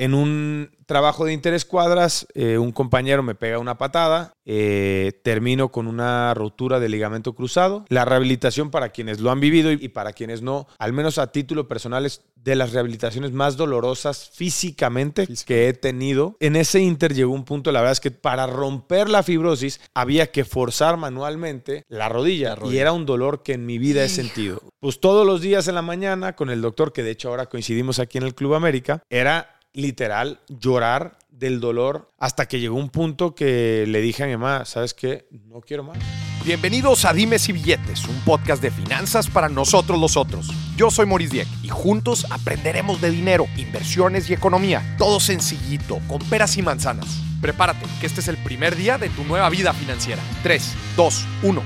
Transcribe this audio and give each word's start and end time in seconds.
En 0.00 0.14
un 0.14 0.70
trabajo 0.86 1.26
de 1.26 1.34
interescuadras, 1.34 2.26
eh, 2.32 2.56
un 2.56 2.72
compañero 2.72 3.22
me 3.22 3.34
pega 3.34 3.58
una 3.58 3.76
patada, 3.76 4.32
eh, 4.46 5.12
termino 5.22 5.70
con 5.70 5.86
una 5.86 6.32
rotura 6.32 6.80
de 6.80 6.88
ligamento 6.88 7.34
cruzado. 7.34 7.84
La 7.90 8.06
rehabilitación 8.06 8.70
para 8.70 8.88
quienes 8.88 9.20
lo 9.20 9.30
han 9.30 9.40
vivido 9.40 9.70
y, 9.70 9.88
para 9.88 10.14
quienes 10.14 10.40
no, 10.40 10.66
al 10.78 10.94
menos 10.94 11.18
a 11.18 11.32
título 11.32 11.68
personal, 11.68 12.06
es 12.06 12.22
de 12.34 12.54
las 12.54 12.72
rehabilitaciones 12.72 13.32
más 13.32 13.58
dolorosas 13.58 14.30
físicamente 14.32 15.28
que 15.44 15.68
he 15.68 15.74
tenido. 15.74 16.34
En 16.40 16.56
ese 16.56 16.80
inter 16.80 17.12
llegó 17.12 17.34
un 17.34 17.44
punto, 17.44 17.70
la 17.70 17.80
verdad 17.80 17.92
es 17.92 18.00
que 18.00 18.10
para 18.10 18.46
romper 18.46 19.10
la 19.10 19.22
fibrosis 19.22 19.82
había 19.92 20.32
que 20.32 20.46
forzar 20.46 20.96
manualmente 20.96 21.84
la 21.88 22.08
rodilla, 22.08 22.56
y 22.64 22.78
era 22.78 22.92
un 22.92 23.04
dolor 23.04 23.42
que 23.42 23.52
en 23.52 23.66
mi 23.66 23.76
vida 23.76 24.02
he 24.02 24.08
sentido. 24.08 24.62
Pues 24.80 24.98
todos 24.98 25.26
los 25.26 25.42
días 25.42 25.68
en 25.68 25.74
la 25.74 25.82
mañana 25.82 26.36
con 26.36 26.48
el 26.48 26.62
doctor, 26.62 26.94
que 26.94 27.02
de 27.02 27.10
hecho 27.10 27.28
ahora 27.28 27.50
coincidimos 27.50 27.98
aquí 27.98 28.16
en 28.16 28.24
el 28.24 28.34
Club 28.34 28.54
América, 28.54 29.02
era 29.10 29.59
literal 29.72 30.40
llorar 30.48 31.18
del 31.30 31.60
dolor 31.60 32.10
hasta 32.18 32.46
que 32.46 32.60
llegó 32.60 32.76
un 32.76 32.90
punto 32.90 33.34
que 33.34 33.84
le 33.86 34.00
dije 34.00 34.24
a 34.24 34.26
mi 34.26 34.36
mamá, 34.36 34.64
¿sabes 34.64 34.94
qué? 34.94 35.26
No 35.30 35.60
quiero 35.60 35.84
más. 35.84 35.98
Bienvenidos 36.44 37.04
a 37.04 37.12
Dimes 37.12 37.48
y 37.48 37.52
Billetes, 37.52 38.04
un 38.06 38.18
podcast 38.24 38.62
de 38.62 38.70
finanzas 38.70 39.28
para 39.28 39.48
nosotros 39.48 40.00
los 40.00 40.16
otros. 40.16 40.50
Yo 40.76 40.90
soy 40.90 41.06
Maurice 41.06 41.34
Dieck 41.34 41.48
y 41.62 41.68
juntos 41.68 42.26
aprenderemos 42.30 43.00
de 43.00 43.10
dinero, 43.10 43.46
inversiones 43.56 44.28
y 44.30 44.34
economía. 44.34 44.96
Todo 44.96 45.20
sencillito, 45.20 45.98
con 46.08 46.18
peras 46.30 46.56
y 46.56 46.62
manzanas. 46.62 47.20
Prepárate, 47.42 47.86
que 48.00 48.06
este 48.06 48.20
es 48.20 48.28
el 48.28 48.38
primer 48.38 48.76
día 48.76 48.98
de 48.98 49.10
tu 49.10 49.24
nueva 49.24 49.50
vida 49.50 49.72
financiera. 49.74 50.22
3, 50.42 50.74
2, 50.96 51.26
1. 51.42 51.62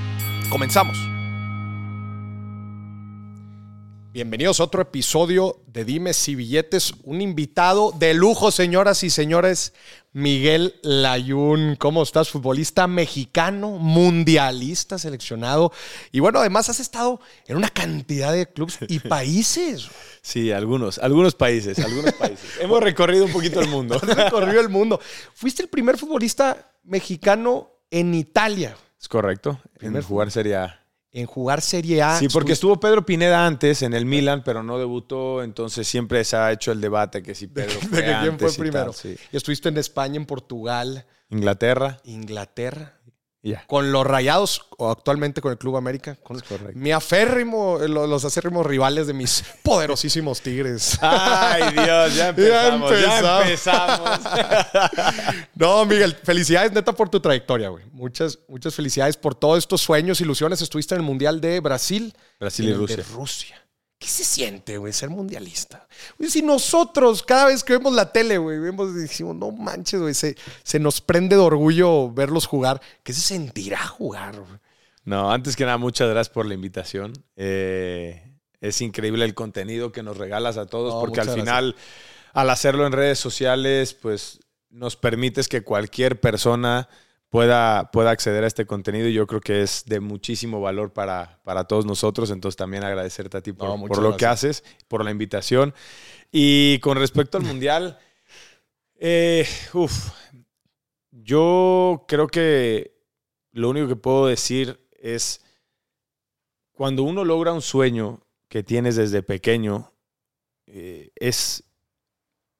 Comenzamos. 0.49 1.14
Bienvenidos 4.15 4.61
a 4.61 4.63
otro 4.63 4.81
episodio 4.81 5.59
de 5.67 5.83
Dimes 5.83 6.29
y 6.29 6.35
Billetes. 6.35 6.93
Un 7.03 7.19
invitado 7.19 7.91
de 7.91 8.13
lujo, 8.13 8.49
señoras 8.49 9.03
y 9.03 9.09
señores, 9.09 9.73
Miguel 10.13 10.75
Layún. 10.83 11.75
¿Cómo 11.77 12.01
estás? 12.01 12.29
Futbolista 12.29 12.87
mexicano, 12.87 13.71
mundialista 13.71 14.97
seleccionado. 14.97 15.73
Y 16.13 16.21
bueno, 16.21 16.39
además 16.39 16.69
has 16.69 16.79
estado 16.79 17.19
en 17.45 17.57
una 17.57 17.67
cantidad 17.67 18.31
de 18.31 18.47
clubes 18.47 18.79
y 18.87 18.99
países. 19.09 19.89
Sí, 20.21 20.49
algunos, 20.53 20.97
algunos 20.97 21.35
países, 21.35 21.77
algunos 21.79 22.13
países. 22.13 22.51
Hemos 22.61 22.81
recorrido 22.81 23.25
un 23.25 23.33
poquito 23.33 23.59
el 23.59 23.67
mundo. 23.67 23.95
Has 24.01 24.15
recorrido 24.15 24.61
el 24.61 24.69
mundo. 24.69 24.97
Fuiste 25.33 25.61
el 25.61 25.67
primer 25.67 25.97
futbolista 25.97 26.71
mexicano 26.85 27.69
en 27.91 28.13
Italia. 28.13 28.77
Es 28.97 29.09
correcto. 29.09 29.59
En 29.81 30.01
jugar 30.01 30.31
sería 30.31 30.84
en 31.15 31.27
jugar 31.27 31.61
Serie 31.61 32.01
A. 32.01 32.19
Sí, 32.19 32.27
porque 32.27 32.51
estuvo 32.51 32.77
Pedro 32.77 33.05
Pineda 33.05 33.47
antes 33.47 33.81
en 33.81 33.93
el 33.93 34.05
Milan, 34.05 34.43
pero 34.43 34.63
no 34.63 34.77
debutó, 34.77 35.43
entonces 35.43 35.87
siempre 35.87 36.23
se 36.25 36.35
ha 36.35 36.51
hecho 36.51 36.73
el 36.73 36.81
debate 36.81 37.23
que 37.23 37.33
si 37.33 37.47
Pedro 37.47 37.79
fue 37.89 38.01
de 38.01 38.19
quién 38.19 38.37
fue 38.37 38.51
primero. 38.51 38.93
Y 39.03 39.37
estuviste 39.37 39.69
en 39.69 39.77
España, 39.77 40.17
en 40.17 40.25
Portugal, 40.25 41.05
Inglaterra. 41.29 42.01
Inglaterra. 42.03 42.94
Con 43.67 43.91
los 43.91 44.05
rayados, 44.05 44.65
o 44.77 44.89
actualmente 44.89 45.39
con 45.41 45.51
el 45.51 45.57
Club 45.57 45.77
América. 45.77 46.15
Con 46.23 46.41
mi 46.73 46.91
aférrimo, 46.91 47.77
los 47.79 48.25
acérrimos 48.25 48.65
rivales 48.65 49.07
de 49.07 49.13
mis 49.13 49.43
poderosísimos 49.63 50.41
tigres. 50.41 50.97
Ay, 51.01 51.71
Dios, 51.73 52.15
ya 52.15 52.29
empezamos. 52.35 52.91
Ya 52.91 53.41
empezamos. 53.41 54.19
no, 55.55 55.85
Miguel, 55.85 56.15
felicidades 56.23 56.71
neta 56.71 56.91
por 56.93 57.09
tu 57.09 57.19
trayectoria, 57.19 57.69
güey. 57.69 57.85
Muchas, 57.91 58.39
muchas 58.47 58.73
felicidades 58.73 59.17
por 59.17 59.35
todos 59.35 59.59
estos 59.59 59.81
sueños, 59.81 60.19
ilusiones. 60.21 60.61
Estuviste 60.61 60.95
en 60.95 61.01
el 61.01 61.05
Mundial 61.05 61.39
de 61.39 61.59
Brasil. 61.59 62.15
Brasil 62.39 62.69
y, 62.69 62.73
Rusia. 62.73 62.97
De 62.97 63.03
Rusia. 63.03 63.64
¿Qué 63.97 64.07
se 64.07 64.25
siente, 64.25 64.77
güey, 64.77 64.91
ser 64.91 65.09
mundialista? 65.09 65.87
si 66.27 66.41
nosotros, 66.41 67.23
cada 67.23 67.45
vez 67.45 67.63
que 67.63 67.73
vemos 67.73 67.93
la 67.93 68.11
tele, 68.11 68.37
güey, 68.37 68.59
vemos 68.59 68.91
y 68.91 68.99
decimos, 68.99 69.35
no 69.35 69.51
manches, 69.51 70.01
güey, 70.01 70.13
se, 70.13 70.35
nos 70.79 70.99
prende 70.99 71.37
de 71.37 71.41
orgullo 71.41 72.11
verlos 72.11 72.45
jugar. 72.45 72.81
¿Qué 73.03 73.13
se 73.13 73.21
sentirá 73.21 73.87
jugar? 73.87 74.35
No, 75.05 75.31
antes 75.31 75.55
que 75.55 75.63
nada, 75.63 75.77
muchas 75.77 76.09
gracias 76.09 76.33
por 76.33 76.45
la 76.45 76.53
invitación. 76.53 77.13
Eh, 77.37 78.35
es 78.59 78.81
increíble 78.81 79.23
el 79.23 79.33
contenido 79.33 79.91
que 79.91 80.03
nos 80.03 80.17
regalas 80.17 80.57
a 80.57 80.65
todos, 80.65 80.95
porque 80.95 81.21
al 81.21 81.29
final, 81.29 81.75
al 82.33 82.49
hacerlo 82.49 82.85
en 82.85 82.91
redes 82.91 83.19
sociales, 83.19 83.93
pues 83.93 84.39
nos 84.69 84.97
permites 84.97 85.47
que 85.47 85.63
cualquier 85.63 86.19
persona 86.19 86.89
pueda, 87.35 87.91
pueda 87.91 88.11
acceder 88.11 88.45
a 88.45 88.47
este 88.47 88.65
contenido 88.65 89.09
y 89.09 89.13
yo 89.13 89.27
creo 89.27 89.41
que 89.41 89.61
es 89.61 89.83
de 89.85 89.99
muchísimo 89.99 90.61
valor 90.61 90.93
para, 90.93 91.41
para 91.43 91.65
todos 91.65 91.85
nosotros. 91.85 92.31
Entonces 92.31 92.55
también 92.55 92.85
agradecerte 92.85 93.35
a 93.35 93.41
ti 93.41 93.51
por, 93.51 93.77
por 93.89 94.01
lo 94.01 94.15
que 94.15 94.25
haces, 94.25 94.63
por 94.87 95.03
la 95.03 95.11
invitación. 95.11 95.73
Y 96.31 96.79
con 96.79 96.97
respecto 96.97 97.37
al 97.37 97.43
Mundial, 97.43 97.99
eh, 98.97 99.45
yo 101.11 102.05
creo 102.07 102.27
que 102.27 102.95
lo 103.51 103.69
único 103.69 103.89
que 103.89 103.97
puedo 103.97 104.27
decir 104.27 104.79
es, 104.97 105.41
cuando 106.71 107.03
uno 107.03 107.25
logra 107.25 107.51
un 107.51 107.61
sueño 107.61 108.21
que 108.47 108.63
tienes 108.63 108.95
desde 108.95 109.23
pequeño, 109.23 109.91
eh, 110.67 111.11
es 111.15 111.64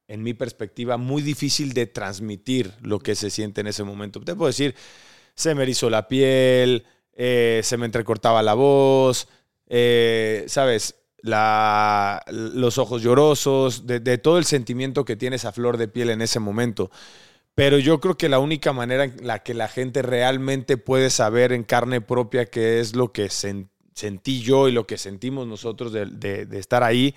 en 0.07 0.23
mi 0.23 0.33
perspectiva, 0.33 0.97
muy 0.97 1.21
difícil 1.21 1.73
de 1.73 1.87
transmitir 1.87 2.71
lo 2.81 2.99
que 2.99 3.15
se 3.15 3.29
siente 3.29 3.61
en 3.61 3.67
ese 3.67 3.83
momento. 3.83 4.19
Te 4.21 4.35
puedo 4.35 4.47
decir, 4.47 4.75
se 5.33 5.55
me 5.55 5.63
erizó 5.63 5.89
la 5.89 6.07
piel, 6.07 6.85
eh, 7.13 7.61
se 7.63 7.77
me 7.77 7.85
entrecortaba 7.85 8.43
la 8.43 8.53
voz, 8.53 9.27
eh, 9.67 10.45
¿sabes? 10.47 10.95
Los 11.23 12.77
ojos 12.77 13.01
llorosos, 13.01 13.87
de, 13.87 13.99
de, 13.99 14.19
todo 14.19 14.37
el 14.37 14.45
sentimiento 14.45 15.05
que 15.05 15.15
tienes 15.15 15.43
a 15.45 15.51
flor 15.51 15.77
de 15.77 15.87
piel 15.87 16.11
en 16.11 16.21
ese 16.21 16.39
momento. 16.39 16.91
Pero 17.55 17.79
yo 17.79 17.99
creo 17.99 18.15
que 18.17 18.29
la 18.29 18.39
única 18.39 18.73
manera 18.73 19.05
en 19.05 19.25
la 19.25 19.39
que 19.41 19.53
la 19.53 19.67
gente 19.67 20.01
realmente 20.01 20.77
puede 20.77 21.09
saber 21.09 21.51
en 21.51 21.63
carne 21.63 22.01
propia 22.01 22.45
qué 22.45 22.79
es 22.79 22.95
lo 22.95 23.11
que 23.11 23.29
sentí 23.95 24.41
yo 24.41 24.67
y 24.67 24.71
lo 24.71 24.85
que 24.85 24.97
sentimos 24.97 25.47
nosotros 25.47 25.91
de, 25.91 26.05
de 26.05 26.59
estar 26.59 26.83
ahí 26.83 27.15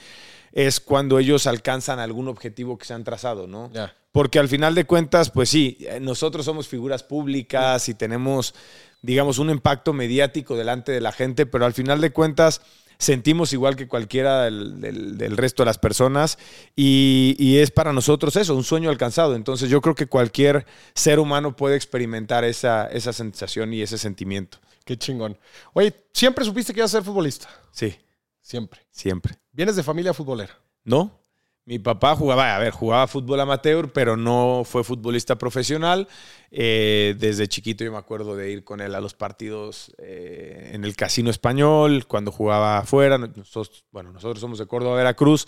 es 0.52 0.80
cuando 0.80 1.18
ellos 1.18 1.46
alcanzan 1.46 1.98
algún 1.98 2.28
objetivo 2.28 2.78
que 2.78 2.86
se 2.86 2.94
han 2.94 3.04
trazado, 3.04 3.46
¿no? 3.46 3.70
Porque 4.12 4.38
al 4.38 4.48
final 4.48 4.74
de 4.74 4.84
cuentas, 4.84 5.30
pues 5.30 5.48
sí, 5.50 5.76
eh, 5.80 6.00
nosotros 6.00 6.44
somos 6.44 6.66
figuras 6.66 7.02
públicas 7.02 7.88
y 7.88 7.94
tenemos, 7.94 8.54
digamos, 9.02 9.38
un 9.38 9.50
impacto 9.50 9.92
mediático 9.92 10.56
delante 10.56 10.92
de 10.92 11.00
la 11.00 11.12
gente, 11.12 11.46
pero 11.46 11.66
al 11.66 11.74
final 11.74 12.00
de 12.00 12.10
cuentas 12.10 12.62
sentimos 12.98 13.52
igual 13.52 13.76
que 13.76 13.86
cualquiera 13.86 14.44
del, 14.44 15.36
resto 15.36 15.62
de 15.62 15.66
las 15.66 15.78
personas 15.78 16.36
y, 16.74 17.58
es 17.58 17.70
para 17.70 17.92
nosotros 17.92 18.34
eso, 18.34 18.56
un 18.56 18.64
sueño 18.64 18.90
alcanzado. 18.90 19.36
Entonces 19.36 19.70
yo 19.70 19.80
creo 19.80 19.94
que 19.94 20.06
cualquier 20.06 20.66
ser 20.94 21.20
humano 21.20 21.54
puede 21.54 21.76
experimentar 21.76 22.42
esa, 22.42 22.86
esa 22.86 23.12
sensación 23.12 23.72
y 23.72 23.82
ese 23.82 23.98
sentimiento. 23.98 24.58
Qué 24.88 24.96
chingón. 24.96 25.38
Oye, 25.74 25.94
¿siempre 26.14 26.46
supiste 26.46 26.72
que 26.72 26.80
ibas 26.80 26.94
a 26.94 26.96
ser 26.96 27.04
futbolista? 27.04 27.46
Sí. 27.72 27.94
Siempre. 28.40 28.80
Siempre. 28.90 29.38
¿Vienes 29.52 29.76
de 29.76 29.82
familia 29.82 30.14
futbolera? 30.14 30.58
No. 30.82 31.20
Mi 31.66 31.78
papá 31.78 32.16
jugaba, 32.16 32.56
a 32.56 32.58
ver, 32.58 32.72
jugaba 32.72 33.06
fútbol 33.06 33.38
amateur, 33.38 33.92
pero 33.92 34.16
no 34.16 34.62
fue 34.64 34.82
futbolista 34.84 35.36
profesional. 35.36 36.08
Eh, 36.50 37.14
desde 37.18 37.48
chiquito 37.48 37.84
yo 37.84 37.92
me 37.92 37.98
acuerdo 37.98 38.34
de 38.34 38.50
ir 38.50 38.64
con 38.64 38.80
él 38.80 38.94
a 38.94 39.02
los 39.02 39.12
partidos 39.12 39.92
eh, 39.98 40.70
en 40.72 40.84
el 40.84 40.96
Casino 40.96 41.28
Español, 41.28 42.06
cuando 42.06 42.32
jugaba 42.32 42.78
afuera. 42.78 43.18
Nosotros, 43.18 43.84
bueno, 43.90 44.10
nosotros 44.10 44.40
somos 44.40 44.58
de 44.58 44.66
Córdoba, 44.66 44.96
Veracruz. 44.96 45.46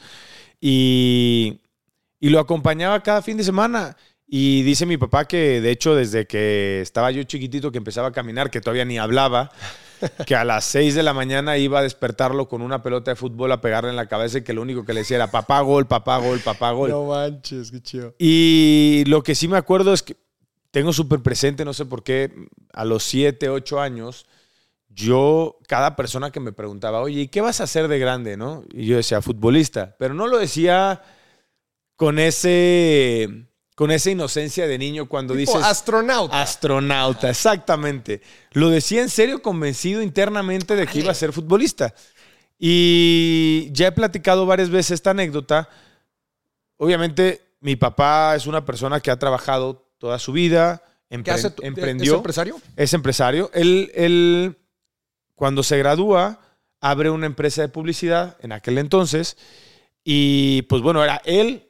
Y, 0.60 1.62
y 2.18 2.28
lo 2.28 2.40
acompañaba 2.40 3.02
cada 3.02 3.22
fin 3.22 3.38
de 3.38 3.44
semana. 3.44 3.96
Y 4.32 4.62
dice 4.62 4.86
mi 4.86 4.96
papá 4.96 5.24
que, 5.24 5.60
de 5.60 5.72
hecho, 5.72 5.96
desde 5.96 6.28
que 6.28 6.80
estaba 6.80 7.10
yo 7.10 7.24
chiquitito, 7.24 7.72
que 7.72 7.78
empezaba 7.78 8.08
a 8.08 8.12
caminar, 8.12 8.48
que 8.48 8.60
todavía 8.60 8.84
ni 8.84 8.96
hablaba, 8.96 9.50
que 10.26 10.36
a 10.36 10.44
las 10.44 10.64
6 10.66 10.94
de 10.94 11.02
la 11.02 11.12
mañana 11.12 11.58
iba 11.58 11.80
a 11.80 11.82
despertarlo 11.82 12.48
con 12.48 12.62
una 12.62 12.80
pelota 12.80 13.10
de 13.10 13.16
fútbol 13.16 13.50
a 13.50 13.60
pegarle 13.60 13.90
en 13.90 13.96
la 13.96 14.06
cabeza 14.06 14.38
y 14.38 14.42
que 14.42 14.52
lo 14.52 14.62
único 14.62 14.84
que 14.84 14.94
le 14.94 15.00
decía 15.00 15.16
era 15.16 15.32
papá 15.32 15.60
gol, 15.62 15.88
papá 15.88 16.18
gol, 16.18 16.38
papá 16.38 16.70
gol. 16.70 16.90
No 16.90 17.06
manches, 17.06 17.72
qué 17.72 17.82
chido. 17.82 18.14
Y 18.20 19.02
lo 19.08 19.24
que 19.24 19.34
sí 19.34 19.48
me 19.48 19.56
acuerdo 19.56 19.92
es 19.92 20.04
que 20.04 20.16
tengo 20.70 20.92
súper 20.92 21.18
presente, 21.22 21.64
no 21.64 21.74
sé 21.74 21.84
por 21.84 22.04
qué, 22.04 22.32
a 22.72 22.84
los 22.84 23.02
7, 23.02 23.48
8 23.48 23.80
años, 23.80 24.26
yo, 24.90 25.58
cada 25.66 25.96
persona 25.96 26.30
que 26.30 26.38
me 26.38 26.52
preguntaba, 26.52 27.00
oye, 27.00 27.22
¿y 27.22 27.28
qué 27.28 27.40
vas 27.40 27.60
a 27.60 27.64
hacer 27.64 27.88
de 27.88 27.98
grande? 27.98 28.36
¿no? 28.36 28.62
Y 28.72 28.86
yo 28.86 28.96
decía, 28.96 29.20
futbolista, 29.22 29.96
pero 29.98 30.14
no 30.14 30.28
lo 30.28 30.38
decía 30.38 31.02
con 31.96 32.20
ese 32.20 33.49
con 33.80 33.90
esa 33.90 34.10
inocencia 34.10 34.66
de 34.66 34.76
niño 34.76 35.08
cuando 35.08 35.32
dice 35.32 35.54
dices... 35.54 35.66
Astronauta. 35.66 36.42
Astronauta, 36.42 37.30
exactamente. 37.30 38.20
Lo 38.52 38.68
decía 38.68 39.00
en 39.00 39.08
serio, 39.08 39.40
convencido 39.40 40.02
internamente 40.02 40.76
de 40.76 40.86
que 40.86 40.98
iba 40.98 41.10
a 41.10 41.14
ser 41.14 41.32
futbolista. 41.32 41.94
Y 42.58 43.70
ya 43.72 43.86
he 43.86 43.92
platicado 43.92 44.44
varias 44.44 44.68
veces 44.68 44.90
esta 44.90 45.12
anécdota. 45.12 45.70
Obviamente, 46.76 47.40
mi 47.60 47.74
papá 47.74 48.36
es 48.36 48.46
una 48.46 48.66
persona 48.66 49.00
que 49.00 49.10
ha 49.10 49.18
trabajado 49.18 49.88
toda 49.96 50.18
su 50.18 50.32
vida. 50.32 50.82
¿Qué 51.08 51.30
hace 51.30 51.50
emprendió. 51.62 52.12
¿Es 52.12 52.16
empresario? 52.18 52.60
Es 52.76 52.92
empresario. 52.92 53.50
Él, 53.54 53.90
él, 53.94 54.58
cuando 55.34 55.62
se 55.62 55.78
gradúa, 55.78 56.38
abre 56.82 57.08
una 57.08 57.24
empresa 57.24 57.62
de 57.62 57.68
publicidad 57.68 58.36
en 58.40 58.52
aquel 58.52 58.76
entonces. 58.76 59.38
Y 60.04 60.60
pues 60.68 60.82
bueno, 60.82 61.02
era 61.02 61.22
él 61.24 61.69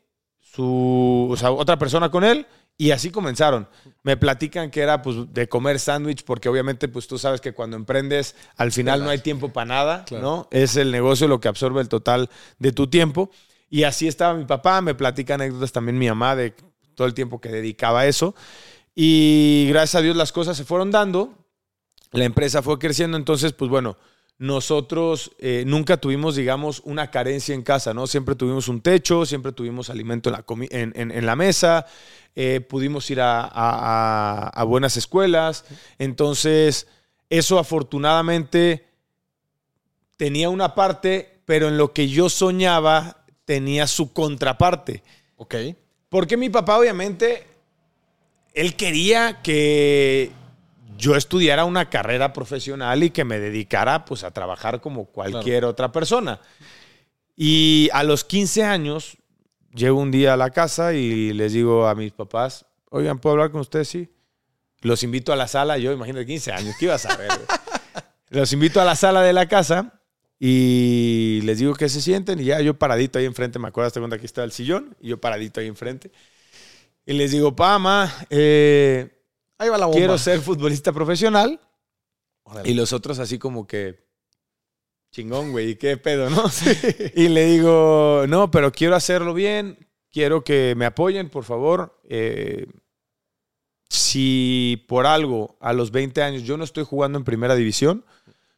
su, 0.55 1.29
o 1.31 1.37
sea, 1.37 1.53
otra 1.53 1.79
persona 1.79 2.11
con 2.11 2.25
él 2.25 2.47
y 2.77 2.93
así 2.93 3.11
comenzaron. 3.11 3.69
Me 4.03 4.17
platican 4.17 4.71
que 4.71 4.81
era 4.81 5.03
pues 5.03 5.33
de 5.33 5.49
comer 5.49 5.79
sándwich 5.79 6.25
porque 6.25 6.49
obviamente 6.49 6.89
pues 6.89 7.07
tú 7.07 7.19
sabes 7.19 7.41
que 7.41 7.53
cuando 7.53 7.77
emprendes 7.77 8.35
al 8.57 8.73
final 8.73 9.05
no 9.05 9.11
hay 9.11 9.19
tiempo 9.19 9.53
para 9.53 9.67
nada, 9.67 10.05
¿no? 10.11 10.49
Es 10.51 10.77
el 10.77 10.91
negocio 10.91 11.29
lo 11.29 11.41
que 11.41 11.49
absorbe 11.49 11.81
el 11.81 11.89
total 11.89 12.31
de 12.59 12.73
tu 12.73 12.89
tiempo. 12.89 13.31
Y 13.69 13.85
así 13.85 14.09
estaba 14.09 14.35
mi 14.35 14.47
papá, 14.47 14.81
me 14.81 14.95
platica 14.95 15.35
anécdotas 15.35 15.73
también 15.73 15.99
mi 15.99 16.09
mamá 16.09 16.35
de 16.35 16.55
todo 16.95 17.07
el 17.07 17.15
tiempo 17.15 17.41
que 17.41 17.51
dedicaba 17.51 18.01
a 18.01 18.07
eso. 18.07 18.35
Y 18.95 19.67
gracias 19.69 20.01
a 20.01 20.03
Dios 20.03 20.17
las 20.17 20.33
cosas 20.33 20.57
se 20.57 20.65
fueron 20.65 20.91
dando, 20.91 21.35
la 22.13 22.25
empresa 22.25 22.63
fue 22.63 22.79
creciendo, 22.79 23.17
entonces 23.17 23.53
pues 23.53 23.71
bueno, 23.71 23.97
nosotros 24.41 25.33
eh, 25.39 25.65
nunca 25.67 25.99
tuvimos, 25.99 26.35
digamos, 26.35 26.81
una 26.87 27.11
carencia 27.11 27.55
en 27.55 27.61
casa, 27.61 27.93
¿no? 27.93 28.07
Siempre 28.07 28.35
tuvimos 28.35 28.69
un 28.69 28.81
techo, 28.81 29.27
siempre 29.27 29.53
tuvimos 29.53 29.91
alimento 29.91 30.33
en 30.71 31.27
la, 31.27 31.37
mesa, 31.37 31.85
eh, 32.35 32.63
pudimos 32.63 33.11
ir 33.11 33.19
a, 33.21 34.65
buenas 34.67 34.97
escuelas. 34.97 35.67
Entonces, 35.99 36.87
eso 37.29 37.59
afortunadamente 37.59 38.87
tenía 40.17 40.49
una 40.49 40.75
parte, 40.75 41.43
pero 41.45 41.69
en 41.69 41.77
lo 41.77 41.93
que 41.93 42.09
yo 42.09 42.31
soñaba 42.31 43.27
tenía 43.45 43.87
su 43.87 44.15
contraparte. 44.15 45.03
Ok. 45.37 45.55
Porque 46.09 46.39
mi 46.39 46.49
papá, 46.49 46.79
obviamente, 46.79 47.47
él 48.55 48.75
quería 48.75 49.43
que 49.43 50.33
yo 50.97 51.17
estudiara 51.17 51.65
una 51.65 51.89
carrera 51.91 52.33
profesional 52.33 53.03
y 53.03 53.11
que 53.11 53.25
me 53.25 53.39
dedicara 53.39 54.05
pues 54.05 54.25
a 54.25 54.31
trabajar 54.31 54.81
como 54.81 55.07
cualquier 55.07 55.65
otra 55.65 55.93
persona. 55.93 56.41
Y 57.37 57.89
a 57.93 58.03
los 58.03 58.25
15 58.25 58.65
años 58.65 59.17
llego 59.75 59.99
un 59.99 60.11
día 60.11 60.35
a 60.35 60.37
la 60.37 60.51
casa 60.51 60.93
y 60.93 61.33
les 61.33 61.53
digo 61.53 61.87
a 61.87 61.95
mis 61.95 62.13
papás, 62.13 62.67
oigan, 62.91 63.19
¿puedo 63.19 63.35
hablar 63.35 63.51
con 63.51 63.61
ustedes? 63.61 63.89
Sí. 63.89 64.11
Los 64.83 65.03
invito 65.03 65.33
a 65.33 65.37
la 65.37 65.49
sala, 65.49 65.79
yo 65.79 65.93
imagino 65.93 66.25
15 66.25 66.53
años, 66.53 66.75
¿qué 66.79 66.87
ibas 66.87 67.07
a 67.07 67.17
ver? 67.17 67.31
Los 68.31 68.53
invito 68.53 68.81
a 68.81 68.85
la 68.85 68.97
sala 68.97 69.23
de 69.23 69.33
la 69.33 69.49
casa 69.49 70.01
y 70.39 71.41
les 71.45 71.59
digo 71.59 71.75
que 71.75 71.89
se 71.89 72.01
sienten 72.01 72.41
y 72.41 72.45
ya 72.45 72.61
yo 72.61 72.79
paradito 72.79 73.19
ahí 73.19 73.27
enfrente, 73.27 73.59
me 73.59 73.69
acuerdo 73.69 73.89
hasta 73.89 74.01
cuando 74.01 74.17
aquí 74.17 74.25
está 74.25 74.45
el 74.45 74.53
sillón 74.53 74.97
y 75.01 75.09
yo 75.09 75.21
paradito 75.21 75.61
ahí 75.61 75.67
enfrente. 75.67 76.11
Y 77.05 77.13
les 77.13 77.33
digo, 77.33 77.57
pa, 77.57 77.79
ma, 77.79 78.11
eh, 78.31 79.20
Ahí 79.61 79.69
va 79.69 79.77
la 79.77 79.85
bomba. 79.85 79.99
Quiero 79.99 80.17
ser 80.17 80.41
futbolista 80.41 80.91
profesional. 80.91 81.61
Y 82.65 82.73
los 82.73 82.95
otros 82.95 83.19
así 83.19 83.39
como 83.39 83.67
que, 83.67 84.07
chingón, 85.13 85.53
güey, 85.53 85.77
¿qué 85.77 85.99
pedo, 85.99 86.31
no? 86.31 86.45
Y 87.15 87.29
le 87.29 87.45
digo, 87.45 88.25
no, 88.27 88.51
pero 88.51 88.73
quiero 88.73 88.97
hacerlo 88.97 89.35
bien, 89.35 89.87
quiero 90.11 90.43
que 90.45 90.73
me 90.79 90.87
apoyen, 90.87 91.29
por 91.29 91.45
favor. 91.45 92.01
Eh, 92.09 92.69
si 93.91 94.83
por 94.89 95.07
algo 95.07 95.59
a 95.61 95.75
los 95.75 95.91
20 95.91 96.23
años 96.23 96.45
yo 96.45 96.57
no 96.57 96.65
estoy 96.65 96.85
jugando 96.85 97.19
en 97.19 97.25
primera 97.25 97.55
división, 97.55 98.07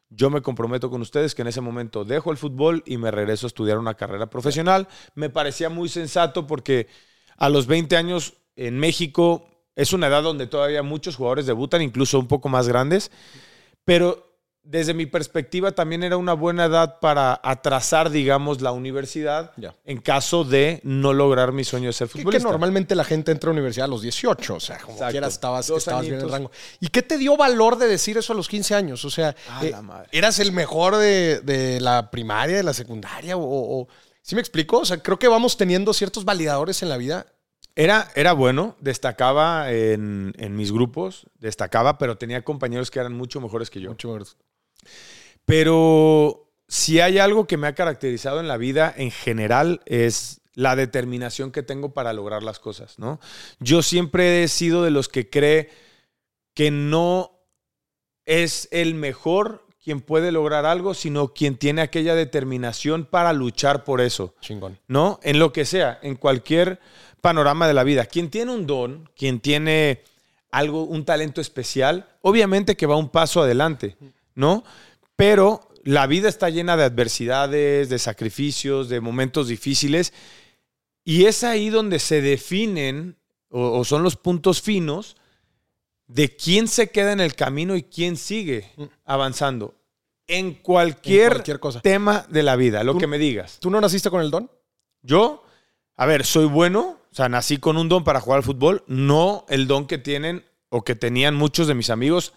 yo 0.08 0.30
me 0.30 0.40
comprometo 0.40 0.88
con 0.88 1.02
ustedes 1.02 1.34
que 1.34 1.42
en 1.42 1.48
ese 1.48 1.60
momento 1.60 2.04
dejo 2.04 2.30
el 2.30 2.36
fútbol 2.36 2.84
y 2.86 2.96
me 2.96 3.10
regreso 3.10 3.46
a 3.46 3.48
estudiar 3.48 3.78
una 3.78 3.94
carrera 3.94 4.30
profesional. 4.30 4.86
Me 5.16 5.30
parecía 5.30 5.68
muy 5.68 5.88
sensato 5.88 6.46
porque 6.46 6.86
a 7.36 7.48
los 7.48 7.66
20 7.66 7.96
años 7.96 8.34
en 8.54 8.78
México 8.78 9.48
es 9.76 9.92
una 9.92 10.08
edad 10.08 10.22
donde 10.22 10.46
todavía 10.46 10.82
muchos 10.82 11.16
jugadores 11.16 11.46
debutan, 11.46 11.82
incluso 11.82 12.18
un 12.18 12.28
poco 12.28 12.48
más 12.48 12.68
grandes, 12.68 13.10
pero 13.84 14.32
desde 14.64 14.94
mi 14.94 15.06
perspectiva 15.06 15.72
también 15.72 16.04
era 16.04 16.16
una 16.16 16.34
buena 16.34 16.66
edad 16.66 17.00
para 17.00 17.40
atrasar, 17.42 18.10
digamos, 18.10 18.60
la 18.60 18.70
universidad 18.70 19.52
en 19.84 20.00
caso 20.00 20.44
de 20.44 20.80
no 20.84 21.12
lograr 21.12 21.52
mi 21.52 21.64
sueño 21.64 21.88
de 21.88 21.92
ser 21.92 22.06
futbolista. 22.06 22.46
Que, 22.46 22.52
normalmente 22.52 22.94
la 22.94 23.02
gente 23.02 23.32
entra 23.32 23.50
a 23.50 23.52
la 23.52 23.58
universidad 23.58 23.86
a 23.86 23.88
los 23.88 24.02
18, 24.02 24.54
o 24.54 24.60
sea, 24.60 24.78
como 24.78 24.98
quiera 25.08 25.26
estabas, 25.26 25.68
estabas 25.68 26.02
bien 26.02 26.14
en 26.14 26.20
el 26.20 26.30
rango. 26.30 26.50
¿Y 26.78 26.88
qué 26.88 27.02
te 27.02 27.18
dio 27.18 27.36
valor 27.36 27.76
de 27.76 27.88
decir 27.88 28.16
eso 28.18 28.32
a 28.32 28.36
los 28.36 28.48
15 28.48 28.74
años? 28.74 29.04
O 29.04 29.10
sea, 29.10 29.34
eh, 29.62 29.74
¿eras 30.12 30.38
el 30.38 30.52
mejor 30.52 30.96
de, 30.96 31.78
la 31.80 32.10
primaria, 32.10 32.56
de 32.56 32.62
la 32.62 32.72
secundaria? 32.72 33.36
O, 33.36 33.42
o, 33.42 33.88
¿Sí 34.22 34.36
me 34.36 34.40
explico? 34.40 34.78
O 34.78 34.84
sea, 34.84 34.98
creo 34.98 35.18
que 35.18 35.26
vamos 35.26 35.56
teniendo 35.56 35.92
ciertos 35.92 36.24
validadores 36.24 36.82
en 36.84 36.88
la 36.88 36.96
vida 36.96 37.26
era, 37.74 38.10
era 38.14 38.32
bueno, 38.32 38.76
destacaba 38.80 39.72
en, 39.72 40.32
mis 40.56 40.72
grupos, 40.72 41.26
destacaba, 41.38 41.98
pero 41.98 42.18
tenía 42.18 42.42
compañeros 42.42 42.90
que 42.90 43.00
eran 43.00 43.14
mucho 43.14 43.40
mejores 43.40 43.70
que 43.70 43.80
yo. 43.80 43.90
Mucho 43.90 44.08
mejores. 44.08 44.36
Pero 45.44 46.50
si 46.68 47.00
hay 47.00 47.18
algo 47.18 47.46
que 47.46 47.56
me 47.56 47.66
ha 47.66 47.74
caracterizado 47.74 48.40
en 48.40 48.48
la 48.48 48.56
vida 48.56 48.92
en 48.96 49.10
general 49.10 49.80
es 49.86 50.40
la 50.54 50.76
determinación 50.76 51.50
que 51.50 51.62
tengo 51.62 51.94
para 51.94 52.12
lograr 52.12 52.42
las 52.42 52.58
cosas, 52.58 52.98
¿no? 52.98 53.20
Yo 53.58 53.82
siempre 53.82 54.44
he 54.44 54.48
sido 54.48 54.82
de 54.82 54.90
los 54.90 55.08
que 55.08 55.30
cree 55.30 55.70
que 56.54 56.70
no 56.70 57.40
es 58.26 58.68
el 58.70 58.94
mejor 58.94 59.66
quien 59.82 60.00
puede 60.00 60.30
lograr 60.30 60.64
algo, 60.64 60.94
sino 60.94 61.34
quien 61.34 61.56
tiene 61.56 61.82
aquella 61.82 62.14
determinación 62.14 63.04
para 63.04 63.32
luchar 63.32 63.82
por 63.82 64.00
eso. 64.00 64.34
Chingón. 64.40 64.78
¿No? 64.86 65.18
En 65.22 65.38
lo 65.38 65.52
que 65.52 65.64
sea, 65.64 65.98
en 66.02 66.14
cualquier 66.14 66.78
panorama 67.22 67.66
de 67.66 67.72
la 67.72 67.84
vida. 67.84 68.04
Quien 68.04 68.28
tiene 68.28 68.52
un 68.52 68.66
don, 68.66 69.08
quien 69.16 69.40
tiene 69.40 70.02
algo, 70.50 70.82
un 70.82 71.06
talento 71.06 71.40
especial, 71.40 72.06
obviamente 72.20 72.76
que 72.76 72.84
va 72.84 72.96
un 72.96 73.08
paso 73.08 73.40
adelante, 73.40 73.96
¿no? 74.34 74.64
Pero 75.16 75.70
la 75.84 76.06
vida 76.06 76.28
está 76.28 76.50
llena 76.50 76.76
de 76.76 76.84
adversidades, 76.84 77.88
de 77.88 77.98
sacrificios, 77.98 78.88
de 78.88 79.00
momentos 79.00 79.48
difíciles, 79.48 80.12
y 81.04 81.24
es 81.24 81.42
ahí 81.42 81.70
donde 81.70 81.98
se 81.98 82.20
definen 82.20 83.16
o, 83.48 83.84
son 83.84 84.02
los 84.02 84.16
puntos 84.16 84.62
finos 84.62 85.16
de 86.06 86.34
quién 86.36 86.68
se 86.68 86.90
queda 86.90 87.12
en 87.12 87.20
el 87.20 87.34
camino 87.34 87.76
y 87.76 87.82
quién 87.82 88.16
sigue 88.16 88.70
mm. 88.76 88.84
avanzando. 89.04 89.74
En 90.26 90.54
cualquier, 90.54 91.42
tema 91.82 92.24
de 92.30 92.42
la 92.42 92.56
vida, 92.56 92.84
lo 92.84 92.96
que 92.96 93.06
me 93.06 93.18
digas. 93.18 93.58
¿Tú 93.60 93.70
no 93.70 93.80
naciste 93.80 94.08
con 94.08 94.22
el 94.22 94.30
don? 94.30 94.50
Yo, 95.02 95.44
a 95.96 96.06
ver, 96.06 96.24
soy 96.24 96.46
bueno, 96.46 97.01
o 97.12 97.14
sea, 97.14 97.28
nací 97.28 97.58
con 97.58 97.76
un 97.76 97.90
don 97.90 98.04
para 98.04 98.20
jugar 98.20 98.38
al 98.38 98.42
fútbol, 98.42 98.84
no 98.86 99.44
el 99.50 99.66
don 99.66 99.86
que 99.86 99.98
tienen 99.98 100.46
o 100.70 100.82
que 100.82 100.94
tenían 100.94 101.34
muchos 101.34 101.66
de 101.66 101.74
mis 101.74 101.90
amigos 101.90 102.32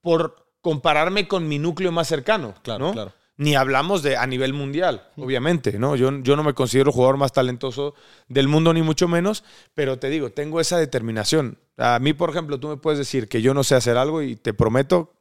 por 0.00 0.46
compararme 0.60 1.28
con 1.28 1.48
mi 1.48 1.58
núcleo 1.58 1.92
más 1.92 2.08
cercano. 2.08 2.54
Claro, 2.62 2.92
claro. 2.92 3.12
Ni 3.36 3.56
hablamos 3.56 4.02
de 4.02 4.16
a 4.16 4.26
nivel 4.26 4.54
mundial, 4.54 5.10
obviamente, 5.16 5.78
¿no? 5.78 5.96
Yo, 5.96 6.10
yo 6.22 6.36
no 6.36 6.44
me 6.44 6.54
considero 6.54 6.92
jugador 6.92 7.18
más 7.18 7.32
talentoso 7.32 7.94
del 8.28 8.48
mundo, 8.48 8.72
ni 8.72 8.80
mucho 8.80 9.08
menos, 9.08 9.44
pero 9.74 9.98
te 9.98 10.08
digo, 10.08 10.30
tengo 10.30 10.60
esa 10.60 10.78
determinación. 10.78 11.58
A 11.76 11.98
mí, 11.98 12.14
por 12.14 12.30
ejemplo, 12.30 12.58
tú 12.58 12.68
me 12.68 12.76
puedes 12.78 12.98
decir 12.98 13.28
que 13.28 13.42
yo 13.42 13.52
no 13.52 13.64
sé 13.64 13.74
hacer 13.74 13.98
algo 13.98 14.22
y 14.22 14.36
te 14.36 14.54
prometo 14.54 15.12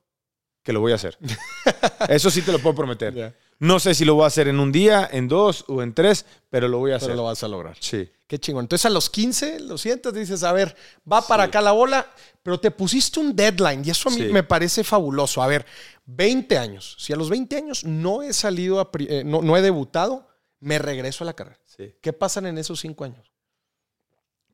que 0.64 0.72
lo 0.72 0.80
voy 0.80 0.94
a 0.94 0.96
hacer. 0.96 1.18
Eso 2.08 2.30
sí 2.30 2.42
te 2.42 2.54
lo 2.54 2.60
puedo 2.60 2.76
prometer. 2.76 3.36
No 3.60 3.80
sé 3.80 3.94
si 3.94 4.06
lo 4.06 4.16
voy 4.16 4.24
a 4.24 4.28
hacer 4.28 4.48
en 4.48 4.60
un 4.60 4.72
día, 4.72 5.10
en 5.12 5.28
dos 5.28 5.66
o 5.68 5.82
en 5.82 5.94
tres, 5.94 6.26
pero 6.50 6.70
lo 6.70 6.78
voy 6.78 6.92
a 6.92 6.96
hacer. 6.96 7.10
Pero 7.10 7.18
lo 7.18 7.24
vas 7.24 7.44
a 7.44 7.48
lograr. 7.50 7.76
Sí. 7.80 8.10
Qué 8.28 8.40
chingón. 8.40 8.64
Entonces 8.64 8.86
a 8.86 8.90
los 8.90 9.10
15 9.10 9.60
lo 9.62 9.78
sientes, 9.78 10.14
dices, 10.14 10.44
a 10.44 10.52
ver, 10.52 10.76
va 11.12 11.22
para 11.22 11.44
acá 11.44 11.62
la 11.62 11.74
bola, 11.74 12.12
pero 12.42 12.60
te 12.60 12.72
pusiste 12.72 13.20
un 13.20 13.36
deadline 13.36 13.84
y 13.86 13.92
eso 13.92 14.10
a 14.10 14.12
mí 14.12 14.22
me 14.24 14.42
parece 14.42 14.84
fabuloso. 14.84 15.44
A 15.44 15.48
ver, 15.48 15.66
20 16.06 16.58
años. 16.58 16.96
Si 17.00 17.14
a 17.14 17.16
los 17.16 17.30
20 17.30 17.56
años 17.56 17.84
no 17.84 18.24
he 18.24 18.34
salido, 18.34 18.80
a, 18.80 18.90
eh, 19.00 19.24
no, 19.24 19.56
he 19.56 19.62
debutado, 19.62 20.28
me 20.60 20.80
regreso 20.80 21.24
a 21.24 21.26
la 21.26 21.34
carrera. 21.34 21.60
¿Qué 22.02 22.14
pasan 22.14 22.48
en 22.48 22.58
esos 22.58 22.80
cinco 22.80 23.04
años? 23.04 23.32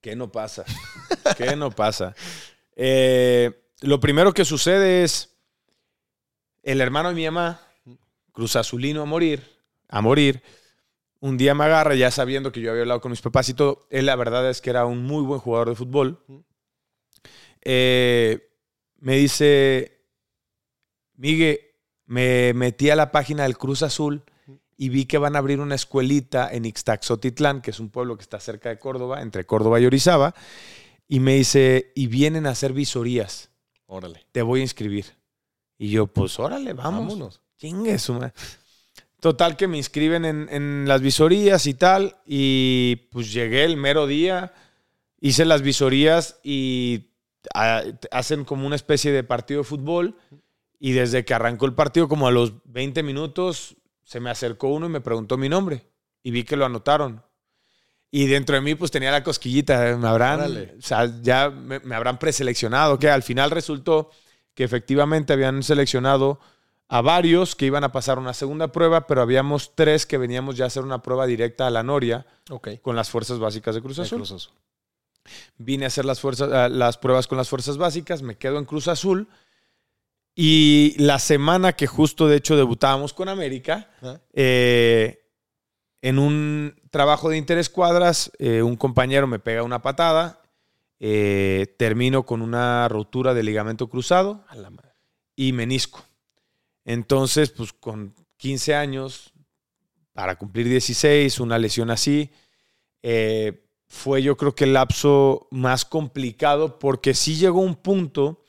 ¿Qué 0.01 0.16
no 0.16 0.32
pasa? 0.32 0.66
¿Qué 1.38 1.56
no 1.56 1.72
pasa? 1.72 2.16
Eh, 2.75 3.70
lo 3.82 4.00
primero 4.00 4.34
que 4.34 4.44
sucede 4.44 5.04
es 5.04 5.30
el 6.63 6.82
hermano 6.82 7.10
de 7.10 7.16
mi 7.16 7.25
mamá 7.25 7.62
Cruz 8.32 8.56
Azulino 8.56 9.01
a 9.01 9.06
morir, 9.06 9.44
a 9.88 10.01
morir. 10.01 10.42
Un 11.22 11.38
día 11.38 11.54
me 11.54 11.66
agarra, 11.66 11.94
ya 11.94 12.10
sabiendo 12.10 12.51
que 12.51 12.62
yo 12.62 12.72
había 12.72 12.82
hablado 12.82 13.00
con 13.00 13.12
mis 13.12 13.22
papás 13.22 13.48
y 13.48 13.54
todo. 13.54 13.88
Él, 13.92 14.08
la 14.08 14.16
verdad 14.16 14.50
es 14.50 14.60
que 14.60 14.72
era 14.72 14.86
un 14.86 15.04
muy 15.04 15.24
buen 15.24 15.40
jugador 15.40 15.70
de 15.70 15.75
fútbol. 15.75 16.20
Eh, 17.62 18.50
me 18.98 19.18
dice, 19.18 20.04
Miguel, 21.16 21.60
me 22.06 22.54
metí 22.56 22.90
a 22.90 22.96
la 22.96 23.12
página 23.12 23.44
del 23.44 23.58
Cruz 23.58 23.84
Azul 23.84 24.24
y 24.75 24.90
vi 24.90 25.06
que 25.06 25.20
van 25.20 25.36
a 25.36 25.40
abrir 25.40 25.60
una 25.60 25.75
escuelita 25.75 26.50
en 26.51 26.66
Ixtaxotitlán, 26.66 27.62
que 27.62 27.70
es 27.70 27.80
un 27.80 27.92
pueblo 27.92 28.18
que 28.18 28.24
está 28.24 28.40
cerca 28.40 28.70
de 28.70 28.80
Córdoba, 28.80 29.22
entre 29.22 29.46
Córdoba 29.46 29.80
y 29.80 29.86
Orizaba. 29.86 30.34
Y 31.08 31.20
me 31.20 31.36
dice, 31.36 31.92
y 31.94 32.08
vienen 32.08 32.48
a 32.48 32.51
hacer 32.51 32.74
visorías. 32.74 33.51
Órale. 33.86 34.25
Te 34.32 34.42
voy 34.42 34.62
a 34.62 34.63
inscribir. 34.63 35.06
Y 35.78 35.92
yo, 35.92 36.08
pues 36.08 36.40
órale, 36.40 36.74
vámonos. 36.74 37.42
Chingue 37.58 38.00
Total 39.22 39.56
que 39.56 39.68
me 39.68 39.78
inscriben 39.78 40.25
en, 40.25 40.88
las 40.88 41.00
visorías 41.00 41.68
y 41.68 41.75
tal. 41.75 42.18
Y 42.25 43.08
pues 43.12 43.32
llegué 43.32 43.63
el 43.66 43.78
mero 43.78 44.08
día, 44.08 44.51
hice 45.20 45.46
las 45.46 45.62
visorías 45.62 46.40
y 46.42 47.12
ah, 47.54 47.84
hacen 48.10 48.46
como 48.46 48.66
una 48.66 48.75
especie 48.75 49.12
de 49.12 49.24
partido 49.24 49.60
de 49.60 49.66
fútbol. 49.66 50.18
Y 50.80 50.94
desde 50.94 51.24
que 51.24 51.36
arrancó 51.36 51.68
el 51.68 51.75
partido, 51.75 52.08
como 52.08 52.28
a 52.28 52.32
los 52.32 52.54
20 52.66 53.04
minutos, 53.04 53.75
se 54.04 54.20
me 54.20 54.32
acercó 54.32 54.70
uno 54.70 54.88
y 54.88 54.90
me 54.90 55.01
preguntó 55.01 55.38
mi 55.38 55.50
nombre. 55.50 55.86
Y 56.24 56.32
vi 56.32 56.44
que 56.44 56.58
lo 56.58 56.66
anotaron. 56.66 57.22
Y 58.10 58.25
dentro 58.25 58.56
de 58.56 58.62
mí, 58.62 58.74
pues 58.74 58.90
tenía 58.90 59.12
la 59.12 59.24
cosquillita. 59.24 59.98
Me 59.98 60.08
habrán, 60.08 60.42
o 60.80 60.82
sea, 60.82 61.22
ya 61.22 61.51
me, 61.51 61.80
me 61.82 61.94
habrán 61.94 62.18
preseleccionado. 62.18 62.98
Que 62.98 63.12
al 63.12 63.22
final 63.22 63.51
resultó 63.51 64.10
que 64.56 64.63
efectivamente 64.63 65.32
habían 65.32 65.62
seleccionado 65.62 66.40
a 66.93 67.00
varios 67.01 67.55
que 67.55 67.65
iban 67.65 67.86
a 67.86 67.91
pasar 67.93 68.19
una 68.19 68.33
segunda 68.33 68.74
prueba, 68.74 69.07
pero 69.07 69.21
habíamos 69.21 69.74
tres 69.75 70.05
que 70.05 70.17
veníamos 70.17 70.57
ya 70.57 70.65
a 70.65 70.67
hacer 70.67 70.83
una 70.83 71.01
prueba 71.01 71.25
directa 71.25 71.65
a 71.65 71.69
la 71.69 71.83
Noria 71.83 72.25
Ok. 72.50 72.81
con 72.81 72.98
las 72.98 73.10
fuerzas 73.10 73.39
básicas 73.39 73.75
de 73.75 73.81
Cruz 73.81 73.98
Azul. 74.00 74.17
Cruz 74.19 74.31
Azul. 74.33 74.53
Vine 75.57 75.86
a 75.86 75.88
hacer 75.88 76.03
las, 76.03 76.19
fuerzas, 76.19 76.51
ah, 76.51 76.67
las 76.67 76.98
pruebas 76.98 77.27
con 77.27 77.38
las 77.38 77.48
fuerzas 77.48 77.77
básicas, 77.77 78.21
me 78.24 78.36
quedo 78.36 78.57
en 78.57 78.65
Cruz 78.65 78.89
Azul. 78.89 79.29
Y 80.36 80.95
la 80.98 81.17
semana 81.19 81.74
que 81.74 81.88
justo 81.88 82.27
de 82.27 82.38
hecho 82.38 82.57
debutábamos 82.57 83.13
con 83.13 83.29
América, 83.29 83.89
Ah. 84.01 84.17
eh, 84.33 85.19
en 86.01 86.19
un 86.19 86.75
trabajo 86.89 87.29
de 87.29 87.38
interescuadras, 87.38 88.31
eh, 88.39 88.63
un 88.63 88.75
compañero 88.75 89.27
me 89.27 89.39
pega 89.39 89.63
una 89.63 89.81
patada, 89.81 90.41
eh, 91.00 91.74
termino 91.77 92.25
con 92.25 92.41
una 92.41 92.88
rotura 92.89 93.33
de 93.33 93.43
ligamento 93.43 93.88
cruzado 93.88 94.43
A 94.50 94.55
la 94.57 94.69
madre. 94.69 94.91
y 95.38 95.53
menisco. 95.53 96.03
Entonces, 96.86 97.52
pues 97.52 97.74
con 97.74 98.16
15 98.38 98.76
años, 98.76 99.34
para 100.14 100.38
cumplir 100.38 100.68
16, 100.68 101.40
una 101.40 101.58
lesión 101.58 101.90
así, 101.90 102.32
eh, 103.04 103.66
fue 103.88 104.24
yo 104.24 104.38
creo 104.38 104.56
que 104.56 104.64
el 104.64 104.74
lapso 104.74 105.48
más 105.52 105.86
complicado 105.86 106.80
porque 106.80 107.14
sí 107.14 107.36
llegó 107.36 107.60
un 107.60 107.76
punto, 107.76 108.44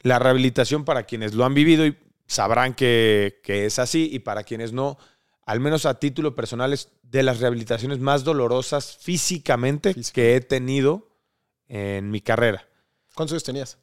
la 0.00 0.18
rehabilitación 0.18 0.84
para 0.84 1.04
quienes 1.04 1.34
lo 1.34 1.44
han 1.44 1.54
vivido 1.54 1.84
y 1.86 1.96
sabrán 2.26 2.74
que, 2.74 3.40
que 3.42 3.66
es 3.66 3.78
así 3.78 4.08
y 4.12 4.20
para 4.20 4.44
quienes 4.44 4.72
no, 4.72 4.98
al 5.46 5.60
menos 5.60 5.84
a 5.86 5.98
título 5.98 6.34
personal 6.34 6.72
es 6.72 6.90
de 7.02 7.22
las 7.22 7.40
rehabilitaciones 7.40 7.98
más 7.98 8.24
dolorosas 8.24 8.96
físicamente 8.96 9.94
Física. 9.94 10.14
que 10.14 10.36
he 10.36 10.40
tenido 10.40 11.08
en 11.66 12.10
mi 12.10 12.20
carrera. 12.20 12.66
¿Cuántos 13.14 13.34
años 13.34 13.44
tenías? 13.44 13.78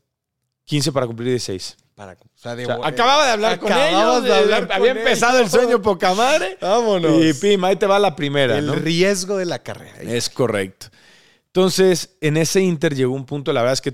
15 0.65 0.91
para 0.91 1.08
cumplir 1.08 1.29
16. 1.29 1.77
Para, 2.01 2.13
o 2.13 2.17
sea, 2.34 2.55
de 2.55 2.63
O 2.63 2.65
sea, 2.65 2.75
bo- 2.77 2.86
acababa 2.86 3.25
de 3.27 3.31
hablar 3.31 3.60
con 3.60 3.72
ellos. 3.72 4.24
de 4.24 4.34
hablar 4.34 4.67
con 4.67 4.75
había 4.77 4.91
empezado 4.91 5.38
ellos. 5.38 5.53
el 5.53 5.60
sueño 5.60 5.81
poca 5.84 6.15
madre. 6.15 6.58
Vámonos. 6.60 7.24
Y 7.24 7.31
pim, 7.36 7.63
ahí 7.63 7.75
te 7.75 7.86
va 7.86 8.00
la 8.00 8.15
primera. 8.15 8.58
el 8.58 8.65
¿no? 8.65 8.74
riesgo 8.74 9.38
de 9.38 9.46
la 9.46 9.60
carrera. 9.60 10.01
Es 10.01 10.27
correcto. 10.31 10.88
Entonces, 11.48 12.15
en 12.22 12.38
ese 12.38 12.62
Inter 12.62 12.96
llegó 12.96 13.13
un 13.13 13.25
punto, 13.27 13.53
la 13.53 13.62
verdad 13.62 13.74
es 13.74 13.81
que 13.81 13.93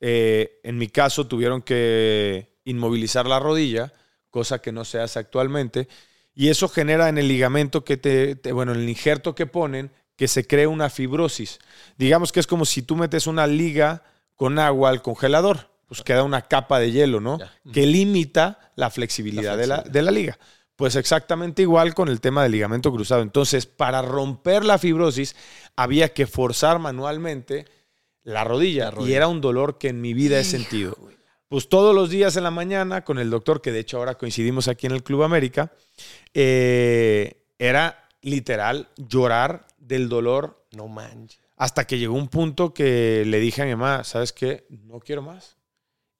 eh, 0.00 0.60
en 0.62 0.78
mi 0.78 0.88
caso 0.88 1.26
tuvieron 1.26 1.60
que 1.60 2.56
inmovilizar 2.64 3.26
la 3.26 3.38
rodilla, 3.38 3.92
cosa 4.30 4.60
que 4.62 4.72
no 4.72 4.84
se 4.86 4.98
hace 5.00 5.18
actualmente, 5.18 5.88
y 6.34 6.48
eso 6.48 6.68
genera 6.68 7.10
en 7.10 7.18
el 7.18 7.28
ligamento 7.28 7.84
que 7.84 7.98
te, 7.98 8.34
te- 8.36 8.52
bueno, 8.52 8.72
en 8.72 8.80
el 8.80 8.88
injerto 8.88 9.34
que 9.34 9.44
ponen, 9.46 9.90
que 10.16 10.26
se 10.26 10.46
cree 10.46 10.66
una 10.66 10.88
fibrosis. 10.88 11.58
Digamos 11.98 12.32
que 12.32 12.40
es 12.40 12.46
como 12.46 12.64
si 12.64 12.80
tú 12.80 12.96
metes 12.96 13.26
una 13.26 13.46
liga 13.46 14.04
con 14.36 14.58
agua 14.58 14.88
al 14.88 15.02
congelador, 15.02 15.68
pues 15.92 16.02
queda 16.04 16.22
una 16.22 16.42
capa 16.42 16.78
de 16.80 16.90
hielo, 16.92 17.20
¿no? 17.20 17.38
Ya. 17.38 17.52
Que 17.72 17.86
limita 17.86 18.72
la 18.76 18.90
flexibilidad, 18.90 19.52
La 19.52 19.56
de, 19.56 19.66
la, 19.66 19.82
de 19.82 20.02
la 20.02 20.10
liga. 20.10 20.38
Pues 20.76 20.96
exactamente 20.96 21.62
igual 21.62 21.94
con 21.94 22.08
el 22.08 22.20
tema 22.20 22.42
del 22.42 22.52
ligamento 22.52 22.90
cruzado. 22.92 23.22
Entonces, 23.22 23.66
para 23.66 24.00
romper 24.02 24.64
la 24.64 24.78
fibrosis, 24.78 25.36
había 25.76 26.12
que 26.14 26.26
forzar 26.26 26.78
manualmente 26.78 27.66
la 28.24 28.42
rodilla, 28.44 28.86
La 28.86 28.90
rodilla. 28.92 29.10
y 29.12 29.14
era 29.14 29.28
un 29.28 29.40
dolor 29.40 29.78
que 29.78 29.88
en 29.88 30.00
mi 30.00 30.14
vida 30.14 30.38
he 30.40 30.44
sentido. 30.44 30.96
Pues 31.48 31.68
todos 31.68 31.94
los 31.94 32.08
días 32.08 32.36
en 32.36 32.44
la 32.44 32.50
mañana 32.50 33.04
con 33.04 33.18
el 33.18 33.28
doctor, 33.28 33.60
que 33.60 33.70
de 33.72 33.80
hecho 33.80 33.98
ahora 33.98 34.14
coincidimos 34.16 34.68
aquí 34.68 34.86
en 34.86 34.92
el 34.92 35.02
Club 35.02 35.22
América, 35.24 35.70
eh, 36.32 37.44
era 37.58 38.08
literal 38.22 38.88
llorar 38.96 39.66
del 39.78 40.08
dolor 40.08 40.64
No 40.72 40.88
manches. 40.88 41.40
hasta 41.56 41.86
que 41.86 41.98
llegó 41.98 42.14
un 42.14 42.28
punto 42.28 42.72
que 42.72 43.24
le 43.26 43.38
dije 43.40 43.62
a 43.62 43.64
mi 43.66 43.72
mamá, 43.72 44.02
¿sabes 44.04 44.32
qué? 44.32 44.64
No 44.70 44.98
quiero 45.00 45.20
más. 45.22 45.56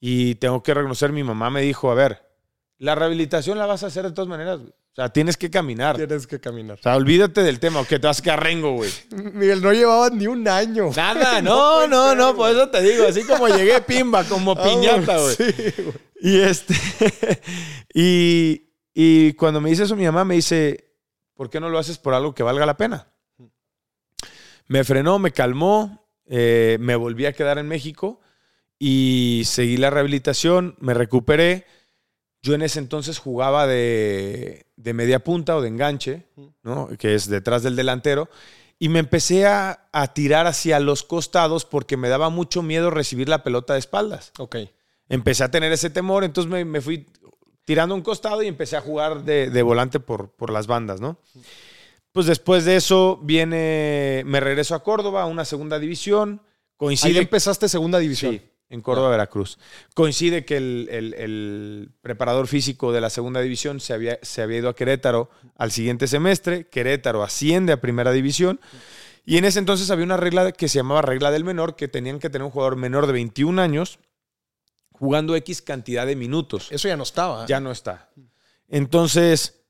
Y 0.05 0.35
tengo 0.35 0.65
que 0.65 0.75
reconocer, 0.75 1.13
mi 1.13 1.23
mamá 1.23 1.49
me 1.49 1.63
dijo, 1.63 1.89
a 1.89 1.95
ver, 1.95 2.29
la 2.79 2.97
rehabilitación 2.97 3.57
la 3.57 3.67
vas 3.67 3.85
a 3.85 3.87
hacer 3.87 4.03
de 4.03 4.11
todas 4.11 4.29
maneras. 4.29 4.59
güey. 4.59 4.71
O 4.71 4.95
sea, 4.97 5.11
tienes 5.11 5.37
que 5.37 5.49
caminar. 5.49 5.95
Tienes 5.97 6.27
que 6.27 6.41
caminar. 6.41 6.77
O 6.81 6.83
sea, 6.83 6.97
olvídate 6.97 7.45
del 7.45 7.61
tema, 7.61 7.79
o 7.79 7.85
que 7.87 8.01
te 8.01 8.09
vas 8.09 8.19
a 8.19 8.23
quedar 8.25 8.43
rengo, 8.43 8.73
güey. 8.73 8.91
Miguel, 9.33 9.63
no 9.63 9.73
llevabas 9.73 10.11
ni 10.11 10.27
un 10.27 10.49
año. 10.49 10.91
Nada, 10.97 11.41
no, 11.43 11.87
no, 11.87 12.17
no, 12.17 12.35
por 12.35 12.51
eso 12.51 12.69
te 12.69 12.83
digo, 12.83 13.07
así 13.07 13.23
como 13.23 13.47
llegué 13.47 13.81
pimba, 13.83 14.25
como 14.25 14.57
piñata, 14.61 15.19
güey. 15.19 15.37
Sí, 15.37 15.53
güey. 15.85 15.95
Y 16.21 16.41
este, 16.41 16.75
y, 17.95 18.73
y 18.93 19.35
cuando 19.35 19.61
me 19.61 19.71
dice 19.71 19.85
eso 19.85 19.95
mi 19.95 20.05
mamá 20.05 20.25
me 20.25 20.35
dice, 20.35 20.97
¿por 21.35 21.49
qué 21.49 21.61
no 21.61 21.69
lo 21.69 21.79
haces 21.79 21.99
por 21.99 22.13
algo 22.13 22.35
que 22.35 22.43
valga 22.43 22.67
la 22.67 22.77
pena? 22.77 23.07
Me 24.67 24.83
frenó, 24.83 25.21
me 25.21 25.31
calmó, 25.31 26.09
eh, 26.27 26.77
me 26.81 26.97
volví 26.97 27.27
a 27.27 27.33
quedar 27.33 27.59
en 27.59 27.69
México 27.69 28.19
y 28.85 29.43
seguí 29.45 29.77
la 29.77 29.91
rehabilitación, 29.91 30.75
me 30.81 30.93
recuperé. 30.93 31.67
Yo 32.43 32.55
en 32.55 32.63
ese 32.63 32.81
entonces 32.81 33.21
jugaba 33.21 33.69
de, 33.69 34.67
de 34.75 34.93
media 34.93 35.23
punta 35.23 35.57
o 35.57 35.61
de 35.63 35.69
enganche, 35.69 36.25
¿no? 36.65 36.89
que 36.99 37.15
es 37.15 37.29
detrás 37.29 37.63
del 37.63 37.77
delantero, 37.77 38.29
y 38.81 38.89
me 38.89 38.99
empecé 38.99 39.47
a, 39.47 39.87
a 39.93 40.13
tirar 40.15 40.49
hacia 40.49 40.81
los 40.81 41.05
costados 41.05 41.65
porque 41.65 41.97
me 41.97 42.09
daba 42.09 42.29
mucho 42.31 42.61
miedo 42.63 42.91
recibir 42.91 43.29
la 43.29 43.45
pelota 43.45 43.75
de 43.75 43.79
espaldas 43.79 44.33
Ok. 44.39 44.57
empecé 45.09 45.45
a 45.45 45.53
tener 45.53 45.71
ese 45.71 45.89
temor, 45.89 46.25
entonces 46.25 46.51
me, 46.51 46.65
me 46.65 46.81
fui 46.81 47.07
tirando 47.65 47.95
a 47.95 47.99
un 47.99 48.03
costado 48.03 48.43
y 48.43 48.49
empecé 48.49 48.77
a 48.77 48.81
jugar 48.81 49.23
de, 49.23 49.49
de 49.49 49.63
volante 49.63 50.01
por, 50.01 50.31
por 50.31 50.51
las 50.51 50.67
bandas, 50.67 51.01
¿no? 51.01 51.19
Pues 52.11 52.27
después 52.27 52.65
de 52.65 52.75
eso 52.75 53.21
viene, 53.23 54.25
me 54.27 54.41
regreso 54.41 54.75
a 54.75 54.83
Córdoba, 54.83 55.23
a 55.23 55.27
una 55.27 55.45
segunda 55.45 55.79
división, 55.79 56.41
Ahí 56.43 56.75
coincide... 56.77 57.19
empezaste 57.21 57.69
segunda 57.69 58.01
división. 58.01 58.33
Sí, 58.33 58.43
en 58.73 58.81
Córdoba, 58.81 59.11
Veracruz. 59.11 59.59
Coincide 59.95 60.45
que 60.45 60.57
el, 60.57 60.89
el- 60.91 61.15
el 61.15 61.91
preparador 62.01 62.47
físico 62.49 62.91
de 62.93 63.01
la 63.01 63.11
segunda 63.11 63.41
división 63.41 63.79
se 63.81 63.93
había, 63.93 64.19
se 64.23 64.43
había 64.43 64.59
ido 64.59 64.69
a 64.69 64.75
Querétaro 64.75 65.31
al 65.57 65.71
siguiente 65.71 66.07
semestre. 66.09 66.67
Querétaro 66.69 67.23
asciende 67.23 67.73
a 67.73 67.81
primera 67.81 68.11
división. 68.13 68.61
Y 69.25 69.37
en 69.37 69.45
ese 69.45 69.61
entonces 69.61 69.91
había 69.91 70.05
una 70.05 70.17
regla 70.17 70.51
que 70.53 70.67
se 70.69 70.79
llamaba 70.79 71.03
regla 71.03 71.31
del 71.31 71.45
menor, 71.45 71.77
que 71.77 71.87
tenían 71.87 72.19
que 72.19 72.29
tener 72.31 72.45
un 72.45 72.51
jugador 72.51 72.75
menor 72.77 73.07
de 73.07 73.13
21 73.13 73.61
años 73.63 73.99
jugando 74.91 75.37
X 75.37 75.63
cantidad 75.63 76.07
de 76.07 76.17
minutos. 76.17 76.69
Eso 76.73 76.89
ya 76.89 76.97
no 76.97 77.03
estaba. 77.05 77.47
Ya 77.47 77.61
no 77.61 77.71
está. 77.71 78.11
Entonces, 78.69 79.63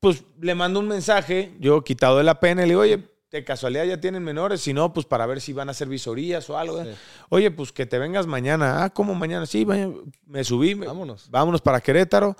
pues 0.00 0.24
le 0.40 0.54
mando 0.54 0.80
un 0.80 0.88
mensaje, 0.88 1.54
yo 1.60 1.82
quitado 1.84 2.18
de 2.18 2.24
la 2.24 2.40
pena, 2.40 2.62
y 2.62 2.66
le 2.66 2.70
digo, 2.72 2.80
oye, 2.82 3.08
de 3.38 3.44
casualidad 3.44 3.84
ya 3.84 4.00
tienen 4.00 4.22
menores, 4.22 4.60
si 4.60 4.72
no, 4.72 4.92
pues 4.92 5.06
para 5.06 5.26
ver 5.26 5.40
si 5.40 5.52
van 5.52 5.68
a 5.68 5.72
hacer 5.72 5.88
visorías 5.88 6.48
o 6.50 6.56
algo. 6.58 6.82
Sí. 6.84 6.90
Oye, 7.28 7.50
pues 7.50 7.72
que 7.72 7.86
te 7.86 7.98
vengas 7.98 8.26
mañana. 8.26 8.84
Ah, 8.84 8.90
¿cómo 8.90 9.14
mañana? 9.14 9.46
Sí, 9.46 9.66
mañana. 9.66 9.94
me 10.26 10.44
subí. 10.44 10.74
me- 10.74 10.86
Vámonos. 10.86 11.30
Vámonos 11.30 11.60
para 11.60 11.80
Querétaro. 11.80 12.36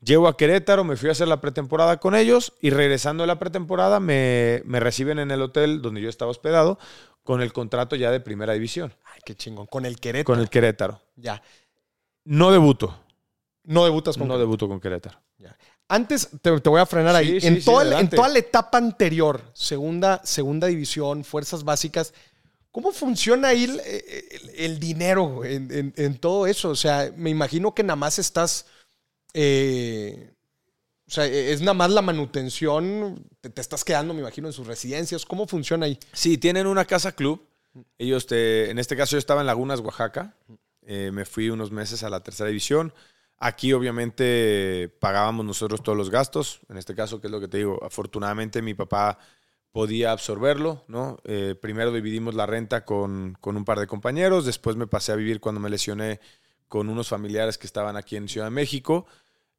Llego 0.00 0.28
a 0.28 0.36
Querétaro, 0.36 0.84
me 0.84 0.96
fui 0.96 1.08
a 1.08 1.12
hacer 1.12 1.28
la 1.28 1.40
pretemporada 1.40 1.98
con 1.98 2.14
ellos 2.14 2.52
y 2.60 2.68
regresando 2.70 3.22
de 3.22 3.26
la 3.28 3.38
pretemporada 3.38 4.00
me, 4.00 4.60
me 4.66 4.78
reciben 4.78 5.18
en 5.18 5.30
el 5.30 5.40
hotel 5.40 5.80
donde 5.80 6.02
yo 6.02 6.10
estaba 6.10 6.30
hospedado 6.30 6.78
con 7.22 7.40
el 7.40 7.54
contrato 7.54 7.96
ya 7.96 8.10
de 8.10 8.20
primera 8.20 8.52
división, 8.52 8.92
Ay, 9.06 9.20
qué 9.24 9.34
chingón. 9.34 9.66
Con 9.66 9.86
el 9.86 9.98
Querétaro. 9.98 10.24
con 10.34 10.40
el 10.40 10.50
Querétaro. 10.50 11.00
Ya. 11.16 11.40
No 12.24 12.50
debuto, 12.50 12.98
No 13.62 13.84
debutas 13.84 14.18
con 14.18 14.28
no 14.28 14.36
debuto 14.38 14.68
con 14.68 14.78
Querétaro. 14.78 15.18
Ya. 15.38 15.56
Antes 15.88 16.28
te, 16.42 16.60
te 16.60 16.68
voy 16.68 16.80
a 16.80 16.86
frenar 16.86 17.14
ahí. 17.14 17.40
Sí, 17.40 17.46
en, 17.46 17.56
sí, 17.58 17.64
toda, 17.64 18.00
en 18.00 18.08
toda 18.10 18.28
la 18.28 18.38
etapa 18.38 18.78
anterior, 18.78 19.42
segunda, 19.52 20.20
segunda 20.24 20.66
división, 20.66 21.24
fuerzas 21.24 21.62
básicas, 21.64 22.14
¿cómo 22.72 22.90
funciona 22.92 23.48
ahí 23.48 23.64
el, 23.64 23.80
el- 23.80 24.50
el 24.56 24.80
dinero 24.80 25.44
en, 25.44 25.70
en- 25.70 25.94
en 25.96 26.18
todo 26.18 26.46
eso? 26.46 26.70
O 26.70 26.76
sea, 26.76 27.12
me 27.16 27.30
imagino 27.30 27.74
que 27.74 27.82
nada 27.82 27.96
más 27.96 28.18
estás. 28.18 28.66
eh, 29.34 30.30
o 31.06 31.10
sea, 31.10 31.26
es 31.26 31.60
nada 31.60 31.74
más 31.74 31.90
la 31.90 32.00
manutención, 32.00 33.26
te, 33.42 33.50
te 33.50 33.60
estás 33.60 33.84
quedando, 33.84 34.14
me 34.14 34.20
imagino, 34.20 34.48
en 34.48 34.54
sus 34.54 34.66
residencias. 34.66 35.26
¿Cómo 35.26 35.46
funciona 35.46 35.84
ahí? 35.84 35.98
Sí, 36.14 36.38
tienen 36.38 36.66
una 36.66 36.86
casa 36.86 37.12
club. 37.12 37.46
Ellos, 37.98 38.26
te, 38.26 38.70
en 38.70 38.78
este 38.78 38.96
caso, 38.96 39.12
yo 39.12 39.18
estaba 39.18 39.42
en 39.42 39.46
Lagunas, 39.46 39.80
Oaxaca. 39.80 40.34
Eh, 40.86 41.10
me 41.12 41.26
fui 41.26 41.50
unos 41.50 41.70
meses 41.70 42.02
a 42.04 42.10
la 42.10 42.20
tercera 42.22 42.48
división. 42.48 42.94
Aquí, 43.38 43.72
obviamente, 43.72 44.94
pagábamos 45.00 45.44
nosotros 45.44 45.82
todos 45.82 45.98
los 45.98 46.10
gastos. 46.10 46.60
En 46.68 46.76
este 46.78 46.94
caso, 46.94 47.20
que 47.20 47.26
es 47.26 47.30
lo 47.30 47.40
que 47.40 47.48
te 47.48 47.58
digo, 47.58 47.78
afortunadamente 47.84 48.62
mi 48.62 48.74
papá 48.74 49.18
podía 49.72 50.12
absorberlo, 50.12 50.84
¿no? 50.86 51.18
Eh, 51.24 51.56
primero 51.60 51.92
dividimos 51.92 52.34
la 52.34 52.46
renta 52.46 52.84
con, 52.84 53.36
con 53.40 53.56
un 53.56 53.64
par 53.64 53.80
de 53.80 53.86
compañeros. 53.88 54.46
Después 54.46 54.76
me 54.76 54.86
pasé 54.86 55.12
a 55.12 55.16
vivir 55.16 55.40
cuando 55.40 55.60
me 55.60 55.68
lesioné 55.68 56.20
con 56.68 56.88
unos 56.88 57.08
familiares 57.08 57.58
que 57.58 57.66
estaban 57.66 57.96
aquí 57.96 58.16
en 58.16 58.28
Ciudad 58.28 58.46
de 58.46 58.50
México. 58.52 59.04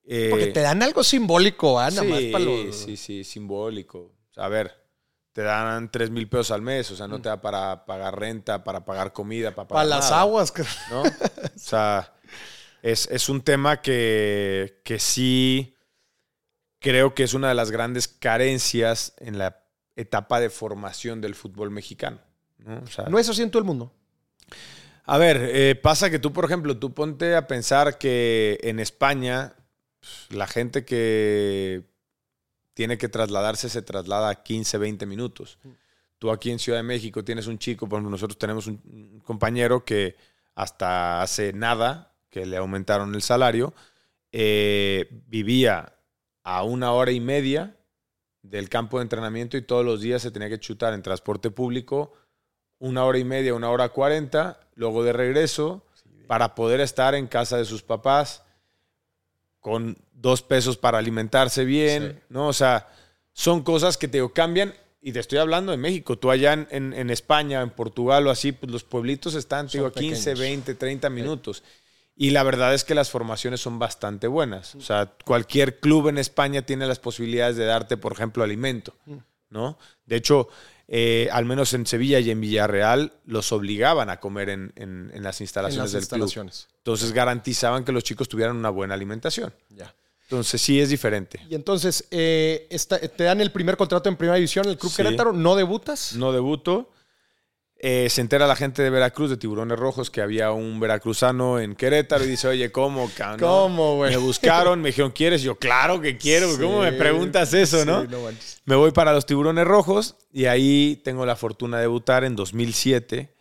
Eh, 0.06 0.28
Porque 0.30 0.48
te 0.48 0.62
dan 0.62 0.82
algo 0.82 1.04
simbólico, 1.04 1.80
¿ah? 1.80 1.90
Nada 1.90 2.04
más 2.04 2.20
sí, 2.20 2.30
para 2.32 2.46
los. 2.46 2.76
sí, 2.76 2.96
sí, 2.96 3.24
simbólico. 3.24 4.14
A 4.38 4.48
ver, 4.48 4.74
te 5.34 5.42
dan 5.42 5.92
3 5.92 6.12
mil 6.12 6.30
pesos 6.30 6.52
al 6.52 6.62
mes, 6.62 6.90
o 6.92 6.96
sea, 6.96 7.08
no 7.08 7.22
te 7.22 7.28
da 7.28 7.42
para 7.42 7.86
pagar 7.86 8.18
renta, 8.18 8.64
para 8.64 8.86
pagar 8.86 9.12
comida, 9.12 9.54
para 9.54 9.68
Para 9.68 9.82
pagar 9.84 9.88
las 10.00 10.10
nada, 10.10 10.22
aguas. 10.22 10.54
¿no? 10.90 11.02
O 11.02 11.06
sea, 11.58 12.14
es, 12.86 13.08
es 13.12 13.30
un 13.30 13.42
tema 13.42 13.82
que, 13.82 14.82
que 14.84 15.00
sí 15.00 15.76
creo 16.80 17.14
que 17.14 17.24
es 17.24 17.34
una 17.34 17.50
de 17.50 17.56
las 17.56 17.72
grandes 17.72 18.08
carencias 18.08 19.14
en 19.18 19.38
la, 19.38 19.66
etapa 19.96 20.40
de 20.40 20.50
formación 20.50 21.22
del 21.22 21.36
fútbol 21.36 21.72
mexicano. 21.72 22.20
¿no? 22.60 22.82
O 22.84 22.88
sea, 22.88 23.06
No 23.06 23.20
es 23.20 23.30
así 23.30 23.42
en 23.42 23.52
todo 23.52 23.60
el 23.60 23.66
mundo. 23.66 23.94
a 25.06 25.18
ver, 25.18 25.38
eh, 25.54 25.76
pasa 25.76 26.10
que 26.10 26.20
tú, 26.20 26.34
por 26.34 26.46
ejemplo, 26.46 26.78
tú 26.78 26.94
ponte 26.94 27.36
a 27.36 27.48
pensar 27.48 27.98
que 27.98 28.60
en 28.64 28.80
España 28.80 29.56
pues, 30.00 30.28
la 30.32 30.48
gente 30.48 30.86
que 30.86 31.84
tiene 32.74 32.98
que 32.98 33.08
trasladarse 33.08 33.70
se 33.70 33.82
traslada 33.82 34.30
a 34.30 34.44
15, 34.44 34.78
20 34.78 35.06
minutos. 35.06 35.60
Tú 36.20 36.32
aquí 36.32 36.52
en 36.52 36.60
Ciudad 36.60 36.80
de 36.80 36.84
México 36.84 37.24
tienes 37.24 37.48
un 37.48 37.58
chico, 37.58 37.88
por 37.88 37.98
ejemplo, 37.98 38.12
nosotros 38.12 38.38
tenemos 38.38 38.68
un 38.68 39.22
compañero 39.24 39.86
que 39.86 40.16
hasta 40.56 41.22
hace 41.22 41.54
nada, 41.54 42.15
que 42.36 42.46
le 42.46 42.58
aumentaron 42.58 43.16
el 43.16 43.22
salario, 43.22 43.74
eh, 44.34 45.08
vivía 45.28 45.94
a 46.44 46.64
una 46.64 46.92
hora 46.92 47.12
y 47.14 47.22
media 47.22 47.78
del 48.42 48.68
campo 48.68 48.98
de 48.98 49.04
entrenamiento 49.04 49.56
y 49.56 49.62
todos 49.62 49.86
los 49.86 50.02
días 50.02 50.22
se 50.22 50.32
tenía 50.32 50.50
que 50.50 50.60
chutar 50.60 50.94
en 50.94 51.02
transporte 51.02 51.50
público 51.50 52.12
una 52.78 53.06
hora 53.06 53.20
y 53.20 53.24
media, 53.24 53.54
una 53.54 53.70
hora 53.70 53.88
cuarenta, 53.88 54.60
luego 54.76 55.06
de 55.06 55.14
regreso, 55.14 55.86
para 56.28 56.56
poder 56.56 56.82
estar 56.82 57.16
en 57.16 57.28
casa 57.28 57.56
de 57.56 57.64
sus 57.64 57.84
papás 57.84 58.44
con 59.62 59.98
dos 60.12 60.42
pesos 60.42 60.76
para 60.76 60.98
alimentarse 60.98 61.64
bien, 61.64 62.12
Sí. 62.20 62.20
¿no? 62.28 62.50
O 62.50 62.54
sea, 62.54 62.90
son 63.32 63.64
cosas 63.64 63.98
que 63.98 64.10
te 64.10 64.18
digo, 64.18 64.34
cambian. 64.34 64.74
Y 65.02 65.12
te 65.14 65.20
estoy 65.20 65.38
hablando 65.38 65.72
de 65.72 65.78
México. 65.78 66.18
Tú 66.18 66.32
allá 66.32 66.52
en, 66.54 66.68
en- 66.72 66.94
en 66.94 67.10
España, 67.12 67.62
en 67.62 67.70
Portugal 67.70 68.26
o 68.28 68.32
así, 68.32 68.52
pues 68.52 68.72
los 68.72 68.84
pueblitos 68.84 69.36
están, 69.36 69.68
te 69.68 69.78
digo, 69.78 69.86
a 69.88 69.92
15, 69.94 70.32
pequeños. 70.32 70.40
20, 70.40 70.76
30 70.76 71.10
minutos. 71.12 71.64
Y 72.16 72.30
la 72.30 72.44
verdad 72.44 72.74
es 72.74 72.84
que 72.86 72.96
las 72.96 73.10
formaciones 73.10 73.60
son 73.60 73.78
bastante 73.78 74.28
buenas. 74.28 74.76
O 74.76 74.82
sea, 74.82 75.12
cualquier 75.26 75.80
club 75.80 76.08
en 76.08 76.18
España 76.18 76.62
tiene 76.62 76.88
las 76.88 77.00
posibilidades 77.00 77.58
de 77.58 77.66
darte, 77.66 77.98
por 77.98 78.14
ejemplo, 78.14 78.44
alimento, 78.44 78.94
¿no? 79.50 79.78
De 80.06 80.16
hecho, 80.16 80.48
eh, 80.88 81.28
al 81.34 81.44
menos 81.46 81.74
en 81.74 81.86
Sevilla 81.86 82.20
y 82.20 82.32
en 82.32 82.40
Villarreal, 82.40 83.12
los 83.26 83.52
obligaban 83.52 84.10
a 84.10 84.20
comer 84.22 84.50
en, 84.50 84.72
en- 84.78 85.12
en 85.14 85.24
las 85.24 85.42
En 85.42 85.46
instalaciones 85.46 85.92
las 85.92 85.92
del 85.92 86.02
club. 86.08 86.28
instalaciones. 86.28 86.68
Entonces 86.78 87.12
garantizaban 87.12 87.84
que 87.84 87.92
los 87.92 88.04
chicos 88.04 88.30
tuvieran 88.30 88.56
una 88.56 88.70
buena 88.70 88.94
alimentación. 88.94 89.54
Ya. 89.70 89.94
Entonces 90.24 90.62
sí 90.62 90.80
es 90.80 90.90
diferente. 90.90 91.40
Y 91.50 91.56
entonces, 91.56 92.06
eh, 92.12 92.66
esta- 92.70 92.98
te 93.00 93.24
dan 93.26 93.42
el 93.42 93.52
primer 93.52 93.76
contrato 93.78 94.08
en 94.10 94.16
primera 94.16 94.36
división 94.36 94.66
en 94.66 94.72
el 94.72 94.78
Club 94.78 94.92
Sí. 94.92 94.98
Querétaro, 94.98 95.34
¿no 95.34 95.56
debutas? 95.56 96.14
No 96.16 96.32
debuto. 96.32 96.92
Eh, 97.88 98.10
se 98.10 98.22
entera 98.22 98.48
la 98.48 98.56
gente 98.56 98.82
de 98.82 98.90
Veracruz, 98.90 99.30
de 99.30 99.38
Tiburones 99.38 99.78
Rojos, 99.78 100.10
que 100.10 100.20
había 100.20 100.52
un 100.52 100.80
veracruzano 100.80 101.60
en 101.60 101.76
Querétaro 101.76 102.24
y 102.24 102.28
dice, 102.28 102.48
oye, 102.48 102.72
¿cómo, 102.72 103.12
cabrón? 103.16 103.40
¿Cómo, 103.40 103.98
güey? 103.98 104.10
Me 104.10 104.18
buscaron, 104.18 104.82
me 104.82 104.90
dijeron, 104.90 105.12
¿quieres? 105.12 105.44
Yo, 105.44 105.56
claro 105.60 106.02
que 106.02 106.18
quiero. 106.18 106.48
¿Cómo 106.60 106.82
me 106.82 106.94
preguntas 106.94 107.54
eso, 107.54 107.82
sí, 107.82 107.86
no? 107.86 108.04
Me 108.66 108.76
voy 108.76 108.90
para 108.90 109.14
los 109.14 109.28
Tiburones 109.28 109.66
Rojos 109.68 110.16
y 110.34 110.46
ahí 110.46 111.00
tengo 111.04 111.28
la 111.28 111.36
fortuna 111.36 111.78
de 111.78 111.84
debutar 111.84 112.24
en 112.24 112.36
2007 112.36 113.36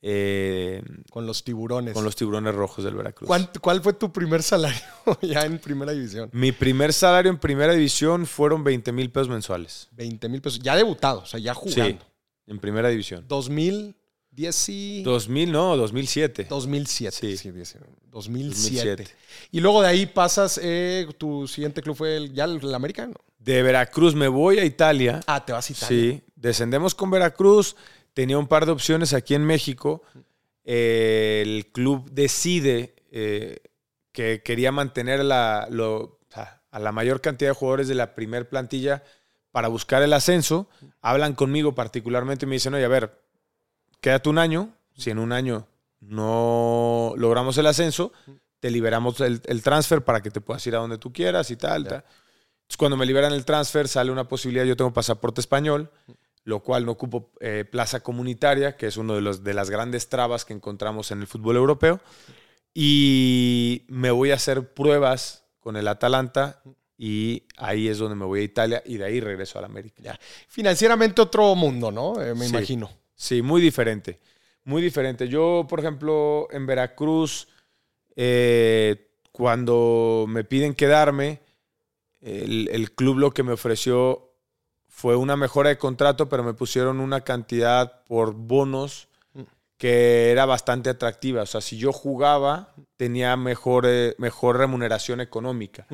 eh, 0.00 0.82
Con 1.10 1.26
los 1.26 1.44
tiburones. 1.44 1.92
con 1.92 2.02
los 2.02 2.16
Tiburones 2.16 2.54
Rojos 2.54 2.86
del 2.86 2.94
Veracruz. 2.94 3.26
¿Cuál, 3.26 3.50
cuál 3.60 3.82
fue 3.82 3.92
tu 3.92 4.10
primer 4.10 4.42
salario 4.42 4.80
ya 5.20 5.42
en 5.42 5.58
primera 5.58 5.92
división? 5.92 6.30
Mi 6.32 6.50
primer 6.50 6.94
salario 6.94 7.30
en 7.30 7.36
primera 7.36 7.74
división 7.74 8.24
fueron 8.24 8.64
20 8.64 8.90
mil 8.90 9.10
pesos 9.10 9.28
mensuales. 9.28 9.88
20 9.92 10.30
mil 10.30 10.40
pesos. 10.40 10.60
Ya 10.60 10.76
debutado, 10.76 11.20
o 11.20 11.26
sea, 11.26 11.38
ya 11.38 11.52
jugando. 11.52 12.02
Sí, 12.02 12.11
en 12.46 12.58
primera 12.58 12.88
división. 12.88 13.24
2010 13.28 14.68
y... 14.68 15.02
2000, 15.02 15.52
no, 15.52 15.76
2007. 15.76 16.46
2007. 16.48 17.16
Sí. 17.16 17.36
Sí, 17.36 17.50
19, 17.50 17.86
2007. 18.10 19.02
2007. 19.04 19.16
Y 19.52 19.60
luego 19.60 19.82
de 19.82 19.88
ahí 19.88 20.06
pasas, 20.06 20.58
eh, 20.62 21.06
tu 21.18 21.46
siguiente 21.48 21.82
club 21.82 21.96
fue 21.96 22.16
el, 22.16 22.32
ya 22.32 22.44
el, 22.44 22.58
el 22.62 22.74
americano. 22.74 23.14
De 23.38 23.62
Veracruz 23.62 24.14
me 24.14 24.28
voy 24.28 24.58
a 24.58 24.64
Italia. 24.64 25.20
Ah, 25.26 25.44
te 25.44 25.52
vas 25.52 25.68
a 25.68 25.72
Italia. 25.72 25.88
Sí, 26.12 26.22
descendemos 26.36 26.94
con 26.94 27.10
Veracruz. 27.10 27.76
Tenía 28.14 28.38
un 28.38 28.46
par 28.46 28.66
de 28.66 28.72
opciones 28.72 29.12
aquí 29.14 29.34
en 29.34 29.44
México. 29.44 30.02
Eh, 30.64 31.42
el 31.44 31.66
club 31.72 32.08
decide 32.12 32.94
eh, 33.10 33.58
que 34.12 34.42
quería 34.44 34.70
mantener 34.72 35.24
la- 35.24 35.66
lo- 35.70 36.20
a 36.70 36.78
la 36.78 36.90
mayor 36.92 37.20
cantidad 37.20 37.50
de 37.50 37.54
jugadores 37.54 37.88
de 37.88 37.94
la 37.94 38.14
primer 38.14 38.48
plantilla 38.48 39.02
para 39.52 39.68
buscar 39.68 40.02
el 40.02 40.12
ascenso. 40.12 40.68
Hablan 41.00 41.34
conmigo 41.34 41.74
particularmente 41.74 42.46
y 42.46 42.48
me 42.48 42.56
dicen, 42.56 42.74
oye, 42.74 42.84
a 42.84 42.88
ver, 42.88 43.22
quédate 44.00 44.28
un 44.28 44.38
año. 44.38 44.70
Si 44.96 45.10
en 45.10 45.18
un 45.18 45.32
año 45.32 45.68
no 46.00 47.14
logramos 47.16 47.56
el 47.58 47.66
ascenso, 47.66 48.12
te 48.58 48.70
liberamos 48.70 49.20
el, 49.20 49.40
el 49.44 49.62
transfer 49.62 50.02
para 50.04 50.20
que 50.20 50.30
te 50.30 50.40
puedas 50.40 50.66
ir 50.66 50.74
a 50.74 50.78
donde 50.78 50.98
tú 50.98 51.12
quieras 51.12 51.50
y 51.50 51.56
tal. 51.56 51.84
Tal. 51.84 52.04
Entonces, 52.62 52.76
cuando 52.76 52.96
me 52.96 53.06
liberan 53.06 53.32
el 53.32 53.44
transfer, 53.44 53.86
sale 53.86 54.10
una 54.10 54.28
posibilidad. 54.28 54.64
Yo 54.64 54.76
tengo 54.76 54.92
pasaporte 54.92 55.40
español, 55.40 55.90
lo 56.44 56.60
cual 56.60 56.86
no 56.86 56.92
ocupo 56.92 57.30
eh, 57.40 57.64
plaza 57.70 58.00
comunitaria, 58.00 58.76
que 58.76 58.86
es 58.86 58.96
una 58.96 59.14
de, 59.14 59.20
los, 59.20 59.44
de 59.44 59.54
las 59.54 59.70
grandes 59.70 60.08
trabas 60.08 60.44
que 60.44 60.54
encontramos 60.54 61.10
en 61.10 61.20
el 61.20 61.26
fútbol 61.26 61.56
europeo. 61.56 62.00
Y 62.74 63.84
me 63.88 64.10
voy 64.10 64.30
a 64.30 64.36
hacer 64.36 64.72
pruebas 64.72 65.44
con 65.60 65.76
el 65.76 65.86
Atalanta 65.88 66.62
y 67.04 67.42
ahí 67.56 67.88
es 67.88 67.98
donde 67.98 68.14
me 68.14 68.24
voy 68.24 68.38
a 68.38 68.42
Italia 68.44 68.80
y 68.86 68.96
de 68.96 69.04
ahí 69.04 69.18
regreso 69.18 69.58
al 69.58 69.64
América. 69.64 69.96
Ya. 70.00 70.16
Financieramente 70.46 71.20
otro 71.20 71.52
mundo, 71.56 71.90
¿no? 71.90 72.22
Eh, 72.22 72.32
me 72.32 72.44
Sí. 72.44 72.50
imagino. 72.52 72.90
Sí, 73.16 73.42
muy 73.42 73.60
diferente. 73.60 74.20
Muy 74.62 74.80
diferente. 74.80 75.26
Yo, 75.26 75.66
por 75.68 75.80
ejemplo, 75.80 76.46
en 76.52 76.64
Veracruz, 76.64 77.48
eh, 78.14 79.08
cuando 79.32 80.26
me 80.28 80.44
piden 80.44 80.74
quedarme, 80.74 81.40
el, 82.20 82.68
el 82.70 82.92
club 82.92 83.18
lo 83.18 83.32
que 83.32 83.42
me 83.42 83.50
ofreció 83.52 84.36
fue 84.86 85.16
una 85.16 85.34
mejora 85.36 85.70
de 85.70 85.78
contrato, 85.78 86.28
pero 86.28 86.44
me 86.44 86.54
pusieron 86.54 87.00
una 87.00 87.22
cantidad 87.22 88.04
por 88.04 88.32
bonos 88.34 89.08
que 89.76 90.30
era 90.30 90.46
bastante 90.46 90.88
atractiva. 90.90 91.42
O 91.42 91.46
sea, 91.46 91.60
si 91.60 91.76
yo 91.78 91.92
jugaba, 91.92 92.72
tenía 92.96 93.36
mejor, 93.36 93.86
eh, 93.88 94.14
mejor 94.18 94.58
remuneración 94.58 95.20
económica. 95.20 95.88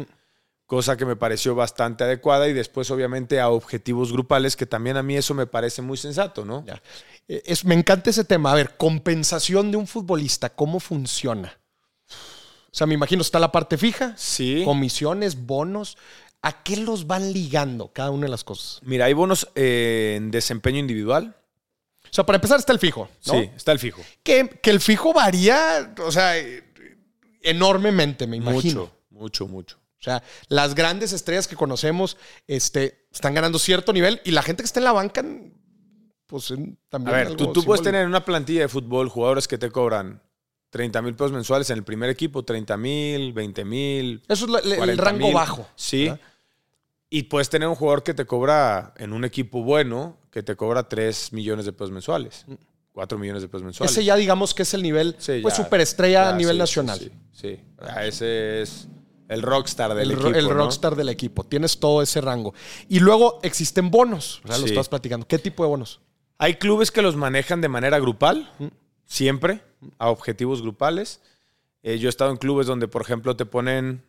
Cosa 0.68 0.98
que 0.98 1.06
me 1.06 1.16
pareció 1.16 1.54
bastante 1.54 2.04
adecuada 2.04 2.46
y 2.46 2.52
después, 2.52 2.90
obviamente, 2.90 3.40
a 3.40 3.48
objetivos 3.48 4.12
grupales, 4.12 4.54
que 4.54 4.66
también 4.66 4.98
a 4.98 5.02
mí 5.02 5.16
eso 5.16 5.32
me 5.32 5.46
parece 5.46 5.80
muy 5.80 5.96
sensato, 5.96 6.44
¿no? 6.44 6.62
Ya. 6.66 6.80
Eh, 7.26 7.42
es- 7.46 7.64
me 7.64 7.74
encanta 7.74 8.10
ese 8.10 8.22
tema. 8.22 8.52
A 8.52 8.54
ver, 8.54 8.76
compensación 8.76 9.70
de 9.70 9.78
un 9.78 9.86
futbolista, 9.86 10.50
¿cómo 10.50 10.78
funciona? 10.78 11.58
O 12.10 12.74
sea, 12.78 12.86
me 12.86 12.92
imagino 12.92 13.22
está 13.22 13.38
la 13.38 13.50
parte 13.50 13.78
fija, 13.78 14.12
Sí. 14.18 14.60
comisiones, 14.66 15.46
bonos. 15.46 15.96
¿A 16.42 16.62
qué 16.62 16.76
los 16.76 17.06
van 17.06 17.32
ligando 17.32 17.90
cada 17.94 18.10
una 18.10 18.26
de 18.26 18.30
las 18.30 18.44
cosas? 18.44 18.78
Mira, 18.82 19.06
hay 19.06 19.14
bonos 19.14 19.48
eh, 19.54 20.16
en 20.18 20.30
desempeño 20.30 20.78
individual. 20.78 21.34
O 22.04 22.12
sea, 22.12 22.26
para 22.26 22.36
empezar 22.36 22.58
está 22.60 22.74
el 22.74 22.78
fijo, 22.78 23.08
¿no? 23.26 23.32
Sí, 23.32 23.50
está 23.56 23.72
el 23.72 23.78
fijo. 23.78 24.02
Que, 24.22 24.48
que 24.62 24.68
el 24.70 24.80
fijo 24.80 25.14
varía, 25.14 25.94
o 26.04 26.12
sea, 26.12 26.34
enormemente, 27.42 28.26
me 28.26 28.36
imagino. 28.36 28.80
Mucho, 28.82 28.92
mucho, 29.10 29.48
mucho. 29.48 29.77
O 30.00 30.02
sea, 30.02 30.22
las 30.48 30.74
grandes 30.74 31.12
estrellas 31.12 31.48
que 31.48 31.56
conocemos 31.56 32.16
este, 32.46 33.06
están 33.12 33.34
ganando 33.34 33.58
cierto 33.58 33.92
nivel 33.92 34.20
y 34.24 34.30
la 34.30 34.42
gente 34.42 34.62
que 34.62 34.66
está 34.66 34.78
en 34.80 34.84
la 34.84 34.92
banca, 34.92 35.24
pues 36.26 36.50
en- 36.52 36.78
A 36.86 36.90
también. 36.90 37.16
ver, 37.16 37.26
algo 37.28 37.36
tú, 37.36 37.52
tú 37.52 37.64
puedes 37.64 37.82
tener 37.82 38.02
en 38.02 38.08
una 38.08 38.24
plantilla 38.24 38.60
de 38.62 38.68
fútbol 38.68 39.08
jugadores 39.08 39.48
que 39.48 39.58
te 39.58 39.70
cobran 39.70 40.22
30 40.70 41.02
mil 41.02 41.14
pesos 41.14 41.32
mensuales 41.32 41.68
en 41.70 41.78
el 41.78 41.84
primer 41.84 42.10
equipo, 42.10 42.44
30 42.44 42.76
mil, 42.76 43.32
20 43.32 43.64
mil. 43.64 44.22
Eso 44.28 44.44
es 44.44 44.50
la- 44.50 44.58
el 44.60 44.76
40 44.76 45.02
rango 45.04 45.26
mil. 45.26 45.34
bajo. 45.34 45.68
Sí. 45.74 46.04
¿verdad? 46.04 46.20
Y 47.10 47.22
puedes 47.24 47.48
tener 47.48 47.66
un 47.68 47.74
jugador 47.74 48.02
que 48.02 48.12
te 48.14 48.26
cobra 48.26 48.92
en 48.98 49.12
un 49.14 49.24
equipo 49.24 49.62
bueno, 49.62 50.18
que 50.30 50.42
te 50.42 50.54
cobra 50.56 50.88
3 50.88 51.32
millones 51.32 51.64
de 51.64 51.72
pesos 51.72 51.90
mensuales, 51.90 52.44
4 52.92 53.16
millones 53.18 53.40
de 53.42 53.48
pesos 53.48 53.62
mensuales. 53.64 53.90
Ese 53.92 54.04
ya 54.04 54.14
digamos 54.14 54.52
que 54.54 54.62
es 54.62 54.74
el 54.74 54.82
nivel, 54.82 55.16
Sí, 55.18 55.40
pues 55.42 55.56
ya, 55.56 55.64
superestrella 55.64 56.24
ya, 56.24 56.28
a 56.34 56.36
nivel 56.36 56.56
sí, 56.56 56.58
nacional. 56.58 56.98
Sí, 56.98 57.10
sí, 57.32 57.56
sí. 57.56 57.60
Ese 58.02 58.60
es 58.62 58.88
el 59.28 59.42
rockstar 59.42 59.94
del 59.94 60.10
el, 60.10 60.18
equipo. 60.18 60.28
el 60.36 60.44
¿no? 60.48 60.54
rockstar 60.54 60.96
del 60.96 61.08
equipo. 61.10 61.44
Tienes 61.44 61.78
todo 61.78 62.02
ese 62.02 62.20
rango. 62.20 62.54
Y 62.88 63.00
luego 63.00 63.38
existen 63.42 63.90
bonos. 63.90 64.40
O 64.44 64.48
sea, 64.48 64.58
lo 64.58 64.64
Sí. 64.64 64.70
estás 64.70 64.88
platicando. 64.88 65.26
¿Qué 65.26 65.38
tipo 65.38 65.62
de 65.62 65.68
bonos? 65.68 66.00
Hay 66.38 66.54
clubes 66.54 66.90
que 66.90 67.02
los 67.02 67.16
manejan 67.16 67.60
de 67.60 67.68
manera 67.68 67.98
grupal, 67.98 68.50
siempre, 69.04 69.62
a 69.98 70.10
objetivos 70.10 70.62
grupales. 70.62 71.20
Eh, 71.82 71.98
yo 71.98 72.08
he 72.08 72.10
estado 72.10 72.30
en 72.30 72.36
clubes 72.36 72.66
donde, 72.66 72.88
por 72.88 73.02
ejemplo, 73.02 73.36
te 73.36 73.44
ponen 73.46 74.02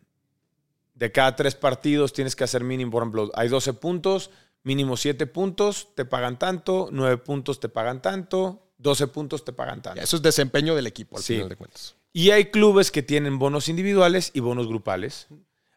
de 0.94 1.10
cada 1.12 1.34
tres 1.34 1.54
partidos 1.54 2.12
tienes 2.12 2.36
que 2.36 2.44
hacer 2.44 2.62
mínimo, 2.62 2.90
por 2.90 3.02
ejemplo, 3.02 3.30
hay 3.34 3.48
12 3.48 3.72
puntos, 3.72 4.30
mínimo 4.64 4.98
7 4.98 5.26
puntos, 5.26 5.88
te 5.94 6.04
pagan 6.04 6.38
tanto, 6.38 6.88
9 6.92 7.16
puntos 7.16 7.58
te 7.58 7.70
pagan 7.70 8.02
tanto, 8.02 8.69
12 8.80 9.06
puntos 9.08 9.44
te 9.44 9.52
pagan 9.52 9.82
tanto. 9.82 10.00
Eso 10.00 10.16
es 10.16 10.22
desempeño 10.22 10.74
del 10.74 10.86
equipo, 10.86 11.16
al 11.16 11.22
Sí. 11.22 11.34
final 11.34 11.48
de 11.50 11.56
cuentas. 11.56 11.94
Y 12.12 12.30
hay 12.30 12.46
clubes 12.46 12.90
que 12.90 13.02
tienen 13.02 13.38
bonos 13.38 13.68
individuales 13.68 14.30
y 14.34 14.40
bonos 14.40 14.66
grupales. 14.66 15.28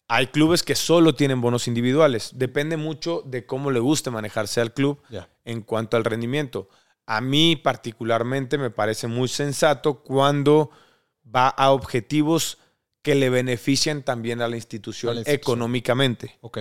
Hay 0.08 0.28
clubes 0.28 0.64
que 0.64 0.76
solo 0.76 1.14
tienen 1.16 1.42
bonos 1.42 1.68
individuales. 1.68 2.32
Depende 2.36 2.78
mucho 2.78 3.22
de 3.26 3.46
cómo 3.46 3.72
le 3.72 3.80
guste 3.80 4.10
manejarse 4.12 4.62
al 4.62 4.74
club 4.74 5.02
en 5.46 5.62
cuanto 5.62 5.98
al 5.98 6.04
rendimiento. 6.06 6.70
A 7.06 7.20
mí 7.22 7.56
particularmente 7.56 8.58
me 8.58 8.70
parece 8.70 9.08
muy 9.08 9.28
sensato 9.28 10.02
cuando 10.02 10.70
va 11.24 11.50
a 11.50 11.72
objetivos 11.72 12.58
que 13.02 13.16
le 13.16 13.30
benefician 13.30 14.04
también 14.04 14.42
a 14.42 14.48
la 14.48 14.56
institución, 14.56 15.12
A 15.12 15.14
la 15.16 15.20
institución. 15.22 15.42
económicamente. 15.56 16.38
Ok. 16.42 16.60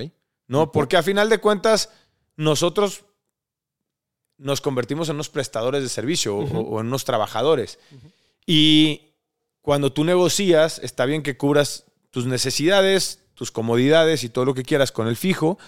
¿no? 0.48 0.72
Porque 0.72 0.96
a 0.96 1.02
final 1.02 1.28
de 1.28 1.38
cuentas, 1.38 1.90
nosotros 2.36 3.04
nos 4.38 4.60
convertimos 4.60 5.08
en 5.08 5.16
unos 5.16 5.28
prestadores 5.28 5.82
de 5.82 5.88
servicio 5.88 6.36
o, 6.36 6.42
o 6.42 6.80
en 6.80 6.86
unos 6.86 7.04
trabajadores. 7.04 7.78
Y 8.46 9.12
cuando 9.60 9.92
tú 9.92 10.04
negocias, 10.04 10.80
está 10.82 11.06
bien 11.06 11.22
que 11.22 11.36
cubras 11.36 11.84
tus 12.10 12.26
necesidades, 12.26 13.20
tus 13.34 13.50
comodidades 13.50 14.24
y 14.24 14.28
todo 14.28 14.44
lo 14.44 14.54
que 14.54 14.64
quieras 14.64 14.92
con 14.92 15.08
el 15.08 15.16
fijo, 15.16 15.58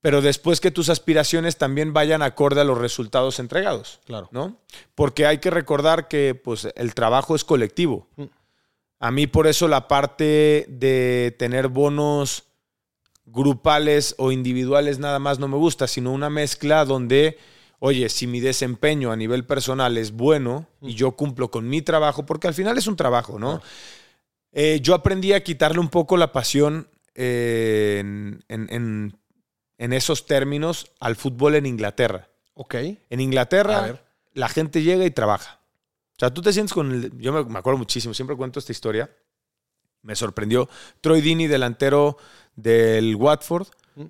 pero 0.00 0.20
después 0.22 0.60
que 0.60 0.70
tus 0.70 0.88
aspiraciones 0.90 1.56
también 1.56 1.92
vayan 1.92 2.22
acorde 2.22 2.60
a 2.60 2.64
los 2.64 2.78
resultados 2.78 3.40
entregados. 3.40 4.00
Claro. 4.06 4.28
¿No? 4.30 4.56
Porque 4.94 5.26
hay 5.26 5.38
que 5.38 5.50
recordar 5.50 6.08
que 6.08 6.34
pues, 6.34 6.68
el 6.76 6.94
trabajo 6.94 7.34
es 7.34 7.44
colectivo. 7.44 8.06
Mm. 8.16 8.24
A 9.00 9.10
mí 9.10 9.26
por 9.26 9.46
eso 9.46 9.68
la 9.68 9.88
parte 9.88 10.66
de 10.68 11.34
tener 11.38 11.68
bonos 11.68 12.44
grupales 13.26 14.14
o 14.18 14.32
individuales 14.32 14.98
nada 14.98 15.18
más 15.18 15.38
no 15.38 15.48
me 15.48 15.56
gusta, 15.56 15.86
sino 15.86 16.12
una 16.12 16.30
mezcla 16.30 16.84
donde, 16.84 17.38
oye, 17.78 18.08
si 18.08 18.26
mi 18.26 18.40
desempeño 18.40 19.10
a 19.12 19.16
nivel 19.16 19.44
personal 19.44 19.96
es 19.98 20.12
bueno 20.12 20.66
y 20.82 20.94
yo 20.94 21.12
cumplo 21.12 21.50
con 21.50 21.68
mi 21.68 21.82
trabajo, 21.82 22.26
porque 22.26 22.48
al 22.48 22.54
final 22.54 22.76
es 22.78 22.86
un 22.86 22.96
trabajo, 22.96 23.38
¿no? 23.38 23.60
Eh, 24.52 24.80
yo 24.82 24.94
aprendí 24.94 25.32
a 25.32 25.42
quitarle 25.44 25.78
un 25.80 25.88
poco 25.88 26.16
la 26.16 26.32
pasión 26.32 26.88
eh, 27.14 27.98
en, 28.00 28.44
en- 28.48 28.68
en- 28.70 29.18
en 29.78 29.92
esos 29.92 30.26
términos 30.26 30.90
al 30.98 31.14
fútbol 31.16 31.54
en 31.54 31.66
Inglaterra. 31.66 32.28
Ok. 32.54 32.74
En 33.10 33.20
Inglaterra, 33.20 34.00
la 34.32 34.48
gente 34.48 34.82
llega 34.82 35.04
y 35.04 35.10
trabaja. 35.12 35.60
O 36.12 36.16
sea, 36.18 36.34
tú 36.34 36.42
te 36.42 36.52
sientes 36.52 36.72
con 36.72 36.90
el. 36.90 37.16
Yo 37.18 37.32
me, 37.32 37.44
me 37.44 37.58
acuerdo 37.60 37.78
muchísimo, 37.78 38.12
siempre 38.12 38.34
cuento 38.36 38.58
esta 38.58 38.72
historia. 38.72 39.08
Me 40.02 40.16
sorprendió. 40.16 40.68
Troy 41.00 41.20
Dini, 41.20 41.46
delantero 41.46 42.16
del 42.56 43.14
Watford. 43.14 43.68
Mm. 43.94 44.06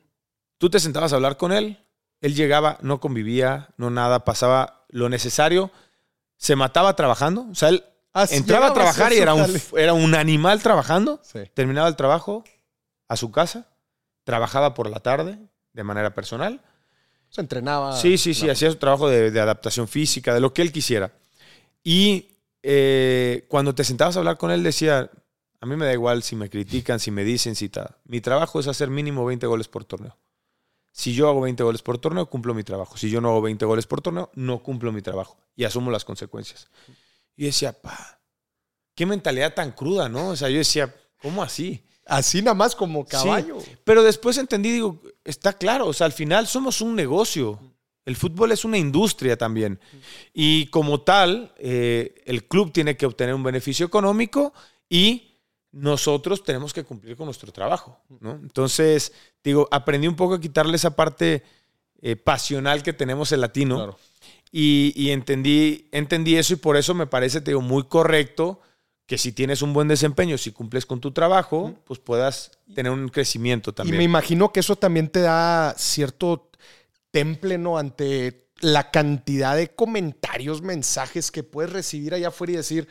Tú 0.57 0.71
te 0.71 0.81
sentabas 0.81 1.13
a 1.13 1.17
hablar 1.17 1.37
con 1.37 1.53
él. 1.53 1.79
Él 2.21 2.35
llegaba, 2.35 2.79
no 2.83 3.01
convivía, 3.01 3.69
no 3.77 3.91
nada, 3.91 4.25
pasaba 4.25 4.85
lo 4.89 5.09
necesario. 5.09 5.71
Se 6.37 6.57
mataba 6.57 6.97
trabajando. 6.97 7.47
O 7.51 7.55
sea, 7.55 7.71
él 7.71 7.85
Así 8.13 8.37
entraba 8.37 8.69
a 8.69 8.75
trabajar 8.75 9.13
y 9.13 9.19
era 9.19 9.35
un, 9.35 9.61
era 9.77 9.93
un 9.93 10.15
animal 10.15 10.63
trabajando. 10.63 11.21
Sí. 11.23 11.41
Terminaba 11.55 11.89
el 11.89 11.97
trabajo 11.97 12.45
a 13.07 13.17
su 13.17 13.31
casa. 13.31 13.69
Trabajaba 14.25 14.75
por 14.75 14.91
la 14.91 15.01
tarde 15.01 15.39
de 15.73 15.85
manera 15.85 16.15
personal. 16.15 16.61
Se 17.29 17.41
entrenaba. 17.41 17.97
Sí, 17.97 18.19
sí, 18.19 18.35
sí, 18.35 18.49
hacía 18.49 18.71
su 18.71 18.77
trabajo 18.77 19.09
de, 19.09 19.31
de 19.31 19.41
adaptación 19.41 19.87
física, 19.87 20.35
de 20.35 20.41
lo 20.41 20.53
que 20.53 20.63
él 20.63 20.73
quisiera. 20.73 21.13
Y 21.85 22.39
eh, 22.63 23.47
cuando 23.49 23.75
te 23.75 23.85
sentabas 23.85 24.17
a 24.17 24.21
hablar 24.21 24.39
con 24.39 24.51
él, 24.51 24.63
decía, 24.63 25.11
a 25.61 25.67
mí 25.67 25.77
me 25.77 25.87
da 25.87 25.93
igual 25.93 26.23
si 26.23 26.37
me 26.37 26.51
critican, 26.51 27.01
si 27.01 27.11
me 27.11 27.25
dicen, 27.25 27.55
si 27.55 27.69
tal. 27.69 27.97
Mi 28.05 28.21
trabajo 28.21 28.61
es 28.61 28.67
hacer 28.67 28.91
mínimo 28.91 29.25
20 29.25 29.47
goles 29.47 29.69
por 29.69 29.85
torneo. 29.85 30.17
Si 30.93 31.15
yo 31.15 31.29
hago 31.29 31.41
20 31.43 31.63
goles 31.63 31.83
por 31.83 31.99
torneo, 31.99 32.27
cumplo 32.27 32.55
mi 32.55 32.65
trabajo. 32.65 32.97
Si 32.97 33.09
yo 33.11 33.21
no 33.21 33.29
hago 33.29 33.43
20 33.43 33.65
goles 33.65 33.87
por 33.87 34.01
torneo, 34.01 34.31
no 34.35 34.63
cumplo 34.63 34.93
mi 34.93 35.03
trabajo. 35.03 35.39
Y 35.55 35.65
asumo 35.65 35.91
las 35.91 36.05
consecuencias. 36.05 36.69
Y 37.37 37.45
decía, 37.45 37.73
pa, 37.73 38.21
qué 38.95 39.07
mentalidad 39.07 39.55
tan 39.55 39.73
cruda, 39.73 40.09
¿no? 40.09 40.31
O 40.31 40.37
sea, 40.37 40.49
yo 40.49 40.59
decía, 40.59 40.95
¿cómo 41.23 41.43
así? 41.43 41.85
Así 42.05 42.43
nada 42.43 42.55
más 42.55 42.75
como 42.75 43.07
caballo. 43.07 43.59
Pero 43.85 44.03
después 44.03 44.39
entendí, 44.39 44.73
digo, 44.73 45.01
está 45.25 45.53
claro, 45.53 45.87
o 45.87 45.93
sea, 45.93 46.07
al 46.07 46.13
final 46.13 46.47
somos 46.47 46.81
un 46.81 46.97
negocio. 46.97 47.61
El 48.05 48.17
fútbol 48.17 48.51
es 48.53 48.65
una 48.65 48.79
industria 48.79 49.37
también. 49.37 49.79
Y 50.33 50.67
como 50.69 51.03
tal, 51.03 51.53
eh, 51.59 52.23
el 52.25 52.49
club 52.49 52.73
tiene 52.73 52.97
que 52.97 53.05
obtener 53.05 53.35
un 53.35 53.43
beneficio 53.43 53.85
económico 53.85 54.55
y 54.89 55.28
nosotros 55.73 56.43
tenemos 56.45 56.73
que 56.73 56.85
cumplir 56.85 57.17
con 57.17 57.27
nuestro 57.27 57.53
trabajo. 57.53 58.01
¿no? 58.21 58.33
Entonces, 58.33 59.13
digo, 59.45 59.69
aprendí 59.71 60.09
un 60.09 60.17
poco 60.17 60.35
a 60.35 60.41
quitarle 60.41 60.77
esa 60.77 60.97
parte 60.97 61.43
eh, 62.01 62.17
pasional 62.17 62.83
que 62.83 62.93
tenemos 62.93 63.33
el 63.33 63.41
latino. 63.41 63.77
Claro. 63.77 63.99
Y, 64.51 64.93
y 64.97 65.11
entendí, 65.11 65.89
entendí 65.93 66.37
eso 66.37 66.55
y 66.55 66.57
por 66.57 66.77
eso 66.77 66.95
me 66.95 67.07
parece, 67.07 67.41
te 67.41 67.51
digo, 67.51 67.61
muy 67.61 67.85
correcto 67.85 68.61
que 69.09 69.19
si 69.19 69.33
tienes 69.33 69.63
un 69.63 69.73
buen 69.73 69.89
desempeño, 69.89 70.37
si 70.37 70.53
cumples 70.53 70.85
con 70.85 71.01
tu 71.01 71.13
trabajo, 71.13 71.75
pues 71.87 71.99
puedas 71.99 72.51
tener 72.75 72.93
un 72.93 73.09
crecimiento 73.09 73.71
Y 73.71 73.73
también. 73.73 73.97
me 73.99 74.05
imagino 74.05 74.53
que 74.53 74.61
eso 74.61 74.77
también 74.77 75.09
te 75.09 75.21
da 75.21 75.75
cierto 75.79 76.51
temple, 77.11 77.57
¿no? 77.57 77.79
Ante 77.79 78.49
la 78.61 78.91
cantidad 78.91 79.57
de 79.57 79.75
comentarios, 79.75 80.61
mensajes 80.61 81.31
que 81.31 81.43
puedes 81.43 81.73
recibir 81.73 82.13
allá 82.13 82.29
afuera 82.29 82.53
y 82.53 82.57
decir, 82.57 82.87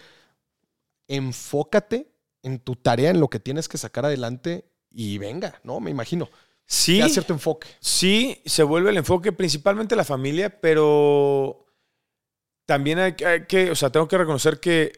enfócate 1.07 2.07
en 2.43 2.59
tu 2.59 2.75
tarea, 2.75 3.09
en 3.11 3.19
lo 3.19 3.29
que 3.29 3.39
tienes 3.39 3.67
que 3.67 3.77
sacar 3.77 4.05
adelante 4.05 4.65
y 4.91 5.17
venga, 5.17 5.59
¿no? 5.63 5.79
Me 5.79 5.91
imagino. 5.91 6.29
sí, 6.65 6.99
da 6.99 7.07
cierto 7.09 7.33
enfoque. 7.33 7.67
sí, 7.79 8.41
se 8.45 8.63
vuelve 8.63 8.89
el 8.91 8.97
enfoque 8.97 9.31
principalmente 9.31 9.95
la 9.95 10.03
familia, 10.03 10.59
pero 10.61 11.65
también 12.65 12.99
hay, 12.99 13.13
que- 13.13 13.25
hay 13.25 13.45
que, 13.45 13.71
o 13.71 13.75
sea, 13.75 13.89
tengo 13.89 14.07
que 14.07 14.17
reconocer 14.17 14.59
que 14.59 14.91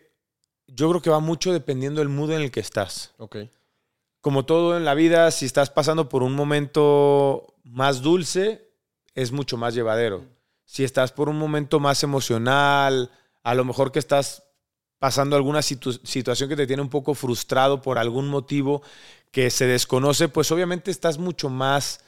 yo 0.67 0.89
creo 0.89 1.01
que 1.01 1.09
va 1.09 1.19
mucho 1.19 1.51
dependiendo 1.53 1.99
del 2.01 2.09
mood 2.09 2.31
en 2.31 2.41
el 2.41 2.51
que 2.51 2.59
estás. 2.59 3.13
Ok. 3.17 3.37
como 4.21 4.43
todo 4.45 4.75
en 4.75 4.83
la 4.83 4.95
vida, 4.95 5.31
si 5.31 5.45
estás 5.45 5.69
pasando 5.69 6.09
por 6.09 6.23
un 6.23 6.33
momento 6.33 7.55
más 7.63 8.01
dulce, 8.01 8.69
es 9.15 9.31
mucho 9.31 9.55
más 9.55 9.73
llevadero. 9.73 10.25
Si 10.65 10.83
estás 10.83 11.13
por 11.13 11.29
un 11.29 11.37
momento 11.39 11.79
más 11.79 12.03
emocional, 12.03 13.11
a 13.43 13.55
lo 13.55 13.63
mejor 13.63 13.93
que 13.93 13.99
estás 13.99 14.43
pasando 14.99 15.35
alguna 15.35 15.61
situ- 15.61 15.99
situación 16.03 16.49
que 16.49 16.55
te 16.55 16.67
tiene 16.67 16.81
un 16.81 16.89
poco 16.89 17.15
frustrado 17.15 17.81
por 17.81 17.97
algún 17.97 18.27
motivo 18.27 18.81
que 19.31 19.49
se 19.49 19.65
desconoce, 19.65 20.27
pues 20.27 20.51
obviamente 20.51 20.91
estás 20.91 21.17
mucho 21.17 21.49
más 21.49 22.01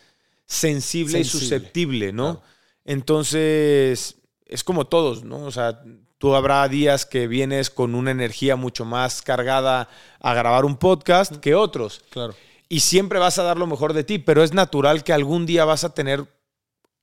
sensible, 0.46 1.20
y 1.20 1.24
susceptible, 1.24 2.12
¿no? 2.12 2.40
claro. 2.40 2.52
Entonces, 2.84 4.16
es 4.46 4.64
como 4.64 4.86
todos, 4.86 5.24
¿no? 5.24 5.44
O 5.46 5.52
sea, 5.52 5.84
tú 6.18 6.36
habrá 6.36 6.68
días 6.68 7.06
que 7.06 7.28
vienes 7.28 7.70
con 7.70 7.96
una 7.96 8.12
energía 8.12 8.56
mucho 8.56 8.86
más 8.86 9.22
cargada 9.22 9.88
a 10.20 10.34
grabar 10.34 10.66
un 10.66 10.78
podcast 10.78 11.38
que 11.38 11.56
otros. 11.56 12.02
Claro. 12.10 12.36
Y 12.70 12.80
siempre 12.82 13.20
vas 13.20 13.38
a 13.38 13.44
dar 13.44 13.58
lo 13.58 13.68
mejor 13.68 13.94
de 13.94 14.04
ti, 14.04 14.18
pero 14.20 14.44
es 14.44 14.54
natural 14.54 15.04
que 15.04 15.14
algún 15.14 15.46
día 15.46 15.66
vas 15.66 15.84
a 15.84 15.94
tener 15.94 16.26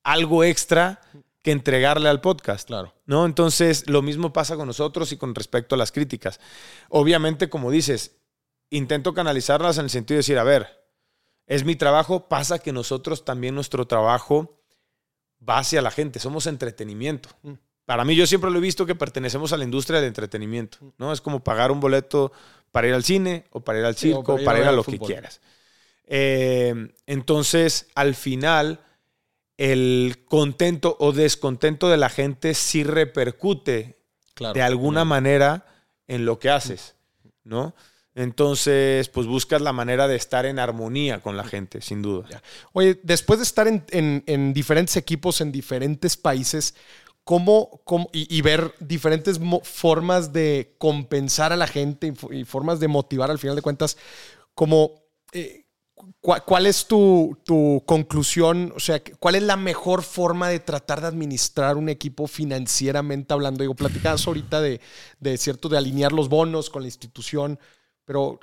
algo 0.02 0.44
extra 0.44 1.00
que 1.48 1.52
entregarle 1.52 2.10
al 2.10 2.20
podcast. 2.20 2.68
Claro. 2.68 2.92
¿no? 3.06 3.24
Entonces, 3.24 3.88
lo 3.88 4.02
mismo 4.02 4.34
pasa 4.34 4.56
con 4.56 4.66
nosotros 4.66 5.12
y 5.12 5.16
con 5.16 5.34
respecto 5.34 5.74
a 5.74 5.78
las 5.78 5.92
críticas. 5.92 6.40
Obviamente, 6.90 7.48
como 7.48 7.70
dices, 7.70 8.16
intento 8.68 9.14
canalizarlas 9.14 9.78
en 9.78 9.84
el 9.84 9.90
sentido 9.90 10.16
de 10.16 10.18
decir, 10.18 10.36
a 10.36 10.44
ver, 10.44 10.84
es 11.46 11.64
mi 11.64 11.74
trabajo, 11.74 12.28
pasa 12.28 12.58
que 12.58 12.70
nosotros 12.70 13.24
también 13.24 13.54
nuestro 13.54 13.86
trabajo 13.86 14.60
va 15.48 15.56
hacia 15.56 15.80
la 15.80 15.90
gente, 15.90 16.18
somos 16.18 16.46
entretenimiento. 16.46 17.30
Mm. 17.42 17.52
Para 17.86 18.04
mí, 18.04 18.14
yo 18.14 18.26
siempre 18.26 18.50
lo 18.50 18.58
he 18.58 18.60
visto 18.60 18.84
que 18.84 18.94
pertenecemos 18.94 19.54
a 19.54 19.56
la 19.56 19.64
industria 19.64 20.00
del 20.00 20.08
entretenimiento, 20.08 20.76
¿no? 20.98 21.14
Es 21.14 21.22
como 21.22 21.42
pagar 21.42 21.72
un 21.72 21.80
boleto 21.80 22.30
para 22.72 22.88
ir 22.88 22.92
al 22.92 23.04
cine 23.04 23.46
o 23.52 23.60
para 23.60 23.78
ir 23.78 23.86
al 23.86 23.96
Sí, 23.96 24.12
o 24.12 24.16
circo 24.16 24.34
o 24.34 24.44
para 24.44 24.58
ir 24.58 24.66
a 24.66 24.72
lo 24.72 24.84
fútbol. 24.84 25.08
que 25.08 25.14
quieras. 25.14 25.40
Eh, 26.04 26.92
entonces, 27.06 27.86
al 27.94 28.14
final, 28.14 28.80
el 29.58 30.24
contento 30.26 30.96
o 30.98 31.12
descontento 31.12 31.88
de 31.90 31.98
la 31.98 32.08
gente 32.08 32.54
sí 32.54 32.82
repercute 32.84 33.98
Claro. 34.34 34.54
de 34.54 34.62
alguna 34.62 35.04
manera 35.04 35.66
en 36.06 36.24
lo 36.24 36.38
que 36.38 36.48
haces, 36.48 36.94
¿no? 37.44 37.74
Entonces, 38.14 39.08
pues 39.08 39.26
buscas 39.26 39.60
la 39.62 39.72
manera 39.72 40.08
de 40.08 40.16
estar 40.16 40.46
en 40.46 40.58
armonía 40.58 41.20
con 41.20 41.36
la 41.36 41.44
gente, 41.44 41.80
sin 41.80 42.02
duda. 42.02 42.26
Ya. 42.30 42.42
Oye, 42.72 42.98
después 43.02 43.38
de 43.38 43.44
estar 43.44 43.68
en, 43.68 43.84
en- 43.90 44.24
en 44.26 44.52
diferentes 44.54 44.96
equipos 44.96 45.40
en 45.40 45.52
diferentes 45.52 46.16
países, 46.16 46.74
¿cómo, 47.24 47.80
cómo- 47.84 48.08
y, 48.12 48.26
y 48.34 48.40
ver 48.42 48.74
diferentes 48.80 49.38
formas 49.62 50.32
de 50.32 50.74
compensar 50.78 51.52
a 51.52 51.56
la 51.56 51.66
gente 51.66 52.08
y, 52.08 52.10
fo- 52.12 52.32
y 52.36 52.44
formas 52.44 52.80
de 52.80 52.88
motivar 52.88 53.30
al 53.30 53.38
final 53.38 53.54
de 53.56 53.62
cuentas, 53.62 53.96
como, 54.54 55.04
eh, 55.32 55.64
¿cuál 56.20 56.66
es 56.66 56.86
tu, 56.86 57.36
tu 57.44 57.82
conclusión? 57.86 58.72
O 58.76 58.80
sea, 58.80 59.02
¿cuál 59.18 59.34
es 59.36 59.42
la 59.42 59.56
mejor 59.56 60.02
forma 60.02 60.48
de 60.48 60.60
tratar 60.60 61.00
de 61.00 61.06
administrar 61.06 61.76
un 61.76 61.88
equipo 61.88 62.26
financieramente 62.26 63.32
hablando? 63.32 63.62
Digo, 63.62 63.74
platicabas 63.74 64.26
ahorita 64.26 64.60
de, 64.60 64.80
de 65.20 65.38
cierto, 65.38 65.68
de 65.68 65.78
alinear 65.78 66.12
los 66.12 66.28
bonos 66.28 66.70
con 66.70 66.82
la 66.82 66.88
institución, 66.88 67.58
pero 68.04 68.40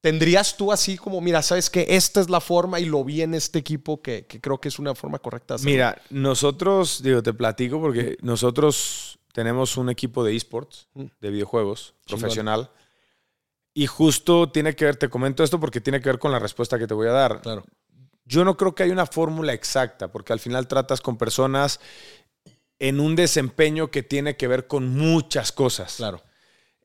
¿Tendrías 0.00 0.58
tú 0.58 0.70
así 0.70 0.98
como, 0.98 1.22
mira, 1.22 1.40
sabes 1.40 1.70
que 1.70 1.86
esta 1.88 2.20
es 2.20 2.28
la 2.28 2.42
forma 2.42 2.78
y 2.78 2.84
lo 2.84 3.02
vi 3.04 3.22
en 3.22 3.32
este 3.32 3.58
equipo 3.58 4.02
que, 4.02 4.26
que 4.26 4.38
creo 4.38 4.60
que 4.60 4.68
es 4.68 4.78
una 4.78 4.94
forma 4.94 5.18
correcta 5.18 5.54
de 5.54 5.56
hacerlo? 5.56 5.72
Mira, 5.72 6.02
nosotros, 6.10 7.02
digo, 7.02 7.22
te 7.22 7.32
platico 7.32 7.80
porque 7.80 8.18
nosotros 8.20 9.18
tenemos 9.32 9.78
un 9.78 9.88
equipo 9.88 10.22
de 10.22 10.36
esports, 10.36 10.88
Mm. 10.92 11.04
de 11.22 11.30
videojuegos, 11.30 11.94
Chingón. 12.04 12.20
profesional. 12.20 12.70
Y 13.74 13.86
justo 13.88 14.50
tiene 14.50 14.74
que 14.76 14.84
ver, 14.84 14.96
te 14.96 15.08
comento 15.10 15.42
esto 15.42 15.58
porque 15.58 15.80
tiene 15.80 16.00
que 16.00 16.08
ver 16.08 16.18
con 16.20 16.30
la 16.30 16.38
respuesta 16.38 16.78
que 16.78 16.86
te 16.86 16.94
voy 16.94 17.08
a 17.08 17.12
dar. 17.12 17.40
Claro. 17.42 17.64
Yo 18.24 18.44
no 18.44 18.56
creo 18.56 18.74
que 18.74 18.84
haya 18.84 18.92
una 18.92 19.06
fórmula 19.06 19.52
exacta, 19.52 20.10
porque 20.12 20.32
al 20.32 20.40
final 20.40 20.68
tratas 20.68 21.00
con 21.00 21.18
personas 21.18 21.80
en 22.78 23.00
un 23.00 23.16
desempeño 23.16 23.90
que 23.90 24.02
tiene 24.02 24.36
que 24.36 24.48
ver 24.48 24.66
con 24.66 24.88
muchas 24.88 25.52
cosas. 25.52 25.96
Claro. 25.96 26.22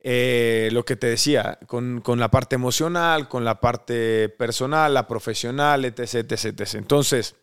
Eh, 0.02 0.70
lo 0.72 0.84
que 0.84 0.96
te 0.96 1.08
decía, 1.08 1.60
con, 1.68 2.02
con 2.02 2.20
la 2.20 2.32
parte 2.32 2.56
emocional, 2.56 3.28
con 3.28 3.46
la 3.46 3.60
parte 3.62 4.30
personal, 4.30 4.94
la 4.94 5.08
profesional, 5.08 5.86
etc, 5.86 6.00
etc, 6.32 6.46
etc. 6.46 6.76
Entonces, 6.76 7.36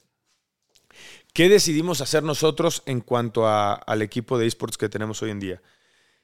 ¿Qué 1.32 1.50
decidimos 1.50 2.00
hacer 2.00 2.22
nosotros 2.22 2.82
en 2.87 3.02
cuanto 3.02 3.46
a- 3.46 3.74
al 3.74 4.00
equipo 4.00 4.38
de 4.38 4.46
esports 4.46 4.78
que 4.78 4.88
tenemos 4.88 5.20
hoy 5.20 5.30
en 5.30 5.38
día? 5.38 5.61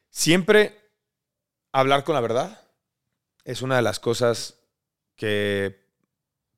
Siempre 0.08 0.90
hablar 1.70 2.04
con 2.04 2.14
la 2.14 2.22
verdad 2.22 2.61
es 3.44 3.62
una 3.62 3.76
de 3.76 3.82
las 3.82 4.00
cosas 4.00 4.60
que 5.16 5.80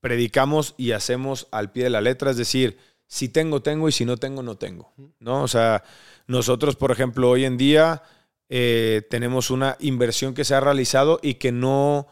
predicamos 0.00 0.74
y 0.76 0.92
hacemos 0.92 1.48
al 1.50 1.72
pie 1.72 1.84
de 1.84 1.90
la 1.90 2.00
letra, 2.00 2.30
es 2.30 2.36
decir, 2.36 2.78
si 3.06 3.28
tengo, 3.28 3.62
tengo 3.62 3.88
y 3.88 3.92
si 3.92 4.04
no 4.04 4.16
tengo, 4.16 4.42
no 4.42 4.56
tengo. 4.56 4.92
¿no? 5.18 5.42
O 5.42 5.48
sea, 5.48 5.82
nosotros, 6.26 6.76
por 6.76 6.90
ejemplo, 6.90 7.30
hoy 7.30 7.44
en 7.44 7.56
día 7.56 8.02
eh, 8.48 9.06
tenemos 9.08 9.50
una 9.50 9.76
inversión 9.80 10.34
que 10.34 10.44
se 10.44 10.54
ha 10.54 10.60
realizado 10.60 11.20
y 11.22 11.34
que 11.34 11.52
no 11.52 12.06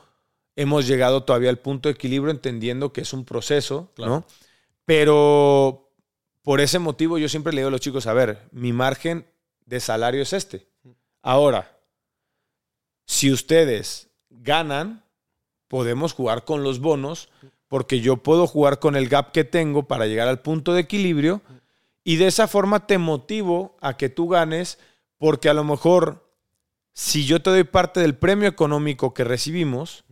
hemos 0.56 0.86
llegado 0.86 1.24
todavía 1.24 1.50
al 1.50 1.58
punto 1.58 1.88
de 1.88 1.94
equilibrio, 1.94 2.30
entendiendo 2.30 2.92
que 2.92 3.02
es 3.02 3.12
un 3.12 3.24
proceso, 3.24 3.90
Claro. 3.94 4.12
¿no? 4.12 4.26
Pero 4.84 5.90
por 6.42 6.60
ese 6.60 6.78
motivo 6.78 7.18
yo 7.18 7.28
siempre 7.28 7.52
le 7.52 7.60
digo 7.60 7.68
a 7.68 7.70
los 7.70 7.80
chicos, 7.80 8.06
a 8.06 8.12
ver, 8.12 8.48
mi 8.50 8.72
margen 8.72 9.26
de 9.64 9.80
salario 9.80 10.22
es 10.22 10.32
este. 10.32 10.66
Ahora, 11.22 11.78
si 13.06 13.30
ustedes 13.32 14.08
ganan, 14.42 15.04
podemos 15.68 16.12
jugar 16.12 16.44
con 16.44 16.62
los 16.62 16.80
bonos, 16.80 17.30
porque 17.68 18.00
yo 18.00 18.18
puedo 18.18 18.46
jugar 18.46 18.78
con 18.78 18.96
el 18.96 19.08
gap 19.08 19.32
que 19.32 19.44
tengo 19.44 19.84
para 19.84 20.06
llegar 20.06 20.28
al 20.28 20.42
punto 20.42 20.74
de 20.74 20.80
equilibrio 20.82 21.40
y 22.04 22.16
de 22.16 22.26
esa 22.26 22.48
forma 22.48 22.86
te 22.86 22.98
motivo 22.98 23.76
a 23.80 23.96
que 23.96 24.08
tú 24.08 24.28
ganes, 24.28 24.78
porque 25.18 25.48
a 25.48 25.54
lo 25.54 25.64
mejor 25.64 26.28
si 26.92 27.24
yo 27.24 27.40
te 27.40 27.50
doy 27.50 27.64
parte 27.64 28.00
del 28.00 28.16
premio 28.16 28.48
económico 28.48 29.14
que 29.14 29.24
recibimos, 29.24 30.04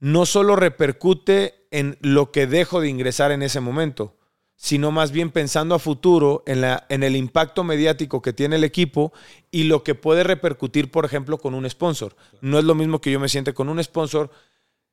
no 0.00 0.26
solo 0.26 0.56
repercute 0.56 1.66
en 1.70 1.98
lo 2.00 2.32
que 2.32 2.46
dejo 2.46 2.80
de 2.80 2.88
ingresar 2.88 3.30
en 3.30 3.42
ese 3.42 3.60
momento, 3.60 4.15
sino 4.56 4.90
más 4.90 5.12
bien 5.12 5.30
pensando 5.30 5.74
a 5.74 5.78
futuro 5.78 6.42
en, 6.46 6.62
la, 6.62 6.86
en 6.88 7.02
el 7.02 7.14
impacto 7.14 7.62
mediático 7.62 8.22
que 8.22 8.32
tiene 8.32 8.56
el 8.56 8.64
equipo 8.64 9.12
y 9.50 9.64
lo 9.64 9.84
que 9.84 9.94
puede 9.94 10.24
repercutir, 10.24 10.90
por 10.90 11.04
ejemplo, 11.04 11.38
con 11.38 11.54
un 11.54 11.68
sponsor. 11.68 12.16
No 12.40 12.58
es 12.58 12.64
lo 12.64 12.74
mismo 12.74 13.00
que 13.00 13.10
yo 13.12 13.20
me 13.20 13.28
siente 13.28 13.52
con 13.54 13.68
un 13.68 13.82
sponsor 13.84 14.30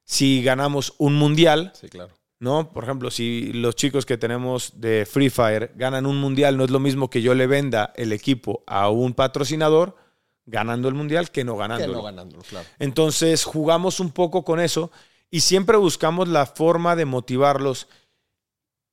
si 0.04 0.43
ganamos 0.43 0.93
un 0.97 1.15
mundial, 1.15 1.71
Sí, 1.80 1.88
claro. 1.88 2.12
¿no? 2.39 2.73
Por 2.73 2.84
ejemplo, 2.84 3.10
si 3.10 3.54
los 3.54 3.76
chicos 3.76 4.06
que 4.06 4.17
tenemos 4.17 4.73
de 4.82 5.08
Free 5.10 5.30
Fire 5.30 5.71
ganan 5.76 6.06
un 6.06 6.17
mundial, 6.17 6.58
no 6.58 6.65
es 6.65 6.71
lo 6.71 6.82
mismo 6.82 7.10
que 7.10 7.21
yo 7.21 7.34
le 7.34 7.47
venda 7.47 7.93
el 7.95 8.12
equipo 8.12 8.63
a 8.67 8.89
un 8.89 9.13
patrocinador 9.13 9.95
ganando 10.45 10.89
el 10.89 10.93
mundial 10.93 11.32
que 11.32 11.45
no 11.45 11.54
Que 11.54 11.60
ganándolo. 11.60 11.93
no 11.93 12.04
ganándolo, 12.04 12.43
claro. 12.43 12.67
Entonces 12.80 13.45
jugamos 13.45 14.02
un 14.02 14.12
poco 14.12 14.43
con 14.43 14.60
eso 14.60 14.91
y 15.32 15.39
siempre 15.39 15.78
buscamos 15.78 16.28
la 16.28 16.45
forma 16.45 16.97
de 16.97 17.06
motivarlos. 17.06 17.88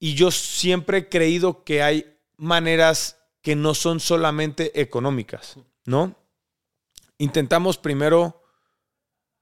Y 0.00 0.14
yo 0.14 0.30
siempre 0.32 0.98
he 0.98 1.08
creído 1.08 1.62
que 1.62 1.82
hay 1.82 2.16
maneras 2.36 3.18
que 3.42 3.54
no 3.54 3.74
son 3.74 4.00
solamente 4.00 4.80
económicas, 4.80 5.56
¿no? 5.84 6.16
Intentamos 7.18 7.76
primero 7.76 8.42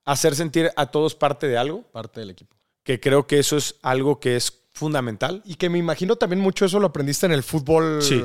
hacer 0.05 0.35
sentir 0.35 0.71
a 0.77 0.87
todos 0.87 1.14
parte 1.14 1.47
de 1.47 1.57
algo, 1.57 1.83
Parte 1.92 2.21
del 2.21 2.31
equipo. 2.31 2.57
que 2.83 2.99
creo 2.99 3.27
que 3.27 3.38
eso 3.38 3.57
es 3.57 3.77
algo 3.83 4.18
que 4.18 4.35
es 4.37 4.64
fundamental. 4.73 5.42
Y 5.44 5.55
que 5.55 5.68
me 5.71 5.79
imagino 5.79 6.16
también 6.16 6.40
mucho 6.40 6.64
eso 6.64 6.81
lo 6.81 6.88
aprendiste 6.88 7.27
en 7.27 7.33
el 7.33 7.42
fútbol. 7.42 8.03
Sí. 8.03 8.23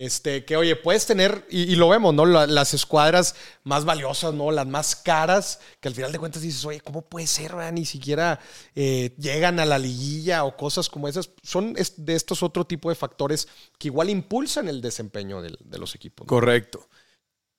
Este, 0.00 0.46
que 0.46 0.56
oye, 0.56 0.76
puedes 0.76 1.04
tener, 1.04 1.46
y, 1.50 1.76
lo 1.76 1.90
vemos, 1.90 2.14
¿no? 2.14 2.24
La- 2.24 2.46
las 2.46 2.72
escuadras 2.72 3.34
más 3.64 3.84
valiosas, 3.84 4.32
¿no? 4.32 4.50
Las 4.50 4.66
más 4.66 4.96
caras, 4.96 5.60
que 5.78 5.88
al 5.88 5.94
final 5.94 6.10
de 6.10 6.18
cuentas 6.18 6.40
dices, 6.40 6.64
oye, 6.64 6.80
¿cómo 6.80 7.02
puede 7.02 7.26
ser? 7.26 7.54
Ni 7.74 7.84
siquiera 7.84 8.40
eh, 8.74 9.14
llegan 9.18 9.60
a 9.60 9.66
la 9.66 9.78
liguilla 9.78 10.44
o 10.44 10.56
cosas 10.56 10.88
como 10.88 11.06
esas. 11.06 11.28
Son 11.42 11.74
de 11.74 12.14
estos 12.14 12.42
otro 12.42 12.64
tipo 12.64 12.88
de 12.88 12.94
factores 12.94 13.46
que 13.78 13.88
igual 13.88 14.08
impulsan 14.08 14.68
el 14.68 14.80
desempeño 14.80 15.42
del- 15.42 15.58
de 15.60 15.76
los 15.78 15.94
equipos. 15.94 16.26
Correcto. 16.26 16.88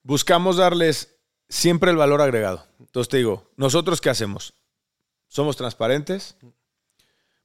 Buscamos 0.02 0.58
darles 0.58 1.18
siempre 1.48 1.92
el 1.92 1.98
valor 1.98 2.22
agregado. 2.22 2.66
Entonces 2.80 3.08
te 3.10 3.18
digo, 3.18 3.52
¿nosotros 3.56 4.02
qué 4.02 4.10
hacemos? 4.10 4.56
Somos 5.28 5.58
transparentes, 5.58 6.38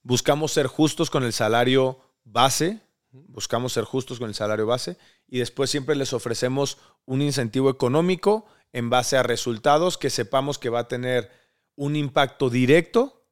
buscamos 0.02 0.52
ser 0.52 0.68
justos 0.68 1.10
con 1.10 1.22
el 1.22 1.34
salario 1.34 2.00
base, 2.24 2.80
buscamos 3.28 3.72
ser 3.72 3.84
justos 3.84 4.18
con 4.18 4.28
el 4.28 4.34
salario 4.34 4.66
base 4.66 4.96
y 5.28 5.38
después 5.38 5.70
siempre 5.70 5.96
les 5.96 6.12
ofrecemos 6.12 6.78
un 7.04 7.22
incentivo 7.22 7.70
económico 7.70 8.46
en 8.72 8.90
base 8.90 9.16
a 9.16 9.22
resultados 9.22 9.96
que 9.98 10.10
sepamos 10.10 10.58
que 10.58 10.68
va 10.68 10.80
a 10.80 10.88
tener 10.88 11.30
un 11.76 11.96
impacto 11.96 12.50
directo 12.50 13.24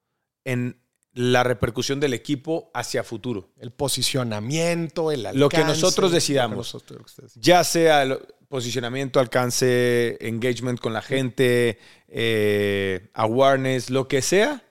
en 0.45 0.81
la 1.13 1.43
repercusión 1.45 2.01
del 2.01 2.13
equipo 2.13 2.71
hacia 2.75 3.05
futuro. 3.05 3.51
El 3.59 3.71
posicionamiento, 3.71 5.11
el 5.13 5.21
alcance. 5.27 5.39
Lo 5.39 5.49
que 5.49 5.59
nosotros 5.65 6.11
que 6.11 6.15
decidamos. 6.17 6.57
nosotros- 6.57 7.33
Ya 7.37 7.63
sea 7.65 8.03
el 8.03 8.19
posicionamiento, 8.49 9.21
alcance, 9.21 10.17
engagement 10.21 10.81
con 10.81 10.93
la 10.93 11.03
gente, 11.03 11.79
eh, 12.09 13.11
awareness, 13.15 13.91
lo 13.91 14.09
que 14.09 14.23
sea, 14.23 14.63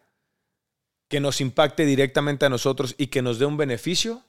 que 1.09 1.19
nos 1.19 1.41
impacte 1.41 1.85
directamente 1.85 2.45
a 2.45 2.49
nosotros 2.49 2.95
y 2.97 3.07
que 3.07 3.21
nos 3.21 3.39
dé 3.39 3.45
un 3.45 3.57
beneficio, 3.57 4.23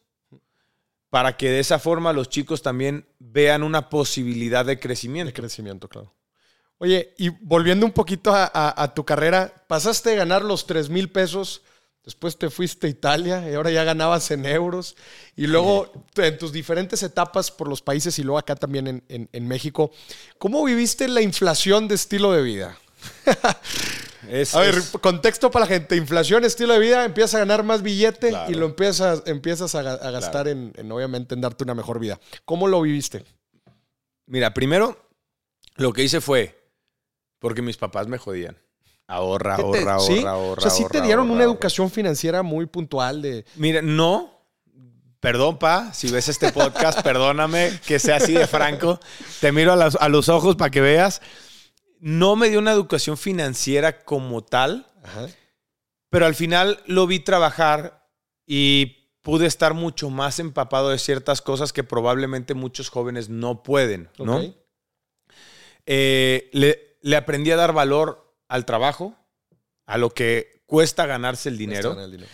para 1.14 1.36
que 1.36 1.48
de 1.48 1.60
esa 1.60 1.78
forma 1.78 2.12
los 2.12 2.28
chicos 2.28 2.60
también 2.60 3.06
vean 3.20 3.62
una 3.62 3.88
posibilidad 3.88 4.64
de 4.64 4.74
De 4.74 4.80
crecimiento. 4.80 5.32
crecimiento, 5.32 5.88
claro. 5.88 6.12
Oye, 6.78 7.14
y 7.18 7.28
volviendo 7.28 7.86
un 7.86 7.92
poquito 7.92 8.34
a, 8.34 8.50
a- 8.52 8.82
a 8.82 8.94
tu 8.94 9.04
carrera, 9.04 9.64
pasaste 9.68 10.10
de 10.10 10.16
ganar 10.16 10.42
los 10.42 10.66
3 10.66 10.90
mil 10.90 11.08
pesos, 11.08 11.62
después 12.04 12.36
te 12.36 12.50
fuiste 12.50 12.88
a 12.88 12.90
Italia 12.90 13.48
y 13.48 13.54
ahora 13.54 13.70
ya 13.70 13.84
ganabas 13.84 14.28
en 14.32 14.44
euros. 14.44 14.96
Y 15.36 15.46
luego 15.46 15.92
en 16.16 16.36
tus 16.36 16.50
diferentes 16.50 17.00
etapas 17.04 17.52
por 17.52 17.68
los 17.68 17.80
países 17.80 18.18
y 18.18 18.24
luego 18.24 18.38
acá 18.38 18.56
también 18.56 18.88
en, 18.88 19.04
en- 19.08 19.28
en 19.32 19.46
México, 19.46 19.92
¿cómo 20.38 20.64
viviste 20.64 21.06
la 21.06 21.22
inflación 21.22 21.86
de 21.86 21.94
estilo 21.94 22.32
de 22.32 22.42
vida? 22.42 22.76
Es- 24.30 24.54
A 24.54 24.60
ver, 24.60 24.74
es- 24.76 24.90
contexto 25.00 25.50
para 25.50 25.64
la 25.64 25.68
gente. 25.68 25.96
Inflación, 25.96 26.44
estilo 26.44 26.74
de 26.74 26.78
vida, 26.80 27.04
empiezas 27.04 27.34
a 27.36 27.38
ganar 27.40 27.62
más 27.62 27.82
billete 27.82 28.28
Claro. 28.30 28.50
y 28.50 28.54
lo 28.54 28.66
empiezas, 28.66 29.22
empiezas 29.26 29.74
a, 29.74 29.82
ga- 29.82 30.00
a 30.02 30.10
gastar 30.10 30.48
en, 30.48 30.72
en, 30.76 30.90
obviamente, 30.92 31.34
en 31.34 31.40
darte 31.40 31.64
una 31.64 31.74
mejor 31.74 31.98
vida. 31.98 32.18
¿Cómo 32.44 32.66
lo 32.68 32.80
viviste? 32.82 33.24
mira, 34.26 34.54
primero 34.54 34.96
lo 35.76 35.92
que 35.92 36.02
hice 36.02 36.20
fue, 36.20 36.58
porque 37.38 37.60
mis 37.62 37.76
papás 37.76 38.06
me 38.08 38.16
jodían. 38.18 38.56
Ahorra, 39.06 39.56
¿Qué 39.56 39.62
te- 39.64 39.78
ahorra, 39.80 39.98
sí? 40.00 40.18
ahorra, 40.18 40.30
ahorra. 40.30 40.58
O 40.58 40.60
sea, 40.62 40.70
sí 40.70 40.84
te 40.90 40.96
ahorra, 40.98 41.06
dieron 41.06 41.24
ahorra, 41.26 41.32
una 41.34 41.44
ahorra. 41.44 41.52
educación 41.54 41.90
financiera 41.90 42.42
muy 42.42 42.64
puntual 42.66 43.20
de... 43.20 43.44
Mira, 43.56 43.82
no. 43.82 44.30
Perdón, 45.20 45.58
pa, 45.58 45.92
si 45.94 46.10
ves 46.10 46.28
este 46.28 46.52
podcast, 46.52 47.00
perdóname 47.02 47.78
que 47.86 47.98
sea 47.98 48.16
así 48.16 48.32
de 48.34 48.46
franco. 48.46 48.98
Te 49.40 49.52
miro 49.52 49.72
a, 49.72 49.76
las- 49.76 49.96
a 49.96 50.08
los 50.08 50.28
ojos 50.28 50.56
para 50.56 50.70
que 50.70 50.80
veas. 50.80 51.20
No 52.00 52.36
me 52.36 52.50
dio 52.50 52.58
una 52.58 52.72
educación 52.72 53.16
financiera 53.16 54.04
como 54.04 54.42
tal, 54.42 54.86
Ajá. 55.02 55.28
pero 56.10 56.26
al 56.26 56.34
final 56.34 56.82
lo 56.86 57.06
vi 57.06 57.20
trabajar 57.20 58.08
y 58.46 59.10
pude 59.22 59.46
estar 59.46 59.72
mucho 59.74 60.10
más 60.10 60.38
empapado 60.38 60.90
de 60.90 60.98
ciertas 60.98 61.40
cosas 61.40 61.72
que 61.72 61.82
probablemente 61.82 62.54
muchos 62.54 62.90
jóvenes 62.90 63.28
no 63.30 63.62
pueden, 63.62 64.10
¿no? 64.18 64.42
Eh, 65.86 66.50
le, 66.52 66.98
le 67.00 67.16
aprendí 67.16 67.50
a 67.50 67.56
dar 67.56 67.72
valor 67.72 68.34
al 68.48 68.64
trabajo, 68.64 69.16
a 69.86 69.98
lo 69.98 70.10
que 70.10 70.62
cuesta 70.66 71.06
ganarse 71.06 71.48
el 71.48 71.58
dinero. 71.58 71.90
Gastar 71.90 72.04
el 72.04 72.10
dinero. 72.12 72.30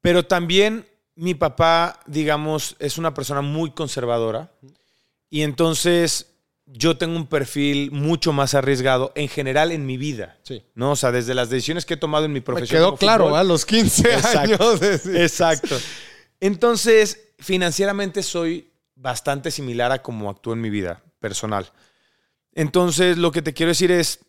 Pero 0.00 0.26
también 0.26 0.86
mi 1.14 1.34
papá, 1.34 2.00
digamos, 2.06 2.76
es 2.78 2.96
una 2.96 3.12
persona 3.12 3.40
muy 3.40 3.72
conservadora. 3.72 4.52
Y 5.28 5.42
entonces 5.42 6.37
yo 6.70 6.98
tengo 6.98 7.16
un 7.16 7.26
perfil 7.26 7.90
mucho 7.90 8.32
más 8.32 8.54
arriesgado 8.54 9.12
en 9.14 9.28
general 9.28 9.72
en 9.72 9.86
mi 9.86 9.96
vida. 9.96 10.38
Sí. 10.42 10.62
¿no? 10.74 10.92
O 10.92 10.96
sea, 10.96 11.10
desde 11.12 11.34
las 11.34 11.48
decisiones 11.50 11.86
que 11.86 11.94
he 11.94 11.98
tomado 11.98 12.26
en 12.26 12.32
mi 12.32 12.40
Me 12.40 12.44
profesión. 12.44 12.78
quedó 12.78 12.86
como 12.88 12.98
claro, 12.98 13.24
fútbol. 13.26 13.38
a 13.38 13.44
los 13.44 13.64
15 13.64 14.12
Exacto. 14.14 14.38
años. 14.38 14.80
de-. 14.80 15.22
Exacto. 15.24 15.76
Entonces, 16.40 17.32
financieramente 17.38 18.22
soy 18.22 18.70
bastante 18.94 19.50
similar 19.50 19.92
a 19.92 20.02
cómo 20.02 20.28
actúo 20.30 20.52
en 20.52 20.60
mi 20.60 20.70
vida 20.70 21.02
personal. 21.20 21.70
Entonces, 22.52 23.16
lo 23.18 23.32
que 23.32 23.42
te 23.42 23.54
quiero 23.54 23.70
decir 23.70 23.90
es, 23.90 24.20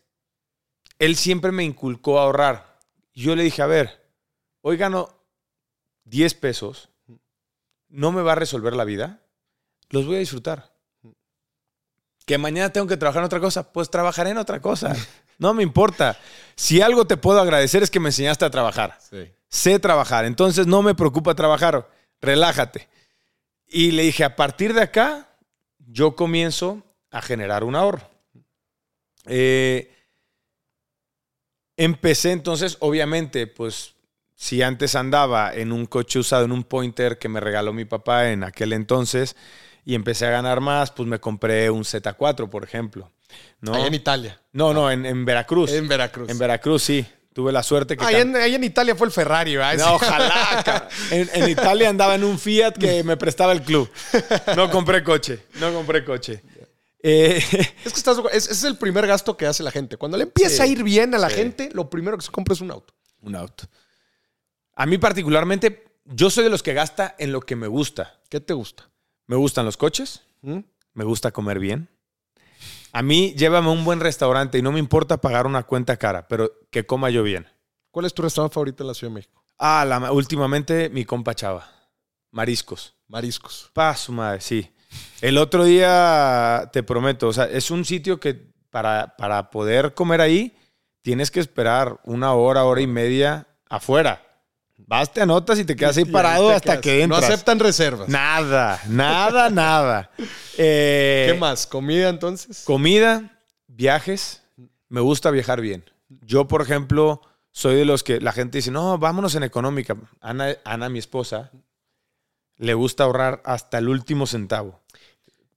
él 0.98 1.16
siempre 1.16 1.52
me 1.52 1.64
inculcó 1.64 2.18
a 2.18 2.22
ahorrar. 2.24 2.78
Yo 3.14 3.34
le 3.36 3.42
dije, 3.42 3.62
a 3.62 3.66
ver, 3.66 4.06
hoy 4.60 4.76
gano 4.76 5.08
10 6.04 6.34
pesos, 6.34 6.88
no 7.88 8.12
me 8.12 8.22
va 8.22 8.32
a 8.32 8.36
resolver 8.36 8.74
la 8.74 8.84
vida, 8.84 9.20
los 9.90 10.06
voy 10.06 10.16
a 10.16 10.20
disfrutar. 10.20 10.69
Que 12.26 12.38
mañana 12.38 12.70
tengo 12.72 12.86
que 12.86 12.96
trabajar 12.96 13.20
en 13.22 13.26
otra 13.26 13.40
cosa, 13.40 13.72
pues 13.72 13.90
trabajaré 13.90 14.30
en 14.30 14.38
otra 14.38 14.60
cosa. 14.60 14.94
No 15.38 15.54
me 15.54 15.62
importa. 15.62 16.18
Si 16.54 16.80
algo 16.82 17.06
te 17.06 17.16
puedo 17.16 17.40
agradecer 17.40 17.82
es 17.82 17.90
que 17.90 17.98
me 18.00 18.10
enseñaste 18.10 18.44
a 18.44 18.50
trabajar 18.50 18.98
Sí. 19.10 19.30
sé 19.48 19.78
trabajar, 19.78 20.24
entonces 20.26 20.66
no 20.66 20.82
me 20.82 20.94
preocupa 20.94 21.34
trabajar, 21.34 21.88
relájate. 22.20 22.88
Y 23.66 23.92
le 23.92 24.02
dije, 24.02 24.22
a 24.24 24.36
partir 24.36 24.74
de 24.74 24.82
acá, 24.82 25.28
yo 25.78 26.14
comienzo 26.14 26.82
a 27.10 27.22
generar 27.22 27.64
un 27.64 27.74
ahorro. 27.74 28.08
Eh, 29.26 29.90
empecé 31.76 32.32
entonces, 32.32 32.76
obviamente, 32.80 33.46
pues 33.46 33.94
si 34.34 34.62
antes 34.62 34.94
andaba 34.94 35.54
en 35.54 35.72
un 35.72 35.86
coche 35.86 36.18
usado, 36.18 36.44
en 36.44 36.52
un 36.52 36.64
pointer 36.64 37.18
que 37.18 37.28
me 37.28 37.40
regaló 37.40 37.72
mi 37.72 37.84
papá 37.84 38.30
en 38.30 38.44
aquel 38.44 38.72
entonces, 38.72 39.36
y 39.84 39.94
empecé 39.94 40.26
a 40.26 40.30
ganar 40.30 40.60
más, 40.60 40.90
pues 40.90 41.08
me 41.08 41.18
compré 41.20 41.70
un 41.70 41.82
Z4, 41.84 42.48
por 42.48 42.64
ejemplo. 42.64 43.10
¿no? 43.60 43.74
Ahí 43.74 43.86
en 43.86 43.94
Italia. 43.94 44.40
No, 44.52 44.72
no, 44.74 44.90
en, 44.90 45.06
en 45.06 45.24
Veracruz. 45.24 45.70
En 45.72 45.86
Veracruz. 45.88 46.28
En 46.30 46.38
Veracruz, 46.38 46.82
sí. 46.82 47.06
Tuve 47.32 47.52
la 47.52 47.62
suerte 47.62 47.96
que... 47.96 48.04
Ahí 48.04 48.16
en, 48.16 48.34
ahí 48.34 48.56
en 48.56 48.64
Italia 48.64 48.96
fue 48.96 49.06
el 49.06 49.12
Ferrari, 49.12 49.54
¿verdad? 49.56 49.78
No, 49.86 49.94
ojalá. 49.94 50.88
En, 51.12 51.30
en 51.32 51.48
Italia 51.48 51.88
andaba 51.88 52.16
en 52.16 52.24
un 52.24 52.38
Fiat 52.40 52.72
que 52.76 53.04
me 53.04 53.16
prestaba 53.16 53.52
el 53.52 53.62
club. 53.62 53.88
No 54.56 54.68
compré 54.70 55.04
coche. 55.04 55.44
No 55.60 55.72
compré 55.72 56.04
coche. 56.04 56.42
Eh, 57.02 57.36
Es 57.84 57.92
que 57.92 57.98
estás, 57.98 58.18
es- 58.32 58.44
ese 58.46 58.52
es 58.52 58.64
el 58.64 58.76
primer 58.76 59.06
gasto 59.06 59.36
que 59.36 59.46
hace 59.46 59.62
la 59.62 59.70
gente. 59.70 59.96
Cuando 59.96 60.16
le 60.18 60.24
empieza 60.24 60.56
Sí, 60.56 60.62
a 60.62 60.66
ir 60.72 60.82
bien 60.82 61.14
a 61.14 61.18
la 61.18 61.30
sí. 61.30 61.36
gente, 61.36 61.70
lo 61.72 61.88
primero 61.88 62.18
que 62.18 62.24
se 62.24 62.32
compra 62.32 62.52
es 62.54 62.60
un 62.60 62.72
auto. 62.72 62.92
un 63.22 63.36
auto. 63.36 63.64
A 64.74 64.86
mí 64.86 64.98
particularmente, 64.98 65.84
yo 66.06 66.30
soy 66.30 66.42
de 66.44 66.50
los 66.50 66.62
que 66.64 66.74
gasta 66.74 67.14
en 67.18 67.30
lo 67.32 67.40
que 67.42 67.54
me 67.54 67.68
gusta. 67.68 68.18
¿Qué 68.28 68.40
te 68.40 68.54
gusta? 68.54 68.90
Me 69.30 69.36
gustan 69.36 69.64
los 69.64 69.76
coches. 69.76 70.22
¿Mm? 70.42 70.58
Me 70.94 71.04
gusta 71.04 71.30
comer 71.30 71.60
bien. 71.60 71.88
A 72.92 73.00
mí, 73.00 73.32
llévame 73.36 73.68
a 73.68 73.70
un 73.70 73.84
buen 73.84 74.00
restaurante 74.00 74.58
y 74.58 74.62
no 74.62 74.72
me 74.72 74.80
importa 74.80 75.18
pagar 75.20 75.46
una 75.46 75.62
cuenta 75.62 75.96
cara, 75.96 76.26
pero 76.26 76.50
que 76.72 76.84
coma 76.84 77.10
yo 77.10 77.22
bien. 77.22 77.46
¿Cuál 77.92 78.06
es 78.06 78.12
tu 78.12 78.22
restaurante 78.22 78.54
favorito 78.54 78.82
en 78.82 78.88
la 78.88 78.94
Ciudad 78.94 79.12
de 79.12 79.14
México? 79.14 79.40
Ah, 79.56 79.84
la- 79.86 80.10
últimamente 80.10 80.88
mi 80.90 81.04
compa 81.04 81.32
Chava. 81.36 81.70
Mariscos. 82.32 82.96
Mariscos. 83.06 83.70
Pa, 83.72 83.94
su 83.94 84.10
madre, 84.10 84.40
sí. 84.40 84.68
El 85.20 85.38
otro 85.38 85.62
día, 85.62 86.68
te 86.72 86.82
prometo, 86.82 87.28
o 87.28 87.32
sea, 87.32 87.44
es 87.44 87.70
un 87.70 87.84
sitio 87.84 88.18
que 88.18 88.34
para, 88.70 89.14
para 89.16 89.48
poder 89.50 89.94
comer 89.94 90.20
ahí, 90.20 90.56
tienes 91.02 91.30
que 91.30 91.38
esperar 91.38 92.00
una 92.02 92.34
hora, 92.34 92.64
hora 92.64 92.80
y 92.80 92.88
media 92.88 93.46
afuera. 93.68 94.26
Vas, 94.86 95.12
te 95.12 95.20
anotas 95.22 95.58
y 95.58 95.64
te 95.64 95.76
quedas 95.76 95.96
ahí 95.96 96.04
parado 96.04 96.50
hasta 96.50 96.80
que 96.80 97.02
entras. 97.02 97.20
No 97.20 97.26
aceptan 97.26 97.58
reservas. 97.58 98.08
Nada, 98.08 98.80
nada, 98.88 99.50
nada. 99.50 100.10
Eh, 100.56 101.28
¿Qué 101.30 101.38
más? 101.38 101.66
¿Comida 101.66 102.08
entonces? 102.08 102.62
Comida, 102.64 103.40
viajes. 103.66 104.42
Me 104.88 105.00
gusta 105.00 105.30
viajar 105.30 105.60
bien. 105.60 105.84
Yo, 106.22 106.48
por 106.48 106.62
ejemplo, 106.62 107.22
soy 107.52 107.76
de 107.76 107.84
los 107.84 108.02
que 108.02 108.20
la 108.20 108.32
gente 108.32 108.58
dice, 108.58 108.70
no, 108.70 108.98
vámonos 108.98 109.34
en 109.34 109.42
económica. 109.42 109.96
Ana, 110.20 110.56
Ana, 110.64 110.88
mi 110.88 110.98
esposa, 110.98 111.50
le 112.56 112.74
gusta 112.74 113.04
ahorrar 113.04 113.42
hasta 113.44 113.78
el 113.78 113.88
último 113.88 114.26
centavo. 114.26 114.80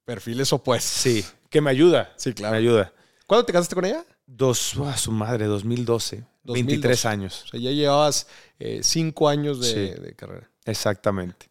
Perfiles 0.04 0.52
opuestos. 0.52 0.90
Sí, 0.90 1.24
que 1.50 1.60
me 1.60 1.70
ayuda. 1.70 2.12
Sí, 2.16 2.32
claro. 2.34 2.52
Me 2.52 2.58
ayuda. 2.58 2.92
¿Cuándo 3.26 3.46
te 3.46 3.52
casaste 3.52 3.74
con 3.74 3.84
ella? 3.84 4.04
Dos, 4.26 4.76
a 4.78 4.96
su 4.96 5.12
madre, 5.12 5.46
2012. 5.46 6.24
23 6.44 7.02
2012. 7.02 7.08
años. 7.08 7.42
O 7.44 7.48
sea, 7.48 7.60
ya 7.60 7.70
llevabas 7.70 8.26
eh, 8.58 8.80
cinco 8.82 9.28
años 9.28 9.60
de, 9.60 9.66
Sí. 9.96 10.00
de 10.02 10.14
carrera. 10.14 10.48
Exactamente. 10.64 11.48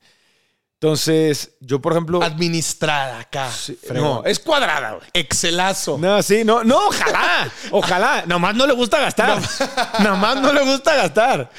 Entonces, 0.76 1.52
yo, 1.62 1.82
por 1.82 1.94
ejemplo. 1.94 2.22
Administrada 2.22 3.20
acá. 3.22 3.50
sí, 3.50 3.78
no, 3.94 4.22
es 4.26 4.38
cuadrada, 4.40 4.92
güey. 4.96 5.08
Excelazo. 5.14 5.98
No, 5.98 6.22
sí, 6.22 6.44
no, 6.44 6.64
no, 6.66 6.88
ojalá, 6.88 7.50
ojalá. 7.72 8.26
Nomás 8.28 8.54
no 8.56 8.68
le 8.68 8.74
gusta 8.74 9.00
gastar. 9.00 9.42
Nomás 10.04 10.42
no 10.42 10.52
le 10.52 10.62
gusta 10.66 10.94
gastar. 10.96 11.50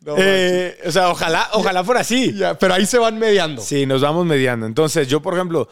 No 0.00 0.14
Eh, 0.16 0.78
o 0.86 0.90
sea, 0.90 1.10
ojalá, 1.10 1.50
ojalá 1.52 1.84
fuera 1.84 2.00
así. 2.00 2.32
Ya, 2.34 2.58
pero 2.58 2.72
ahí 2.72 2.86
se 2.86 2.98
van 2.98 3.18
mediando. 3.18 3.60
Sí, 3.60 3.84
nos 3.84 4.00
vamos 4.00 4.24
mediando. 4.24 4.64
Entonces, 4.64 5.06
yo, 5.06 5.20
por 5.20 5.34
ejemplo, 5.34 5.68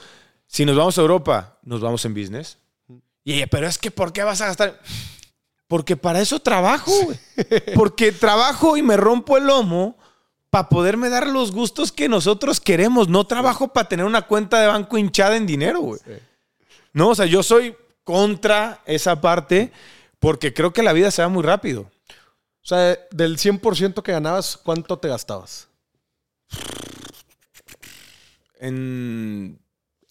si 0.47 0.67
nos 0.67 0.77
vamos 0.77 0.99
a 0.99 1.01
Europa, 1.01 1.59
nos 1.63 1.81
vamos 1.81 2.05
en 2.05 2.13
business. 2.13 2.59
Y 3.25 3.33
ella, 3.35 3.47
pero 3.47 3.67
es 3.67 3.79
que, 3.79 3.91
¿por 3.91 4.13
qué 4.13 4.23
vas 4.25 4.43
a 4.43 4.47
gastar? 4.47 4.79
Porque 5.71 5.97
para 5.97 6.21
eso 6.21 6.41
trabajo, 6.41 6.91
güey. 7.05 7.17
Porque 7.77 8.11
trabajo 8.11 8.77
y 8.77 8.83
me 8.83 8.97
rompo 8.97 9.37
el 9.37 9.47
lomo 9.47 9.97
para 10.51 10.69
poderme 10.69 11.09
dar 11.11 11.29
los 11.29 11.53
gustos 11.53 11.93
que 11.93 12.09
nosotros 12.09 12.61
queremos. 12.61 13.09
No 13.09 13.25
trabajo 13.25 13.69
para 13.69 13.89
tener 13.89 14.05
una 14.05 14.23
cuenta 14.23 14.61
de 14.61 14.67
banco 14.67 14.99
hinchada 14.99 15.37
en 15.37 15.47
dinero, 15.47 15.79
güey. 15.79 16.01
Sí. 16.05 16.15
No, 16.93 17.11
o 17.11 17.15
sea, 17.15 17.27
yo 17.27 17.45
soy 17.45 17.77
contra 18.03 18.81
esa 18.85 19.21
parte 19.21 19.71
porque 20.19 20.53
creo 20.53 20.73
que 20.73 20.83
la 20.83 20.93
vida 20.93 21.13
se 21.13 21.23
va 21.23 21.29
muy 21.29 21.45
rápido. 21.45 21.83
O 21.83 22.67
sea, 22.67 22.99
del 23.13 23.39
100% 23.39 24.03
que 24.03 24.11
ganabas, 24.11 24.57
¿cuánto 24.57 24.99
te 24.99 25.07
gastabas? 25.07 25.69
¿En, 28.59 29.60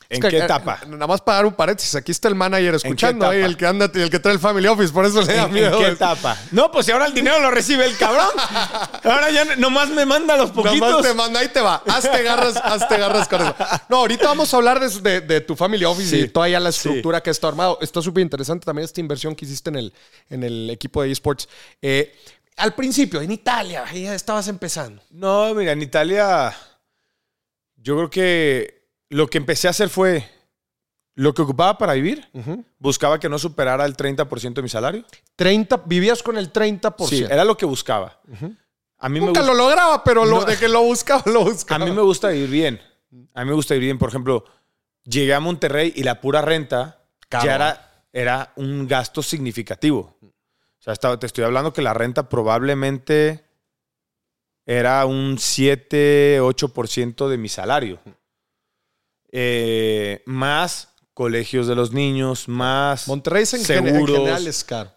¿en 0.09 0.21
que, 0.21 0.27
qué 0.29 0.37
eh, 0.39 0.43
etapa? 0.43 0.81
Nada 0.87 1.05
más 1.07 1.21
para 1.21 1.37
dar 1.37 1.45
un 1.45 1.53
paréntesis. 1.53 1.93
Aquí 1.95 2.11
está 2.11 2.27
el 2.27 2.35
manager 2.35 2.75
escuchando, 2.75 3.27
ahí, 3.27 3.41
el 3.41 3.55
que 3.55 3.65
anda, 3.67 3.89
el 3.93 4.09
que 4.09 4.19
trae 4.19 4.33
el 4.33 4.39
family 4.39 4.67
office, 4.67 4.91
por 4.91 5.05
eso 5.05 5.21
le 5.21 5.33
da 5.35 5.43
¿En, 5.45 5.53
miedo. 5.53 5.77
en 5.77 5.85
qué 5.85 5.91
etapa? 5.91 6.35
No, 6.51 6.71
pues 6.71 6.85
si 6.87 6.91
ahora 6.91 7.05
el 7.05 7.13
dinero 7.13 7.39
lo 7.39 7.51
recibe 7.51 7.85
el 7.85 7.95
cabrón. 7.97 8.27
Ahora 9.03 9.29
ya 9.31 9.55
nomás 9.55 9.89
me 9.89 10.05
manda 10.05 10.35
los 10.35 10.51
poquitos. 10.51 10.79
Nomás 10.79 11.01
te 11.03 11.13
manda, 11.13 11.39
ahí 11.39 11.47
te 11.49 11.61
va. 11.61 11.81
Hazte 11.87 12.21
garras, 12.23 12.55
hazte 12.57 12.97
garras 12.97 13.27
con 13.27 13.41
eso. 13.41 13.55
No, 13.87 13.97
ahorita 13.97 14.25
vamos 14.27 14.53
a 14.53 14.57
hablar 14.57 14.79
de, 14.79 14.89
de- 15.01 15.21
de 15.21 15.41
tu 15.41 15.55
family 15.55 15.85
office 15.85 16.09
Sí. 16.09 16.21
y 16.23 16.27
toda 16.27 16.49
ya 16.49 16.59
la 16.59 16.71
Sí. 16.71 16.79
estructura 16.89 17.21
que 17.21 17.29
está 17.29 17.47
armado. 17.47 17.77
Está 17.81 18.01
súper 18.01 18.21
interesante 18.23 18.65
también 18.65 18.85
esta 18.85 18.99
inversión 18.99 19.35
que 19.35 19.45
hiciste 19.45 19.69
en 19.69 19.75
el, 19.77 19.93
en 20.29 20.43
el 20.43 20.69
equipo 20.69 21.01
de 21.01 21.11
esports. 21.11 21.47
Eh, 21.81 22.13
al 22.57 22.73
principio, 22.75 23.21
en 23.21 23.31
Italia, 23.31 23.85
ahí 23.87 24.03
ya 24.03 24.13
estabas 24.15 24.47
empezando. 24.49 25.01
No, 25.11 25.53
mira, 25.55 25.71
en 25.71 25.81
Italia 25.81 26.53
yo 27.77 27.95
creo 27.95 28.09
que 28.09 28.78
lo 29.09 29.27
que 29.27 29.37
empecé 29.37 29.67
a 29.67 29.71
hacer 29.71 29.89
fue 29.89 30.27
lo 31.15 31.33
que 31.33 31.41
ocupaba 31.41 31.77
para 31.77 31.93
vivir. 31.93 32.27
Buscaba 32.77 33.19
que 33.19 33.27
no 33.29 33.37
superara 33.39 33.85
el 33.85 33.95
30% 33.97 34.53
de 34.53 34.61
mi 34.61 34.69
salario. 34.69 35.03
30, 35.35 35.77
vivías 35.85 36.23
con 36.23 36.37
el 36.37 36.51
30%. 36.53 37.07
Sí, 37.07 37.23
era 37.29 37.43
lo 37.43 37.57
que 37.57 37.65
buscaba. 37.65 38.19
A 38.99 39.09
mí 39.09 39.19
me 39.19 39.25
Nunca 39.27 39.41
gusta- 39.41 39.53
lo 39.53 39.57
lograba, 39.57 40.03
pero 40.03 40.25
lo, 40.25 40.39
No. 40.41 40.45
de 40.45 40.57
que 40.57 40.67
lo 40.69 40.81
buscaba, 40.83 41.23
lo 41.25 41.41
A 41.41 41.43
buscaba. 41.45 41.85
mí 41.85 41.91
me 41.91 42.01
gusta 42.01 42.29
vivir 42.29 42.49
bien. 42.49 42.81
A 43.33 43.43
mí 43.43 43.49
me 43.49 43.55
gusta 43.55 43.73
vivir 43.73 43.87
bien. 43.87 43.97
Por 43.97 44.09
ejemplo, 44.09 44.45
llegué 45.03 45.33
a 45.33 45.39
Monterrey 45.39 45.91
y 45.95 46.03
la 46.03 46.21
pura 46.21 46.41
renta 46.41 47.01
Caro. 47.27 47.45
ya 47.45 47.55
era, 47.55 48.03
era 48.13 48.53
un 48.57 48.87
gasto 48.87 49.21
significativo. 49.23 50.15
O 50.21 50.81
sea, 50.81 50.93
estaba- 50.93 51.19
te 51.19 51.25
estoy 51.25 51.43
hablando 51.43 51.73
que 51.73 51.81
la 51.81 51.93
renta 51.93 52.29
probablemente 52.29 53.43
era 54.65 55.05
un 55.05 55.37
7, 55.39 56.39
8% 56.41 57.27
de 57.29 57.37
mi 57.37 57.49
salario. 57.49 57.99
Eh, 59.31 60.23
más 60.25 60.89
colegios 61.13 61.67
de 61.67 61.75
los 61.75 61.91
niños, 61.91 62.47
más 62.47 63.07
Monterrey 63.07 63.43
es 63.43 63.53
en, 63.53 63.65
general 63.65 64.47
es 64.47 64.63
caro. 64.63 64.91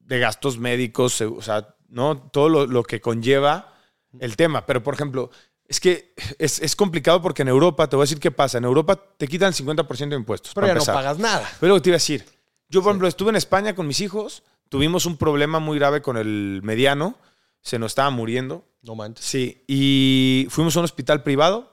de 0.00 0.18
gastos 0.18 0.58
médicos, 0.58 1.20
o 1.20 1.40
sea, 1.40 1.74
¿no? 1.88 2.16
Todo 2.18 2.48
lo, 2.48 2.66
lo 2.66 2.82
que 2.82 3.00
conlleva 3.00 3.72
el 4.18 4.36
tema. 4.36 4.66
Pero, 4.66 4.82
por 4.82 4.94
ejemplo, 4.94 5.30
es 5.66 5.80
que 5.80 6.14
es, 6.38 6.60
es 6.60 6.76
complicado 6.76 7.22
porque 7.22 7.42
en 7.42 7.48
Europa, 7.48 7.88
te 7.88 7.96
voy 7.96 8.02
a 8.02 8.04
decir 8.04 8.20
qué 8.20 8.30
pasa. 8.30 8.58
En 8.58 8.64
Europa 8.64 8.96
te 9.16 9.26
quitan 9.26 9.48
el 9.48 9.54
50% 9.54 10.08
de 10.10 10.16
impuestos. 10.16 10.52
Pero 10.54 10.66
ya 10.66 10.74
no 10.74 10.84
pagas 10.84 11.18
nada. 11.18 11.50
Pero 11.60 11.80
te 11.80 11.88
iba 11.88 11.94
a 11.94 11.96
decir. 11.96 12.26
Yo, 12.68 12.82
por 12.82 12.90
ejemplo, 12.90 13.08
estuve 13.08 13.30
en 13.30 13.36
España 13.36 13.74
con 13.74 13.86
mis 13.86 14.00
hijos. 14.00 14.42
Tuvimos 14.68 15.06
un 15.06 15.16
problema 15.16 15.60
muy 15.60 15.78
grave 15.78 16.02
con 16.02 16.16
el 16.16 16.60
mediano. 16.62 17.16
Se 17.60 17.78
nos 17.78 17.92
estaba 17.92 18.10
muriendo. 18.10 18.66
No 18.82 18.94
manches. 18.94 19.24
Sí. 19.24 19.64
Y 19.66 20.46
fuimos 20.50 20.76
a 20.76 20.80
un 20.80 20.84
hospital 20.84 21.22
privado. 21.22 21.71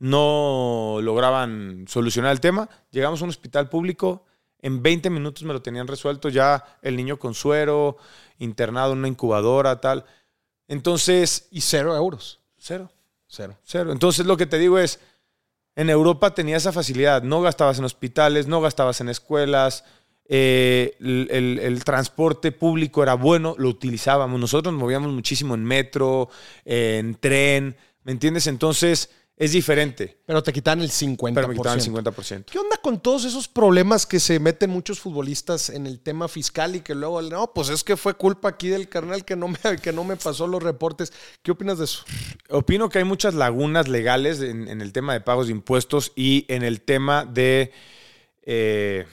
No 0.00 0.98
lograban 1.02 1.84
solucionar 1.86 2.32
el 2.32 2.40
tema. 2.40 2.68
Llegamos 2.90 3.20
a 3.20 3.24
un 3.24 3.30
hospital 3.30 3.68
público. 3.68 4.24
En 4.62 4.82
20 4.82 5.08
minutos 5.10 5.44
me 5.44 5.52
lo 5.52 5.62
tenían 5.62 5.86
resuelto. 5.86 6.28
Ya 6.30 6.64
el 6.82 6.96
niño 6.96 7.18
con 7.18 7.34
suero, 7.34 7.96
internado 8.38 8.94
en 8.94 8.98
una 9.00 9.08
incubadora, 9.08 9.80
tal. 9.80 10.04
Entonces, 10.68 11.48
Y 11.50 11.60
cero 11.60 11.94
euros. 11.96 12.40
cero. 12.58 12.90
Cero. 13.28 13.56
Cero. 13.62 13.92
Entonces 13.92 14.26
lo 14.26 14.36
que 14.36 14.46
te 14.46 14.58
digo 14.58 14.78
es, 14.78 14.98
en 15.76 15.88
Europa 15.90 16.34
tenía 16.34 16.56
esa 16.56 16.72
facilidad, 16.72 17.22
no 17.22 17.42
gastabas 17.42 17.78
en 17.78 17.84
hospitales, 17.84 18.48
no 18.48 18.60
gastabas 18.60 19.00
en 19.00 19.08
escuelas, 19.08 19.84
eh, 20.28 20.96
el, 21.00 21.28
el- 21.30 21.58
el 21.60 21.84
transporte 21.84 22.50
público 22.52 23.02
era 23.02 23.14
bueno, 23.14 23.54
lo 23.58 23.68
utilizábamos, 23.68 24.40
nosotros 24.40 24.72
nos 24.72 24.80
movíamos 24.80 25.12
muchísimo 25.12 25.54
en 25.54 25.64
metro, 25.64 26.28
en 26.64 27.14
tren, 27.16 27.76
¿me 28.02 28.12
entiendes? 28.12 28.46
Entonces 28.48 29.10
es 29.40 29.52
diferente, 29.52 30.18
Pero 30.26 30.42
te 30.42 30.52
quitan 30.52 30.82
el 30.82 30.90
50%. 30.90 31.34
pero 31.34 31.48
me 31.48 31.54
quitaban 31.54 31.78
el 31.78 31.84
50%. 31.86 32.44
¿Qué 32.44 32.58
onda 32.58 32.76
con 32.76 33.00
todos 33.00 33.24
esos 33.24 33.48
problemas 33.48 34.04
que 34.04 34.20
se 34.20 34.38
meten 34.38 34.68
muchos 34.68 35.00
futbolistas 35.00 35.70
en 35.70 35.86
el 35.86 35.98
tema 36.00 36.28
fiscal 36.28 36.76
y 36.76 36.82
que 36.82 36.94
luego, 36.94 37.22
no, 37.22 37.50
pues 37.54 37.70
es 37.70 37.82
que 37.82 37.96
fue 37.96 38.12
culpa 38.12 38.50
aquí 38.50 38.68
del 38.68 38.90
carnal 38.90 39.24
que 39.24 39.36
no 39.36 39.48
me, 39.48 39.58
que 39.82 39.94
no 39.94 40.04
me 40.04 40.16
pasó 40.16 40.46
los 40.46 40.62
reportes? 40.62 41.10
¿Qué 41.42 41.52
opinas 41.52 41.78
de 41.78 41.86
eso? 41.86 42.04
Opino 42.50 42.90
que 42.90 42.98
hay 42.98 43.04
muchas 43.04 43.32
lagunas 43.32 43.88
legales 43.88 44.42
en, 44.42 44.68
en 44.68 44.82
el 44.82 44.92
tema 44.92 45.14
de 45.14 45.22
pagos 45.22 45.46
de 45.46 45.52
impuestos 45.52 46.12
y 46.14 46.44
en 46.48 46.62
el 46.62 46.82
tema 46.82 47.24
de 47.24 47.72
eh, 48.42 49.06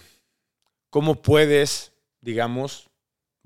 cómo 0.89 1.21
puedes, 1.21 1.93
digamos, 2.19 2.86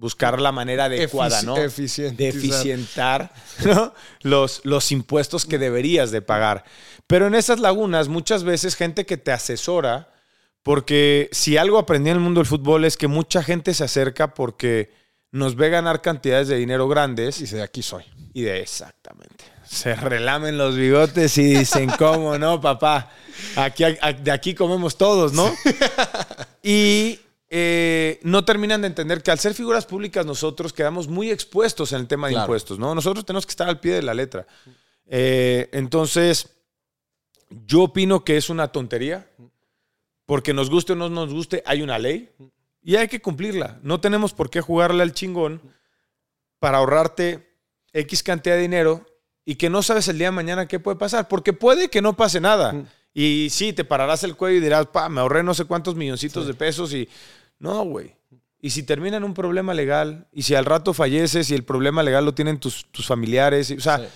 buscar 0.02 0.42
la 0.42 0.52
manera 0.52 0.86
adecuada, 0.86 1.42
Efici- 1.42 1.46
¿no? 1.46 1.58
eficientizar. 1.58 2.18
De 2.18 2.28
eficientar 2.30 3.34
¿no? 3.66 3.94
los, 4.22 4.62
los 4.64 4.92
impuestos 4.92 5.46
que 5.46 5.60
deberías 5.60 6.10
de 6.10 6.24
pagar. 6.24 6.64
Pero 7.06 7.28
en 7.28 7.36
esas 7.36 7.60
lagunas, 7.60 8.08
muchas 8.08 8.44
veces 8.44 8.76
gente 8.76 9.06
que 9.06 9.18
te 9.18 9.32
asesora, 9.32 10.10
porque 10.64 11.30
si 11.32 11.56
algo 11.58 11.78
aprendí 11.78 12.10
en 12.10 12.18
el 12.18 12.22
mundo 12.24 12.40
del 12.40 12.48
fútbol 12.48 12.84
es 12.84 12.98
que 12.98 13.08
mucha 13.08 13.44
gente 13.44 13.76
se 13.76 13.84
acerca 13.84 14.34
porque 14.34 14.92
nos 15.32 15.56
ve 15.56 15.70
ganar 15.70 16.02
cantidades 16.02 16.48
de 16.48 16.58
dinero 16.58 16.88
grandes. 16.88 17.40
Y 17.40 17.46
de 17.46 17.62
aquí 17.62 17.84
soy. 17.84 18.04
Y 18.34 18.42
de 18.42 18.60
exactamente. 18.60 19.46
Se 19.64 19.96
relamen 19.96 20.58
los 20.58 20.76
bigotes 20.76 21.38
y 21.38 21.44
dicen, 21.60 21.92
¿cómo 21.98 22.38
no, 22.40 22.60
papá? 22.60 23.12
Aquí, 23.56 23.84
de 24.24 24.32
aquí 24.32 24.56
comemos 24.56 24.98
todos, 24.98 25.32
¿no? 25.34 25.54
y 26.64 27.20
eh, 27.54 28.22
no 28.24 28.46
terminan 28.46 28.80
de 28.80 28.88
entender 28.88 29.22
que 29.22 29.30
al 29.30 29.38
ser 29.38 29.54
figuras 29.54 29.86
públicas 29.86 30.26
nosotros 30.26 30.72
quedamos 30.72 31.10
muy 31.10 31.30
expuestos 31.30 31.92
en 31.92 32.00
el 32.00 32.08
tema 32.08 32.30
de 32.30 32.36
impuestos, 32.36 32.80
¿no? 32.80 32.96
Nosotros 32.96 33.26
tenemos 33.26 33.46
que 33.46 33.50
estar 33.50 33.68
al 33.68 33.82
pie 33.82 33.96
de 33.96 34.02
la 34.02 34.14
letra. 34.14 34.48
Eh, 35.06 35.68
entonces, 35.74 36.56
yo 37.50 37.84
opino 37.84 38.24
que 38.24 38.38
es 38.38 38.50
una 38.50 38.70
tontería, 38.70 39.30
porque 40.26 40.54
nos 40.54 40.70
guste 40.70 40.94
o 40.94 40.96
no 40.96 41.10
nos 41.10 41.34
guste, 41.34 41.62
hay 41.66 41.82
una 41.82 42.00
ley 42.00 42.30
y 42.82 42.96
hay 42.96 43.10
que 43.10 43.22
cumplirla. 43.22 43.80
No 43.84 44.00
tenemos 44.00 44.32
por 44.32 44.50
qué 44.50 44.62
jugarle 44.62 45.04
al 45.04 45.12
chingón 45.12 45.62
para 46.60 46.78
ahorrarte 46.78 47.58
X 47.92 48.24
cantidad 48.24 48.56
de 48.56 48.62
dinero 48.62 49.06
y 49.44 49.56
que 49.56 49.70
no 49.70 49.84
sabes 49.84 50.08
el 50.08 50.18
día 50.18 50.28
de 50.28 50.32
mañana 50.32 50.70
qué 50.70 50.80
puede 50.80 50.96
pasar, 50.96 51.28
porque 51.28 51.52
puede 51.52 51.90
que 51.90 52.02
no 52.02 52.16
pase 52.16 52.40
nada. 52.40 52.86
Y 53.14 53.50
sí, 53.50 53.74
te 53.74 53.84
pararás 53.84 54.24
el 54.24 54.38
cuello 54.38 54.60
y 54.60 54.62
dirás, 54.62 54.88
pa, 54.88 55.10
me 55.10 55.20
ahorré 55.20 55.44
no 55.44 55.54
sé 55.54 55.66
cuántos 55.66 55.96
milloncitos 55.96 56.48
de 56.48 56.54
pesos 56.54 56.94
y 56.94 57.10
no, 57.62 57.84
güey. 57.86 58.16
Y 58.60 58.72
si 58.72 58.84
termina 58.84 59.18
en 59.18 59.24
un 59.24 59.34
problema 59.34 59.74
legal, 59.74 60.28
y 60.34 60.42
si 60.44 60.56
al 60.56 60.66
rato 60.66 60.94
falleces 60.94 61.50
y 61.50 61.56
el 61.56 61.64
problema 61.64 62.04
legal 62.04 62.26
lo 62.26 62.34
tienen 62.34 62.60
tus, 62.60 62.86
familiares, 63.06 63.72
o 63.72 63.80
sea, 63.80 64.08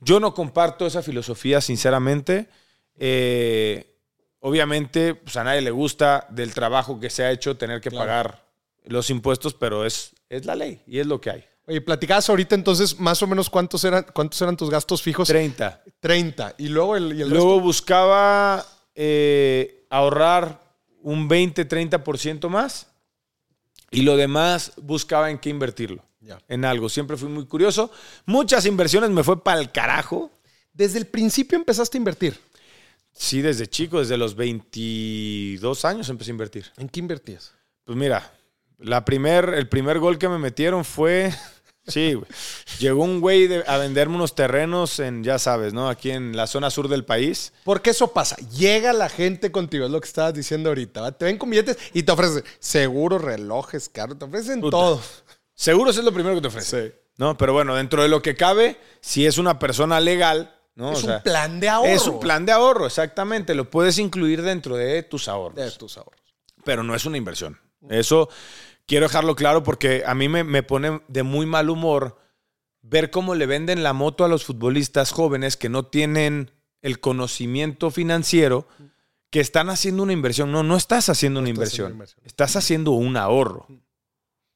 yo 0.00 0.20
no 0.20 0.34
comparto 0.34 0.86
esa 0.86 1.02
filosofía, 1.02 1.60
sinceramente. 1.60 2.48
Eh, 2.96 3.96
obviamente, 4.40 5.14
pues 5.14 5.36
a 5.36 5.44
nadie 5.44 5.62
le 5.62 5.70
gusta 5.70 6.26
del 6.30 6.52
trabajo 6.52 7.00
que 7.00 7.08
se 7.10 7.24
ha 7.24 7.30
hecho 7.30 7.56
tener 7.56 7.80
que 7.80 7.90
pagar 7.90 8.46
los 8.84 9.08
impuestos, 9.10 9.54
pero 9.54 9.86
es, 9.86 10.14
es 10.28 10.44
la 10.44 10.54
ley 10.54 10.82
y 10.86 10.98
es 10.98 11.06
lo 11.06 11.20
que 11.20 11.30
hay. 11.30 11.44
Oye, 11.66 11.80
platicabas 11.80 12.28
ahorita 12.28 12.54
entonces 12.54 12.98
más 12.98 13.22
o 13.22 13.26
menos 13.26 13.48
cuántos 13.48 13.84
eran, 13.84 14.04
cuántos 14.12 14.40
eran 14.42 14.56
tus 14.56 14.68
gastos 14.68 15.00
fijos. 15.00 15.28
30. 15.28 15.82
30. 16.00 16.54
Y 16.58 16.68
luego 16.68 16.96
el, 16.96 17.10
Luego 17.28 17.60
buscaba 17.60 18.66
eh, 18.94 19.86
ahorrar 19.88 20.61
un 21.02 21.28
20, 21.28 21.68
30% 21.68 22.48
más. 22.48 22.88
Y 23.90 24.02
lo 24.02 24.16
demás 24.16 24.72
buscaba 24.76 25.30
en 25.30 25.38
qué 25.38 25.50
invertirlo. 25.50 26.04
En 26.48 26.64
algo. 26.64 26.88
Siempre 26.88 27.16
fui 27.16 27.28
muy 27.28 27.46
curioso. 27.46 27.90
Muchas 28.26 28.64
inversiones 28.64 29.10
me 29.10 29.24
fue 29.24 29.42
para 29.42 29.60
el 29.60 29.70
carajo. 29.70 30.30
Desde 30.72 30.98
el 30.98 31.06
principio 31.06 31.58
empezaste 31.58 31.98
a 31.98 32.00
invertir. 32.00 32.38
Sí, 33.12 33.42
desde 33.42 33.66
chico, 33.66 33.98
desde 33.98 34.16
los 34.16 34.34
22 34.34 35.84
años 35.84 36.08
empecé 36.08 36.30
a 36.30 36.32
invertir. 36.32 36.66
¿En 36.78 36.88
qué 36.88 37.00
invertías? 37.00 37.52
Pues 37.84 37.98
mira, 37.98 38.32
la 38.78 39.04
primer, 39.04 39.52
el 39.54 39.68
primer 39.68 39.98
gol 39.98 40.18
que 40.18 40.28
me 40.28 40.38
metieron 40.38 40.84
fue. 40.84 41.32
Sí, 41.86 42.14
güey. 42.14 42.26
Llegó 42.78 43.02
un 43.02 43.20
güey 43.20 43.48
a 43.66 43.76
venderme 43.76 44.14
unos 44.14 44.34
terrenos 44.34 45.00
en, 45.00 45.24
ya 45.24 45.38
sabes, 45.38 45.72
¿no? 45.72 45.88
Aquí 45.88 46.10
en 46.10 46.36
la 46.36 46.46
zona 46.46 46.70
sur 46.70 46.88
del 46.88 47.04
país. 47.04 47.52
Porque 47.64 47.90
eso 47.90 48.12
pasa. 48.12 48.36
Llega 48.56 48.92
la 48.92 49.08
gente 49.08 49.50
contigo, 49.50 49.84
es 49.84 49.90
lo 49.90 50.00
que 50.00 50.06
estabas 50.06 50.34
diciendo 50.34 50.70
ahorita. 50.70 51.12
Te 51.12 51.24
ven 51.24 51.38
con 51.38 51.50
billetes 51.50 51.76
y 51.92 52.04
te 52.04 52.12
ofrecen 52.12 52.44
seguros, 52.60 53.20
relojes, 53.20 53.88
carros, 53.88 54.18
te 54.18 54.24
ofrecen 54.24 54.60
todo. 54.60 55.00
Seguros 55.54 55.96
es 55.96 56.04
lo 56.04 56.12
primero 56.12 56.34
que 56.36 56.40
te 56.42 56.48
ofrecen. 56.48 56.94
¿No? 57.18 57.36
Pero 57.36 57.52
bueno, 57.52 57.74
dentro 57.74 58.02
de 58.02 58.08
lo 58.08 58.22
que 58.22 58.36
cabe, 58.36 58.78
si 59.00 59.26
es 59.26 59.36
una 59.36 59.58
persona 59.58 60.00
legal, 60.00 60.56
¿no? 60.74 60.92
Es 60.92 61.04
un 61.04 61.20
plan 61.22 61.60
de 61.60 61.68
ahorro. 61.68 61.90
Es 61.90 62.06
un 62.06 62.20
plan 62.20 62.46
de 62.46 62.52
ahorro, 62.52 62.86
exactamente. 62.86 63.54
Lo 63.54 63.68
puedes 63.70 63.98
incluir 63.98 64.42
dentro 64.42 64.76
de 64.76 65.02
tus 65.02 65.28
ahorros. 65.28 65.56
De 65.56 65.70
tus 65.72 65.98
ahorros. 65.98 66.20
Pero 66.64 66.82
no 66.82 66.94
es 66.94 67.04
una 67.04 67.18
inversión. 67.18 67.60
Eso 67.88 68.28
quiero 68.92 69.06
dejarlo 69.06 69.36
claro 69.36 69.62
porque 69.62 70.02
a 70.04 70.14
mí 70.14 70.28
me, 70.28 70.62
pone 70.62 71.00
de 71.08 71.22
muy 71.22 71.46
mal 71.46 71.70
humor 71.70 72.18
ver 72.82 73.10
cómo 73.10 73.34
le 73.34 73.46
venden 73.46 73.82
la 73.82 73.94
moto 73.94 74.22
a 74.22 74.28
los 74.28 74.44
futbolistas 74.44 75.12
jóvenes 75.12 75.56
que 75.56 75.70
no 75.70 75.86
tienen 75.86 76.50
el 76.82 77.00
conocimiento 77.00 77.90
financiero, 77.90 78.68
que 79.30 79.40
están 79.40 79.70
haciendo 79.70 80.02
una 80.02 80.12
inversión. 80.12 80.52
No, 80.52 80.62
no 80.62 80.76
estás 80.76 81.08
haciendo, 81.08 81.40
una, 81.40 81.48
inversión. 81.48 82.04
Estás 82.22 82.54
haciendo 82.56 82.90
un 82.90 83.16
ahorro 83.16 83.66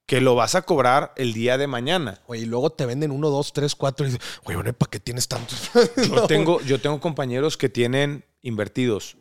que 0.04 0.20
lo 0.20 0.34
vas 0.34 0.54
a 0.54 0.60
cobrar 0.60 1.14
el 1.16 1.32
día 1.32 1.56
de 1.56 1.66
mañana. 1.66 2.20
Oye, 2.26 2.42
y 2.42 2.44
luego 2.44 2.68
te 2.68 2.84
venden 2.84 3.12
uno, 3.12 3.30
dos, 3.30 3.54
tres, 3.54 3.74
cuatro 3.74 4.06
y 4.06 4.10
dices, 4.10 4.28
oye, 4.44 4.74
¿para 4.74 4.90
qué 4.90 5.00
tienes 5.00 5.28
tantos? 5.28 5.70
yo, 6.10 6.26
tengo, 6.28 6.60
yo 6.60 6.78
tengo 6.78 7.00
compañeros 7.00 7.56
que 7.56 7.70
tienen 7.70 8.22
invertidos 8.42 9.16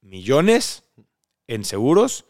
millones 0.00 0.84
en 1.46 1.62
seguros 1.66 2.24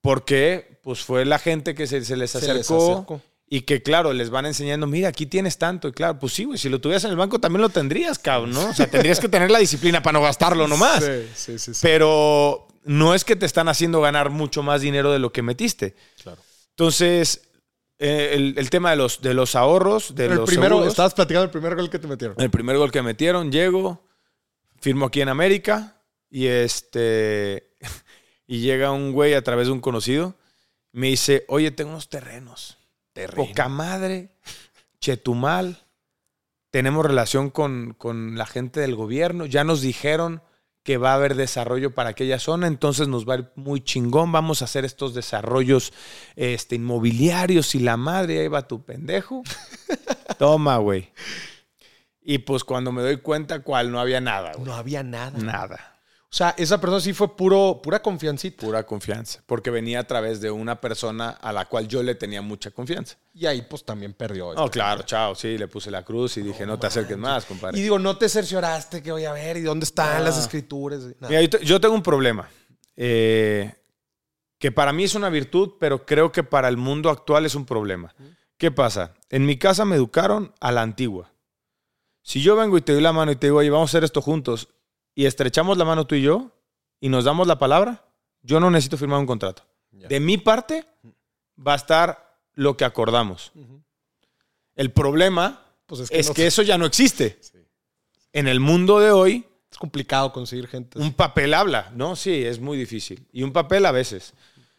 porque 0.00 0.80
pues 0.82 1.04
fue 1.04 1.24
la 1.24 1.38
gente 1.38 1.74
que 1.74 1.86
se, 1.86 2.00
les, 2.16 2.34
acercó, 2.34 3.20
y 3.48 3.62
que, 3.62 3.82
claro, 3.82 4.12
les 4.12 4.30
van 4.30 4.46
enseñando, 4.46 4.86
mira, 4.86 5.08
aquí 5.08 5.26
tienes 5.26 5.58
tanto. 5.58 5.88
Y 5.88 5.92
claro, 5.92 6.18
pues 6.18 6.32
sí, 6.32 6.44
güey, 6.44 6.56
si 6.56 6.68
lo 6.68 6.80
tuvieras 6.80 7.04
en 7.04 7.10
el 7.10 7.16
banco 7.16 7.40
también 7.40 7.62
lo 7.62 7.68
tendrías, 7.68 8.18
cabrón, 8.18 8.52
¿no? 8.52 8.70
O 8.70 8.74
sea, 8.74 8.88
tendrías 8.88 9.18
que 9.18 9.28
tener 9.28 9.50
la 9.50 9.58
disciplina 9.58 10.02
para 10.02 10.18
no 10.18 10.24
gastarlo 10.24 10.68
nomás. 10.68 11.04
Sí, 11.34 11.58
sí, 11.58 11.74
sí, 11.74 11.80
Pero 11.82 12.68
no 12.84 13.14
es 13.14 13.24
que 13.24 13.36
te 13.36 13.46
están 13.46 13.68
haciendo 13.68 14.00
ganar 14.00 14.30
mucho 14.30 14.62
más 14.62 14.80
dinero 14.80 15.12
de 15.12 15.18
lo 15.18 15.32
que 15.32 15.42
metiste. 15.42 15.96
Claro. 16.22 16.40
Entonces, 16.70 17.42
eh, 17.98 18.54
el, 18.56 18.70
tema 18.70 18.90
de 18.90 18.96
los, 18.96 19.20
de 19.20 19.34
los 19.34 19.54
ahorros, 19.54 20.14
de 20.14 20.26
el 20.26 20.44
primero, 20.44 20.86
estabas 20.86 21.12
platicando 21.12 21.44
el 21.44 21.50
primer 21.50 21.74
gol 21.74 21.90
que 21.90 21.98
te 21.98 22.06
metieron. 22.06 22.40
El 22.40 22.50
primer 22.50 22.78
gol 22.78 22.90
que 22.90 23.02
metieron, 23.02 23.52
llego, 23.52 24.06
firmo 24.80 25.06
aquí 25.06 25.20
en 25.20 25.28
América 25.28 26.00
y 26.30 26.46
este 26.46 27.69
y 28.50 28.58
llega 28.58 28.90
un 28.90 29.12
güey 29.12 29.34
a 29.34 29.42
través 29.42 29.68
de 29.68 29.72
un 29.72 29.80
conocido, 29.80 30.34
me 30.90 31.06
dice, 31.06 31.44
oye, 31.46 31.70
tengo 31.70 31.92
unos 31.92 32.08
terrenos. 32.08 32.78
Terreno. 33.12 33.46
Poca 33.46 33.68
madre, 33.68 34.30
Chetumal, 35.00 35.78
tenemos 36.72 37.06
relación 37.06 37.50
con, 37.50 37.94
la 38.36 38.46
gente 38.46 38.80
del 38.80 38.96
gobierno, 38.96 39.46
ya 39.46 39.62
nos 39.62 39.82
dijeron 39.82 40.42
que 40.82 40.96
va 40.96 41.12
a 41.12 41.14
haber 41.14 41.36
desarrollo 41.36 41.94
para 41.94 42.10
aquella 42.10 42.40
zona, 42.40 42.66
entonces 42.66 43.06
nos 43.06 43.24
va 43.24 43.34
a 43.34 43.38
ir 43.38 43.52
muy 43.54 43.82
chingón, 43.82 44.32
vamos 44.32 44.62
a 44.62 44.64
hacer 44.64 44.84
estos 44.84 45.14
desarrollos 45.14 45.92
este, 46.34 46.74
inmobiliarios 46.74 47.76
y 47.76 47.78
la 47.78 47.96
madre, 47.96 48.40
ahí 48.40 48.48
va 48.48 48.66
tu 48.66 48.82
pendejo. 48.82 49.44
Toma, 50.40 50.78
güey. 50.78 51.12
Y 52.20 52.38
pues 52.38 52.64
cuando 52.64 52.90
me 52.90 53.02
doy 53.02 53.18
cuenta, 53.18 53.60
¿cuál? 53.60 53.92
No 53.92 54.00
había 54.00 54.20
nada. 54.20 54.54
No 54.58 54.74
había 54.74 55.04
nada. 55.04 55.38
Nada. 55.38 55.99
O 56.32 56.36
sea, 56.36 56.54
esa 56.56 56.80
persona 56.80 57.00
sí 57.00 57.12
fue 57.12 57.36
puro, 57.36 57.80
pura 57.82 58.00
confiancita. 58.00 58.64
Pura 58.64 58.86
confianza. 58.86 59.42
Porque 59.46 59.68
venía 59.68 59.98
a 59.98 60.04
través 60.04 60.40
de 60.40 60.48
una 60.48 60.80
persona 60.80 61.30
a 61.30 61.52
la 61.52 61.64
cual 61.64 61.88
yo 61.88 62.04
le 62.04 62.14
tenía 62.14 62.40
mucha 62.40 62.70
confianza. 62.70 63.16
Y 63.34 63.46
ahí 63.46 63.62
pues 63.62 63.84
también 63.84 64.12
perdió. 64.12 64.50
Oh, 64.50 64.70
claro, 64.70 65.02
chao. 65.02 65.34
Sí, 65.34 65.58
le 65.58 65.66
puse 65.66 65.90
la 65.90 66.04
cruz 66.04 66.36
y 66.36 66.42
dije, 66.42 66.64
no, 66.64 66.78
te 66.78 66.86
acerques 66.86 67.18
más, 67.18 67.44
compadre. 67.46 67.76
Y 67.76 67.82
digo, 67.82 67.98
no 67.98 68.16
te 68.16 68.28
cercioraste 68.28 69.02
que 69.02 69.10
voy 69.10 69.24
a 69.24 69.32
ver 69.32 69.56
y 69.56 69.62
dónde 69.62 69.82
están 69.82 70.22
las 70.22 70.38
escrituras. 70.38 71.00
Mira, 71.28 71.42
yo, 71.42 71.80
tengo 71.80 71.96
un 71.96 72.02
problema. 72.02 72.48
Eh, 72.94 73.74
que 74.60 74.70
para 74.70 74.92
mí 74.92 75.02
es 75.02 75.16
una 75.16 75.30
virtud, 75.30 75.72
pero 75.80 76.06
creo 76.06 76.30
que 76.30 76.44
para 76.44 76.68
el 76.68 76.76
mundo 76.76 77.10
actual 77.10 77.44
es 77.44 77.56
un 77.56 77.66
problema. 77.66 78.14
¿Qué 78.56 78.70
pasa? 78.70 79.14
En 79.30 79.46
mi 79.46 79.58
casa 79.58 79.84
me 79.84 79.96
educaron 79.96 80.54
a 80.60 80.70
la 80.70 80.82
antigua. 80.82 81.32
Si 82.22 82.40
yo 82.40 82.54
vengo 82.54 82.78
y 82.78 82.82
te 82.82 82.92
doy 82.92 83.02
la 83.02 83.12
mano 83.12 83.32
y 83.32 83.36
te 83.36 83.48
digo, 83.48 83.58
oye, 83.58 83.70
vamos 83.70 83.90
a 83.90 83.90
hacer 83.90 84.04
esto 84.04 84.22
juntos, 84.22 84.68
y 85.14 85.26
estrechamos 85.26 85.76
la 85.78 85.84
mano 85.84 86.06
tú 86.06 86.14
y 86.14 86.22
yo 86.22 86.50
y 87.00 87.08
nos 87.08 87.24
damos 87.24 87.46
la 87.46 87.58
palabra, 87.58 88.04
yo 88.42 88.60
no 88.60 88.70
necesito 88.70 88.96
firmar 88.96 89.18
un 89.18 89.26
contrato. 89.26 89.64
De 89.90 90.20
mi 90.20 90.38
parte 90.38 90.84
va 91.66 91.72
a 91.72 91.76
estar 91.76 92.38
lo 92.54 92.76
que 92.76 92.84
acordamos. 92.84 93.52
El 94.74 94.90
problema 94.92 95.66
pues 95.86 96.10
es 96.10 96.30
que, 96.30 96.46
eso 96.46 96.62
ya 96.62 96.78
no 96.78 96.86
existe. 96.86 97.38
En 98.32 98.48
el 98.48 98.60
mundo 98.60 99.00
de 99.00 99.10
hoy... 99.10 99.46
Es 99.70 99.78
complicado 99.78 100.32
conseguir 100.32 100.66
gente. 100.66 100.98
Un 100.98 101.12
papel 101.12 101.54
habla, 101.54 101.92
¿no? 101.94 102.16
Sí, 102.16 102.44
es 102.44 102.58
muy 102.58 102.76
difícil. 102.76 103.26
Y 103.32 103.44
un 103.44 103.52
papel 103.52 103.86
a 103.86 103.92
veces. 103.92 104.34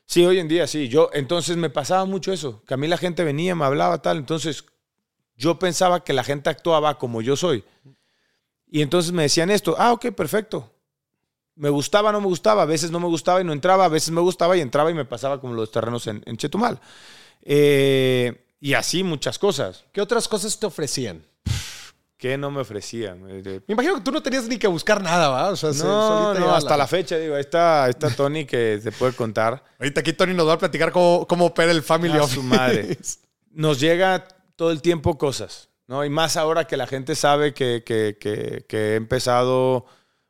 Sí, 0.05 0.25
hoy 0.25 0.39
en 0.39 0.49
día 0.49 0.67
sí. 0.67 0.89
Yo, 0.89 1.09
entonces 1.13 1.55
me 1.55 1.69
pasaba 1.69 2.03
mucho 2.05 2.33
eso. 2.33 2.61
Que 2.65 2.73
a 2.73 2.77
mí 2.77 2.87
la 2.87 2.97
gente 2.97 3.23
venía, 3.23 3.55
me 3.55 3.63
hablaba 3.63 4.01
tal. 4.01 4.17
Entonces 4.17 4.65
yo 5.37 5.59
pensaba 5.59 6.03
que 6.03 6.11
la 6.11 6.23
gente 6.23 6.49
actuaba 6.49 6.97
como 6.97 7.21
yo 7.21 7.37
soy. 7.37 7.63
Y 8.73 8.81
entonces 8.81 9.11
me 9.11 9.23
decían 9.23 9.51
esto, 9.51 9.75
ah, 9.77 9.91
ok, 9.91 10.07
perfecto. 10.15 10.71
Me 11.55 11.69
gustaba, 11.69 12.13
no 12.13 12.21
me 12.21 12.27
gustaba, 12.27 12.63
a 12.63 12.65
veces 12.65 12.89
no 12.89 13.01
me 13.01 13.07
gustaba 13.07 13.41
y 13.41 13.43
no 13.43 13.51
entraba, 13.51 13.83
a 13.83 13.89
veces 13.89 14.11
me 14.11 14.21
gustaba 14.21 14.55
y 14.55 14.61
entraba 14.61 14.89
y 14.89 14.93
me 14.93 15.03
pasaba 15.03 15.41
como 15.41 15.53
los 15.53 15.69
terrenos 15.71 16.07
en, 16.07 16.37
Chetumal. 16.37 16.79
Eh, 17.41 18.45
y 18.61 18.73
así 18.73 19.03
muchas 19.03 19.37
cosas. 19.37 19.83
¿Qué 19.91 19.99
otras 19.99 20.29
cosas 20.29 20.57
te 20.57 20.65
ofrecían? 20.65 21.21
¿Qué 22.17 22.37
no 22.37 22.49
me 22.49 22.61
ofrecían? 22.61 23.21
Me 23.23 23.61
imagino 23.67 23.95
que 23.95 24.01
tú 24.01 24.11
no 24.11 24.23
tenías 24.23 24.47
ni 24.47 24.57
que 24.57 24.67
buscar 24.67 25.01
nada, 25.01 25.27
¿va? 25.27 25.49
O 25.49 25.55
sea, 25.57 25.71
no, 25.71 26.33
no, 26.35 26.55
hasta 26.55 26.77
la... 26.77 26.87
fecha, 26.87 27.17
digo, 27.17 27.35
ahí 27.35 27.41
está, 27.41 27.89
está 27.89 28.09
Tony 28.09 28.45
que 28.45 28.79
te 28.81 28.91
puede 28.93 29.13
contar. 29.13 29.61
Ahorita 29.79 29.99
aquí 29.99 30.13
Tony 30.13 30.33
nos 30.33 30.47
va 30.47 30.53
a 30.53 30.59
platicar 30.59 30.93
cómo, 30.93 31.27
cómo 31.27 31.47
opera 31.47 31.71
el 31.71 31.83
Family 31.83 32.17
a 32.17 32.27
su 32.27 32.41
madre. 32.41 32.97
Nos 33.53 33.81
llega 33.81 34.25
todo 34.55 34.71
el 34.71 34.81
tiempo 34.81 35.17
cosas. 35.17 35.70
¿No? 35.91 36.05
Y 36.05 36.09
más 36.09 36.37
ahora 36.37 36.65
que 36.65 36.77
la 36.77 36.87
gente 36.87 37.15
sabe 37.15 37.53
que, 37.53 37.83
he 38.69 38.95
empezado 38.95 39.85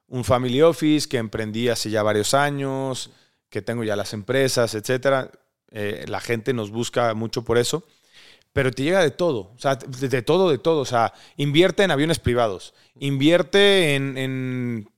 un 0.07 0.23
family 0.23 0.59
office, 0.63 1.07
que 1.07 1.17
emprendí 1.17 1.69
hace 1.69 1.91
ya 1.91 2.01
varios 2.01 2.33
años, 2.33 3.11
que 3.47 3.61
tengo 3.61 3.83
ya 3.83 3.95
las 3.95 4.13
empresas, 4.13 4.73
etcétera. 4.73 5.29
eh, 5.69 6.05
la 6.07 6.19
gente 6.19 6.51
nos 6.53 6.71
busca 6.71 7.13
mucho 7.13 7.43
por 7.43 7.59
eso, 7.59 7.85
pero 8.53 8.71
te 8.71 8.81
llega 8.81 9.01
de 9.01 9.11
todo, 9.11 9.51
o 9.55 9.59
sea, 9.59 9.75
de, 9.75 10.09
de 10.09 10.21
todo, 10.23 10.49
de 10.49 10.57
todo, 10.57 10.79
o 10.79 10.85
sea, 10.85 11.13
invierte 11.37 11.83
en 11.83 11.91
aviones 11.91 12.17
privados, 12.17 12.73
invierte 12.99 13.93
en, 13.93 14.17
en 14.17 14.89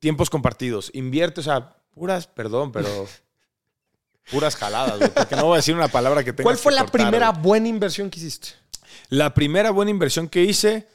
tiempos 0.00 0.28
compartidos, 0.28 0.90
invierte, 0.92 1.40
o 1.40 1.42
sea, 1.42 1.76
puras, 1.92 2.26
perdón, 2.26 2.72
pero 2.72 3.08
puras 4.30 4.54
jaladas, 4.54 4.98
güey, 4.98 5.10
porque 5.10 5.34
no 5.34 5.46
voy 5.46 5.54
a 5.54 5.56
decir 5.56 5.74
una 5.74 5.88
palabra 5.88 6.22
que 6.22 6.34
tenga 6.34 6.44
¿Cuál 6.44 6.58
fue 6.58 6.72
la 6.72 6.86
primera 6.86 7.30
buena 7.30 7.68
inversión 7.68 8.10
que 8.10 8.18
hiciste? 8.18 8.50
La 9.08 9.34
primera 9.34 9.70
buena 9.70 9.90
inversión 9.90 10.28
que 10.28 10.42
hice, 10.44 10.86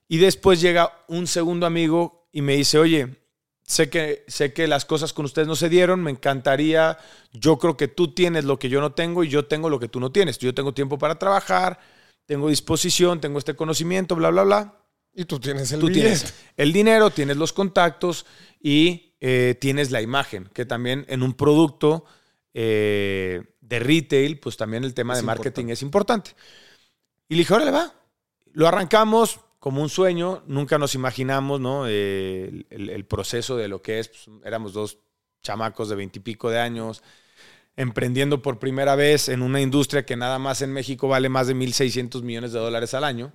y 0.07 0.19
después 0.19 0.61
llega 0.61 0.93
un 1.07 1.25
segundo 1.25 1.65
amigo 1.65 2.27
y 2.31 2.43
me 2.43 2.55
dice, 2.55 2.77
oye, 2.77 3.15
sé 3.65 3.89
que, 3.89 4.23
sé 4.27 4.53
que 4.53 4.67
las 4.67 4.85
cosas 4.85 5.13
con 5.13 5.25
ustedes 5.25 5.47
no 5.47 5.55
se 5.55 5.67
dieron, 5.67 6.03
me 6.03 6.11
encantaría, 6.11 6.99
yo 7.33 7.57
creo 7.57 7.75
que 7.75 7.87
tú 7.87 8.13
tienes 8.13 8.45
lo 8.45 8.59
que 8.59 8.69
yo 8.69 8.81
no 8.81 8.91
tengo 8.93 9.23
y 9.23 9.29
yo 9.29 9.45
tengo 9.45 9.67
lo 9.67 9.79
que 9.79 9.87
tú 9.87 9.99
no 9.99 10.11
tienes, 10.11 10.37
yo 10.37 10.53
tengo 10.53 10.75
tiempo 10.75 10.99
para 10.99 11.17
trabajar, 11.17 11.79
tengo 12.27 12.49
disposición, 12.49 13.19
tengo 13.19 13.39
este 13.39 13.55
conocimiento, 13.55 14.15
bla, 14.15 14.29
bla, 14.29 14.43
bla. 14.43 14.77
Y 15.15 15.25
tú 15.25 15.39
tienes 15.39 15.71
el 15.71 15.79
Tú 15.79 15.87
billete. 15.87 16.07
tienes 16.09 16.33
el 16.57 16.73
dinero, 16.73 17.09
tienes 17.11 17.37
los 17.37 17.53
contactos 17.53 18.25
y 18.59 19.12
eh, 19.25 19.55
tienes 19.59 19.89
la 19.89 20.01
imagen, 20.01 20.49
que 20.53 20.65
también 20.65 21.05
en 21.07 21.23
un 21.23 21.33
producto 21.33 22.03
eh, 22.53 23.41
de 23.61 23.79
retail, 23.79 24.37
pues 24.39 24.57
también 24.57 24.83
el 24.83 24.93
tema 24.93 25.13
Es 25.13 25.19
de 25.21 25.25
marketing 25.25 25.61
importante. 25.69 25.73
es 25.73 25.81
importante. 25.81 26.31
Y 27.29 27.35
le 27.35 27.39
dije, 27.39 27.53
órale, 27.53 27.71
va. 27.71 27.93
Lo 28.51 28.67
arrancamos 28.67 29.39
como 29.59 29.81
un 29.81 29.87
sueño, 29.87 30.43
nunca 30.45 30.77
nos 30.77 30.93
imaginamos 30.93 31.61
¿no? 31.61 31.85
Eh, 31.87 32.49
el, 32.49 32.65
el- 32.69 32.89
el 32.89 33.05
proceso 33.05 33.55
de 33.55 33.69
lo 33.69 33.81
que 33.81 33.99
es. 33.99 34.09
Pues, 34.09 34.29
éramos 34.43 34.73
dos 34.73 34.97
chamacos 35.41 35.87
de 35.87 35.95
veintipico 35.95 36.49
de 36.49 36.59
años, 36.59 37.01
emprendiendo 37.77 38.41
por 38.41 38.59
primera 38.59 38.95
vez 38.95 39.29
en 39.29 39.41
una 39.41 39.61
industria 39.61 40.05
que 40.05 40.17
nada 40.17 40.37
más 40.37 40.61
en 40.61 40.73
México 40.73 41.07
vale 41.07 41.29
más 41.29 41.47
de 41.47 41.55
1.600 41.55 42.21
millones 42.23 42.51
de 42.51 42.59
dólares 42.59 42.93
al 42.93 43.05
año 43.05 43.31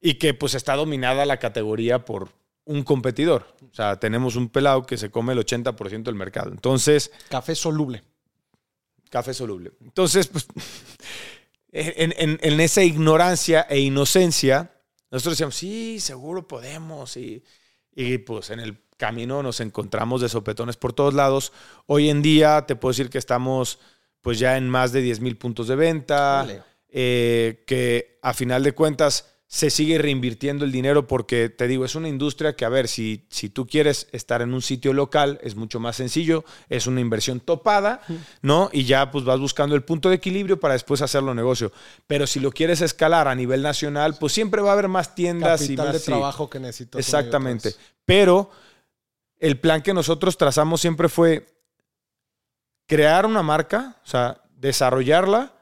y 0.00 0.14
que 0.14 0.32
pues 0.34 0.54
está 0.54 0.74
dominada 0.76 1.24
la 1.26 1.38
categoría 1.38 2.04
por 2.06 2.30
un 2.66 2.82
competidor. 2.82 3.46
O 3.70 3.74
sea, 3.74 3.98
tenemos 4.00 4.36
un 4.36 4.48
pelado 4.48 4.84
que 4.84 4.96
se 4.96 5.10
come 5.10 5.32
el 5.32 5.38
80% 5.40 6.02
del 6.04 6.14
mercado. 6.14 6.50
Entonces, 6.50 7.10
Café 7.28 7.54
soluble. 7.54 8.02
café 9.10 9.34
soluble. 9.34 9.72
Entonces, 9.82 10.26
pues, 10.28 10.46
en, 11.72 12.14
en- 12.16 12.38
en 12.42 12.60
esa 12.60 12.82
ignorancia 12.82 13.62
e 13.68 13.80
inocencia, 13.80 14.70
nosotros 15.10 15.34
decíamos, 15.34 15.56
sí, 15.56 16.00
seguro 16.00 16.46
podemos. 16.48 17.16
Y, 17.16 17.42
y 17.94 18.18
pues 18.18 18.50
en 18.50 18.60
el 18.60 18.78
camino 18.96 19.42
nos 19.42 19.60
encontramos 19.60 20.20
de 20.20 20.28
sopetones 20.28 20.76
por 20.76 20.92
todos 20.92 21.14
lados. 21.14 21.52
Hoy 21.86 22.10
en 22.10 22.22
día 22.22 22.64
te 22.66 22.76
puedo 22.76 22.92
decir 22.92 23.10
que 23.10 23.18
estamos 23.18 23.78
pues 24.20 24.38
ya 24.38 24.56
en 24.56 24.68
más 24.70 24.92
de 24.92 25.02
10 25.02 25.20
mil 25.20 25.36
puntos 25.36 25.68
de 25.68 25.76
venta, 25.76 26.46
eh, 26.88 27.62
que 27.66 28.18
a 28.22 28.32
final 28.32 28.62
de 28.62 28.72
cuentas 28.72 29.33
se 29.46 29.70
sigue 29.70 29.98
reinvirtiendo 29.98 30.64
el 30.64 30.72
dinero 30.72 31.06
porque 31.06 31.48
te 31.48 31.68
digo, 31.68 31.84
es 31.84 31.94
una 31.94 32.08
industria 32.08 32.56
que, 32.56 32.64
a 32.64 32.68
ver, 32.68 32.88
si, 32.88 33.26
si 33.28 33.48
tú 33.50 33.66
quieres 33.66 34.08
estar 34.10 34.42
en 34.42 34.54
un 34.54 34.62
sitio 34.62 34.92
local, 34.92 35.38
es 35.42 35.54
mucho 35.54 35.78
más 35.78 35.96
sencillo, 35.96 36.44
es 36.68 36.86
una 36.86 37.00
inversión 37.00 37.40
topada, 37.40 38.00
¿no? 38.42 38.70
Y 38.72 38.84
ya 38.84 39.10
pues 39.10 39.24
vas 39.24 39.38
buscando 39.38 39.76
el 39.76 39.84
punto 39.84 40.08
de 40.08 40.16
equilibrio 40.16 40.58
para 40.58 40.74
después 40.74 41.02
hacerlo 41.02 41.34
negocio. 41.34 41.72
Pero 42.06 42.26
si 42.26 42.40
lo 42.40 42.50
quieres 42.50 42.80
escalar 42.80 43.28
a 43.28 43.34
nivel 43.34 43.62
nacional, 43.62 44.16
pues 44.18 44.32
siempre 44.32 44.62
va 44.62 44.70
a 44.70 44.72
haber 44.72 44.88
más 44.88 45.14
tiendas 45.14 45.62
y 45.62 45.66
Capital 45.66 45.86
más... 45.86 45.92
de 45.94 46.00
sí. 46.00 46.06
trabajo 46.06 46.50
que 46.50 46.58
necesitas. 46.58 46.98
y 46.98 47.00
Exactamente. 47.00 47.74
Pero 48.04 48.50
el 49.38 49.60
plan 49.60 49.82
que 49.82 49.94
nosotros 49.94 50.38
trazamos 50.38 50.80
siempre 50.80 51.08
fue 51.08 51.46
crear 52.86 53.26
una 53.26 53.42
marca, 53.42 53.96
o 54.04 54.08
sea, 54.08 54.40
desarrollarla, 54.56 55.52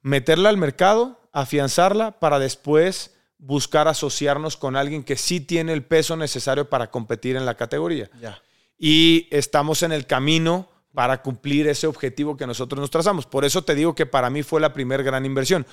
meterla 0.00 0.48
al 0.48 0.56
mercado, 0.56 1.20
afianzarla 1.32 2.12
para 2.20 2.38
después 2.38 3.15
buscar 3.38 3.88
asociarnos 3.88 4.56
con 4.56 4.76
alguien 4.76 5.04
que 5.04 5.16
sí 5.16 5.40
tiene 5.40 5.72
el 5.72 5.84
peso 5.84 6.16
necesario 6.16 6.68
para 6.68 6.90
competir 6.90 7.36
en 7.36 7.46
la 7.46 7.54
categoría. 7.54 8.10
Ya. 8.20 8.40
Y 8.78 9.28
estamos 9.30 9.82
en 9.82 9.92
el 9.92 10.06
camino 10.06 10.68
para 10.92 11.22
cumplir 11.22 11.68
ese 11.68 11.86
objetivo 11.86 12.36
que 12.36 12.46
nosotros 12.46 12.80
nos 12.80 12.90
trazamos. 12.90 13.26
Por 13.26 13.44
eso 13.44 13.62
te 13.62 13.74
digo 13.74 13.94
que 13.94 14.06
para 14.06 14.30
mí 14.30 14.42
fue 14.42 14.60
la 14.60 14.72
primera 14.72 15.02
gran 15.02 15.26
inversión. 15.26 15.66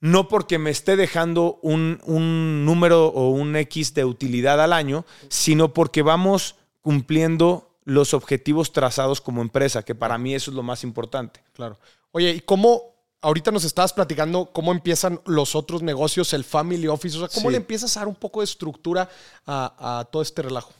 No 0.00 0.28
porque 0.28 0.58
me 0.58 0.70
esté 0.70 0.96
dejando 0.96 1.58
un, 1.62 2.00
un 2.04 2.64
número 2.66 3.06
o 3.06 3.30
un 3.30 3.56
X 3.56 3.94
de 3.94 4.04
utilidad 4.04 4.60
al 4.60 4.74
año, 4.74 5.06
sino 5.28 5.72
porque 5.72 6.02
vamos 6.02 6.56
cumpliendo 6.82 7.70
los 7.84 8.12
objetivos 8.12 8.72
trazados 8.72 9.20
como 9.20 9.40
empresa, 9.40 9.84
que 9.84 9.94
para 9.94 10.18
mí 10.18 10.34
eso 10.34 10.50
es 10.50 10.54
lo 10.56 10.62
más 10.62 10.84
importante. 10.84 11.42
Claro. 11.54 11.78
Oye, 12.12 12.32
¿y 12.32 12.40
cómo 12.40 12.95
ahorita 13.26 13.50
nos 13.50 13.64
estabas 13.64 13.92
platicando 13.92 14.46
cómo 14.52 14.72
empiezan 14.72 15.20
los 15.26 15.54
otros 15.54 15.82
negocios, 15.82 16.32
el 16.32 16.44
family 16.44 16.86
office? 16.86 17.16
O 17.16 17.20
sea, 17.20 17.28
¿cómo 17.28 17.48
Sí. 17.48 17.52
le 17.52 17.56
empiezas 17.58 17.96
a 17.96 18.00
dar 18.00 18.08
un 18.08 18.14
poco 18.14 18.40
de 18.40 18.44
estructura 18.44 19.08
a, 19.46 19.98
a 20.00 20.04
todo 20.04 20.22
este 20.22 20.42
relajo? 20.42 20.72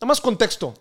Nada 0.00 0.08
más 0.08 0.20
contexto. 0.20 0.74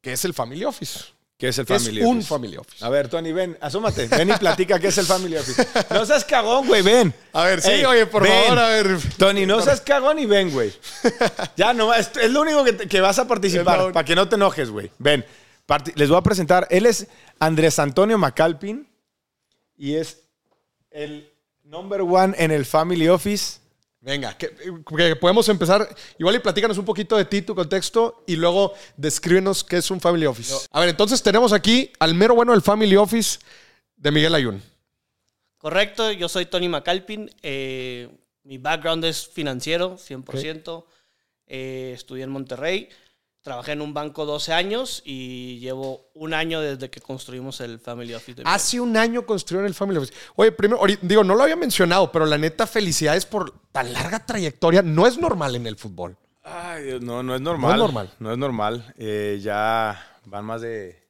¿Qué 0.00 0.12
es 0.12 0.24
el 0.24 0.32
family 0.32 0.64
office? 0.64 1.00
¿Qué 1.36 1.48
es 1.48 1.58
el 1.58 1.64
¿Qué 1.64 1.78
Family 1.78 2.00
es 2.02 2.06
un 2.06 2.16
Office? 2.18 2.28
family 2.28 2.56
office? 2.58 2.84
A 2.84 2.90
ver, 2.90 3.08
Tony, 3.08 3.32
ven, 3.32 3.56
asómate. 3.62 4.06
Ven 4.08 4.28
y 4.28 4.32
platica 4.34 4.78
qué 4.78 4.88
es 4.88 4.98
el 4.98 5.06
Family 5.06 5.38
Office. 5.38 5.66
No 5.90 6.04
seas 6.04 6.22
cagón, 6.26 6.66
güey, 6.66 6.82
ven. 6.82 7.14
A 7.32 7.44
ver, 7.44 7.62
sí, 7.62 7.70
Ey, 7.70 7.84
oye, 7.86 8.04
por 8.04 8.22
ven. 8.22 8.44
favor, 8.44 8.58
a 8.58 8.68
ver. 8.68 8.98
Tony, 9.16 9.46
no 9.46 9.62
seas 9.62 9.80
cagón 9.80 10.18
y 10.18 10.26
ven, 10.26 10.50
güey. 10.50 10.70
Ya 11.56 11.72
no, 11.72 11.94
es, 11.94 12.10
es 12.20 12.30
lo 12.30 12.42
único 12.42 12.62
que, 12.62 12.74
te- 12.74 12.88
que 12.88 13.00
vas 13.00 13.18
a 13.18 13.26
participar, 13.26 13.90
para 13.90 14.04
que 14.04 14.14
no 14.14 14.28
te 14.28 14.34
enojes, 14.36 14.68
güey. 14.70 14.90
Ven, 14.98 15.24
Parti- 15.66 15.92
les 15.94 16.10
voy 16.10 16.18
a 16.18 16.22
presentar. 16.22 16.66
Él 16.70 16.84
es 16.84 17.06
Andrés 17.38 17.78
Antonio 17.78 18.18
Macalpin 18.18 18.86
y 19.80 19.94
es 19.94 20.28
el 20.90 21.32
number 21.64 22.02
one 22.02 22.34
en 22.36 22.50
el 22.50 22.66
Family 22.66 23.08
Office. 23.08 23.60
Venga, 24.02 24.36
que, 24.36 24.50
que 24.96 25.16
podemos 25.16 25.48
empezar. 25.48 25.88
Igual 26.18 26.36
y 26.36 26.38
platícanos 26.40 26.76
un 26.76 26.84
poquito 26.84 27.16
de 27.16 27.24
ti, 27.24 27.40
tu 27.40 27.54
contexto, 27.54 28.22
y 28.26 28.36
luego 28.36 28.74
descríbenos 28.98 29.64
qué 29.64 29.78
es 29.78 29.90
un 29.90 29.98
family 30.00 30.26
office. 30.26 30.66
A 30.70 30.80
ver, 30.80 30.90
entonces 30.90 31.22
tenemos 31.22 31.52
aquí 31.54 31.90
al 31.98 32.14
mero 32.14 32.34
bueno 32.34 32.52
del 32.52 32.60
family 32.62 32.96
office 32.96 33.38
de 33.96 34.10
Miguel 34.10 34.34
Ayun. 34.34 34.62
Correcto, 35.56 36.10
yo 36.12 36.28
soy 36.28 36.44
Tony 36.46 36.68
McAlpin. 36.68 37.30
eh, 37.42 38.08
mi 38.42 38.58
background 38.58 39.04
es 39.04 39.28
financiero, 39.28 39.96
100%. 39.96 40.84
eh, 41.46 41.92
estudié 41.94 42.24
en 42.24 42.30
Monterrey. 42.30 42.88
Trabajé 43.42 43.72
en 43.72 43.80
un 43.80 43.94
banco 43.94 44.26
12 44.26 44.52
años 44.52 45.02
y 45.04 45.58
llevo 45.60 46.10
un 46.12 46.34
año 46.34 46.60
desde 46.60 46.90
que 46.90 47.00
construimos 47.00 47.60
el 47.62 47.78
Family 47.80 48.12
Office. 48.12 48.42
De. 48.42 48.42
Hace 48.44 48.80
un 48.80 48.94
año 48.98 49.24
construyeron 49.24 49.66
el 49.66 49.74
family 49.74 49.96
office. 49.96 50.12
Oye, 50.36 50.52
primero, 50.52 50.82
digo, 51.00 51.24
no 51.24 51.34
lo 51.34 51.44
había 51.44 51.56
mencionado, 51.56 52.12
pero 52.12 52.26
la 52.26 52.36
neta, 52.36 52.66
felicidades 52.66 53.24
por 53.24 53.58
tan 53.72 53.94
larga 53.94 54.26
trayectoria. 54.26 54.82
No 54.82 55.06
es 55.06 55.16
normal 55.16 55.56
en 55.56 55.66
el 55.66 55.76
fútbol. 55.76 56.18
Ay, 56.42 56.84
Dios, 56.84 57.00
no, 57.00 57.22
no 57.22 57.34
es 57.34 57.40
normal. 57.40 57.70
No 57.70 57.74
es 57.74 57.80
normal. 57.80 58.14
No 58.18 58.32
es 58.32 58.38
normal. 58.38 58.94
Eh, 58.98 59.38
ya 59.42 60.18
van 60.26 60.44
más 60.44 60.60
de 60.60 61.08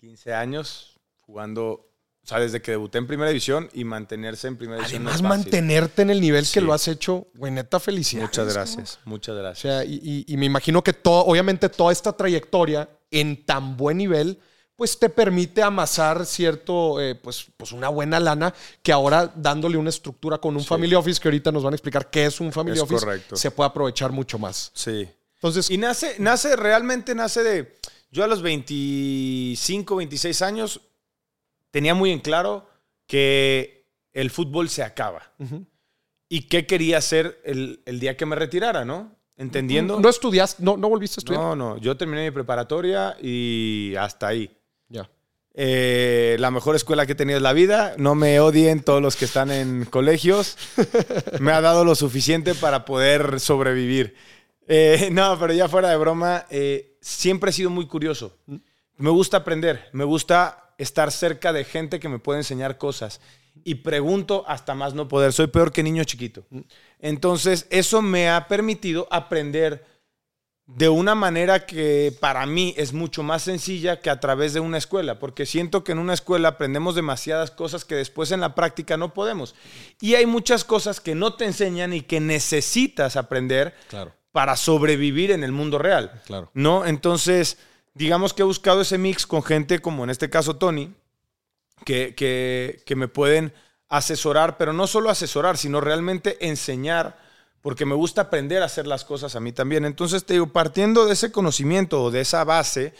15 0.00 0.32
años 0.32 1.00
jugando, 1.20 1.91
o 2.24 2.26
sea, 2.26 2.38
desde 2.38 2.62
que 2.62 2.70
debuté 2.72 2.98
en 2.98 3.06
Primera 3.06 3.28
División 3.30 3.68
y 3.74 3.84
mantenerse 3.84 4.46
en 4.48 4.56
Primera 4.56 4.78
División. 4.78 5.02
no 5.02 5.10
Además, 5.10 5.20
es 5.20 5.28
fácil. 5.36 5.44
mantenerte 5.52 6.02
en 6.02 6.10
el 6.10 6.20
nivel 6.20 6.46
Sí. 6.46 6.54
que 6.54 6.60
lo 6.60 6.72
has 6.72 6.86
hecho, 6.88 7.26
güey, 7.34 7.50
neta, 7.52 7.80
felicidades. 7.80 8.28
Muchas 8.30 8.46
¿no? 8.46 8.52
gracias, 8.52 8.98
muchas 9.04 9.34
O 9.34 9.38
gracias. 9.38 9.60
sea, 9.60 9.84
y, 9.84 10.00
y- 10.26 10.32
y 10.32 10.36
me 10.36 10.46
imagino 10.46 10.82
que 10.84 10.92
todo, 10.92 11.24
obviamente 11.24 11.68
toda 11.68 11.90
esta 11.92 12.12
trayectoria 12.12 12.88
en 13.10 13.44
tan 13.44 13.76
buen 13.76 13.98
nivel, 13.98 14.38
pues 14.76 14.98
te 14.98 15.08
permite 15.08 15.62
amasar 15.62 16.24
cierto, 16.24 17.00
eh, 17.00 17.14
pues, 17.14 17.46
pues 17.56 17.72
una 17.72 17.88
buena 17.88 18.18
lana 18.18 18.54
que 18.82 18.90
ahora 18.92 19.30
dándole 19.36 19.76
una 19.76 19.90
estructura 19.90 20.38
con 20.38 20.54
un 20.56 20.62
Sí. 20.62 20.66
family 20.68 20.94
office, 20.94 21.20
que 21.20 21.28
ahorita 21.28 21.52
nos 21.52 21.62
van 21.62 21.74
a 21.74 21.76
explicar 21.76 22.08
qué 22.10 22.26
es 22.26 22.40
un 22.40 22.50
family 22.52 22.76
Es 22.76 22.82
office, 22.82 23.04
correcto. 23.04 23.36
se 23.36 23.50
puede 23.50 23.68
aprovechar 23.68 24.10
mucho 24.12 24.38
más. 24.38 24.70
Sí. 24.74 25.08
Entonces, 25.34 25.70
Y 25.70 25.76
nace, 25.76 26.14
nace, 26.18 26.54
realmente 26.56 27.14
nace 27.14 27.42
de. 27.42 27.76
Yo 28.10 28.22
a 28.24 28.26
los 28.26 28.42
25, 28.42 29.96
26 29.96 30.42
años 30.42 30.80
tenía 31.72 31.94
muy 31.94 32.12
en 32.12 32.20
claro 32.20 32.68
que 33.08 33.88
el 34.12 34.30
fútbol 34.30 34.68
se 34.68 34.84
acaba. 34.84 35.32
ujú, 35.40 35.66
¿Y 36.28 36.42
qué 36.42 36.66
quería 36.66 36.98
hacer 36.98 37.40
el, 37.44 37.82
el 37.84 37.98
día 37.98 38.16
que 38.16 38.24
me 38.26 38.36
retirara, 38.36 38.84
no? 38.84 39.16
entendiendo. 39.36 39.98
¿No 40.00 40.08
estudiaste? 40.08 40.62
¿No, 40.62 40.76
no 40.76 40.88
volviste 40.88 41.18
a 41.18 41.20
estudiar? 41.20 41.42
No, 41.42 41.56
no, 41.56 41.78
yo 41.78 41.96
terminé 41.96 42.22
mi 42.24 42.30
preparatoria 42.30 43.16
y 43.20 43.94
hasta 43.98 44.28
ahí. 44.28 44.56
Ya. 44.88 45.10
Eh, 45.54 46.36
la 46.38 46.50
mejor 46.50 46.76
escuela 46.76 47.06
que 47.06 47.12
he 47.12 47.16
tenido 47.16 47.36
en 47.38 47.42
la 47.42 47.52
vida. 47.52 47.94
No 47.98 48.14
me 48.14 48.40
odien 48.40 48.82
todos 48.82 49.02
los 49.02 49.16
que 49.16 49.24
están 49.24 49.50
en 49.50 49.84
colegios. 49.84 50.56
Me 51.40 51.52
ha 51.52 51.60
dado 51.60 51.84
lo 51.84 51.94
suficiente 51.94 52.54
para 52.54 52.84
poder 52.84 53.40
sobrevivir. 53.40 54.14
Eh, 54.68 55.08
no, 55.12 55.36
pero 55.38 55.52
ya 55.52 55.68
fuera 55.68 55.90
de 55.90 55.96
broma, 55.96 56.46
eh, 56.48 56.96
siempre 57.00 57.50
he 57.50 57.52
sido 57.52 57.70
muy 57.70 57.86
curioso. 57.86 58.38
Me 58.96 59.10
gusta 59.10 59.38
aprender, 59.38 59.88
me 59.92 60.04
gusta 60.04 60.61
estar 60.82 61.10
cerca 61.12 61.52
de 61.52 61.64
gente 61.64 62.00
que 62.00 62.08
me 62.08 62.18
puede 62.18 62.40
enseñar 62.40 62.78
cosas. 62.78 63.20
Y 63.64 63.76
pregunto 63.76 64.44
hasta 64.48 64.74
más 64.74 64.94
no 64.94 65.08
poder. 65.08 65.32
Soy 65.32 65.46
peor 65.46 65.72
que 65.72 65.82
niño 65.82 66.04
chiquito. 66.04 66.44
Entonces, 67.00 67.66
eso 67.70 68.00
me 68.02 68.30
ha 68.30 68.48
permitido 68.48 69.06
aprender 69.10 69.84
de 70.66 70.88
una 70.88 71.14
manera 71.14 71.66
que 71.66 72.16
para 72.20 72.46
mí 72.46 72.72
es 72.78 72.92
mucho 72.94 73.22
más 73.22 73.42
sencilla 73.42 74.00
que 74.00 74.08
a 74.08 74.20
través 74.20 74.54
de 74.54 74.60
una 74.60 74.78
escuela, 74.78 75.18
porque 75.18 75.44
siento 75.44 75.84
que 75.84 75.92
en 75.92 75.98
una 75.98 76.14
escuela 76.14 76.48
aprendemos 76.48 76.94
demasiadas 76.94 77.50
cosas 77.50 77.84
que 77.84 77.94
después 77.96 78.30
en 78.30 78.40
la 78.40 78.54
práctica 78.54 78.96
no 78.96 79.12
podemos. 79.12 79.54
Y 80.00 80.14
hay 80.14 80.24
muchas 80.24 80.64
cosas 80.64 81.00
que 81.00 81.14
no 81.14 81.34
te 81.34 81.44
enseñan 81.44 81.92
y 81.92 82.00
que 82.02 82.20
necesitas 82.20 83.16
aprender 83.16 83.74
Claro, 83.88 84.12
para 84.30 84.56
sobrevivir 84.56 85.30
en 85.32 85.44
el 85.44 85.52
mundo 85.52 85.78
real. 85.78 86.22
claro. 86.26 86.50
¿No? 86.54 86.86
Entonces, 86.86 87.58
digamos 87.94 88.32
que 88.32 88.42
he 88.42 88.44
buscado 88.44 88.80
ese 88.80 88.98
mix 88.98 89.26
con 89.26 89.42
gente 89.42 89.80
como 89.80 90.04
en 90.04 90.10
este 90.10 90.30
caso 90.30 90.56
Tony, 90.56 90.94
que, 91.84 92.14
que, 92.14 92.82
que 92.86 92.96
me 92.96 93.08
pueden 93.08 93.52
asesorar, 93.88 94.56
pero 94.56 94.72
no 94.72 94.86
solo 94.86 95.10
asesorar, 95.10 95.58
sino 95.58 95.80
realmente 95.80 96.46
enseñar, 96.46 97.18
porque 97.60 97.84
me 97.84 97.94
gusta 97.94 98.22
aprender 98.22 98.62
a 98.62 98.66
hacer 98.66 98.86
las 98.86 99.04
cosas 99.04 99.36
a 99.36 99.40
mí 99.40 99.52
también. 99.52 99.84
Entonces, 99.84 100.24
te 100.24 100.34
digo, 100.34 100.46
partiendo 100.46 101.04
de 101.06 101.12
ese 101.12 101.30
conocimiento 101.30 102.02
o 102.02 102.10
de 102.10 102.22
esa 102.22 102.42
base, 102.44 102.94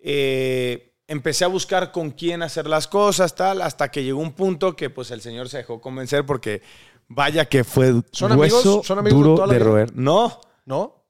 eh, 0.00 0.92
empecé 1.08 1.44
a 1.44 1.48
buscar 1.48 1.92
con 1.92 2.10
quién 2.10 2.42
hacer 2.42 2.66
las 2.66 2.88
cosas, 2.88 3.34
tal, 3.34 3.62
hasta 3.62 3.90
que 3.90 4.04
llegó 4.04 4.20
un 4.20 4.32
punto 4.32 4.76
que 4.76 4.90
pues 4.90 5.10
el 5.10 5.20
señor 5.20 5.48
se 5.48 5.58
dejó 5.58 5.80
convencer 5.80 6.26
porque 6.26 6.62
vaya 7.08 7.46
que 7.46 7.64
fue 7.64 8.02
¿Son 8.12 8.32
amigos? 8.32 8.84
¿Son 8.84 8.98
amigos 8.98 9.18
de 9.18 9.28
duro 9.30 9.46
de 9.46 9.54
vida? 9.56 9.64
roer. 9.64 9.96
No, 9.96 10.40
¿No? 10.64 11.01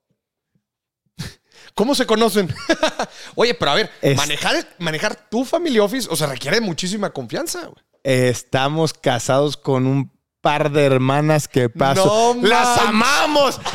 ¿Cómo 1.75 1.95
se 1.95 2.07
conocen? 2.07 2.55
Oye, 3.35 3.55
pero 3.55 3.70
a 3.70 3.75
ver, 3.75 3.91
Es- 4.03 4.16
manejar, 4.16 4.66
manejar 4.79 5.29
tu 5.31 5.45
family 5.45 5.79
office, 5.79 6.07
o 6.11 6.16
sea, 6.16 6.27
requiere 6.27 6.61
muchísima 6.61 7.11
confianza, 7.11 7.61
güey. 7.66 7.83
Estamos 8.05 8.93
casados 8.93 9.57
con 9.57 9.87
un 9.87 10.11
par 10.41 10.73
de 10.73 10.85
hermanas 10.85 11.47
que 11.47 11.68
paso. 11.68 12.35
No 12.37 12.47
¡Las 12.49 12.77
man- 12.79 12.87
amamos! 12.89 13.61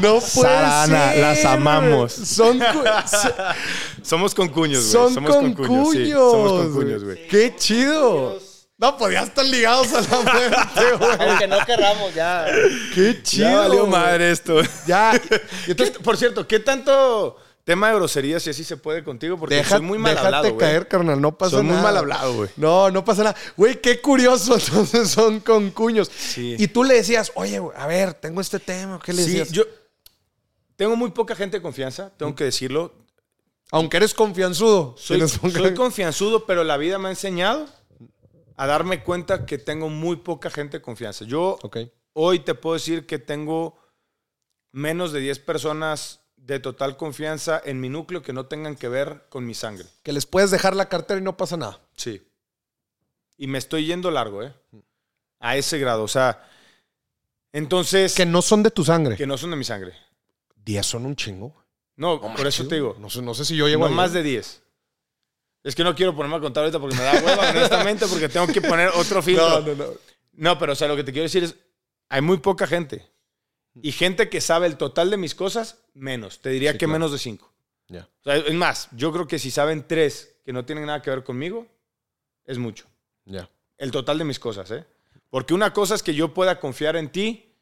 No 0.00 0.18
puede 0.18 0.20
Sarana, 0.20 1.12
ser, 1.12 1.20
las 1.20 1.44
amamos. 1.44 2.12
Son, 2.12 2.58
Somos 4.02 4.34
concuños, 4.34 4.80
güey. 4.82 4.92
son 4.92 5.14
Somos 5.14 5.36
concuños. 5.36 5.88
sí, 5.92 6.10
somos 6.10 6.52
concuños, 6.64 7.04
güey. 7.04 7.28
Qué 7.28 7.54
chido. 7.56 8.38
No, 8.78 8.96
pues 8.98 9.14
ya 9.14 9.22
están 9.22 9.50
ligados 9.50 9.90
a 9.94 10.02
la 10.02 10.20
muerte, 10.20 10.92
güey. 10.98 11.28
Aunque 11.30 11.46
no 11.48 11.64
querramos, 11.64 12.14
ya. 12.14 12.46
Qué 12.94 13.22
chido. 13.22 13.48
Ya 13.48 13.56
valió 13.60 13.86
madre 13.86 14.30
esto. 14.30 14.60
Ya. 14.86 15.12
Y 15.24 15.28
¿Qué- 15.28 15.40
entonces, 15.68 15.98
por 15.98 16.16
cierto, 16.18 16.46
¿qué 16.46 16.60
tanto 16.60 17.36
tema 17.64 17.88
de 17.88 17.94
groserías 17.94 18.42
si 18.42 18.50
así 18.50 18.64
se 18.64 18.76
puede 18.76 19.02
contigo? 19.02 19.38
Porque 19.38 19.54
deja, 19.56 19.76
soy 19.76 19.80
muy 19.86 19.96
mal 19.98 20.10
déjate 20.12 20.26
hablado, 20.26 20.44
güey. 20.50 20.58
caer, 20.58 20.88
carnal. 20.88 21.18
No 21.20 21.38
pasa 21.38 21.52
Soy 21.56 21.62
nada. 21.64 21.74
muy 21.74 21.82
mal 21.82 21.96
hablado, 21.96 22.34
güey. 22.34 22.50
No, 22.56 22.90
no 22.90 23.02
pasa 23.02 23.24
nada. 23.24 23.36
Güey, 23.56 23.80
qué 23.80 24.00
curioso. 24.02 24.54
Entonces 24.58 25.08
son 25.10 25.40
concuños. 25.40 26.10
Sí. 26.14 26.56
Y 26.58 26.68
tú 26.68 26.84
le 26.84 26.94
decías, 26.96 27.32
oye, 27.34 27.58
güey, 27.58 27.74
a 27.78 27.86
ver, 27.86 28.12
tengo 28.12 28.42
este 28.42 28.58
tema. 28.60 29.00
¿Qué 29.02 29.14
le 29.14 29.22
Sí, 29.22 29.30
decías? 29.30 29.52
yo 29.52 29.64
tengo 30.76 30.96
muy 30.96 31.12
poca 31.12 31.34
gente 31.34 31.56
de 31.56 31.62
confianza, 31.62 32.12
tengo 32.18 32.34
que 32.34 32.44
decirlo. 32.44 32.92
Aunque 33.72 33.96
eres 33.96 34.12
confianzudo. 34.12 34.94
Soy, 34.98 35.26
soy 35.26 35.74
confianzudo, 35.74 36.44
pero 36.44 36.62
la 36.62 36.76
vida 36.76 36.98
me 36.98 37.08
ha 37.08 37.10
enseñado 37.12 37.66
a 38.56 38.66
darme 38.66 39.02
cuenta 39.02 39.46
que 39.46 39.58
tengo 39.58 39.88
muy 39.88 40.16
poca 40.16 40.50
gente 40.50 40.78
de 40.78 40.82
confianza. 40.82 41.24
Yo 41.24 41.58
hoy 42.12 42.40
te 42.40 42.54
puedo 42.54 42.74
decir 42.74 43.06
que 43.06 43.18
tengo 43.18 43.78
menos 44.72 45.12
de 45.12 45.20
10 45.20 45.38
personas 45.40 46.20
de 46.36 46.60
total 46.60 46.96
confianza 46.96 47.60
en 47.64 47.80
mi 47.80 47.88
núcleo 47.88 48.22
que 48.22 48.32
no 48.32 48.46
tengan 48.46 48.76
que 48.76 48.88
ver 48.88 49.26
con 49.28 49.44
mi 49.46 49.54
sangre. 49.54 49.86
Que 50.02 50.12
les 50.12 50.26
puedes 50.26 50.50
dejar 50.50 50.76
la 50.76 50.88
cartera 50.88 51.18
y 51.20 51.22
no 51.22 51.36
pasa 51.36 51.56
nada. 51.56 51.80
Sí. 51.96 52.22
Y 53.36 53.46
me 53.48 53.58
estoy 53.58 53.86
yendo 53.86 54.10
largo, 54.10 54.42
¿eh? 54.42 54.54
A 55.40 55.56
ese 55.56 55.78
grado. 55.78 56.02
O 56.04 56.08
sea, 56.08 56.48
entonces, 57.52 58.14
Que 58.14 58.26
no 58.26 58.42
son 58.42 58.62
de 58.62 58.70
tu 58.70 58.84
sangre. 58.84 59.16
que 59.16 59.26
no 59.26 59.36
son 59.36 59.50
de 59.50 59.56
mi 59.56 59.64
sangre. 59.64 59.94
10 60.64 60.86
son 60.86 61.06
un 61.06 61.16
chingo. 61.16 61.54
No, 61.96 62.18
No 62.20 62.34
por 62.34 62.46
eso 62.46 62.66
te 62.68 62.76
digo. 62.76 62.96
No 62.98 63.08
sé, 63.10 63.22
no 63.22 63.34
sé 63.34 63.44
si 63.44 63.56
yo 63.56 63.66
llego 63.68 63.80
No 63.82 63.86
ahí, 63.88 63.94
más 63.94 64.12
de 64.12 64.22
10. 64.22 64.62
Es 65.66 65.74
que 65.74 65.82
no 65.84 65.94
quiero 65.94 66.14
ponerme 66.14 66.36
a 66.36 66.40
contar 66.40 66.62
ahorita 66.64 66.78
porque 66.78 66.94
me 66.96 67.02
da 67.02 67.14
hueva, 67.14 67.50
honestamente, 67.50 68.06
porque 68.06 68.28
tengo 68.28 68.46
que 68.46 68.60
poner 68.60 68.88
otro 68.94 69.20
filtro. 69.20 69.60
No, 69.60 69.66
no, 69.66 69.74
no. 69.74 69.84
No, 70.34 70.58
pero 70.58 70.72
o 70.72 70.76
sea, 70.76 70.86
lo 70.86 70.94
que 70.96 71.02
te 71.02 71.12
quiero 71.12 71.24
decir 71.24 71.42
es, 71.44 71.56
hay 72.08 72.20
muy 72.20 72.36
poca 72.38 72.66
gente. 72.66 73.04
Y 73.82 73.90
gente 73.92 74.28
que 74.28 74.40
sabe 74.40 74.66
el 74.68 74.76
total 74.76 75.10
de 75.10 75.16
mis 75.16 75.34
cosas, 75.34 75.82
menos. 75.92 76.40
Te 76.40 76.50
diría 76.50 76.72
Sí, 76.72 76.78
que 76.78 76.86
claro. 76.86 76.92
menos 76.92 77.12
de 77.12 77.18
cinco. 77.18 77.52
Ya. 77.88 78.08
O 78.20 78.24
sea, 78.24 78.36
es 78.36 78.54
más, 78.54 78.88
yo 78.92 79.12
creo 79.12 79.26
que 79.26 79.38
si 79.38 79.50
saben 79.50 79.86
tres 79.88 80.36
que 80.44 80.52
no 80.52 80.64
tienen 80.64 80.86
nada 80.86 81.02
que 81.02 81.10
ver 81.10 81.24
conmigo, 81.24 81.66
es 82.44 82.58
mucho. 82.58 82.86
Ya. 83.24 83.50
El 83.76 83.90
total 83.90 84.18
de 84.18 84.24
mis 84.24 84.38
cosas, 84.38 84.70
¿eh? 84.70 84.84
Porque 85.30 85.52
una 85.52 85.72
cosa 85.72 85.94
es 85.96 86.02
que 86.02 86.14
yo 86.14 86.32
pueda 86.32 86.60
confiar 86.60 86.94
en 86.96 87.10
ti 87.10 87.52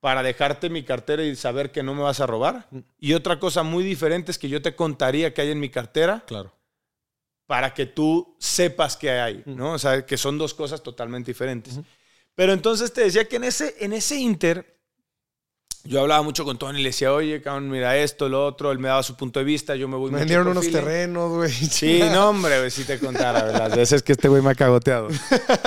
para 0.00 0.22
dejarte 0.22 0.70
mi 0.70 0.84
cartera 0.84 1.24
y 1.24 1.34
saber 1.36 1.72
que 1.72 1.82
no 1.82 1.94
me 1.94 2.02
vas 2.02 2.20
a 2.20 2.26
robar. 2.26 2.68
Y 2.98 3.14
otra 3.14 3.38
cosa 3.40 3.62
muy 3.62 3.82
diferente 3.84 4.30
es 4.30 4.38
que 4.38 4.48
yo 4.48 4.62
te 4.62 4.74
contaría 4.76 5.34
que 5.34 5.42
hay 5.42 5.50
en 5.50 5.60
mi 5.60 5.70
cartera 5.70 6.22
Claro. 6.26 6.52
Para 7.46 7.74
que 7.74 7.86
tú 7.86 8.36
sepas 8.38 8.96
que 8.96 9.10
hay, 9.10 9.42
¿no? 9.46 9.72
O 9.72 9.78
sea, 9.78 10.06
que 10.06 10.16
son 10.16 10.38
dos 10.38 10.54
cosas 10.54 10.82
totalmente 10.82 11.30
diferentes. 11.30 11.78
Pero 12.34 12.52
entonces 12.52 12.92
te 12.92 13.02
decía 13.02 13.28
que 13.28 13.36
en 13.36 13.44
ese, 13.44 13.74
en 13.80 13.92
ese 13.92 14.16
inter, 14.16 14.80
yo 15.84 16.00
hablaba 16.00 16.22
mucho 16.22 16.44
con 16.44 16.58
Tony 16.58 16.78
y 16.78 16.82
le 16.82 16.90
decía, 16.90 17.12
oye, 17.12 17.42
cabrón, 17.42 17.68
mira 17.68 17.96
esto, 17.96 18.28
lo 18.28 18.46
otro, 18.46 18.70
él 18.70 18.78
me 18.78 18.88
daba 18.88 19.02
su 19.02 19.16
punto 19.16 19.40
de 19.40 19.44
vista, 19.44 19.74
yo 19.74 19.88
me 19.88 19.96
voy 19.96 20.12
Me 20.12 20.18
vendieron 20.18 20.46
unos 20.46 20.70
terrenos, 20.70 21.30
güey. 21.30 21.50
Sí, 21.50 22.00
no, 22.12 22.30
hombre, 22.30 22.58
güey, 22.58 22.70
si 22.70 22.84
te 22.84 22.98
contara, 22.98 23.42
¿verdad? 23.44 23.68
las 23.68 23.76
veces 23.76 24.02
que 24.02 24.12
este 24.12 24.28
güey 24.28 24.40
me 24.42 24.50
ha 24.50 24.54
cagoteado. 24.54 25.08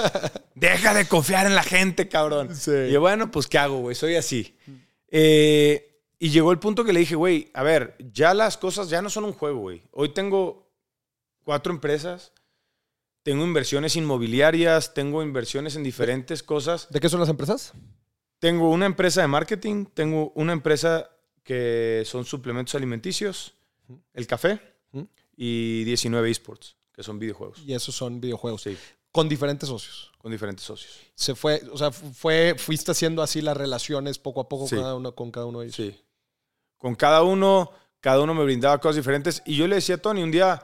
Deja 0.56 0.94
de 0.94 1.06
confiar 1.08 1.46
en 1.46 1.54
la 1.54 1.64
gente, 1.64 2.08
cabrón. 2.08 2.56
Sí. 2.56 2.72
Y 2.72 2.92
yo, 2.92 3.02
bueno, 3.02 3.30
pues, 3.30 3.48
¿qué 3.48 3.58
hago, 3.58 3.80
güey? 3.80 3.96
Soy 3.96 4.16
así. 4.16 4.58
Eh, 5.10 6.02
y 6.18 6.30
llegó 6.30 6.52
el 6.52 6.60
punto 6.60 6.86
que 6.86 6.94
le 6.94 7.02
dije, 7.02 7.16
güey, 7.16 7.52
a 7.54 7.62
ver, 7.62 7.98
ya 8.14 8.34
las 8.34 8.58
cosas 8.58 8.90
ya 8.90 9.02
no 9.02 9.10
son 9.10 9.26
un 9.26 9.34
juego, 9.34 9.60
güey. 9.60 9.84
Hoy 9.92 10.10
tengo 10.10 10.65
cuatro 11.46 11.72
empresas, 11.72 12.34
tengo 13.24 13.46
inversiones 13.46 13.96
inmobiliarias, 13.96 14.94
tengo 14.94 15.24
inversiones 15.24 15.78
en 15.78 15.84
diferentes 15.84 16.44
cosas. 16.44 16.88
¿De 16.92 17.00
qué 17.00 17.08
son 17.08 17.22
las 17.22 17.30
empresas? 17.30 17.72
Tengo 18.40 18.70
una 18.70 18.86
empresa 18.86 19.22
de 19.22 19.28
marketing, 19.28 19.86
tengo 19.94 20.32
una 20.36 20.52
empresa 20.52 21.10
que 21.44 22.04
son 22.06 22.26
suplementos 22.26 22.76
alimenticios, 22.76 23.54
el 24.14 24.28
café 24.28 24.60
y 25.38 25.84
19 25.86 26.30
esports, 26.30 26.76
que 26.92 27.04
son 27.04 27.18
videojuegos. 27.20 27.60
Y 27.66 27.74
esos 27.74 27.96
son 27.96 28.20
videojuegos. 28.20 28.64
Sí, 28.64 28.78
Con 29.12 29.30
diferentes 29.30 29.70
socios. 29.70 30.12
con 30.18 30.32
diferentes 30.32 30.66
socios. 30.66 30.92
Se 31.14 31.36
fue, 31.36 31.62
o 31.72 31.78
sea, 31.78 31.92
fue, 31.92 32.56
fuiste 32.58 32.92
haciendo 32.92 33.22
así 33.22 33.42
las 33.42 33.56
relaciones 33.56 34.18
poco 34.18 34.42
a 34.42 34.50
poco 34.50 34.68
Sí. 34.68 34.76
cada 34.76 34.96
uno, 34.96 35.14
con 35.14 35.30
cada 35.32 35.46
uno 35.46 35.60
de 35.60 35.68
ellos. 35.68 35.76
Sí. 35.76 35.96
Con 36.78 36.96
cada 36.96 37.22
uno, 37.24 37.72
cada 38.02 38.22
uno 38.22 38.34
me 38.34 38.44
brindaba 38.44 38.80
cosas 38.80 38.96
diferentes. 38.98 39.42
Y 39.46 39.56
yo 39.56 39.68
le 39.68 39.76
decía 39.76 39.96
a 39.96 39.98
Tony 40.00 40.24
un 40.24 40.32
día, 40.32 40.64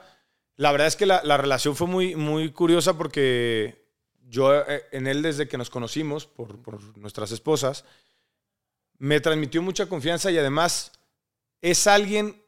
la 0.61 0.71
verdad 0.71 0.89
es 0.89 0.95
que 0.95 1.07
la, 1.07 1.23
la 1.23 1.37
relación 1.37 1.75
fue 1.75 1.87
muy, 1.87 2.15
muy 2.15 2.51
curiosa 2.51 2.95
porque 2.95 3.83
yo 4.27 4.53
eh, 4.53 4.83
en 4.91 5.07
él 5.07 5.23
desde 5.23 5.47
que 5.47 5.57
nos 5.57 5.71
conocimos 5.71 6.27
por, 6.27 6.61
por 6.61 6.95
nuestras 6.99 7.31
esposas, 7.31 7.83
me 8.99 9.19
transmitió 9.19 9.63
mucha 9.63 9.89
confianza 9.89 10.29
y 10.29 10.37
además 10.37 10.91
es 11.61 11.87
alguien 11.87 12.45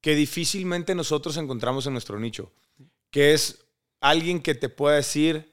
que 0.00 0.14
difícilmente 0.14 0.94
nosotros 0.94 1.36
encontramos 1.38 1.88
en 1.88 1.94
nuestro 1.94 2.20
nicho, 2.20 2.52
que 3.10 3.34
es 3.34 3.66
alguien 3.98 4.40
que 4.40 4.54
te 4.54 4.68
pueda 4.68 4.94
decir, 4.94 5.52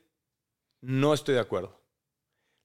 no 0.82 1.16
estoy 1.16 1.34
de 1.34 1.42
acuerdo. 1.42 1.82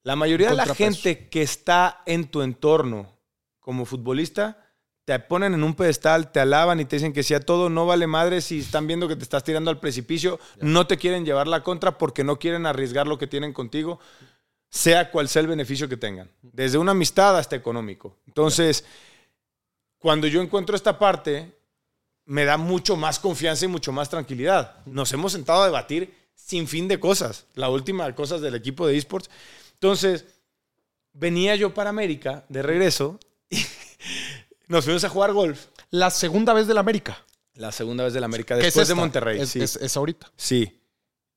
La 0.02 0.14
mayoría 0.14 0.50
de 0.50 0.56
la 0.56 0.74
gente 0.74 1.30
que 1.30 1.40
está 1.40 2.02
en 2.04 2.30
tu 2.30 2.42
entorno 2.42 3.18
como 3.60 3.86
futbolista, 3.86 4.69
te 5.04 5.18
ponen 5.18 5.54
en 5.54 5.64
un 5.64 5.74
pedestal, 5.74 6.30
te 6.30 6.40
alaban 6.40 6.80
y 6.80 6.84
te 6.84 6.96
dicen 6.96 7.12
que 7.12 7.22
si 7.22 7.34
a 7.34 7.40
todo 7.40 7.68
no 7.68 7.86
vale 7.86 8.06
madre, 8.06 8.40
si 8.40 8.60
están 8.60 8.86
viendo 8.86 9.08
que 9.08 9.16
te 9.16 9.22
estás 9.22 9.42
tirando 9.42 9.70
al 9.70 9.80
precipicio, 9.80 10.38
no 10.60 10.86
te 10.86 10.98
quieren 10.98 11.24
llevar 11.24 11.48
la 11.48 11.62
contra 11.62 11.98
porque 11.98 12.24
no 12.24 12.38
quieren 12.38 12.66
arriesgar 12.66 13.06
lo 13.06 13.18
que 13.18 13.26
tienen 13.26 13.52
contigo, 13.52 13.98
sea 14.68 15.10
cual 15.10 15.28
sea 15.28 15.42
el 15.42 15.48
beneficio 15.48 15.88
que 15.88 15.96
tengan, 15.96 16.30
desde 16.42 16.78
una 16.78 16.92
amistad 16.92 17.36
hasta 17.36 17.56
económico. 17.56 18.18
Entonces, 18.26 18.84
cuando 19.98 20.26
yo 20.26 20.40
encuentro 20.40 20.76
esta 20.76 20.98
parte, 20.98 21.58
me 22.24 22.44
da 22.44 22.56
mucho 22.56 22.96
más 22.96 23.18
confianza 23.18 23.64
y 23.64 23.68
mucho 23.68 23.90
más 23.90 24.08
tranquilidad. 24.08 24.84
Nos 24.86 25.12
hemos 25.12 25.32
sentado 25.32 25.62
a 25.62 25.66
debatir 25.66 26.14
sin 26.34 26.68
fin 26.68 26.86
de 26.86 27.00
cosas, 27.00 27.46
la 27.54 27.68
última 27.68 28.14
cosas 28.14 28.40
del 28.40 28.54
equipo 28.54 28.86
de 28.86 28.96
esports. 28.96 29.28
Entonces, 29.74 30.24
venía 31.12 31.56
yo 31.56 31.74
para 31.74 31.90
América 31.90 32.44
de 32.48 32.62
regreso 32.62 33.18
Nos 34.70 34.84
fuimos 34.84 35.02
a 35.02 35.08
jugar 35.08 35.32
golf. 35.32 35.66
La 35.90 36.10
segunda 36.10 36.52
vez 36.52 36.68
del 36.68 36.78
América. 36.78 37.18
La 37.54 37.72
segunda 37.72 38.04
vez 38.04 38.12
del 38.12 38.22
América, 38.22 38.54
que 38.54 38.60
es 38.60 38.66
después 38.66 38.86
de. 38.86 38.94
Monterrey. 38.94 39.40
Es, 39.40 39.48
sí. 39.50 39.60
es- 39.60 39.74
es 39.74 39.96
ahorita. 39.96 40.30
Sí. 40.36 40.80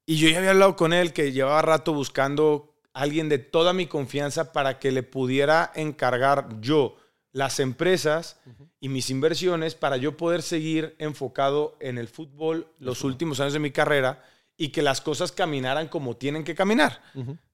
Y 0.06 0.18
yo 0.18 0.30
ya 0.30 0.38
había 0.38 0.52
hablado 0.52 0.76
con 0.76 0.94
él 0.94 1.14
que 1.14 1.32
llevaba 1.32 1.64
rato 1.64 1.94
buscando 1.94 2.76
a 2.94 3.02
alguien 3.02 3.30
de 3.30 3.40
toda 3.40 3.74
mi 3.74 3.88
confianza 3.88 4.54
para 4.54 4.78
que 4.78 4.92
le 4.92 5.02
pudiera 5.02 5.72
encargar 5.74 6.60
yo 6.62 6.96
las 7.32 7.60
empresas 7.60 8.38
y 8.80 8.90
mis 8.90 9.10
inversiones 9.10 9.74
para 9.74 9.98
yo 9.98 10.16
poder 10.16 10.44
seguir 10.44 10.96
enfocado 11.00 11.76
en 11.80 11.98
el 11.98 12.08
fútbol 12.08 12.68
los 12.78 13.04
últimos 13.04 13.40
años 13.40 13.54
de 13.54 13.60
mi 13.60 13.72
carrera 13.72 14.24
y 14.58 14.70
que 14.70 14.84
las 14.84 15.02
cosas 15.02 15.32
caminaran 15.32 15.88
como 15.88 16.16
tienen 16.18 16.44
que 16.44 16.54
caminar, 16.54 17.02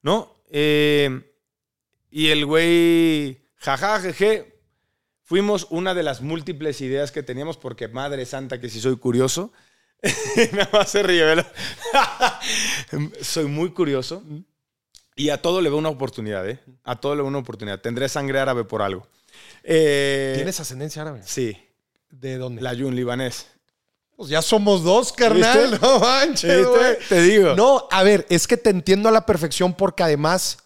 ¿no? 0.02 0.36
Eh, 0.50 1.22
y 2.10 2.28
el 2.28 2.44
güey, 2.44 3.48
jaja, 3.56 3.98
jeje, 4.00 4.49
fuimos 5.30 5.68
una 5.70 5.94
de 5.94 6.02
las 6.02 6.22
múltiples 6.22 6.80
ideas 6.80 7.12
que 7.12 7.22
teníamos 7.22 7.56
porque 7.56 7.86
madre 7.86 8.26
santa 8.26 8.58
que 8.58 8.68
si 8.68 8.80
soy 8.80 8.96
curioso. 8.96 9.52
Nada 10.52 10.68
más 10.72 10.90
se 10.90 11.04
ríe. 11.04 11.24
Soy 13.22 13.44
muy 13.44 13.70
curioso. 13.70 14.24
Y 15.14 15.30
a 15.30 15.40
todo 15.40 15.60
le 15.60 15.68
veo 15.68 15.78
una 15.78 15.88
oportunidad, 15.88 16.48
¿eh? 16.48 16.58
A 16.82 17.00
todo 17.00 17.14
le 17.14 17.22
veo 17.22 17.28
una 17.28 17.38
oportunidad. 17.38 17.80
Tendré 17.80 18.08
sangre 18.08 18.40
árabe 18.40 18.64
por 18.64 18.82
algo. 18.82 19.06
Eh, 19.62 20.32
¿Tienes 20.34 20.58
ascendencia 20.58 21.02
árabe? 21.02 21.20
Sí, 21.24 21.56
¿De 22.08 22.36
dónde? 22.36 22.60
la 22.60 22.74
Yun 22.74 22.96
libanés. 22.96 23.46
Pues 24.16 24.30
ya 24.30 24.42
somos 24.42 24.82
dos, 24.82 25.12
carnal. 25.12 25.70
¿Viste? 25.70 25.86
No 25.86 26.00
manches. 26.00 26.66
Te 27.08 27.22
digo. 27.22 27.54
No, 27.54 27.86
a 27.92 28.02
ver, 28.02 28.26
es 28.30 28.48
que 28.48 28.56
te 28.56 28.70
entiendo 28.70 29.08
a 29.08 29.12
la 29.12 29.26
perfección 29.26 29.74
porque 29.74 30.02
además 30.02 30.58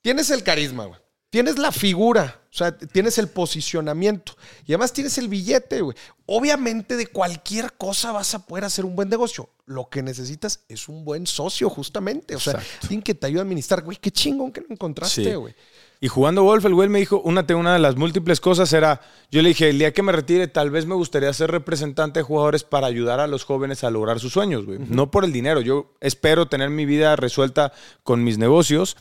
tienes 0.00 0.30
el 0.30 0.42
carisma, 0.42 0.86
güey. 0.86 1.00
Tienes 1.28 1.58
la 1.58 1.70
figura, 1.70 2.40
o 2.56 2.58
sea, 2.58 2.74
tienes 2.74 3.18
el 3.18 3.28
posicionamiento 3.28 4.32
y 4.66 4.72
además 4.72 4.90
tienes 4.90 5.18
el 5.18 5.28
billete, 5.28 5.82
güey. 5.82 5.94
Obviamente 6.24 6.96
de 6.96 7.06
cualquier 7.06 7.74
cosa 7.74 8.12
vas 8.12 8.34
a 8.34 8.46
poder 8.46 8.64
hacer 8.64 8.86
un 8.86 8.96
buen 8.96 9.10
negocio. 9.10 9.50
Lo 9.66 9.90
que 9.90 10.02
necesitas 10.02 10.60
es 10.66 10.88
un 10.88 11.04
buen 11.04 11.26
socio, 11.26 11.68
justamente. 11.68 12.34
O 12.34 12.40
sea, 12.40 12.54
Exacto. 12.54 12.78
alguien 12.84 13.02
que 13.02 13.14
te 13.14 13.26
ayude 13.26 13.40
a 13.40 13.42
administrar. 13.42 13.82
Güey, 13.82 13.98
qué 13.98 14.10
chingón 14.10 14.52
que 14.52 14.62
lo 14.62 14.68
encontraste, 14.70 15.22
Sí. 15.24 15.34
güey. 15.34 15.54
Y 15.98 16.08
jugando 16.08 16.42
golf, 16.42 16.62
el 16.66 16.74
güey 16.74 16.90
me 16.90 16.98
dijo, 16.98 17.20
una, 17.22 17.44
una 17.56 17.72
de 17.72 17.78
las 17.78 17.96
múltiples 17.96 18.38
cosas 18.38 18.70
era, 18.74 19.00
yo 19.30 19.40
le 19.40 19.48
dije, 19.48 19.70
el 19.70 19.78
día 19.78 19.94
que 19.94 20.02
me 20.02 20.12
retire, 20.12 20.46
tal 20.46 20.70
vez 20.70 20.84
me 20.84 20.94
gustaría 20.94 21.32
ser 21.32 21.50
representante 21.50 22.20
de 22.20 22.22
jugadores 22.24 22.64
para 22.64 22.86
ayudar 22.86 23.18
a 23.18 23.26
los 23.26 23.44
jóvenes 23.44 23.82
a 23.82 23.90
lograr 23.90 24.20
sus 24.20 24.34
sueños, 24.34 24.66
güey. 24.66 24.78
No 24.78 25.10
por 25.10 25.24
el 25.24 25.32
dinero, 25.32 25.62
yo 25.62 25.94
espero 26.00 26.48
tener 26.48 26.68
mi 26.68 26.84
vida 26.84 27.16
resuelta 27.16 27.72
con 28.02 28.24
mis 28.24 28.36
negocios 28.36 28.96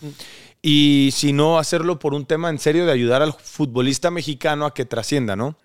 y 0.67 1.11
si 1.11 1.31
no, 1.31 1.59
hacerlo 1.59 1.99
por 1.99 2.15
un 2.15 2.25
tema 2.25 2.49
en 2.49 2.57
serio 2.57 2.87
de 2.87 2.91
ayudar 2.91 3.21
al 3.21 3.33
futbolista 3.33 4.09
mexicano 4.09 4.65
a 4.65 4.73
que 4.73 4.83
trascienda, 4.83 5.35
¿no? 5.35 5.59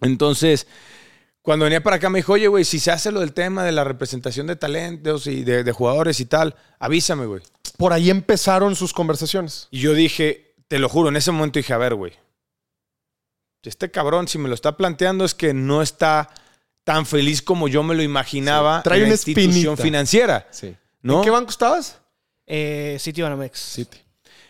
Entonces, 0.00 0.66
cuando 1.42 1.64
venía 1.64 1.82
para 1.82 1.96
acá 1.96 2.08
me 2.08 2.20
dijo, 2.20 2.32
oye, 2.32 2.46
güey, 2.48 2.64
si 2.64 2.80
se 2.80 2.90
hace 2.90 3.12
lo 3.12 3.20
del 3.20 3.34
tema 3.34 3.64
de 3.64 3.72
la 3.72 3.84
representación 3.84 4.46
de 4.46 4.56
talentos 4.56 5.26
y 5.26 5.44
de, 5.44 5.62
de 5.62 5.72
jugadores 5.72 6.20
y 6.20 6.24
tal, 6.24 6.56
avísame, 6.78 7.26
güey. 7.26 7.42
Por 7.76 7.92
ahí 7.92 8.08
empezaron 8.08 8.76
sus 8.76 8.94
conversaciones. 8.94 9.68
Y 9.70 9.80
yo 9.80 9.92
dije, 9.92 10.54
te 10.68 10.78
lo 10.78 10.88
juro, 10.88 11.10
en 11.10 11.16
ese 11.16 11.30
momento 11.30 11.58
dije, 11.58 11.74
a 11.74 11.78
ver, 11.78 11.94
güey. 11.94 12.14
Este 13.62 13.90
cabrón, 13.90 14.26
si 14.26 14.38
me 14.38 14.48
lo 14.48 14.54
está 14.54 14.78
planteando, 14.78 15.26
es 15.26 15.34
que 15.34 15.52
no 15.52 15.82
está 15.82 16.30
tan 16.82 17.04
feliz 17.04 17.42
como 17.42 17.68
yo 17.68 17.82
me 17.82 17.94
lo 17.94 18.02
imaginaba 18.02 18.78
Sí. 18.78 18.84
Trae 18.84 18.98
en 19.00 19.02
la 19.02 19.06
una 19.08 19.14
institución 19.16 19.50
espinita. 19.50 19.82
financiera. 19.82 20.48
Sí. 20.50 20.74
¿no? 21.02 21.18
¿En 21.18 21.24
qué 21.24 21.30
banco 21.30 21.50
estabas? 21.50 22.00
Eh, 22.46 22.96
City 22.98 23.20
Banamex. 23.20 23.58
City. 23.58 23.98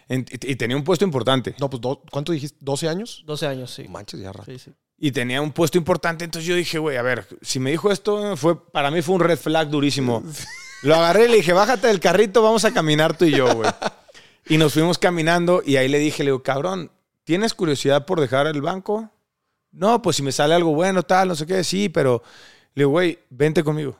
En- 0.09 0.26
y, 0.30 0.52
y 0.52 0.57
tenía 0.57 0.76
un 0.76 0.84
puesto 0.84 1.05
importante. 1.05 1.55
No, 1.59 1.68
pues, 1.70 1.80
do- 1.80 2.02
¿cuánto 2.11 2.32
dijiste? 2.32 2.59
¿12 2.64 2.88
años? 2.88 3.22
12 3.26 3.46
años, 3.46 3.70
sí. 3.72 3.86
Manches, 3.88 4.20
ya 4.20 4.32
rato. 4.32 4.50
Sí, 4.50 4.59
sí. 4.59 4.72
Y 4.98 5.12
tenía 5.12 5.40
un 5.42 5.52
puesto 5.52 5.76
importante. 5.78 6.24
Entonces 6.24 6.48
yo 6.48 6.55
dije, 6.55 6.78
güey, 6.78 6.96
a 6.96 7.02
ver, 7.02 7.26
si 7.42 7.59
me 7.61 7.70
dijo 7.70 7.90
esto, 7.90 8.36
fue, 8.36 8.70
para 8.70 8.90
mí 8.90 9.02
fue 9.02 9.14
un 9.16 9.20
red 9.22 9.38
flag 9.38 9.68
durísimo. 9.68 10.22
Lo 10.82 10.94
agarré 10.94 11.24
y 11.24 11.28
le 11.28 11.36
dije, 11.36 11.52
bájate 11.52 11.86
del 11.88 12.00
carrito, 12.00 12.42
vamos 12.42 12.64
a 12.64 12.72
caminar 12.72 13.16
tú 13.16 13.24
y 13.24 13.30
yo, 13.32 13.55
güey. 13.55 13.70
Y 14.46 14.59
nos 14.59 14.74
fuimos 14.74 14.98
caminando 14.98 15.62
y 15.64 15.76
ahí 15.76 15.88
le 15.88 15.98
dije, 15.98 16.22
le 16.22 16.28
digo, 16.30 16.42
cabrón, 16.42 16.90
¿tienes 17.24 17.55
curiosidad 17.55 18.05
por 18.05 18.20
dejar 18.20 18.46
el 18.46 18.61
banco? 18.61 19.11
No, 19.72 20.02
pues 20.02 20.16
si 20.16 20.22
me 20.22 20.32
sale 20.32 20.52
algo 20.55 20.74
bueno, 20.74 21.02
tal, 21.02 21.28
no 21.28 21.34
sé 21.34 21.46
qué, 21.46 21.64
sí, 21.64 21.88
pero 21.88 22.22
le 22.74 22.82
digo, 22.82 22.90
güey, 22.90 23.18
vente 23.30 23.64
conmigo. 23.64 23.98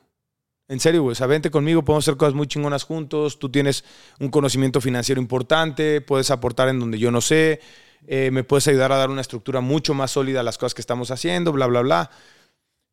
En 0.67 0.81
serio, 0.81 1.03
güey, 1.03 1.15
o 1.21 1.51
conmigo, 1.51 1.85
podemos 1.85 2.05
hacer 2.05 2.17
cosas 2.17 2.35
muy 2.35 2.47
chingonas 2.47 2.85
juntos, 2.85 3.39
tú 3.39 3.51
tienes 3.51 3.85
un 4.19 4.31
conocimiento 4.31 4.81
financiero 4.81 5.21
importante, 5.21 6.01
puedes 6.01 6.31
aportar 6.31 6.69
en 6.69 6.81
donde 6.81 6.99
yo 6.99 7.11
no 7.11 7.21
sé, 7.21 7.61
eh, 8.07 8.31
me 8.31 8.45
puedes 8.45 8.67
ayudar 8.69 8.91
a 8.91 8.97
dar 8.97 9.11
una 9.11 9.21
estructura 9.21 9.61
mucho 9.61 9.93
más 9.93 10.13
sólida 10.13 10.41
a 10.41 10.43
las 10.43 10.57
cosas 10.57 10.73
que 10.73 10.81
estamos 10.81 11.11
haciendo, 11.11 11.53
bla, 11.53 11.67
bla, 11.67 11.83
bla. 11.83 12.11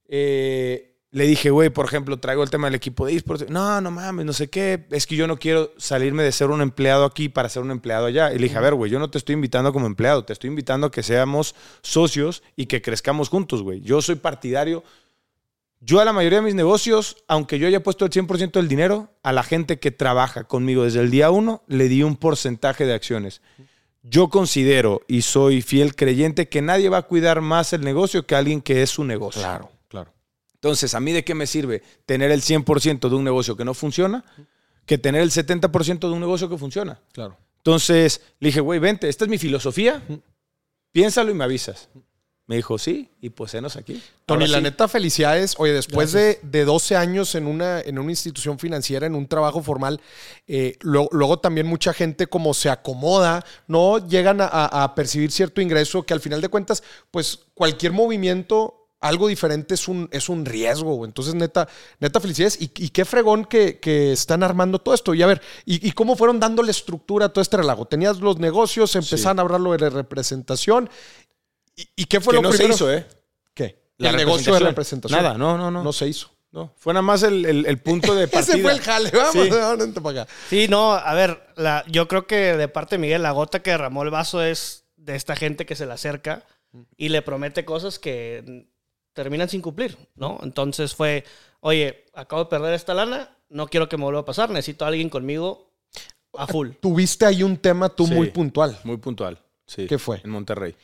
Eh, 0.06 0.92
le 1.12 1.26
dije, 1.26 1.50
güey, 1.50 1.70
por 1.70 1.86
ejemplo, 1.86 2.20
traigo 2.20 2.42
el 2.42 2.50
tema 2.50 2.68
del 2.68 2.76
equipo 2.76 3.06
de 3.06 3.16
esports. 3.16 3.50
No, 3.50 3.82
no 3.82 3.92
mames, 3.92 4.26
no 4.26 4.32
sé 4.32 4.50
qué. 4.50 4.86
Es 4.92 5.06
que 5.06 5.18
yo 5.18 5.28
no 5.28 5.38
quiero 5.38 5.74
salirme 5.78 6.24
de 6.24 6.32
ser 6.32 6.50
un 6.50 6.62
empleado 6.62 7.04
aquí 7.04 7.28
para 7.28 7.50
ser 7.50 7.64
un 7.64 7.72
empleado 7.72 8.06
allá. 8.06 8.32
Y 8.32 8.38
le 8.38 8.44
dije, 8.44 8.58
a 8.58 8.62
ver, 8.62 8.76
güey, 8.76 8.90
yo 8.90 8.98
no 8.98 9.10
te 9.10 9.18
estoy 9.18 9.34
invitando 9.34 9.74
como 9.74 9.88
empleado, 9.88 10.24
te 10.24 10.32
estoy 10.32 10.50
invitando 10.50 10.88
a 10.88 10.92
que 10.92 11.04
seamos 11.04 11.54
socios 11.82 12.44
y 12.56 12.68
que 12.68 12.82
crezcamos 12.82 13.28
juntos, 13.28 13.62
güey. 13.62 13.82
Yo 13.82 14.02
soy 14.02 14.16
partidario. 14.16 14.84
Yo 15.84 16.00
a 16.00 16.06
la 16.06 16.14
mayoría 16.14 16.40
de 16.40 16.46
mis 16.46 16.54
negocios, 16.54 17.18
aunque 17.28 17.58
yo 17.58 17.68
haya 17.68 17.82
puesto 17.82 18.06
el 18.06 18.12
100% 18.12 18.52
del 18.52 18.68
dinero, 18.68 19.10
a 19.24 19.34
la 19.34 19.42
gente 19.42 19.80
que 19.80 19.90
trabaja 19.90 20.44
conmigo 20.44 20.84
desde 20.84 21.00
el 21.00 21.10
día 21.10 21.32
uno, 21.32 21.64
le 21.68 21.90
di 21.90 22.04
un 22.04 22.18
porcentaje 22.18 22.86
de 22.86 22.94
acciones. 22.94 23.42
Yo 24.04 24.30
considero 24.30 25.02
y 25.08 25.24
soy 25.24 25.64
fiel 25.64 25.96
creyente 25.96 26.50
que 26.50 26.62
nadie 26.62 26.90
va 26.90 27.00
a 27.00 27.02
cuidar 27.02 27.42
más 27.42 27.74
el 27.74 27.82
negocio 27.82 28.28
que 28.28 28.36
alguien 28.36 28.62
que 28.62 28.84
es 28.84 28.92
su 28.92 29.04
negocio. 29.04 29.42
Claro, 29.42 29.72
claro. 29.88 30.14
Entonces, 30.54 30.94
¿a 30.94 31.00
mí 31.00 31.14
de 31.14 31.24
qué 31.24 31.34
me 31.34 31.48
sirve 31.48 31.82
tener 32.06 32.30
el 32.30 32.42
100% 32.42 33.10
de 33.10 33.16
un 33.16 33.24
negocio 33.24 33.58
que 33.58 33.66
no 33.66 33.74
funciona 33.74 34.24
que 34.86 35.00
tener 35.00 35.22
el 35.22 35.32
70% 35.32 36.00
de 36.00 36.10
un 36.10 36.20
negocio 36.20 36.48
que 36.48 36.60
funciona? 36.60 37.00
Claro. 37.12 37.38
Entonces, 37.58 38.22
le 38.40 38.50
dije, 38.50 38.60
güey, 38.60 38.80
vente, 38.80 39.10
esta 39.10 39.26
es 39.26 39.32
mi 39.32 39.40
filosofía, 39.40 40.04
piénsalo 40.92 41.32
y 41.32 41.34
me 41.34 41.44
avisas. 41.44 41.90
Me 42.52 42.58
dijo, 42.58 42.78
sí, 42.78 43.08
y 43.22 43.30
pues 43.30 43.54
enos 43.54 43.78
aquí. 43.78 44.04
Tony, 44.26 44.46
la 44.52 44.60
neta, 44.60 44.90
felicidades. 44.90 45.56
Oye, 45.58 45.72
después 45.72 46.12
de, 46.12 46.40
de 46.44 46.66
12 46.66 46.98
años 46.98 47.34
en 47.36 47.48
una, 47.48 47.80
en 47.80 47.98
una 47.98 48.12
institución 48.12 48.60
financiera, 48.60 49.08
en 49.08 49.16
un 49.16 49.26
trabajo 49.26 49.64
formal, 49.64 50.02
eh, 50.48 50.76
luego, 50.82 51.08
luego 51.14 51.40
también 51.40 51.66
mucha 51.66 51.94
gente 51.94 52.28
como 52.28 52.54
se 52.54 52.70
acomoda, 52.70 53.46
¿no? 53.68 54.06
Llegan 54.06 54.42
a, 54.42 54.48
a- 54.48 54.84
a 54.84 54.96
percibir 54.96 55.32
cierto 55.32 55.62
ingreso 55.62 56.04
que 56.04 56.14
al 56.14 56.20
final 56.20 56.42
de 56.42 56.50
cuentas, 56.50 56.84
pues 57.10 57.40
cualquier 57.54 57.94
movimiento, 57.94 58.90
algo 59.00 59.30
diferente 59.30 59.74
es 59.76 59.88
un, 59.88 60.10
es 60.12 60.28
un 60.28 60.46
riesgo. 60.46 61.06
Entonces, 61.06 61.34
neta, 61.34 61.70
neta, 62.02 62.20
felicidades. 62.20 62.62
Y, 62.62 62.66
y 62.76 62.90
qué 62.90 63.06
fregón 63.06 63.46
que, 63.46 63.80
que 63.80 64.12
están 64.12 64.44
armando 64.44 64.78
todo 64.80 64.94
esto. 64.94 65.14
Y 65.14 65.24
a 65.24 65.28
ver, 65.28 65.42
¿y, 65.66 65.88
y 65.88 65.94
cómo 65.94 66.18
fueron 66.18 66.38
dándole 66.40 66.70
estructura 66.72 67.28
a 67.28 67.30
todo 67.30 67.42
este 67.42 67.56
relajo? 67.56 67.86
Tenías 67.86 68.20
los 68.20 68.40
negocios, 68.40 68.94
empezaron 68.98 69.40
a 69.40 69.42
hablar 69.44 69.62
lo 69.62 69.72
de 69.72 69.80
la 69.80 69.90
representación. 69.90 70.90
¿Y, 71.76 71.88
y 71.96 72.06
qué 72.06 72.20
fue 72.22 72.32
Que 72.34 72.36
lo 72.38 72.42
no 72.44 72.50
primero? 72.50 72.74
se 72.74 72.76
hizo, 72.76 72.94
¿eh? 72.94 73.06
¿Qué? 73.54 73.78
La 73.98 74.10
el 74.10 74.16
negocio 74.18 74.54
de 74.54 74.60
representación. 74.60 75.20
representación. 75.20 75.24
Nada, 75.24 75.38
no, 75.38 75.58
no, 75.58 75.72
no. 75.72 75.84
No 75.84 75.94
se 75.94 76.08
hizo. 76.08 76.30
No, 76.52 76.74
fue 76.76 76.94
nada 76.94 77.02
más 77.02 77.24
el, 77.24 77.46
el- 77.46 77.66
el 77.66 77.78
punto 77.78 78.14
de 78.14 78.28
partida. 78.28 78.54
Ese 78.56 78.62
fue 78.62 78.74
el 78.74 78.82
jale, 78.82 79.10
vamos, 79.12 79.32
Sí. 79.32 79.50
vente 79.80 80.02
para 80.02 80.24
acá. 80.24 80.34
Sí, 80.50 80.68
no, 80.68 80.92
a 80.94 81.14
ver, 81.14 81.42
la, 81.56 81.86
yo 81.88 82.08
creo 82.10 82.28
que 82.28 82.58
de 82.58 82.68
parte 82.68 82.96
de 82.96 83.00
Miguel, 83.00 83.22
la 83.24 83.32
gota 83.32 83.62
que 83.62 83.72
derramó 83.72 84.04
el 84.04 84.10
vaso 84.10 84.42
es 84.44 84.84
de 84.98 85.16
esta 85.16 85.36
gente 85.38 85.66
que 85.66 85.76
se 85.78 85.86
le 85.86 85.94
acerca 85.94 86.44
y 86.98 87.08
le 87.10 87.22
promete 87.22 87.64
cosas 87.64 88.00
que 88.00 88.68
terminan 89.14 89.48
sin 89.50 89.62
cumplir, 89.62 89.98
¿no? 90.16 90.40
Entonces 90.44 90.94
fue, 90.94 91.24
oye, 91.62 92.06
acabo 92.14 92.44
de 92.44 92.50
perder 92.50 92.74
esta 92.74 92.94
lana, 92.94 93.30
no 93.50 93.68
quiero 93.68 93.88
que 93.88 93.96
me 93.98 94.04
vuelva 94.04 94.22
a 94.22 94.26
pasar, 94.26 94.50
necesito 94.50 94.84
a 94.84 94.90
alguien 94.90 95.10
conmigo 95.10 95.70
a 96.38 96.48
full. 96.48 96.72
Tuviste 96.82 97.26
ahí 97.26 97.44
un 97.44 97.56
tema 97.58 97.88
tú 97.90 98.06
Sí. 98.08 98.14
muy 98.14 98.30
puntual. 98.30 98.78
Muy 98.84 98.98
puntual. 98.98 99.40
Sí. 99.68 99.88
¿Qué 99.88 99.98
fue? 99.98 100.20
En 100.24 100.32
Monterrey. 100.32 100.76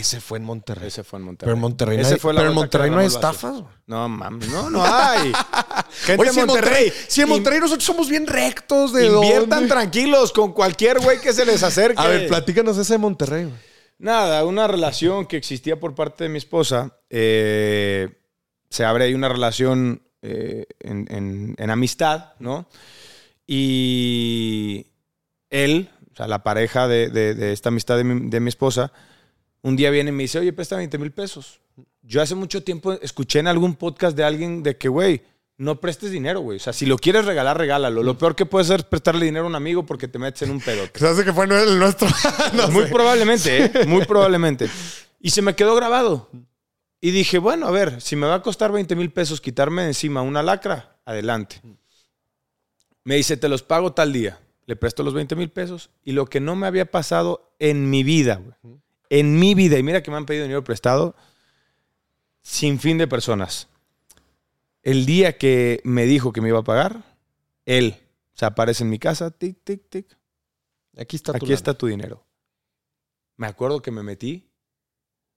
Ese 0.00 0.20
fue 0.20 0.38
en 0.38 0.44
Monterrey. 0.44 0.88
Ese 0.88 1.04
fue 1.04 1.18
en 1.18 1.24
Monterrey. 1.26 1.46
pero 1.46 1.54
en 1.56 1.60
Monterrey, 1.60 1.98
no 1.98 2.06
hay, 2.08 2.16
fue 2.18 2.32
la 2.32 2.40
pero 2.40 2.50
en 2.50 2.54
Monterrey 2.56 2.90
no 2.90 2.98
hay 2.98 3.06
estafas. 3.06 3.52
güey. 3.60 3.64
No, 3.86 4.08
mames, 4.08 4.48
no, 4.48 4.70
no 4.70 4.82
hay. 4.84 5.32
Gente 6.04 6.22
Oye, 6.22 6.32
si 6.32 6.40
en 6.40 6.46
Monterrey, 6.46 6.84
Monterrey. 6.86 6.92
si 7.08 7.20
en 7.20 7.28
Monterrey 7.28 7.60
nosotros 7.60 7.84
somos 7.84 8.08
bien 8.08 8.26
rectos 8.26 8.92
de 8.92 9.06
Inviertan 9.06 9.48
dónde? 9.50 9.68
tranquilos 9.68 10.32
con 10.32 10.52
cualquier 10.52 10.98
güey 11.00 11.20
que 11.20 11.32
se 11.32 11.44
les 11.44 11.62
acerque. 11.62 12.00
A 12.00 12.06
ver, 12.08 12.26
platícanos 12.28 12.78
ese 12.78 12.94
de 12.94 12.98
Monterrey. 12.98 13.44
güey. 13.44 13.56
Nada, 13.98 14.44
una 14.44 14.66
relación 14.66 15.26
que 15.26 15.36
existía 15.36 15.78
por 15.78 15.94
parte 15.94 16.24
de 16.24 16.30
mi 16.30 16.38
esposa. 16.38 16.96
eh, 17.10 18.08
se 18.70 18.84
abre 18.86 19.04
ahí 19.04 19.14
una 19.14 19.28
relación 19.28 20.02
eh, 20.22 20.64
en, 20.80 21.06
en- 21.10 21.54
en 21.58 21.70
amistad, 21.70 22.32
¿no? 22.38 22.66
Y 23.46 24.86
él, 25.50 25.90
o 26.12 26.16
sea, 26.16 26.26
la 26.26 26.42
pareja 26.42 26.88
de, 26.88 27.08
de- 27.10 27.34
de 27.34 27.52
esta 27.52 27.68
amistad 27.68 27.96
de 27.98 28.04
mi, 28.04 28.30
de 28.30 28.40
mi 28.40 28.48
esposa, 28.48 28.92
un 29.62 29.76
día 29.76 29.90
viene 29.90 30.10
y 30.10 30.12
me 30.12 30.24
dice, 30.24 30.38
oye, 30.38 30.52
presta 30.52 30.76
20 30.76 30.98
mil 30.98 31.12
pesos. 31.12 31.60
Yo 32.02 32.20
hace 32.20 32.34
mucho 32.34 32.62
tiempo 32.62 32.92
escuché 32.94 33.38
en 33.38 33.46
algún 33.46 33.76
podcast 33.76 34.16
de 34.16 34.24
alguien 34.24 34.62
de 34.62 34.76
que, 34.76 34.88
güey, 34.88 35.22
no 35.56 35.80
prestes 35.80 36.10
dinero, 36.10 36.40
güey. 36.40 36.56
O 36.56 36.60
sea, 36.60 36.72
si 36.72 36.86
lo 36.86 36.98
quieres 36.98 37.24
regalar, 37.24 37.56
regálalo. 37.56 38.02
Lo 38.02 38.18
peor 38.18 38.34
que 38.34 38.46
puedes 38.46 38.68
hacer 38.68 38.80
es 38.80 38.86
prestarle 38.86 39.26
dinero 39.26 39.44
a 39.44 39.48
un 39.48 39.54
amigo 39.54 39.86
porque 39.86 40.08
te 40.08 40.18
metes 40.18 40.42
en 40.42 40.50
un 40.50 40.60
pedote. 40.60 40.98
Se 40.98 41.06
hace 41.06 41.24
que 41.24 41.32
fue 41.32 41.44
el 41.44 41.78
nuestro. 41.78 42.08
No 42.54 42.68
muy 42.68 42.84
sé. 42.84 42.90
probablemente, 42.90 43.64
¿eh? 43.64 43.86
Muy 43.86 44.04
probablemente. 44.04 44.68
Y 45.20 45.30
se 45.30 45.42
me 45.42 45.54
quedó 45.54 45.76
grabado. 45.76 46.28
Y 47.00 47.12
dije, 47.12 47.38
bueno, 47.38 47.66
a 47.66 47.70
ver, 47.70 48.00
si 48.00 48.16
me 48.16 48.26
va 48.26 48.36
a 48.36 48.42
costar 48.42 48.72
20 48.72 48.96
mil 48.96 49.12
pesos 49.12 49.40
quitarme 49.40 49.82
de 49.82 49.88
encima 49.88 50.22
una 50.22 50.42
lacra, 50.42 50.96
adelante. 51.04 51.60
Me 53.04 53.16
dice, 53.16 53.36
te 53.36 53.48
los 53.48 53.62
pago 53.62 53.92
tal 53.92 54.12
día. 54.12 54.40
Le 54.66 54.76
presto 54.76 55.02
los 55.02 55.14
20 55.14 55.36
mil 55.36 55.50
pesos. 55.50 55.90
Y 56.04 56.12
lo 56.12 56.26
que 56.26 56.40
no 56.40 56.56
me 56.56 56.66
había 56.66 56.90
pasado 56.90 57.54
en 57.58 57.90
mi 57.90 58.02
vida, 58.02 58.40
güey, 58.42 58.80
en 59.12 59.38
mi 59.38 59.54
vida, 59.54 59.78
y 59.78 59.82
mira 59.82 60.02
que 60.02 60.10
me 60.10 60.16
han 60.16 60.24
pedido 60.24 60.44
dinero 60.44 60.64
prestado, 60.64 61.14
sin 62.40 62.80
fin 62.80 62.96
de 62.96 63.06
personas. 63.06 63.68
El 64.82 65.04
día 65.04 65.36
que 65.36 65.82
me 65.84 66.06
dijo 66.06 66.32
que 66.32 66.40
me 66.40 66.48
iba 66.48 66.60
a 66.60 66.64
pagar, 66.64 67.04
él 67.66 67.98
se 68.32 68.46
aparece 68.46 68.84
en 68.84 68.88
mi 68.88 68.98
casa, 68.98 69.30
tic, 69.30 69.58
tic, 69.64 69.82
tic. 69.90 70.16
Aquí 70.96 71.16
está 71.16 71.32
tu 71.32 71.36
Aquí 71.36 71.46
lana. 71.46 71.54
está 71.54 71.74
tu 71.74 71.88
dinero. 71.88 72.24
Me 73.36 73.46
acuerdo 73.46 73.82
que 73.82 73.90
me 73.90 74.02
metí 74.02 74.48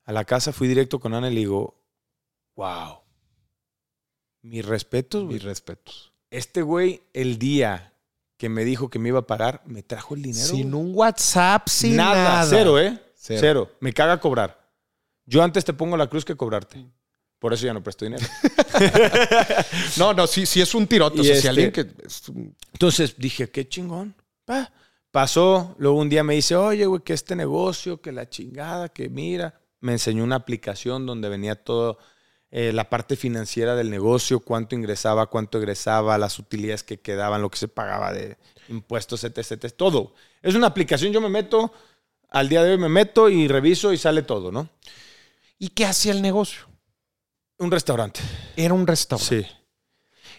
a 0.05 0.13
la 0.13 0.23
casa, 0.23 0.53
fui 0.53 0.69
directo 0.69 1.01
con 1.01 1.13
Ana 1.13 1.29
y 1.29 1.33
le 1.33 1.39
digo, 1.41 1.75
wow. 2.55 2.99
Mis 4.41 4.65
respetos, 4.65 5.23
güey. 5.23 5.33
Mis 5.33 5.43
respetos. 5.43 6.13
Este 6.29 6.61
güey, 6.61 7.01
el 7.11 7.39
día 7.39 7.93
que 8.37 8.47
me 8.47 8.63
dijo 8.63 8.89
que 8.89 8.99
me 8.99 9.09
iba 9.09 9.19
a 9.19 9.27
pagar, 9.27 9.63
me 9.65 9.83
trajo 9.83 10.15
el 10.15 10.21
dinero. 10.21 10.45
Sin 10.47 10.71
güey. 10.71 10.81
un 10.85 10.95
WhatsApp, 10.95 11.67
sin 11.67 11.97
nada, 11.97 12.23
nada. 12.23 12.45
cero, 12.49 12.79
¿eh? 12.79 13.01
Cero. 13.25 13.39
Cero. 13.41 13.71
Me 13.79 13.91
caga 13.91 14.19
cobrar. 14.19 14.69
Yo 15.25 15.41
antes 15.41 15.65
te 15.65 15.73
pongo 15.73 15.97
la 15.97 16.07
cruz 16.07 16.23
que 16.23 16.35
cobrarte. 16.35 16.85
Por 17.39 17.53
eso 17.53 17.65
ya 17.65 17.73
no 17.73 17.81
presto 17.81 18.05
dinero. 18.05 18.25
No, 19.97 20.13
no, 20.13 20.27
sí, 20.27 20.45
sí 20.45 20.61
es 20.61 20.75
un 20.75 20.85
tirote. 20.87 21.21
O 21.21 21.23
si 21.23 21.31
este- 21.31 21.49
alguien 21.49 21.71
que. 21.71 21.87
Entonces 22.73 23.15
dije, 23.17 23.49
qué 23.49 23.67
chingón. 23.67 24.15
Pa. 24.45 24.71
Pasó, 25.11 25.75
luego 25.79 25.97
un 25.97 26.09
día 26.09 26.23
me 26.23 26.35
dice, 26.35 26.55
oye, 26.55 26.85
güey, 26.85 27.01
que 27.01 27.13
este 27.13 27.35
negocio, 27.37 28.01
que 28.01 28.11
la 28.11 28.29
chingada, 28.29 28.89
que 28.89 29.09
mira. 29.09 29.61
Me 29.79 29.93
enseñó 29.93 30.23
una 30.23 30.35
aplicación 30.35 31.05
donde 31.05 31.29
venía 31.29 31.55
todo 31.55 31.97
eh, 32.51 32.73
la 32.73 32.89
parte 32.89 33.15
financiera 33.15 33.75
del 33.75 33.89
negocio, 33.89 34.39
cuánto 34.41 34.75
ingresaba, 34.75 35.27
cuánto 35.27 35.57
egresaba, 35.57 36.17
las 36.17 36.37
utilidades 36.37 36.83
que 36.83 36.99
quedaban, 36.99 37.41
lo 37.41 37.49
que 37.49 37.57
se 37.57 37.67
pagaba 37.67 38.11
de 38.13 38.37
impuestos, 38.67 39.23
etc, 39.23 39.37
etc, 39.37 39.73
todo. 39.75 40.13
Es 40.41 40.55
una 40.55 40.67
aplicación, 40.67 41.13
yo 41.13 41.21
me 41.21 41.29
meto, 41.29 41.71
al 42.35 42.49
día 42.49 42.63
de 42.63 42.71
hoy 42.71 42.77
me 42.77 42.89
meto 42.89 43.29
y 43.29 43.47
reviso 43.47 43.93
y 43.93 43.97
sale 43.97 44.21
todo, 44.21 44.51
¿no? 44.51 44.67
¿Y 45.57 45.69
qué 45.69 45.85
hacía 45.85 46.11
el 46.11 46.21
negocio? 46.21 46.65
Un 47.57 47.71
restaurante. 47.71 48.19
Era 48.57 48.73
un 48.73 48.85
restaurante. 48.85 49.43
Sí. 49.43 49.51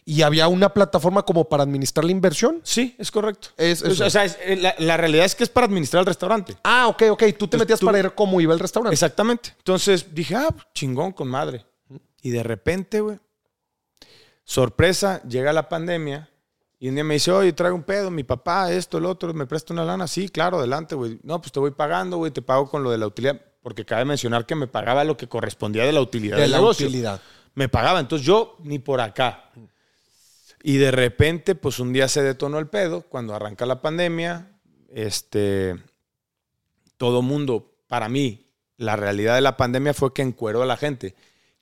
Y 0.05 0.22
había 0.22 0.47
una 0.49 0.72
plataforma 0.72 1.22
como 1.24 1.49
para 1.49 1.62
administrar 1.62 2.05
la 2.05 2.12
inversión. 2.12 2.61
Sí, 2.62 2.94
es 2.99 3.11
correcto. 3.11 3.49
Es- 3.57 3.82
O 3.82 3.86
sea, 3.86 3.92
eso. 3.94 4.05
o 4.07 4.11
sea, 4.11 4.24
es- 4.24 4.38
eh, 4.42 4.57
la, 4.57 4.74
la 4.78 4.97
realidad 4.97 5.24
es 5.24 5.34
que 5.34 5.42
es 5.42 5.51
para 5.51 5.66
administrar 5.66 6.01
el 6.01 6.07
restaurante. 6.07 6.57
Ah, 6.62 6.86
ok, 6.88 7.03
ok. 7.11 7.18
Tú 7.18 7.49
te 7.49 7.57
Entonces, 7.57 7.59
metías 7.61 7.80
tú- 7.80 7.86
para 7.86 8.03
ver 8.03 8.14
cómo 8.14 8.40
iba 8.40 8.53
el 8.55 8.61
restaurante. 8.61 8.94
Exactamente. 8.94 9.55
Entonces 9.59 10.14
dije, 10.14 10.36
ah, 10.36 10.55
chingón 10.74 11.12
con 11.12 11.28
madre. 11.28 11.64
Y 12.22 12.30
de 12.30 12.42
repente, 12.42 13.01
güey, 13.01 13.18
sorpresa, 14.44 15.22
llega 15.22 15.53
la 15.53 15.68
pandemia 15.68 16.28
y 16.79 16.89
un 16.89 16.95
día 16.95 17.05
me 17.05 17.14
dice, 17.14 17.33
oye, 17.33 17.53
traigo 17.53 17.74
un 17.77 17.85
pedo, 17.85 18.11
mi 18.11 18.22
papá, 18.22 18.70
esto, 18.72 18.99
el 18.99 19.07
otro, 19.07 19.33
me 19.33 19.47
presta 19.47 19.72
una 19.72 19.85
lana. 19.85 20.07
Sí, 20.07 20.29
claro, 20.29 20.59
adelante, 20.59 20.95
güey. 20.95 21.18
No, 21.22 21.41
pues 21.41 21.51
te 21.53 21.59
voy 21.59 21.70
pagando, 21.70 22.18
güey, 22.18 22.33
te 22.33 22.43
pago 22.43 22.68
con 22.68 22.83
lo 22.83 22.91
de 22.91 22.99
la 22.99 23.07
utilidad. 23.07 23.41
Porque 23.62 23.85
cabe 23.85 24.05
mencionar 24.05 24.45
que 24.47 24.55
me 24.55 24.66
pagaba 24.66 25.03
lo 25.03 25.16
que 25.16 25.27
correspondía 25.27 25.85
de 25.85 25.93
la 25.93 26.01
utilidad 26.01 26.37
de 26.37 26.43
del 26.43 26.53
la 26.53 26.59
negocio. 26.59 26.87
utilidad. 26.87 27.20
Me 27.55 27.68
pagaba. 27.68 27.99
Entonces 27.99 28.27
yo 28.27 28.57
ni 28.62 28.79
por 28.79 29.01
acá. 29.01 29.51
Y 30.62 30.77
de 30.77 30.91
repente, 30.91 31.55
pues 31.55 31.79
un 31.81 31.93
día 31.93 32.07
se 32.09 32.22
detonó 32.22 32.59
el 32.59 32.68
pedo. 32.68 33.03
Cuando 33.03 33.35
arranca 33.35 33.66
la 33.66 33.81
pandemia, 33.81 34.53
este, 34.91 35.77
todo 36.97 37.22
mundo, 37.22 37.74
para 37.89 38.09
mí, 38.09 38.47
la 38.77 38.95
realidad 38.97 39.35
de 39.35 39.41
la 39.41 39.57
pandemia 39.57 39.95
fue 39.95 40.12
que 40.12 40.22
encueró 40.22 40.62
a 40.62 40.66
la 40.66 40.77
gente. 40.77 41.14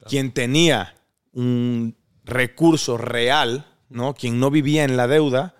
Quien 0.08 0.32
tenía 0.32 0.96
un 1.32 1.96
recurso 2.24 2.98
real, 2.98 3.66
¿no? 3.94 4.14
Quien 4.14 4.38
no 4.38 4.50
vivía 4.50 4.84
en 4.84 4.96
la 4.96 5.06
deuda, 5.08 5.54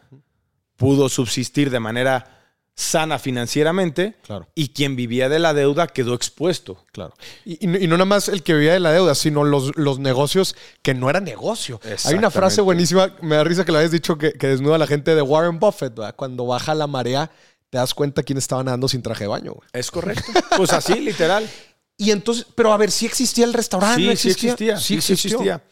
pudo 0.77 1.09
subsistir 1.09 1.71
de 1.71 1.81
manera 1.81 2.31
sana 2.77 3.19
financieramente. 3.21 4.17
Claro. 4.27 4.49
Y 4.57 4.71
quien 4.71 4.97
vivía 4.97 5.29
de 5.29 5.39
la 5.39 5.55
deuda 5.55 5.87
quedó 5.87 6.15
expuesto. 6.15 6.85
Claro. 6.93 7.15
Y, 7.45 7.65
y 7.65 7.67
no- 7.69 7.79
y 7.79 7.87
no 7.87 7.97
nada 7.97 8.05
más 8.07 8.29
el 8.29 8.43
que 8.43 8.53
vivía 8.55 8.73
de 8.73 8.81
la 8.81 8.91
deuda, 8.93 9.15
sino 9.15 9.45
los, 9.45 9.77
los 9.77 10.01
negocios 10.01 10.57
que 10.83 10.93
no 10.95 11.09
era 11.09 11.21
negocio. 11.21 11.81
Hay 12.05 12.15
una 12.17 12.31
frase 12.33 12.61
buenísima, 12.61 13.15
me 13.23 13.37
da 13.37 13.45
risa 13.45 13.65
que 13.65 13.71
lo 13.71 13.79
habías 13.79 13.93
dicho, 13.93 14.19
que, 14.19 14.33
que 14.33 14.49
desnuda 14.49 14.75
a 14.75 14.79
la 14.79 14.87
gente 14.89 15.15
de 15.15 15.23
Warren 15.23 15.61
Buffett. 15.61 15.95
¿verdad? 15.95 16.15
Cuando 16.17 16.47
baja 16.47 16.75
la 16.75 16.89
marea, 16.89 17.31
te 17.71 17.79
das 17.79 17.95
cuenta 17.95 18.25
quién 18.25 18.39
estaba 18.39 18.65
nadando 18.65 18.89
sin 18.89 19.03
traje 19.03 19.25
de 19.25 19.29
baño. 19.29 19.53
güey. 19.53 19.69
Es 19.73 19.91
correcto. 19.93 20.33
pues 20.57 20.73
así, 20.73 20.99
literal. 21.01 21.49
Y 21.97 22.11
entonces, 22.11 22.45
pero 22.57 22.73
a 22.73 22.77
ver, 22.77 22.91
si 22.91 23.07
existía 23.07 23.45
el 23.45 23.53
restaurante. 23.53 24.01
sí, 24.03 24.09
¿No 24.09 24.17
sí 24.17 24.29
existía. 24.31 24.77
Sí, 24.79 25.01
sí 25.01 25.13
existía. 25.13 25.63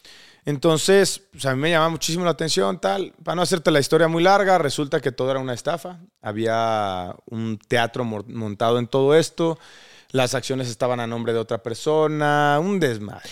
Entonces, 0.45 1.23
pues 1.31 1.47
a 1.47 1.55
mí 1.55 1.61
me 1.61 1.71
llamaba 1.71 1.91
muchísimo 1.91 2.25
la 2.25 2.33
atención, 2.33 2.81
tal. 2.81 3.13
Para 3.23 3.37
no 3.37 3.43
hacerte 3.43 3.71
la 3.71 3.79
historia 3.81 4.09
muy 4.09 4.23
larga, 4.23 4.59
resulta 4.59 5.01
que 5.01 5.13
todo 5.13 5.31
era 5.31 5.39
una 5.41 5.55
estafa. 5.55 6.01
Había 6.21 7.15
un 7.27 7.59
teatro 7.69 8.05
mo- 8.05 8.25
montado 8.27 8.79
en 8.79 8.89
todo 8.89 9.15
esto. 9.15 9.59
Las 10.11 10.35
acciones 10.35 10.69
estaban 10.69 10.99
a 11.01 11.07
nombre 11.07 11.33
de 11.33 11.39
otra 11.39 11.63
persona. 11.63 12.59
Un 12.61 12.81
desmadre. 12.81 13.31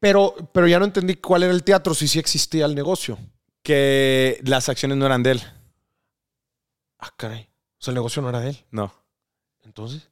Pero, 0.00 0.34
pero 0.52 0.66
ya 0.66 0.78
no 0.78 0.86
entendí 0.86 1.16
cuál 1.16 1.42
era 1.42 1.52
el 1.52 1.62
teatro, 1.62 1.94
si 1.94 2.08
sí 2.08 2.18
existía 2.18 2.64
el 2.64 2.74
negocio. 2.74 3.18
Que 3.62 4.40
las 4.44 4.68
acciones 4.68 4.96
no 4.98 5.06
eran 5.06 5.22
de 5.22 5.32
él. 5.32 5.42
Ah, 6.98 7.10
caray. 7.16 7.42
O 7.78 7.84
sea, 7.84 7.92
el 7.92 7.96
negocio 7.96 8.22
no 8.22 8.30
era 8.30 8.40
de 8.40 8.50
él. 8.50 8.64
No. 8.70 8.94
Entonces. 9.62 10.08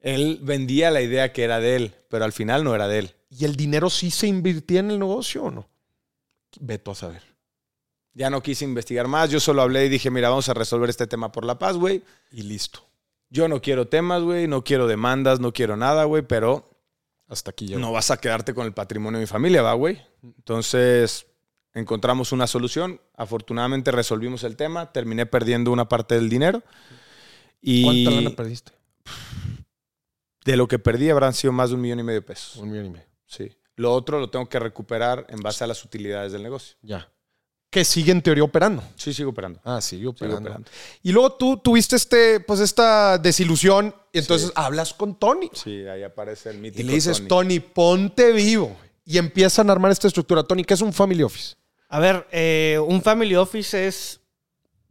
Él 0.00 0.38
vendía 0.42 0.90
la 0.90 1.00
idea 1.00 1.32
que 1.32 1.42
era 1.44 1.58
de 1.60 1.76
él, 1.76 1.94
pero 2.08 2.24
al 2.24 2.32
final 2.32 2.62
no 2.64 2.74
era 2.74 2.86
de 2.88 2.98
él. 3.00 3.14
¿Y 3.30 3.44
el 3.44 3.56
dinero 3.56 3.90
sí 3.90 4.10
se 4.10 4.26
invirtía 4.26 4.80
en 4.80 4.90
el 4.90 4.98
negocio 4.98 5.44
o 5.44 5.50
no? 5.50 5.68
Veto 6.60 6.90
a 6.92 6.94
saber. 6.94 7.22
Ya 8.14 8.30
no 8.30 8.42
quise 8.42 8.64
investigar 8.64 9.06
más. 9.06 9.30
Yo 9.30 9.38
solo 9.38 9.62
hablé 9.62 9.86
y 9.86 9.88
dije, 9.88 10.10
mira, 10.10 10.28
vamos 10.30 10.48
a 10.48 10.54
resolver 10.54 10.88
este 10.90 11.06
tema 11.06 11.30
por 11.30 11.44
la 11.44 11.58
paz, 11.58 11.76
güey. 11.76 12.02
Y 12.32 12.42
listo. 12.42 12.80
Yo 13.30 13.46
no 13.48 13.60
quiero 13.60 13.86
temas, 13.88 14.22
güey. 14.22 14.48
No 14.48 14.64
quiero 14.64 14.86
demandas, 14.86 15.40
no 15.40 15.52
quiero 15.52 15.76
nada, 15.76 16.04
güey. 16.04 16.22
Pero 16.22 16.70
Hasta 17.28 17.50
aquí 17.50 17.66
llegó. 17.68 17.80
no 17.80 17.92
vas 17.92 18.10
a 18.10 18.16
quedarte 18.16 18.54
con 18.54 18.66
el 18.66 18.72
patrimonio 18.72 19.18
de 19.18 19.24
mi 19.24 19.26
familia, 19.28 19.62
va, 19.62 19.74
güey. 19.74 20.00
Entonces, 20.22 21.26
encontramos 21.74 22.32
una 22.32 22.46
solución. 22.46 23.00
Afortunadamente 23.14 23.92
resolvimos 23.92 24.42
el 24.42 24.56
tema. 24.56 24.90
Terminé 24.90 25.26
perdiendo 25.26 25.70
una 25.70 25.88
parte 25.88 26.14
del 26.16 26.28
dinero. 26.30 26.62
Y 27.60 27.84
¿Cuánta 27.84 28.10
lana 28.10 28.30
perdiste? 28.36 28.72
de 30.44 30.56
lo 30.56 30.66
que 30.66 30.78
perdí 30.78 31.10
habrán 31.10 31.34
sido 31.34 31.52
más 31.52 31.68
de 31.68 31.74
un 31.76 31.82
millón 31.82 32.00
y 32.00 32.02
medio 32.04 32.20
de 32.20 32.26
pesos. 32.26 32.56
Un 32.56 32.70
millón 32.70 32.86
y 32.86 32.90
medio. 32.90 33.07
Sí. 33.28 33.52
Lo 33.76 33.92
otro 33.92 34.18
lo 34.18 34.28
tengo 34.28 34.48
que 34.48 34.58
recuperar 34.58 35.24
en 35.28 35.38
base 35.40 35.62
a 35.62 35.66
las 35.68 35.84
utilidades 35.84 36.32
del 36.32 36.42
negocio. 36.42 36.76
Ya. 36.82 37.08
Que 37.70 37.84
sigue 37.84 38.10
en 38.12 38.22
teoría 38.22 38.42
operando. 38.42 38.82
Sí, 38.96 39.12
sigo 39.14 39.30
operando. 39.30 39.60
Ah, 39.62 39.80
sigue 39.80 40.00
Sigo 40.00 40.10
operando. 40.12 40.40
operando. 40.40 40.70
Y 41.02 41.12
luego 41.12 41.34
tú 41.34 41.58
tuviste 41.58 41.94
este, 41.96 42.40
pues 42.40 42.58
esta 42.60 43.18
desilusión. 43.18 43.94
Y 44.12 44.18
entonces 44.18 44.48
Sí. 44.48 44.52
hablas 44.56 44.94
con 44.94 45.16
Tony. 45.18 45.50
Sí, 45.52 45.86
ahí 45.86 46.02
aparece 46.02 46.50
el 46.50 46.58
mítico 46.58 46.80
Y 46.80 46.84
le 46.84 46.94
dices, 46.94 47.18
Tony. 47.18 47.28
Tony, 47.28 47.60
ponte 47.60 48.32
vivo. 48.32 48.74
Y 49.04 49.18
empiezan 49.18 49.68
a 49.68 49.72
armar 49.72 49.92
esta 49.92 50.08
estructura. 50.08 50.42
Tony, 50.42 50.64
¿qué 50.64 50.74
es 50.74 50.80
un 50.80 50.92
family 50.92 51.22
office? 51.22 51.56
A 51.90 52.00
ver, 52.00 52.26
eh, 52.32 52.80
un 52.84 53.00
family 53.02 53.36
office 53.36 53.86
es 53.86 54.20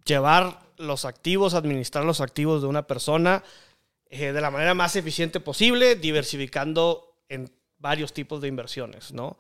llevar 0.05 0.59
los 0.77 1.03
activos, 1.05 1.55
administrar 1.55 2.05
los 2.05 2.21
activos 2.21 2.61
de 2.61 2.67
una 2.67 2.85
persona 2.87 3.43
eh, 4.09 4.31
de 4.31 4.39
la 4.41 4.51
manera 4.51 4.73
más 4.73 4.95
eficiente 4.95 5.39
posible, 5.39 5.95
diversificando 5.95 7.15
en 7.27 7.51
varios 7.79 8.13
tipos 8.13 8.41
de 8.41 8.47
inversiones, 8.47 9.11
¿no? 9.13 9.37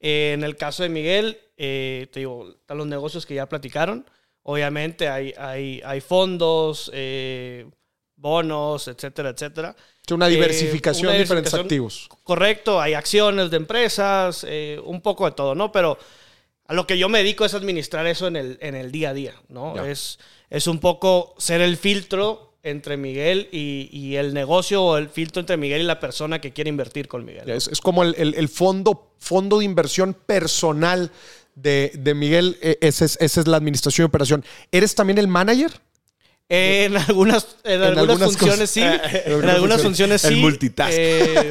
Eh, 0.00 0.32
en 0.34 0.44
el 0.44 0.56
caso 0.56 0.82
de 0.82 0.88
Miguel, 0.88 1.38
eh, 1.56 2.06
te 2.12 2.20
digo, 2.20 2.50
están 2.50 2.78
los 2.78 2.86
negocios 2.86 3.26
que 3.26 3.34
ya 3.34 3.48
platicaron. 3.48 4.08
Obviamente 4.42 5.08
hay, 5.08 5.34
hay, 5.36 5.80
hay 5.84 6.00
fondos, 6.00 6.90
eh, 6.94 7.66
bonos, 8.16 8.88
etcétera, 8.88 9.30
etcétera. 9.30 9.74
Una 10.10 10.26
Eh, 10.26 10.30
diversificación 10.30 11.08
una 11.08 11.12
de 11.14 11.18
diferentes 11.20 11.52
diversificación. 11.52 11.66
activos. 11.66 12.08
Correcto, 12.24 12.80
hay 12.80 12.94
acciones 12.94 13.50
de 13.50 13.56
empresas, 13.58 14.46
un 14.84 15.00
poco 15.02 15.26
de 15.26 15.32
todo, 15.32 15.54
¿no? 15.54 15.70
Pero 15.72 15.98
a 16.66 16.74
lo 16.74 16.86
que 16.86 16.96
yo 16.98 17.08
me 17.08 17.18
dedico 17.18 17.44
es 17.44 17.54
administrar 17.54 18.06
eso 18.06 18.26
en 18.26 18.36
el, 18.36 18.58
en 18.60 18.74
el 18.74 18.90
día 18.92 19.10
a 19.10 19.14
día, 19.14 19.34
¿no? 19.48 19.74
Ya. 19.76 19.90
Es, 19.90 20.18
es 20.50 20.66
un 20.66 20.78
poco 20.80 21.34
ser 21.38 21.60
el 21.60 21.76
filtro 21.76 22.47
entre 22.70 22.96
Miguel 22.96 23.48
y, 23.52 23.88
y 23.92 24.16
el 24.16 24.34
negocio 24.34 24.82
o 24.82 24.96
el 24.96 25.08
filtro 25.08 25.40
entre 25.40 25.56
Miguel 25.56 25.82
y 25.82 25.84
la 25.84 26.00
persona 26.00 26.40
que 26.40 26.52
quiere 26.52 26.68
invertir 26.70 27.08
con 27.08 27.24
Miguel. 27.24 27.44
¿no? 27.46 27.52
Es, 27.54 27.68
es 27.68 27.80
como 27.80 28.02
el, 28.02 28.14
el- 28.18 28.34
el 28.34 28.48
fondo, 28.48 29.12
fondo 29.18 29.58
de 29.58 29.64
inversión 29.64 30.14
personal 30.14 31.10
de, 31.54 31.92
de 31.98 32.14
Miguel. 32.14 32.56
Eh, 32.62 32.78
esa 32.80 33.04
es, 33.04 33.16
esa 33.20 33.40
es 33.40 33.46
la 33.46 33.56
administración 33.56 34.04
y 34.04 34.06
operación. 34.06 34.44
¿Eres 34.72 34.94
también 34.94 35.18
el 35.18 35.28
manager? 35.28 35.70
En 36.50 36.96
algunas, 36.96 37.56
en 37.64 37.82
algunas, 37.82 37.98
algunas 37.98 38.28
funciones 38.30 38.70
cosas. 38.70 38.70
sí. 38.70 38.80
En 39.26 39.48
algunas 39.50 39.82
funciones 39.82 40.22
sí. 40.22 40.28
El 40.28 40.36
multitask. 40.36 40.94
Eh, 40.98 41.50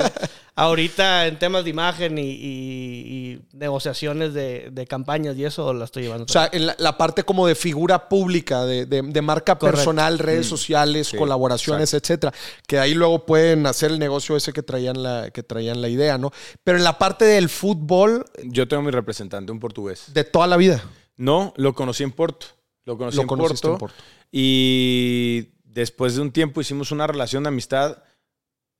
ahorita 0.58 1.28
en 1.28 1.38
temas 1.39 1.64
de 1.64 1.70
imagen 1.70 2.18
y, 2.18 2.22
y- 2.24 3.08
y 3.34 3.39
negociaciones 3.53 4.34
de, 4.34 4.70
de 4.72 4.88
campañas 4.88 5.38
y 5.38 5.45
eso 5.45 5.72
la 5.74 5.86
estoy 5.86 6.03
llevando. 6.03 6.26
O 6.26 6.28
sea, 6.28 6.49
en 6.51 6.66
la, 6.66 6.76
la 6.80 6.97
parte 6.97 7.24
como 7.24 7.45
de 7.47 7.53
figura 7.55 8.10
pública, 8.10 8.66
de, 8.66 8.86
de- 8.88 9.03
de 9.03 9.22
marca 9.22 9.55
Correcto. 9.58 9.78
personal, 9.78 10.18
redes 10.20 10.47
sociales, 10.47 11.08
Sí, 11.10 11.18
colaboraciones, 11.18 11.93
etcétera. 11.93 12.34
Que 12.68 12.80
ahí 12.80 12.95
luego 12.95 13.26
pueden 13.26 13.68
hacer 13.68 13.91
el 13.91 13.99
negocio 13.99 14.36
ese 14.36 14.51
que 14.51 14.64
traían 14.64 15.01
la, 15.03 15.30
que 15.32 15.43
traían 15.43 15.80
la 15.82 15.89
idea, 15.89 16.18
¿no? 16.18 16.32
Pero 16.64 16.78
en 16.80 16.84
la 16.84 16.97
parte 16.97 17.24
del 17.26 17.49
fútbol, 17.49 18.26
Yo 18.43 18.68
tengo 18.68 18.82
mi 18.82 18.91
representante, 18.91 19.51
un 19.51 19.60
portugués. 19.60 20.12
de 20.14 20.24
toda 20.24 20.47
la 20.47 20.58
vida. 20.58 20.84
No, 21.18 21.53
lo 21.55 21.74
conocí 21.76 22.03
en 22.03 22.12
Porto. 22.12 22.47
Lo 22.86 22.97
conocí 22.97 23.18
Lo 23.18 23.22
en, 23.24 23.28
Porto, 23.28 23.72
en 23.74 23.78
Porto. 23.78 23.95
Y 24.32 25.49
después 25.66 26.16
de 26.16 26.22
un 26.22 26.32
tiempo 26.32 26.62
hicimos 26.62 26.91
una 26.91 27.05
relación 27.05 27.43
de 27.43 27.49
amistad. 27.49 27.97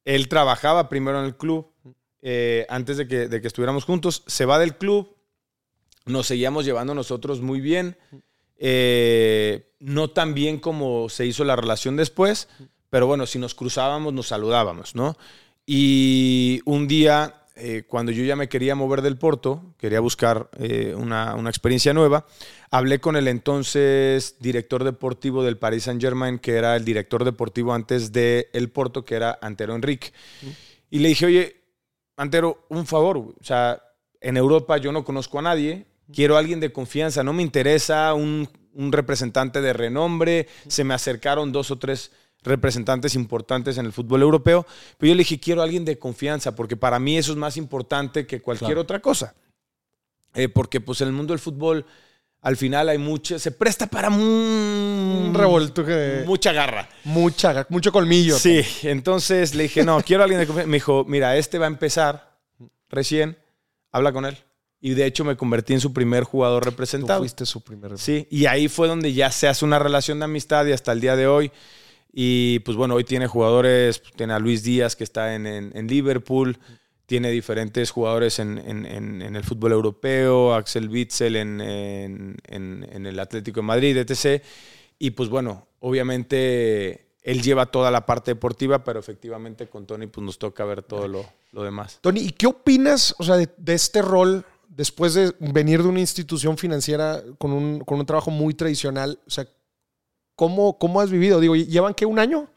Él 0.08 0.30
trabajaba 0.30 0.88
primero 0.88 1.20
en 1.20 1.26
el 1.26 1.36
club 1.36 1.68
eh, 2.22 2.66
antes 2.70 2.96
de 2.96 3.10
que, 3.10 3.28
estuviéramos 3.44 3.84
juntos. 3.84 4.24
Se 4.26 4.46
va 4.46 4.58
del 4.58 4.78
club. 4.78 5.18
Nos 6.06 6.28
seguíamos 6.28 6.64
llevando 6.64 6.96
nosotros 6.96 7.42
muy 7.42 7.60
bien. 7.60 7.98
Eh, 8.56 9.74
no 9.82 10.10
tan 10.12 10.34
bien 10.34 10.60
como 10.60 11.10
se 11.10 11.26
hizo 11.26 11.44
la 11.44 11.58
relación 11.58 11.98
después. 11.98 12.48
Pero 12.90 13.06
bueno, 13.06 13.26
si 13.26 13.38
nos 13.38 13.54
cruzábamos, 13.54 14.14
nos 14.14 14.28
saludábamos, 14.28 14.96
¿no? 14.96 15.18
Y 15.66 16.62
un 16.64 16.88
día, 16.88 17.44
eh, 17.58 17.84
cuando 17.88 18.12
yo 18.12 18.24
ya 18.24 18.36
me 18.36 18.50
quería 18.50 18.76
mover 18.76 19.02
del 19.02 19.18
Porto, 19.18 19.74
quería 19.78 20.00
buscar 20.00 20.50
eh, 20.60 20.94
una, 20.96 21.36
una 21.36 21.50
experiencia 21.50 21.94
nueva, 21.94 22.26
hablé 22.70 23.00
con 23.00 23.16
el 23.16 23.28
entonces 23.28 24.36
director 24.40 24.84
deportivo 24.84 25.44
del 25.44 25.58
Paris 25.58 25.84
Saint 25.84 26.02
Germain, 26.02 26.40
que 26.40 26.54
era 26.54 26.76
el 26.76 26.86
director 26.86 27.26
deportivo 27.26 27.74
antes 27.74 28.12
de 28.12 28.50
el 28.54 28.70
Porto, 28.70 29.04
que 29.04 29.16
era 29.16 29.40
Antero 29.42 29.76
Enrique. 29.76 30.12
Y 30.90 31.00
le 31.00 31.10
dije, 31.10 31.26
oye, 31.26 31.56
Antero, 32.16 32.66
un 32.70 32.86
favor, 32.86 33.18
o 33.18 33.36
sea, 33.42 33.82
en 34.22 34.38
Europa 34.38 34.78
yo 34.78 34.92
no 34.92 35.04
conozco 35.04 35.40
a 35.40 35.42
nadie, 35.42 35.86
quiero 36.14 36.36
a 36.36 36.40
alguien 36.40 36.60
de 36.60 36.72
confianza, 36.72 37.24
no 37.24 37.34
me 37.34 37.44
interesa 37.44 38.14
un, 38.14 38.48
un 38.74 38.92
representante 38.92 39.62
de 39.62 39.74
renombre, 39.74 40.48
se 40.68 40.84
me 40.84 40.94
acercaron 40.94 41.52
dos 41.52 41.72
o 41.72 41.78
tres 41.78 42.12
representantes 42.48 43.16
importantes 43.16 43.78
en 43.78 43.86
el 43.86 43.94
fútbol 43.94 44.22
europeo, 44.22 44.66
pero 44.98 45.10
yo 45.10 45.16
le 45.16 45.20
dije, 45.20 45.40
quiero 45.40 45.62
a 45.62 45.66
alguien 45.66 45.86
de 45.86 46.00
confianza, 46.00 46.56
porque 46.56 46.76
para 46.78 47.00
mí 47.00 47.18
eso 47.18 47.32
es 47.32 47.38
más 47.38 47.58
importante 47.58 48.26
que 48.26 48.42
cualquier 48.42 48.70
Claro. 48.70 48.82
otra 48.82 49.00
cosa. 49.02 49.36
Eh, 50.34 50.50
porque 50.50 50.82
pues 50.82 51.02
en 51.02 51.08
el 51.08 51.14
mundo 51.14 51.34
del 51.34 51.40
fútbol 51.40 51.86
al 52.42 52.56
final 52.56 52.88
hay 52.90 52.98
mucho, 53.00 53.40
se 53.40 53.52
presta 53.52 53.88
para 53.88 54.10
Un 54.10 55.32
revolto 55.34 55.84
que... 55.84 56.24
mucha 56.26 56.52
garra. 56.54 56.88
Mucha, 57.04 57.66
mucho 57.70 57.92
colmillo. 57.92 58.38
Sí, 58.38 58.62
entonces 58.84 59.56
le 59.56 59.64
dije, 59.64 59.84
no, 59.84 60.02
quiero 60.02 60.24
a 60.24 60.26
alguien 60.26 60.40
de 60.42 60.48
confianza. 60.48 60.70
Me 60.70 60.78
dijo, 60.78 61.04
mira, 61.08 61.36
este 61.38 61.58
va 61.58 61.66
a 61.66 61.70
empezar 61.70 62.38
recién, 62.90 63.38
habla 63.92 64.12
con 64.14 64.26
él. 64.26 64.38
Y 64.80 64.92
de 64.94 65.06
hecho 65.08 65.26
me 65.26 65.36
convertí 65.36 65.74
en 65.74 65.80
su 65.82 65.92
primer 65.92 66.24
jugador 66.24 66.64
Tú 66.64 66.70
representado. 66.70 67.20
fuiste 67.20 67.46
su 67.48 67.62
primer... 67.62 67.98
Sí, 67.98 68.28
y 68.30 68.46
ahí 68.46 68.68
fue 68.68 68.88
donde 68.88 69.12
ya 69.12 69.32
se 69.32 69.48
hace 69.48 69.66
una 69.66 69.80
relación 69.80 70.20
de 70.20 70.26
amistad 70.26 70.66
y 70.68 70.72
hasta 70.72 70.92
el 70.92 71.02
día 71.02 71.16
de 71.16 71.26
hoy. 71.26 71.52
Y 72.20 72.60
pues 72.62 72.76
bueno, 72.76 72.96
hoy 72.96 73.04
tiene 73.04 73.28
jugadores, 73.28 74.02
tiene 74.16 74.34
a 74.34 74.40
Luis 74.40 74.64
Díaz 74.64 74.96
que 74.96 75.04
está 75.04 75.36
en, 75.36 75.46
en- 75.46 75.88
Liverpool, 75.88 76.58
tiene 77.06 77.30
diferentes 77.30 77.92
jugadores 77.92 78.40
en, 78.40 78.58
en- 78.58 79.22
el 79.36 79.44
fútbol 79.44 79.74
europeo, 79.74 80.56
Axel 80.56 80.90
Witzel 80.90 81.36
en 81.36 83.06
el 83.06 83.20
Atlético 83.20 83.60
de 83.60 83.68
Madrid, 83.68 83.98
etc. 83.98 84.42
Y 84.98 85.12
pues 85.12 85.30
bueno, 85.30 85.68
obviamente 85.80 87.06
él 87.22 87.44
lleva 87.44 87.68
toda 87.68 87.92
la 87.92 88.08
parte 88.08 88.32
deportiva, 88.32 88.84
pero 88.84 89.00
efectivamente 89.00 89.68
con 89.68 89.86
Tony 89.86 90.08
pues 90.08 90.26
nos 90.26 90.40
toca 90.40 90.66
ver 90.66 90.82
todo 90.82 91.08
lo, 91.08 91.24
lo 91.52 91.64
demás. 91.64 92.00
Tony, 92.02 92.22
¿y 92.22 92.32
qué 92.32 92.48
opinas 92.48 93.14
o 93.20 93.24
sea, 93.24 93.36
de, 93.36 93.48
de 93.58 93.74
este 93.76 94.02
rol 94.02 94.44
después 94.70 95.14
de 95.14 95.34
venir 95.40 95.84
de 95.84 95.90
una 95.90 96.00
institución 96.00 96.58
financiera 96.58 97.22
con 97.38 97.52
un, 97.52 97.80
con 97.82 98.00
un 98.00 98.08
trabajo 98.08 98.32
muy 98.32 98.56
tradicional? 98.56 99.20
O 99.28 99.30
sea, 99.30 99.48
¿cómo, 100.38 100.78
cómo 100.78 101.02
has 101.02 101.10
vivido? 101.10 101.42
Digo, 101.42 101.58
¿llevan 101.58 101.94
qué? 101.94 102.06
¿Un 102.06 102.20
año? 102.20 102.48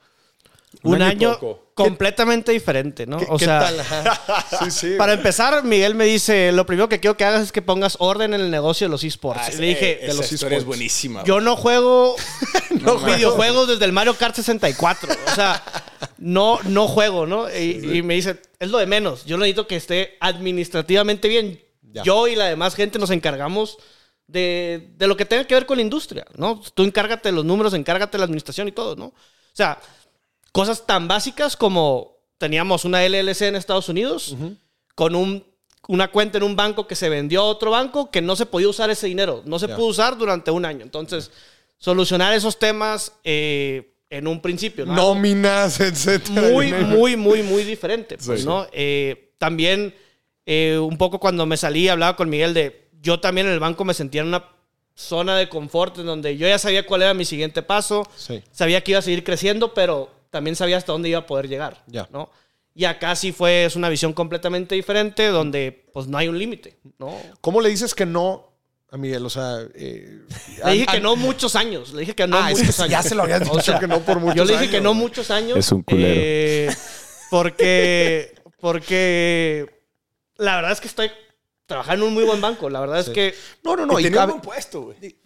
un, 0.84 0.94
un 0.94 1.02
año 1.02 1.36
completamente 1.74 2.52
diferente, 2.52 3.06
¿no? 3.06 3.18
¿Qué, 3.18 3.26
o 3.28 3.36
qué 3.36 3.44
sea. 3.46 3.72
Sí, 4.60 4.70
sí. 4.70 4.94
para 4.96 5.14
empezar, 5.14 5.64
Miguel 5.64 5.94
me 5.94 6.04
dice, 6.04 6.52
lo 6.52 6.64
primero 6.66 6.88
que 6.88 7.00
quiero 7.00 7.16
que 7.16 7.24
hagas 7.24 7.42
es 7.42 7.52
que 7.52 7.62
pongas 7.62 7.96
orden 7.98 8.34
en 8.34 8.40
el 8.42 8.50
negocio 8.50 8.86
de 8.86 8.90
los 8.90 9.02
esports. 9.02 9.54
Y 9.54 9.60
le 9.60 9.66
dije, 9.68 9.98
de 10.02 10.14
los 10.14 10.30
historia 10.30 10.58
es 10.58 10.62
esports. 10.62 10.66
buenísima. 10.66 11.24
yo 11.24 11.40
no 11.40 11.56
juego 11.56 12.14
No 12.82 12.98
videojuegos 12.98 13.68
desde 13.68 13.84
el 13.84 13.92
Mario 13.92 14.14
Kart 14.14 14.36
64. 14.36 15.08
O 15.26 15.34
sea, 15.34 15.62
no, 16.18 16.60
no 16.64 16.86
juego, 16.86 17.26
¿no? 17.26 17.50
Y, 17.50 17.96
y 17.98 18.02
me 18.02 18.14
dice, 18.14 18.40
es 18.58 18.70
lo 18.70 18.78
de 18.78 18.86
menos. 18.86 19.24
Yo 19.24 19.36
necesito 19.38 19.66
que 19.66 19.76
esté 19.76 20.16
administrativamente 20.20 21.28
bien. 21.28 21.60
Ya. 21.92 22.02
Yo 22.04 22.28
y 22.28 22.36
la 22.36 22.46
demás 22.46 22.74
gente 22.74 22.98
nos 22.98 23.10
encargamos 23.10 23.78
de, 24.30 24.90
de 24.96 25.06
lo 25.06 25.16
que 25.16 25.24
tenga 25.24 25.44
que 25.44 25.54
ver 25.54 25.66
con 25.66 25.76
la 25.78 25.82
industria, 25.82 26.24
¿no? 26.36 26.60
Tú 26.74 26.82
encárgate 26.84 27.28
de 27.30 27.34
los 27.34 27.44
números, 27.44 27.74
encárgate 27.74 28.12
de 28.12 28.18
la 28.18 28.24
administración 28.24 28.68
y 28.68 28.72
todo, 28.72 28.96
¿no? 28.96 29.06
O 29.06 29.14
sea, 29.54 29.78
cosas 30.52 30.86
tan 30.86 31.08
básicas 31.08 31.56
como 31.56 32.16
teníamos 32.38 32.84
una 32.84 33.02
LLC 33.06 33.42
en 33.42 33.56
Estados 33.56 33.88
Unidos 33.88 34.36
con 34.94 35.14
un, 35.14 35.44
una 35.88 36.08
cuenta 36.10 36.38
en 36.38 36.44
un 36.44 36.56
banco 36.56 36.86
que 36.86 36.94
se 36.94 37.08
vendió 37.08 37.40
a 37.42 37.44
otro 37.44 37.70
banco 37.72 38.10
que 38.10 38.22
no 38.22 38.36
se 38.36 38.46
podía 38.46 38.68
usar 38.68 38.90
ese 38.90 39.06
dinero, 39.06 39.42
no 39.44 39.58
se 39.58 39.66
Ya. 39.68 39.76
pudo 39.76 39.86
usar 39.86 40.16
durante 40.16 40.50
un 40.50 40.64
año. 40.64 40.82
Entonces, 40.82 41.30
solucionar 41.78 42.32
esos 42.34 42.58
temas 42.58 43.12
eh, 43.24 43.94
en 44.10 44.26
un 44.26 44.40
principio, 44.40 44.86
¿no? 44.86 44.94
Nóminas, 44.94 45.80
etcétera. 45.80 46.48
muy, 46.50 46.72
muy, 46.72 47.16
muy, 47.16 47.42
muy 47.42 47.64
diferente, 47.64 48.16
pues, 48.24 48.40
Sí. 48.40 48.46
¿no? 48.46 48.66
Eh, 48.72 49.32
también, 49.38 49.94
eh, 50.46 50.78
un 50.78 50.96
poco 50.98 51.18
cuando 51.20 51.46
me 51.46 51.56
salí, 51.56 51.88
hablaba 51.88 52.16
con 52.16 52.28
Miguel 52.28 52.52
de, 52.54 52.89
yo 53.02 53.20
también 53.20 53.46
en 53.46 53.52
el 53.52 53.60
banco 53.60 53.84
me 53.84 53.94
sentía 53.94 54.22
en 54.22 54.28
una 54.28 54.44
zona 54.94 55.36
de 55.36 55.48
confort 55.48 55.98
en 55.98 56.06
donde 56.06 56.36
yo 56.36 56.46
ya 56.46 56.58
sabía 56.58 56.84
cuál 56.86 57.02
era 57.02 57.14
mi 57.14 57.24
siguiente 57.24 57.62
paso, 57.62 58.06
Sí. 58.16 58.42
sabía 58.52 58.82
que 58.82 58.92
iba 58.92 58.98
a 58.98 59.02
seguir 59.02 59.24
creciendo, 59.24 59.72
pero 59.74 60.10
también 60.30 60.56
sabía 60.56 60.76
hasta 60.76 60.92
dónde 60.92 61.08
iba 61.08 61.20
a 61.20 61.26
poder 61.26 61.48
llegar, 61.48 61.82
Ya. 61.86 62.08
¿no? 62.12 62.30
Y 62.74 62.84
acá 62.84 63.16
sí 63.16 63.32
fue, 63.32 63.64
es 63.64 63.74
una 63.76 63.88
visión 63.88 64.12
completamente 64.12 64.74
diferente 64.74 65.26
donde, 65.28 65.86
pues, 65.92 66.06
no 66.06 66.16
hay 66.18 66.28
un 66.28 66.38
límite, 66.38 66.78
¿no? 66.98 67.16
¿Cómo 67.40 67.60
le 67.60 67.68
dices 67.68 67.94
que 67.94 68.06
no 68.06 68.52
a 68.92 68.96
Miguel? 68.96 69.24
O 69.26 69.30
sea, 69.30 69.58
eh, 69.74 70.20
Le 70.64 70.72
dije 70.72 70.86
que 70.86 71.00
no 71.00 71.16
muchos 71.16 71.56
años. 71.56 71.92
Le 71.92 72.00
dije 72.00 72.14
que 72.14 72.26
no 72.28 72.36
Ah, 72.38 72.50
es 72.52 72.58
que 72.58 72.64
muchos 72.66 72.80
años. 72.80 72.90
ya 72.92 73.02
se 73.02 73.14
lo 73.16 73.22
habías 73.24 73.40
O 73.48 73.52
dicho 73.56 73.60
sea, 73.62 73.78
que 73.80 73.88
no 73.88 74.00
por 74.00 74.20
muchos 74.20 74.36
Yo 74.36 74.44
le 74.44 74.52
dije 74.52 74.62
años, 74.64 74.72
que 74.74 74.80
no 74.80 74.94
muchos 74.94 75.30
años. 75.32 75.56
Es 75.58 75.72
un 75.72 75.82
culero. 75.82 76.14
eh, 76.16 76.70
porque, 77.28 78.34
porque 78.60 79.66
la 80.36 80.56
verdad 80.56 80.72
es 80.72 80.80
que 80.80 80.88
estoy 80.88 81.10
trabajando 81.70 82.04
en 82.04 82.08
un 82.08 82.14
muy 82.14 82.24
buen 82.24 82.40
banco. 82.40 82.68
La 82.68 82.80
verdad 82.80 83.02
Sí. 83.02 83.10
es 83.10 83.14
que 83.14 83.34
No, 83.64 83.74
no, 83.76 83.86
no. 83.86 83.98
y 83.98 84.02
y 84.02 84.04
tenía 84.04 84.24
un 84.24 84.30
buen 84.30 84.40
puesto, 84.42 84.82
güey. 84.82 85.16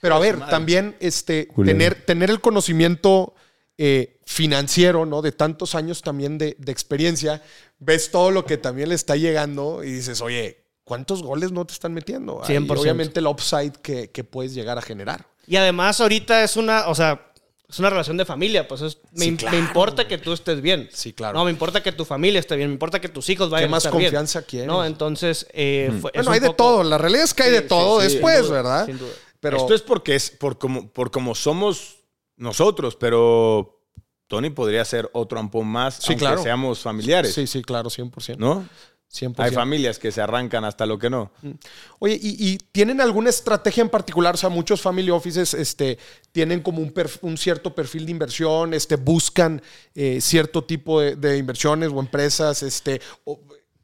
Pero 0.00 0.16
a 0.16 0.18
ver, 0.18 0.36
madre. 0.36 0.50
también 0.50 0.96
este, 1.00 1.48
tener, 1.64 2.04
tener 2.04 2.28
el 2.30 2.40
conocimiento 2.40 3.34
eh, 3.78 4.18
financiero, 4.26 5.06
¿no? 5.06 5.22
De 5.22 5.32
tantos 5.32 5.74
años 5.74 6.02
también 6.02 6.36
de, 6.38 6.56
de 6.58 6.72
experiencia, 6.72 7.42
ves 7.78 8.10
todo 8.10 8.30
lo 8.30 8.44
que 8.44 8.56
también 8.58 8.90
le 8.90 8.94
está 8.96 9.16
llegando 9.16 9.82
y 9.84 9.90
dices, 9.92 10.20
oye, 10.20 10.64
¿cuántos 10.84 11.22
goles 11.22 11.52
no 11.52 11.64
te 11.64 11.72
están 11.72 11.94
metiendo? 11.94 12.42
Ahí, 12.44 12.56
100%. 12.56 12.78
obviamente 12.80 13.20
el 13.20 13.26
upside 13.28 13.72
que, 13.80 14.10
que 14.10 14.24
puedes 14.24 14.54
llegar 14.54 14.76
a 14.76 14.82
generar. 14.82 15.26
Y 15.46 15.56
además 15.56 16.00
ahorita 16.00 16.44
es 16.44 16.56
una, 16.56 16.88
o 16.88 16.94
sea, 16.94 17.31
es 17.72 17.78
una 17.78 17.90
relación 17.90 18.16
de 18.18 18.24
familia, 18.24 18.68
pues 18.68 18.82
es- 18.82 18.98
me, 19.12 19.24
Sí, 19.24 19.30
me 19.32 19.36
claro, 19.38 19.58
importa 19.58 20.06
que 20.06 20.18
tú 20.18 20.32
estés 20.32 20.60
bien. 20.60 20.88
Sí, 20.92 21.12
claro. 21.12 21.38
No, 21.38 21.44
me 21.44 21.50
importa 21.50 21.82
que 21.82 21.90
tu 21.90 22.04
familia 22.04 22.38
esté 22.38 22.54
bien, 22.56 22.68
me 22.68 22.74
importa 22.74 23.00
que 23.00 23.08
tus 23.08 23.28
hijos 23.30 23.48
vayan 23.50 23.68
¿Qué 23.68 23.70
más 23.70 23.84
a 23.84 23.88
estar 23.88 23.98
bien. 23.98 24.10
confianza 24.10 24.42
quieres? 24.42 24.68
No, 24.68 24.84
entonces 24.84 25.46
eh, 25.52 25.88
fue- 26.00 26.10
es 26.14 26.24
Bueno, 26.26 26.30
hay 26.32 26.40
de 26.40 26.54
todo. 26.54 26.84
La 26.84 26.98
realidad 26.98 27.24
es 27.24 27.34
que 27.34 27.42
hay 27.44 27.48
Sí, 27.48 27.54
de 27.56 27.62
todo 27.62 28.00
sí, 28.00 28.08
después, 28.12 28.42
duda, 28.42 28.52
¿verdad? 28.54 28.86
sin 28.86 28.98
duda. 28.98 29.10
Pero 29.40 29.56
Esto 29.56 29.74
es 29.74 29.82
porque 29.82 30.14
es 30.14 30.30
por 30.30 30.58
como, 30.58 30.88
por 30.92 31.10
como 31.10 31.34
somos 31.34 31.96
nosotros, 32.36 32.94
pero 32.96 33.80
Tony 34.28 34.50
podría 34.50 34.84
ser 34.84 35.10
otro 35.12 35.38
ampón 35.40 35.66
más, 35.66 35.96
Sí, 35.96 36.02
aunque 36.08 36.20
claro. 36.20 36.42
seamos 36.42 36.80
familiares, 36.80 37.34
sí, 37.34 37.46
sí, 37.46 37.62
claro, 37.62 37.90
100%. 37.90 38.36
¿no? 38.38 38.66
100%. 39.12 39.34
Hay 39.40 39.50
familias 39.52 39.98
que 39.98 40.10
se 40.10 40.22
arrancan 40.22 40.64
hasta 40.64 40.86
lo 40.86 40.98
que 40.98 41.10
no. 41.10 41.30
Oye, 41.98 42.18
¿y, 42.22 42.36
y 42.52 42.58
tienen 42.72 43.00
alguna 43.00 43.28
estrategia 43.28 43.82
en 43.82 43.90
particular? 43.90 44.34
O 44.34 44.38
sea, 44.38 44.48
muchos 44.48 44.80
family 44.80 45.10
offices 45.10 45.52
este, 45.52 45.98
tienen 46.32 46.60
como 46.62 46.80
un, 46.80 46.94
perf- 46.94 47.18
un 47.20 47.36
cierto 47.36 47.74
perfil 47.74 48.06
de 48.06 48.10
inversión, 48.12 48.72
este, 48.72 48.96
buscan 48.96 49.60
eh, 49.94 50.20
cierto 50.22 50.64
tipo 50.64 51.00
de, 51.00 51.16
de 51.16 51.36
inversiones 51.36 51.90
o 51.92 52.00
empresas. 52.00 52.62
Este, 52.62 53.00
o- 53.24 53.38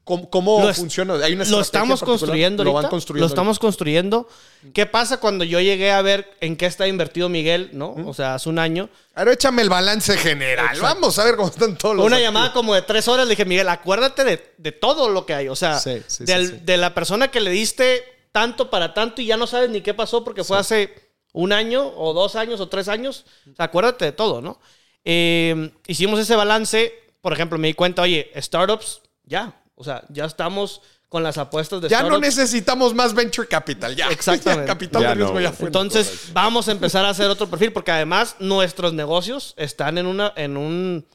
¿Cómo, 0.09 0.27
cómo 0.31 0.65
Lo 0.65 0.73
funciona? 0.73 1.13
¿Hay 1.23 1.33
una 1.33 1.45
lo 1.45 1.61
estamos 1.61 2.01
construyendo 2.01 2.63
Lo 2.63 2.73
van 2.73 2.87
construyendo. 2.87 3.27
Lo 3.27 3.29
estamos 3.29 3.59
construyendo. 3.59 4.27
¿Qué 4.73 4.87
pasa 4.87 5.19
cuando 5.19 5.43
yo 5.43 5.59
llegué 5.59 5.91
a 5.91 6.01
ver 6.01 6.27
en 6.41 6.57
qué 6.57 6.65
está 6.65 6.87
invertido 6.87 7.29
Miguel, 7.29 7.69
no? 7.73 7.93
O 8.07 8.13
sea, 8.15 8.33
hace 8.33 8.49
un 8.49 8.57
año. 8.57 8.89
Ahora 9.13 9.33
échame 9.33 9.61
el 9.61 9.69
balance 9.69 10.17
general. 10.17 10.65
Exacto. 10.75 10.81
Vamos 10.95 11.19
a 11.19 11.23
ver 11.25 11.35
cómo 11.35 11.49
están 11.49 11.77
todos 11.77 11.95
los. 11.95 12.03
Una 12.07 12.15
activos. 12.15 12.33
llamada 12.33 12.53
como 12.53 12.73
de 12.73 12.81
tres 12.81 13.07
horas, 13.07 13.27
le 13.27 13.33
dije, 13.33 13.45
Miguel, 13.45 13.69
acuérdate 13.69 14.23
de, 14.23 14.53
de 14.57 14.71
todo 14.71 15.09
lo 15.09 15.27
que 15.27 15.35
hay. 15.35 15.47
O 15.47 15.55
sea, 15.55 15.77
Sí, 15.77 15.97
sí, 16.07 16.17
sí, 16.17 16.25
del- 16.25 16.47
sí. 16.47 16.59
de 16.63 16.77
la 16.77 16.95
persona 16.95 17.27
que 17.29 17.39
le 17.39 17.51
diste 17.51 18.03
tanto 18.31 18.71
para 18.71 18.95
tanto 18.95 19.21
y 19.21 19.27
ya 19.27 19.37
no 19.37 19.45
sabes 19.45 19.69
ni 19.69 19.81
qué 19.81 19.93
pasó 19.93 20.23
porque 20.23 20.43
fue 20.43 20.57
hace 20.57 20.91
un 21.33 21.53
año 21.53 21.87
o 21.95 22.13
dos 22.13 22.35
años 22.35 22.59
o 22.61 22.67
tres 22.67 22.87
años. 22.87 23.25
O 23.51 23.55
sea, 23.55 23.65
acuérdate 23.65 24.05
de 24.05 24.11
todo, 24.11 24.41
¿no? 24.41 24.59
Eh, 25.05 25.71
hicimos 25.85 26.19
ese 26.19 26.35
balance. 26.35 26.93
Por 27.21 27.31
ejemplo, 27.33 27.59
me 27.59 27.67
di 27.67 27.73
cuenta, 27.75 28.01
oye, 28.01 28.31
startups, 28.37 29.01
ya. 29.23 29.58
O 29.79 29.83
sea, 29.85 30.03
ya 30.09 30.25
estamos 30.25 30.81
con 31.07 31.23
las 31.23 31.37
apuestas 31.37 31.79
de 31.81 31.87
Ya 31.89 32.03
no 32.03 32.19
necesitamos 32.19 32.93
más 32.93 33.13
venture 33.15 33.47
capital. 33.47 33.95
Ya. 33.95 34.09
Exactamente. 34.09 34.63
Ya, 34.67 34.67
capital 34.67 35.01
Ya 35.01 35.09
de 35.09 35.15
riesgo 35.15 35.33
no, 35.35 35.39
ya 35.41 35.51
fue. 35.53 35.67
Entonces, 35.67 36.29
vamos 36.33 36.67
a 36.67 36.71
empezar 36.73 37.05
a 37.05 37.09
hacer 37.09 37.29
otro 37.29 37.49
perfil, 37.49 37.71
porque 37.71 37.91
además 37.91 38.35
nuestros 38.39 38.93
negocios 38.93 39.53
están 39.57 39.97
en 39.97 40.05
una, 40.05 40.33
en 40.35 40.57
un, 40.57 41.07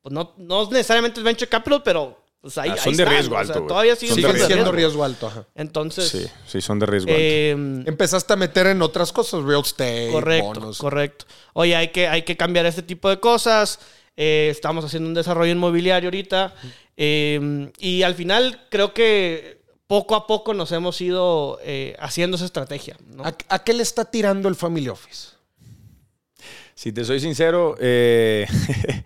pues 0.00 0.12
no, 0.12 0.32
no 0.38 0.70
necesariamente 0.70 1.18
es 1.20 1.24
venture 1.24 1.48
capital, 1.48 1.82
pero 1.82 2.22
pues 2.40 2.56
ahí, 2.58 2.70
Ah, 2.70 2.74
ahí 2.74 2.78
son 2.78 2.96
de 2.96 3.02
están, 3.02 3.14
riesgo 3.16 3.34
o 3.36 3.44
sea, 3.44 3.54
alto, 3.56 3.66
todavía 3.66 3.96
siguen 3.96 4.14
Siguen 4.16 4.30
siendo 4.32 4.42
de 4.48 4.54
siendo 4.54 4.72
riesgo. 4.72 5.04
riesgo 5.04 5.04
alto. 5.04 5.26
ajá. 5.26 5.46
Entonces, 5.56 6.08
Sí, 6.08 6.26
sí, 6.46 6.60
son 6.60 6.78
de 6.78 6.86
riesgo 6.86 7.10
alto. 7.10 7.20
eh, 7.20 7.50
Empezaste 7.86 8.32
a 8.32 8.36
meter 8.36 8.66
en 8.68 8.80
otras 8.82 9.12
cosas, 9.12 9.42
real 9.44 9.62
estate, 9.62 10.10
correcto, 10.12 10.46
bonos. 10.46 10.78
correcto. 10.78 11.24
Oye, 11.54 11.74
hay 11.74 11.88
que, 11.88 12.06
hay 12.06 12.22
que 12.22 12.36
cambiar 12.36 12.64
este 12.66 12.82
tipo 12.82 13.08
de 13.10 13.18
cosas. 13.18 13.78
Eh, 14.16 14.48
estamos 14.50 14.84
haciendo 14.84 15.08
un 15.08 15.14
desarrollo 15.14 15.52
inmobiliario 15.52 16.08
ahorita. 16.08 16.54
Eh, 16.96 17.70
y 17.78 18.02
al 18.02 18.14
final 18.14 18.66
creo 18.70 18.94
que 18.94 19.62
poco 19.86 20.14
a 20.14 20.26
poco 20.26 20.54
nos 20.54 20.72
hemos 20.72 21.00
ido 21.00 21.58
eh, 21.62 21.96
haciendo 21.98 22.36
esa 22.36 22.44
estrategia. 22.46 22.96
¿no? 23.14 23.24
¿A, 23.24 23.36
a 23.48 23.64
qué 23.64 23.72
le 23.72 23.82
está 23.82 24.04
tirando 24.04 24.48
el 24.48 24.54
Family 24.54 24.88
Office? 24.88 25.28
Si 26.74 26.92
te 26.92 27.04
soy 27.04 27.20
sincero, 27.20 27.76
eh, 27.80 28.46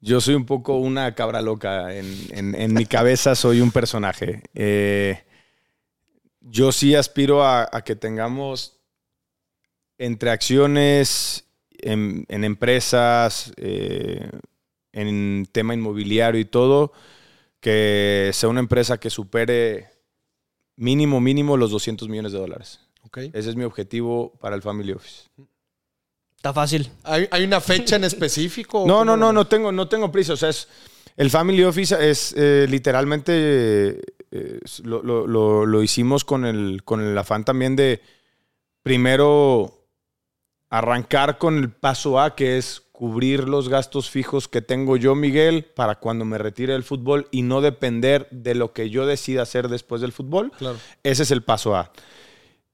yo 0.00 0.20
soy 0.20 0.34
un 0.34 0.46
poco 0.46 0.76
una 0.76 1.14
cabra 1.14 1.40
loca. 1.42 1.94
En, 1.94 2.06
en- 2.30 2.54
en 2.54 2.74
mi 2.74 2.86
cabeza 2.86 3.34
soy 3.34 3.60
un 3.60 3.70
personaje. 3.72 4.42
Eh, 4.54 5.24
yo 6.40 6.70
sí 6.72 6.94
aspiro 6.94 7.42
a, 7.44 7.68
a 7.70 7.82
que 7.82 7.96
tengamos 7.96 8.76
entre 9.98 10.30
acciones 10.30 11.44
en, 11.78 12.24
en 12.28 12.44
empresas, 12.44 13.52
eh, 13.56 14.30
en 14.92 15.48
tema 15.52 15.74
inmobiliario 15.74 16.40
y 16.40 16.44
todo, 16.44 16.92
que 17.60 18.30
sea 18.34 18.48
una 18.48 18.60
empresa 18.60 18.98
que 18.98 19.10
supere 19.10 19.88
mínimo, 20.76 21.20
mínimo 21.20 21.56
los 21.56 21.70
200 21.70 22.08
millones 22.08 22.32
de 22.32 22.38
dólares. 22.38 22.80
Ok. 23.02 23.18
Ese 23.32 23.50
es 23.50 23.56
mi 23.56 23.64
objetivo 23.64 24.32
para 24.40 24.54
el 24.56 24.62
Family 24.62 24.92
Office. 24.92 25.22
Está 26.36 26.52
fácil. 26.52 26.88
¿Hay, 27.04 27.26
hay 27.30 27.44
una 27.44 27.60
fecha 27.60 27.96
en 27.96 28.04
específico? 28.04 28.80
No, 28.86 28.98
¿Cómo 28.98 29.04
no, 29.04 29.16
no, 29.16 29.32
no 29.32 29.46
tengo, 29.46 29.72
no 29.72 29.88
tengo 29.88 30.12
prisa. 30.12 30.34
O 30.34 30.36
sea, 30.36 30.50
es, 30.50 30.68
el 31.16 31.30
Family 31.30 31.64
Office 31.64 31.96
es 32.10 32.32
eh, 32.36 32.66
literalmente 32.68 33.32
eh, 34.30 34.60
es- 34.64 34.80
lo, 34.80 35.02
lo- 35.02 35.26
lo- 35.26 35.66
lo 35.66 35.82
hicimos 35.82 36.24
con 36.24 36.44
el, 36.44 36.82
con 36.84 37.00
el 37.00 37.16
afán 37.18 37.44
también 37.44 37.74
de 37.74 38.00
primero 38.82 39.77
arrancar 40.70 41.38
con 41.38 41.58
el 41.58 41.70
paso 41.70 42.20
A, 42.20 42.34
que 42.34 42.58
es 42.58 42.82
cubrir 42.92 43.48
los 43.48 43.68
gastos 43.68 44.10
fijos 44.10 44.48
que 44.48 44.60
tengo 44.60 44.96
yo, 44.96 45.14
Miguel, 45.14 45.64
para 45.64 45.96
cuando 45.96 46.24
me 46.24 46.36
retire 46.36 46.72
del 46.72 46.82
fútbol 46.82 47.28
y 47.30 47.42
no 47.42 47.60
depender 47.60 48.26
de 48.30 48.54
lo 48.54 48.72
que 48.72 48.90
yo 48.90 49.06
decida 49.06 49.42
hacer 49.42 49.68
después 49.68 50.00
del 50.00 50.12
fútbol. 50.12 50.50
Claro. 50.58 50.78
Ese 51.04 51.22
es 51.22 51.30
el 51.30 51.42
paso 51.42 51.76
A. 51.76 51.92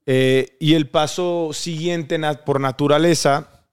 Eh, 0.07 0.57
y 0.61 0.75
el 0.75 0.89
paso 0.89 1.51
siguiente 1.53 2.19
por 2.45 2.61
naturaleza 2.61 3.65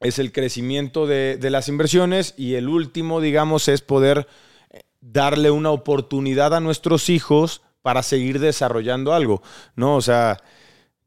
es 0.00 0.18
el 0.18 0.32
crecimiento 0.32 1.06
de, 1.06 1.36
de 1.36 1.50
las 1.50 1.68
inversiones 1.68 2.34
y 2.36 2.54
el 2.54 2.68
último, 2.68 3.20
digamos, 3.20 3.68
es 3.68 3.80
poder 3.80 4.26
eh, 4.70 4.82
darle 5.00 5.50
una 5.50 5.70
oportunidad 5.70 6.54
a 6.54 6.60
nuestros 6.60 7.08
hijos 7.08 7.62
para 7.82 8.02
seguir 8.02 8.40
desarrollando 8.40 9.14
algo, 9.14 9.42
¿no? 9.74 9.96
O 9.96 10.00
sea, 10.00 10.38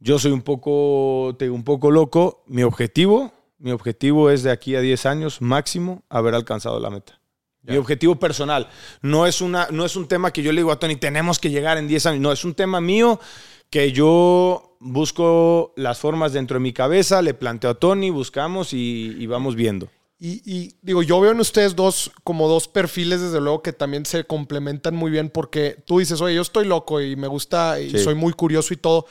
yo 0.04 0.20
soy 0.20 0.32
un 0.32 0.42
poco, 0.42 1.36
te 1.40 1.50
un 1.50 1.64
poco 1.64 1.90
loco. 1.90 2.44
Mi 2.48 2.64
objetivo, 2.64 3.32
mi 3.58 3.72
objetivo 3.72 4.30
es 4.30 4.44
de 4.44 4.52
aquí 4.52 4.76
a 4.76 4.82
10 4.82 5.06
años 5.06 5.42
máximo 5.42 6.04
haber 6.10 6.36
alcanzado 6.36 6.80
la 6.80 6.90
meta. 6.90 7.20
Mi 7.62 7.78
objetivo 7.78 8.18
personal. 8.18 8.68
No 9.02 9.26
es, 9.26 9.40
una, 9.40 9.70
no 9.72 9.86
es 9.86 9.96
un 9.96 10.10
tema 10.10 10.32
que 10.32 10.44
yo 10.44 10.52
le 10.52 10.60
digo 10.60 10.72
a 10.74 10.80
Tony, 10.80 10.98
tenemos 10.98 11.40
que 11.40 11.50
llegar 11.50 11.78
en 11.78 11.88
10 11.88 12.06
años. 12.08 12.20
No, 12.22 12.32
es 12.34 12.44
un 12.44 12.54
tema 12.54 12.82
mío 12.82 13.22
que 13.70 13.94
yo 13.94 14.76
busco 14.82 15.74
las 15.78 15.98
formas 16.00 16.34
dentro 16.34 16.56
de 16.56 16.60
mi 16.60 16.74
cabeza, 16.74 17.22
le 17.22 17.34
planteo 17.34 17.70
a 17.70 17.76
Tony, 17.76 18.10
buscamos 18.10 18.74
y, 18.74 19.16
y 19.18 19.26
vamos 19.28 19.56
viendo. 19.56 19.88
Y, 20.20 20.42
y, 20.46 20.76
digo, 20.82 21.04
yo 21.04 21.20
veo 21.20 21.32
en 21.32 21.40
ustedes 21.40 21.76
dos 21.76 22.12
como 22.24 22.48
dos 22.48 22.68
perfiles, 22.68 23.20
desde 23.22 23.42
luego, 23.42 23.62
que 23.62 23.74
también 23.74 24.06
se 24.06 24.26
complementan 24.26 24.96
muy 24.96 25.12
bien 25.12 25.30
porque 25.30 25.76
tú 25.86 26.00
dices, 26.00 26.22
oye, 26.22 26.36
yo 26.36 26.42
estoy 26.42 26.66
loco 26.66 27.02
y 27.02 27.16
me 27.16 27.28
gusta 27.28 27.80
y 27.82 27.90
Sí. 27.92 28.00
soy 28.00 28.16
muy 28.16 28.32
curioso 28.34 28.74
y 28.74 28.78
todo, 28.78 29.06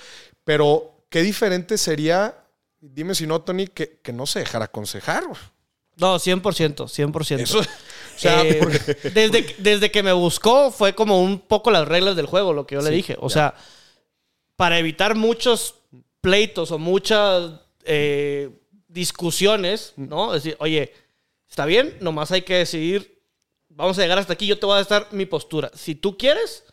pero 0.45 1.05
qué 1.09 1.23
diferente 1.23 1.79
sería, 1.79 2.37
dime 2.81 3.15
si 3.15 3.27
no, 3.27 3.41
Tony, 3.43 3.67
que, 3.69 3.99
que 4.03 4.13
no 4.13 4.27
se 4.27 4.41
dejara 4.41 4.67
aconsejar. 4.67 5.25
No, 5.97 6.17
100%, 6.19 6.43
100%. 6.43 7.41
Eso, 7.41 7.59
o 7.61 7.65
sea, 8.17 8.43
Eh, 8.43 8.59
porque- 8.61 9.11
desde, 9.11 9.55
desde 9.59 9.91
que 9.91 10.03
me 10.03 10.13
buscó 10.13 10.71
fue 10.71 10.95
como 10.95 11.23
un 11.23 11.39
poco 11.39 11.71
las 11.71 11.87
reglas 11.87 12.17
del 12.17 12.27
juego, 12.27 12.53
lo 12.53 12.67
que 12.67 12.77
yo 12.77 12.83
le 12.83 12.91
dije. 12.91 13.17
O 13.21 13.29
ya. 13.29 13.35
sea, 13.35 13.55
para 14.57 14.79
evitar 14.79 15.15
muchos 15.17 15.75
pleitos 16.21 16.71
o 16.71 16.79
muchas 16.79 17.53
eh, 17.85 18.49
discusiones, 18.89 19.93
¿no? 19.97 20.33
Decir, 20.33 20.57
oye, 20.61 20.93
está 21.49 21.67
bien, 21.67 21.97
nomás 22.01 22.31
hay 22.33 22.43
que 22.43 22.55
decidir, 22.55 23.21
vamos 23.69 23.99
a 23.99 24.03
llegar 24.03 24.19
hasta 24.19 24.33
aquí, 24.35 24.47
yo 24.47 24.59
te 24.59 24.67
voy 24.67 24.79
a 24.79 24.85
dar 24.85 25.09
mi 25.13 25.27
postura. 25.27 25.71
Si 25.75 25.95
tú 25.95 26.17
quieres, 26.17 26.65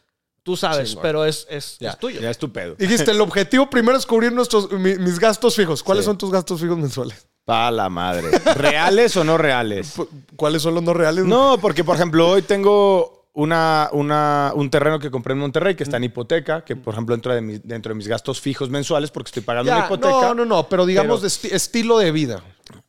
tú 0.49 0.57
sabes, 0.57 0.95
pero 0.95 1.25
es, 1.25 1.45
es, 1.47 1.77
Ya. 1.79 1.91
es 1.91 1.99
tuyo. 1.99 2.19
Ya 2.19 2.31
es 2.31 2.39
tu 2.39 2.51
pedo. 2.51 2.73
dijiste, 2.73 3.11
el 3.11 3.21
objetivo 3.21 3.69
primero 3.69 3.95
es 3.95 4.05
cubrir 4.07 4.31
nuestros, 4.33 4.71
mi- 4.71 4.95
mis 4.97 5.19
gastos 5.19 5.55
fijos. 5.55 5.83
¿Cuáles 5.83 6.05
Sí. 6.05 6.07
son 6.07 6.17
tus 6.17 6.31
gastos 6.31 6.59
fijos 6.59 6.75
mensuales? 6.75 7.27
Pa' 7.45 7.69
la 7.69 7.87
madre. 7.87 8.31
¿Reales 8.55 9.15
o 9.15 9.23
no 9.23 9.37
reales? 9.37 9.93
¿Cuáles 10.35 10.63
son 10.63 10.73
los 10.73 10.81
no 10.81 10.95
reales? 10.95 11.25
No, 11.25 11.59
porque 11.61 11.83
por 11.83 11.95
ejemplo 11.97 12.27
hoy 12.27 12.41
tengo 12.41 13.27
una, 13.33 13.89
una- 13.91 14.51
un 14.55 14.71
terreno 14.71 14.97
que 14.97 15.11
compré 15.11 15.33
en 15.33 15.39
Monterrey 15.39 15.75
que 15.75 15.83
está 15.83 15.97
en 15.97 16.05
hipoteca, 16.05 16.65
que 16.65 16.75
por 16.75 16.95
ejemplo 16.95 17.13
dentro 17.15 17.31
de, 17.31 17.41
mis, 17.41 17.61
dentro 17.63 17.91
de 17.91 17.95
mis 17.95 18.07
gastos 18.07 18.41
fijos 18.41 18.71
mensuales 18.71 19.11
porque 19.11 19.29
estoy 19.29 19.43
pagando 19.43 19.71
una 19.71 19.81
Ya, 19.81 19.85
hipoteca. 19.85 20.09
no, 20.29 20.33
no, 20.33 20.45
no, 20.45 20.67
pero 20.67 20.87
digamos 20.87 21.19
Pero- 21.19 21.21
de 21.21 21.27
esti- 21.27 21.53
estilo 21.53 21.99
de 21.99 22.11
vida. 22.11 22.43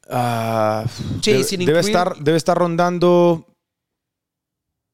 Ah, 0.09 0.85
Sí, 1.21 1.33
debe, 1.33 1.45
sin 1.45 1.61
debe 1.67 1.81
incluir- 1.81 1.87
estar, 1.91 2.17
debe 2.21 2.39
estar 2.39 2.57
rondando 2.57 3.47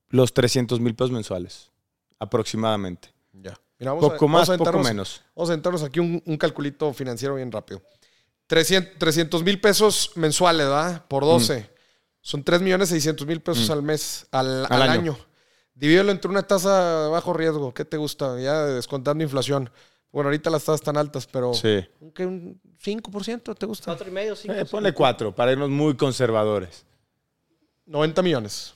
los 0.08 0.32
300 0.32 0.78
mil 0.80 0.94
pesos 0.94 1.10
mensuales, 1.10 1.70
aproximadamente. 2.18 3.12
Ya. 3.32 3.58
Mira, 3.78 3.92
vamos 3.92 4.04
a- 4.04 4.12
Poco 4.14 4.26
vamos 4.26 4.40
más, 4.40 4.50
a 4.50 4.56
poco 4.58 4.78
menos. 4.78 5.22
Vamos 5.34 5.50
a 5.50 5.52
sentarnos 5.52 5.82
aquí 5.82 6.00
un, 6.00 6.22
un 6.24 6.36
calculito 6.36 6.92
financiero 6.94 7.34
bien 7.34 7.52
rápido. 7.52 7.82
300 8.46 9.42
mil 9.42 9.60
pesos 9.60 10.12
mensuales, 10.14 10.66
¿verdad? 10.66 11.04
Por 11.08 11.24
12. 11.24 11.68
Son 12.20 12.42
3 12.42 12.60
millones 12.62 12.88
600 12.88 13.26
mil 13.26 13.40
pesos 13.40 13.70
al 13.70 13.82
mes, 13.82 14.26
al, 14.30 14.66
al 14.66 14.72
Al 14.72 14.82
año. 14.82 14.92
año. 15.12 15.18
Divídelo 15.74 16.10
entre 16.10 16.30
una 16.30 16.42
tasa 16.42 17.02
de 17.04 17.08
bajo 17.10 17.32
riesgo. 17.32 17.74
¿Qué 17.74 17.84
te 17.84 17.96
gusta? 17.96 18.40
Ya 18.40 18.64
descontando 18.64 19.22
inflación. 19.22 19.70
Bueno, 20.10 20.28
ahorita 20.28 20.48
las 20.48 20.64
tasas 20.64 20.80
están 20.80 20.96
altas, 20.96 21.26
pero 21.26 21.52
Sí. 21.52 21.84
¿un, 22.00 22.12
qué, 22.12 22.24
un 22.24 22.60
5% 22.82 23.54
te 23.56 23.66
gusta? 23.66 23.84
Cuatro 23.86 24.08
y 24.08 24.10
medio, 24.12 24.34
cinco. 24.34 24.54
Eh, 24.54 24.64
ponle 24.64 24.94
cuatro 24.94 25.34
para 25.34 25.52
irnos 25.52 25.68
muy 25.68 25.94
conservadores. 25.96 26.86
90 27.84 28.22
millones. 28.22 28.74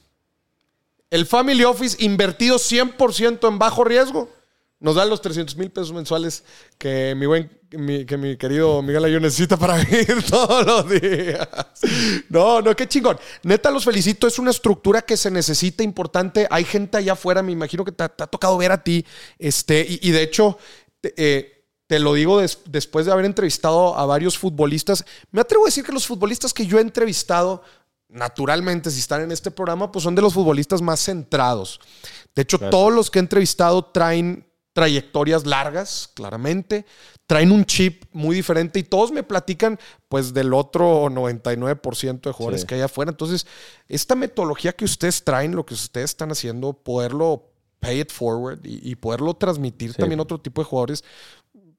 El 1.11 1.27
Family 1.27 1.65
Office 1.65 1.97
invertido 2.05 2.57
100% 2.57 3.49
en 3.49 3.59
bajo 3.59 3.85
riesgo 3.85 4.31
nos 4.79 4.95
da 4.95 5.05
los 5.05 5.21
300 5.21 5.57
mil 5.57 5.71
pesos 5.71 5.93
mensuales 5.93 6.43
que 6.79 7.15
mi 7.15 7.27
buen, 7.27 7.51
que 7.69 8.17
mi 8.17 8.37
querido 8.39 8.81
Miguel 8.81 9.05
Ayun 9.05 9.21
necesita 9.23 9.59
para 9.59 9.77
vivir 9.85 10.23
todos 10.23 10.65
los 10.65 10.89
días. 10.89 11.47
No, 12.31 12.63
no, 12.63 12.75
qué 12.75 12.89
chingón. 12.89 13.19
Neta, 13.43 13.71
los 13.71 13.85
felicito. 13.85 14.27
Es 14.27 14.39
una 14.39 14.51
estructura 14.51 15.03
que 15.03 15.19
se 15.19 15.31
necesita 15.31 15.83
importante. 15.83 16.47
Hay 16.51 16.65
gente 16.65 16.97
allá 16.97 17.13
afuera, 17.13 17.43
me 17.43 17.53
imagino 17.53 17.85
que 17.85 17.93
te, 17.93 18.05
ha- 18.05 18.09
tocado 18.09 18.57
ver 18.57 18.73
a 18.73 18.83
ti. 18.83 19.05
Este, 19.39 19.87
y, 20.01 20.11
de 20.13 20.23
hecho, 20.23 20.57
te, 21.03 21.13
eh, 21.19 21.99
lo 21.99 22.15
digo 22.15 22.41
des- 22.41 22.61
después 22.65 23.05
de 23.05 23.13
haber 23.13 23.27
entrevistado 23.27 23.99
a 23.99 24.07
varios 24.07 24.39
futbolistas. 24.39 25.05
Me 25.31 25.43
atrevo 25.43 25.65
a 25.65 25.69
decir 25.69 25.85
que 25.85 25.93
los 25.93 26.07
futbolistas 26.07 26.55
que 26.55 26.65
yo 26.67 26.79
he 26.79 26.81
entrevistado, 26.81 27.63
naturalmente, 28.13 28.91
si 28.91 29.01
están 29.01 29.23
en 29.23 29.33
este 29.33 29.51
programa, 29.51 29.91
pues 29.93 30.03
son 30.03 30.15
de 30.15 30.23
los 30.23 30.35
futbolistas 30.35 30.83
más 30.83 31.01
centrados. 31.01 31.81
De 32.35 32.43
hecho, 32.43 32.59
todos 32.59 32.93
los 32.93 33.11
que 33.11 33.19
he 33.19 33.23
entrevistado 33.23 33.85
traen 33.85 34.47
trayectorias 34.73 35.47
largas, 35.47 36.11
claramente, 36.15 36.87
traen 37.27 37.51
un 37.51 37.65
chip 37.65 38.05
muy 38.13 38.37
diferente 38.37 38.79
y 38.79 38.83
todos 38.85 39.11
me 39.11 39.23
platican 39.25 39.79
pues 40.09 40.33
del 40.33 40.55
otro 40.55 41.09
99% 41.11 42.29
de 42.29 42.33
jugadores 42.33 42.61
Sí. 42.63 42.67
que 42.67 42.75
hay 42.77 42.81
afuera. 42.83 43.11
Entonces, 43.11 43.47
esta 43.89 44.15
metodología 44.15 44.73
que 44.73 44.85
ustedes 44.85 45.25
traen, 45.25 45.55
lo 45.57 45.67
que 45.67 45.75
ustedes 45.75 46.11
están 46.11 46.31
haciendo, 46.31 46.73
poderlo 46.73 47.47
pay 47.81 48.01
it 48.01 48.11
forward 48.13 48.61
y, 48.65 48.91
y 48.91 48.95
poderlo 48.95 49.35
transmitir 49.35 49.93
Sí. 49.93 49.99
también 49.99 50.21
a 50.21 50.23
otro 50.23 50.39
tipo 50.41 50.61
de 50.61 50.67
jugadores, 50.67 51.03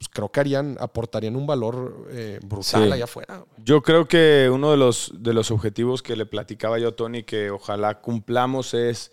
pues 0.01 0.09
creo 0.09 0.29
que 0.31 0.39
harían, 0.39 0.77
aportarían 0.79 1.35
un 1.35 1.45
valor 1.45 2.07
eh, 2.09 2.39
brutal 2.41 2.87
Sí. 2.87 2.91
allá 2.91 3.03
afuera. 3.03 3.45
Yo 3.63 3.83
creo 3.83 4.07
que 4.07 4.49
uno 4.51 4.71
de 4.71 4.77
los, 4.77 5.11
de 5.15 5.31
los 5.31 5.51
objetivos 5.51 6.01
que 6.01 6.15
le 6.15 6.25
platicaba 6.25 6.79
yo 6.79 6.87
a 6.87 6.95
Tony 6.95 7.21
que 7.21 7.51
ojalá 7.51 8.01
cumplamos 8.01 8.73
es 8.73 9.11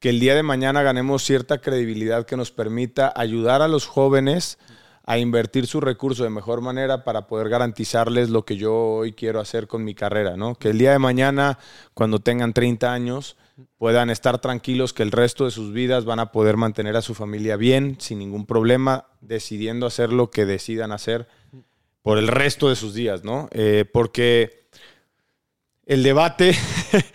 que 0.00 0.10
el 0.10 0.20
día 0.20 0.34
de 0.34 0.42
mañana 0.42 0.82
ganemos 0.82 1.22
cierta 1.24 1.62
credibilidad 1.62 2.26
que 2.26 2.36
nos 2.36 2.50
permita 2.50 3.10
ayudar 3.16 3.62
a 3.62 3.68
los 3.68 3.86
jóvenes 3.86 4.58
a 5.06 5.16
invertir 5.16 5.66
su 5.66 5.80
recurso 5.80 6.24
de 6.24 6.30
mejor 6.30 6.60
manera 6.60 7.04
para 7.04 7.26
poder 7.26 7.48
garantizarles 7.48 8.28
lo 8.28 8.44
que 8.44 8.58
yo 8.58 8.74
hoy 8.76 9.14
quiero 9.14 9.40
hacer 9.40 9.66
con 9.66 9.82
mi 9.82 9.94
carrera, 9.94 10.36
¿no? 10.36 10.56
Que 10.56 10.68
el 10.68 10.76
día 10.76 10.92
de 10.92 10.98
mañana, 10.98 11.58
cuando 11.94 12.18
tengan 12.18 12.52
30 12.52 12.92
años, 12.92 13.38
puedan 13.76 14.10
estar 14.10 14.40
tranquilos 14.40 14.92
que 14.92 15.02
el 15.02 15.10
resto 15.10 15.44
de 15.44 15.50
sus 15.50 15.72
vidas 15.72 16.04
van 16.04 16.20
a 16.20 16.32
poder 16.32 16.56
mantener 16.56 16.96
a 16.96 17.02
su 17.02 17.14
familia 17.14 17.56
bien, 17.56 17.96
sin 18.00 18.18
ningún 18.18 18.46
problema, 18.46 19.06
decidiendo 19.20 19.86
hacer 19.86 20.12
lo 20.12 20.30
que 20.30 20.46
decidan 20.46 20.92
hacer 20.92 21.28
por 22.02 22.18
el 22.18 22.28
resto 22.28 22.68
de 22.68 22.76
sus 22.76 22.94
días, 22.94 23.24
¿no? 23.24 23.48
Eh, 23.52 23.84
porque 23.92 24.68
el 25.86 26.02
debate 26.02 26.56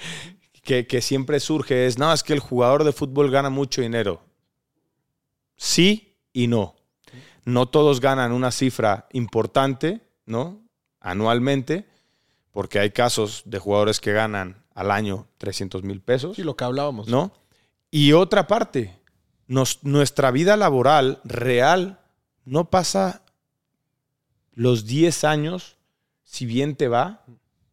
que, 0.64 0.88
que 0.88 1.02
siempre 1.02 1.40
surge 1.40 1.86
es, 1.86 1.98
no, 1.98 2.12
es 2.14 2.24
que 2.24 2.34
el 2.34 2.40
jugador 2.40 2.84
de 2.84 2.92
fútbol 2.92 3.32
gana 3.32 3.50
mucho 3.50 3.82
dinero. 3.82 4.22
Sí 5.56 6.18
y 6.34 6.48
no 6.48 6.76
no 7.46 7.68
todos 7.68 8.00
ganan 8.00 8.32
una 8.32 8.52
cifra 8.52 9.08
importante, 9.12 10.02
¿no? 10.26 10.62
Anualmente, 11.00 11.86
porque 12.54 12.80
hay 12.80 12.92
casos 12.92 13.42
de 13.46 13.60
jugadores 13.60 14.00
que 14.00 14.14
ganan 14.14 14.64
al 14.74 14.92
año 14.92 15.28
300 15.40 15.84
mil 15.84 16.00
pesos. 16.00 16.38
Sí, 16.38 16.44
lo 16.44 16.56
que 16.56 16.64
hablábamos. 16.64 17.08
¿No? 17.10 17.34
Y 17.92 18.14
otra 18.14 18.48
parte, 18.48 18.98
nuestra 19.48 20.32
vida 20.32 20.56
laboral 20.56 21.20
real 21.26 22.00
no 22.46 22.70
pasa 22.70 23.24
los 24.54 24.86
10 24.86 25.24
años, 25.26 25.78
si 26.24 26.46
bien 26.46 26.76
te 26.76 26.88
va, 26.88 27.26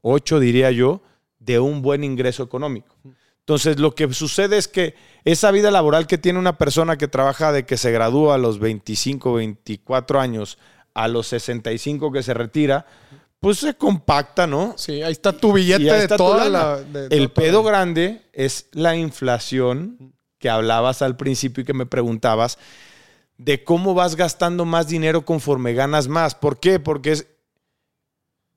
8 0.03 0.41
diría 0.41 0.71
yo, 0.71 1.03
de 1.39 1.59
un 1.61 1.83
buen 1.83 2.05
ingreso 2.05 2.43
económico. 2.43 2.97
Entonces, 3.41 3.79
lo 3.79 3.95
que 3.95 4.13
sucede 4.13 4.59
es 4.59 4.69
que 4.69 4.95
esa 5.25 5.51
vida 5.51 5.71
laboral 5.71 6.07
que 6.07 6.19
tiene 6.19 6.39
una 6.39 6.57
persona 6.57 6.97
que 6.97 7.09
trabaja 7.09 7.53
de 7.53 7.67
que 7.67 7.77
se 7.77 7.91
gradúa 7.91 8.37
a 8.37 8.39
los 8.39 8.59
25, 8.59 9.35
24 9.35 10.21
años, 10.21 10.59
a 10.95 11.09
los 11.09 11.27
65 11.29 12.13
que 12.13 12.23
se 12.23 12.35
retira, 12.35 12.87
pues 13.41 13.59
se 13.59 13.75
compacta, 13.75 14.47
¿no? 14.47 14.75
Sí, 14.77 15.03
ahí 15.03 15.13
está 15.13 15.33
tu 15.33 15.53
billete 15.53 15.93
de 15.93 16.09
toda 16.09 16.49
la. 16.49 16.79
El 17.11 17.31
pedo 17.31 17.63
grande 17.63 18.23
es 18.33 18.69
la 18.73 18.95
inflación 18.95 20.15
que 20.39 20.51
hablabas 20.51 21.03
al 21.03 21.17
principio 21.17 21.63
y 21.63 21.65
que 21.65 21.75
me 21.75 21.87
preguntabas 21.87 22.59
de 23.39 23.65
cómo 23.65 23.95
vas 23.95 24.17
gastando 24.17 24.67
más 24.67 24.89
dinero 24.89 25.25
conforme 25.25 25.73
ganas 25.73 26.07
más. 26.09 26.35
¿Por 26.35 26.61
qué? 26.61 26.79
Porque 26.79 27.13
es, 27.13 27.27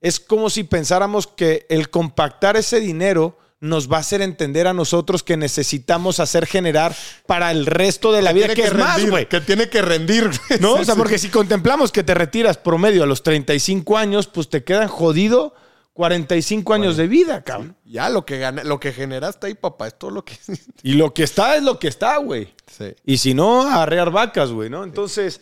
es 0.02 0.20
como 0.20 0.50
si 0.50 0.66
pensáramos 0.66 1.28
que 1.28 1.66
el 1.70 1.90
compactar 1.90 2.58
ese 2.58 2.82
dinero 2.82 3.38
nos 3.64 3.90
va 3.90 3.98
a 3.98 3.99
hacer 4.02 4.22
entender 4.22 4.68
a 4.68 4.73
nosotros 4.73 5.23
que 5.23 5.38
necesitamos 5.38 6.19
hacer 6.19 6.45
generar 6.45 6.94
para 7.26 7.49
el 7.49 7.65
resto 7.65 8.11
de 8.11 8.22
la 8.22 8.34
vida, 8.34 8.53
que, 8.53 8.64
es 8.64 8.73
más, 8.73 9.10
güey. 9.10 9.30
Que 9.30 9.40
tiene 9.40 9.69
que 9.69 9.81
rendir. 9.81 10.30
¿No? 10.60 10.73
o 10.73 10.84
sea, 10.84 10.95
porque 10.95 11.18
si 11.18 11.30
contemplamos 11.30 11.94
que 11.94 12.03
te 12.03 12.14
retiras 12.14 12.57
promedio 12.57 13.03
a 13.03 13.06
los 13.06 13.23
35 13.23 13.98
años, 13.98 14.27
pues 14.27 14.49
te 14.49 14.65
quedan 14.65 14.90
jodido 14.90 15.56
45 15.94 16.73
años 16.73 16.98
de 16.98 17.07
vida, 17.07 17.41
cabrón. 17.45 17.77
Ya 17.85 18.10
lo 18.10 18.26
que 18.26 18.38
gana, 18.38 18.65
lo 18.65 18.81
que 18.81 18.91
generaste 18.91 19.48
ahí, 19.48 19.53
papá, 19.53 19.88
es 19.88 19.98
todo 19.98 20.11
lo 20.11 20.26
que. 20.26 20.38
y 20.84 20.95
lo 20.95 21.14
que 21.14 21.23
está 21.23 21.56
es 21.56 21.64
lo 21.64 21.80
que 21.80 21.88
está, 21.88 22.18
güey. 22.18 22.53
Sí. 22.69 22.94
Y 23.06 23.18
si 23.19 23.34
no, 23.34 23.61
arrear 23.61 24.11
vacas, 24.11 24.52
güey, 24.52 24.69
¿no? 24.69 24.84
Entonces, 24.84 25.40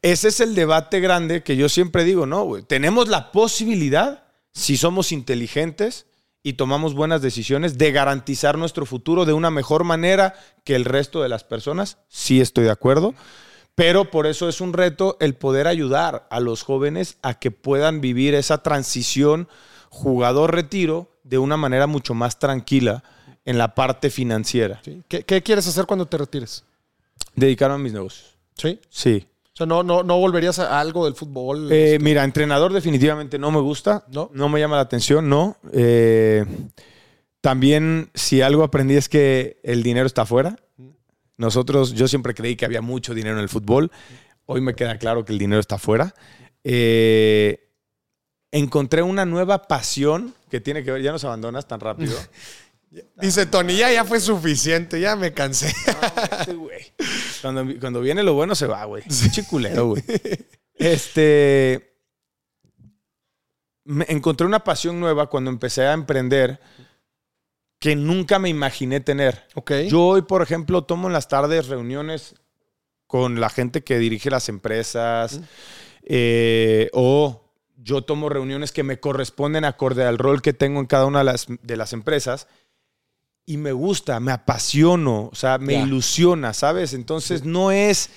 ese 0.00 0.28
es 0.28 0.38
el 0.38 0.54
debate 0.54 1.00
grande 1.00 1.42
que 1.42 1.56
yo 1.56 1.68
siempre 1.68 2.04
digo, 2.04 2.24
no, 2.24 2.44
güey. 2.44 2.62
Tenemos 2.62 3.08
la 3.08 3.32
posibilidad, 3.32 4.28
si 4.52 4.76
somos 4.76 5.10
inteligentes, 5.10 6.06
y 6.46 6.52
tomamos 6.52 6.94
buenas 6.94 7.22
decisiones 7.22 7.78
de 7.78 7.90
garantizar 7.90 8.58
nuestro 8.58 8.84
futuro 8.84 9.24
de 9.24 9.32
una 9.32 9.50
mejor 9.50 9.82
manera 9.82 10.34
que 10.62 10.76
el 10.76 10.84
resto 10.84 11.22
de 11.22 11.30
las 11.30 11.42
personas. 11.42 11.96
Sí 12.08 12.40
estoy 12.40 12.64
de 12.64 12.70
acuerdo, 12.70 13.14
pero 13.74 14.10
por 14.10 14.26
eso 14.26 14.48
es 14.48 14.60
un 14.60 14.74
reto 14.74 15.16
el 15.20 15.34
poder 15.34 15.66
ayudar 15.66 16.28
a 16.30 16.40
los 16.40 16.62
jóvenes 16.62 17.16
a 17.22 17.34
que 17.34 17.50
puedan 17.50 18.02
vivir 18.02 18.34
esa 18.34 18.62
transición 18.62 19.48
jugador-retiro 19.88 21.10
de 21.22 21.38
una 21.38 21.56
manera 21.56 21.86
mucho 21.86 22.12
más 22.12 22.38
tranquila 22.38 23.02
en 23.46 23.56
la 23.56 23.74
parte 23.74 24.10
financiera. 24.10 24.82
¿Qué, 25.08 25.22
¿Qué, 25.24 25.42
quieres 25.42 25.66
hacer 25.66 25.86
cuando 25.86 26.04
te 26.04 26.18
retires? 26.18 26.62
Dedicarme 27.34 27.76
a 27.76 27.78
mis 27.78 27.94
negocios. 27.94 28.36
¿Sí? 28.54 28.78
Sí. 28.90 29.26
O 29.54 29.56
sea, 29.56 29.66
no, 29.66 29.84
no, 29.84 30.02
no 30.02 30.18
volverías 30.18 30.58
a 30.58 30.80
algo 30.80 31.04
del 31.04 31.14
fútbol. 31.14 31.70
Eh, 31.70 31.92
este? 31.92 32.04
Mira, 32.04 32.24
entrenador 32.24 32.72
definitivamente 32.72 33.38
no 33.38 33.52
me 33.52 33.60
gusta. 33.60 34.04
No. 34.10 34.28
No 34.34 34.48
me 34.48 34.58
llama 34.58 34.74
la 34.74 34.82
atención, 34.82 35.28
no. 35.28 35.56
Eh, 35.72 36.44
también, 37.40 38.10
si 38.14 38.42
algo 38.42 38.64
aprendí 38.64 38.96
es 38.96 39.08
que 39.08 39.60
el 39.62 39.84
dinero 39.84 40.06
está 40.06 40.22
afuera. 40.22 40.56
Nosotros, 41.36 41.92
yo 41.92 42.08
siempre 42.08 42.34
creí 42.34 42.56
que 42.56 42.64
había 42.64 42.80
mucho 42.80 43.14
dinero 43.14 43.36
en 43.36 43.42
el 43.42 43.48
fútbol. 43.48 43.92
Hoy 44.46 44.60
me 44.60 44.74
queda 44.74 44.98
claro 44.98 45.24
que 45.24 45.32
el 45.32 45.38
dinero 45.38 45.60
está 45.60 45.76
afuera. 45.76 46.16
Eh, 46.64 47.70
encontré 48.50 49.02
una 49.02 49.24
nueva 49.24 49.68
pasión 49.68 50.34
que 50.50 50.60
tiene 50.60 50.82
que 50.82 50.90
ver, 50.90 51.02
ya 51.02 51.12
nos 51.12 51.22
abandonas 51.22 51.68
tan 51.68 51.78
rápido. 51.78 52.16
Dice 53.20 53.46
Tony, 53.46 53.76
ya, 53.76 53.92
ya 53.92 54.04
fue 54.04 54.18
suficiente, 54.18 55.00
ya 55.00 55.14
me 55.14 55.32
cansé. 55.32 55.72
Este 56.40 56.54
cuando, 57.44 57.78
cuando, 57.78 58.00
viene 58.00 58.22
lo 58.22 58.32
bueno 58.32 58.54
se 58.54 58.66
va, 58.66 58.84
güey. 58.86 59.02
Chiculero, 59.30 59.88
güey. 59.88 60.02
Este. 60.74 61.94
Me 63.84 64.06
encontré 64.08 64.46
una 64.46 64.64
pasión 64.64 64.98
nueva 64.98 65.28
cuando 65.28 65.50
empecé 65.50 65.82
a 65.82 65.92
emprender 65.92 66.58
que 67.78 67.96
nunca 67.96 68.38
me 68.38 68.48
imaginé 68.48 69.00
tener. 69.00 69.42
Okay. 69.54 69.90
Yo 69.90 70.06
hoy, 70.06 70.22
por 70.22 70.40
ejemplo, 70.40 70.84
tomo 70.84 71.08
en 71.08 71.12
las 71.12 71.28
tardes 71.28 71.68
reuniones 71.68 72.34
con 73.06 73.40
la 73.40 73.50
gente 73.50 73.84
que 73.84 73.98
dirige 73.98 74.30
las 74.30 74.48
empresas 74.48 75.42
eh, 76.02 76.88
o 76.94 77.44
yo 77.76 78.02
tomo 78.02 78.30
reuniones 78.30 78.72
que 78.72 78.82
me 78.82 79.00
corresponden 79.00 79.66
acorde 79.66 80.04
al 80.04 80.16
rol 80.16 80.40
que 80.40 80.54
tengo 80.54 80.80
en 80.80 80.86
cada 80.86 81.04
una 81.04 81.18
de 81.18 81.24
las, 81.24 81.46
de 81.48 81.76
las 81.76 81.92
empresas 81.92 82.48
y 83.46 83.56
me 83.56 83.72
gusta, 83.72 84.20
me 84.20 84.32
apasiono, 84.32 85.28
o 85.30 85.34
sea, 85.34 85.58
me 85.58 85.74
ilusiona, 85.74 86.54
¿sabes? 86.54 86.94
Entonces 86.94 87.44
no 87.44 87.70
es 87.70 88.10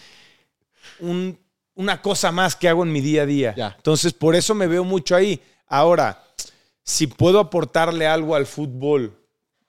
una 1.76 2.02
cosa 2.02 2.32
más 2.32 2.56
que 2.56 2.70
hago 2.70 2.84
en 2.84 2.92
mi 2.92 3.02
día 3.02 3.24
a 3.24 3.26
día. 3.26 3.76
Entonces 3.78 4.14
por 4.14 4.36
eso 4.36 4.56
me 4.56 4.68
veo 4.68 4.84
mucho 4.84 5.16
ahí. 5.16 5.42
Ahora, 5.68 6.24
si 6.84 7.08
puedo 7.08 7.40
aportarle 7.40 8.08
algo 8.08 8.36
al 8.36 8.46
fútbol 8.46 9.18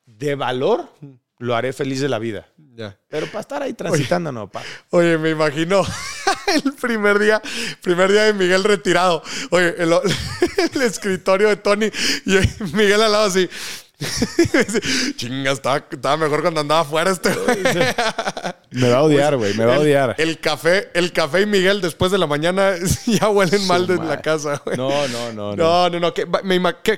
de 0.07 0.37
valor, 0.37 0.89
lo 1.39 1.57
haré 1.57 1.73
feliz 1.73 2.01
de 2.01 2.09
la 2.09 2.19
vida. 2.19 2.49
Pero 3.09 3.27
para 3.27 3.41
estar 3.41 3.63
ahí 3.63 3.73
transitando, 3.73 4.31
no, 4.31 4.49
pa. 4.49 4.63
Oye, 4.91 5.19
me 5.19 5.31
imagino 5.31 5.85
el 6.65 6.73
primer 6.75 7.19
día, 7.19 7.43
primer 7.83 8.13
día 8.13 8.25
de 8.25 8.33
Miguel 8.33 8.63
retirado. 8.63 9.23
Oye, 9.51 9.75
el, 9.79 9.93
el 10.75 10.83
escritorio 10.83 11.49
de 11.49 11.57
Tony 11.57 11.91
y 12.27 12.39
Miguel 12.77 13.03
al 13.03 13.13
lado 13.13 13.25
así. 13.25 13.49
Chinga, 15.17 15.51
estaba, 15.51 16.17
mejor 16.17 16.43
cuando 16.43 16.61
andaba 16.61 16.83
afuera 16.83 17.11
este 17.11 17.31
Me 18.71 18.89
va 18.91 18.99
a 18.99 19.03
odiar, 19.03 19.37
güey, 19.37 19.55
me 19.55 19.65
va 19.65 19.75
a 19.75 19.81
odiar. 19.81 20.15
El 20.19 20.39
café, 20.39 20.89
el 20.95 21.13
café 21.13 21.43
y 21.43 21.47
Miguel 21.47 21.81
después 21.81 22.13
de 22.13 22.19
la 22.19 22.29
mañana 22.29 22.75
ya 23.07 23.29
huelen 23.29 23.67
mal 23.67 23.89
desde 23.89 24.05
la 24.05 24.21
casa, 24.23 24.63
güey. 24.65 24.77
No, 24.77 25.09
no, 25.09 25.33
no. 25.33 25.57
No, 25.57 25.91
no, 25.91 25.99
no. 25.99 26.15
Qué, 26.15 26.29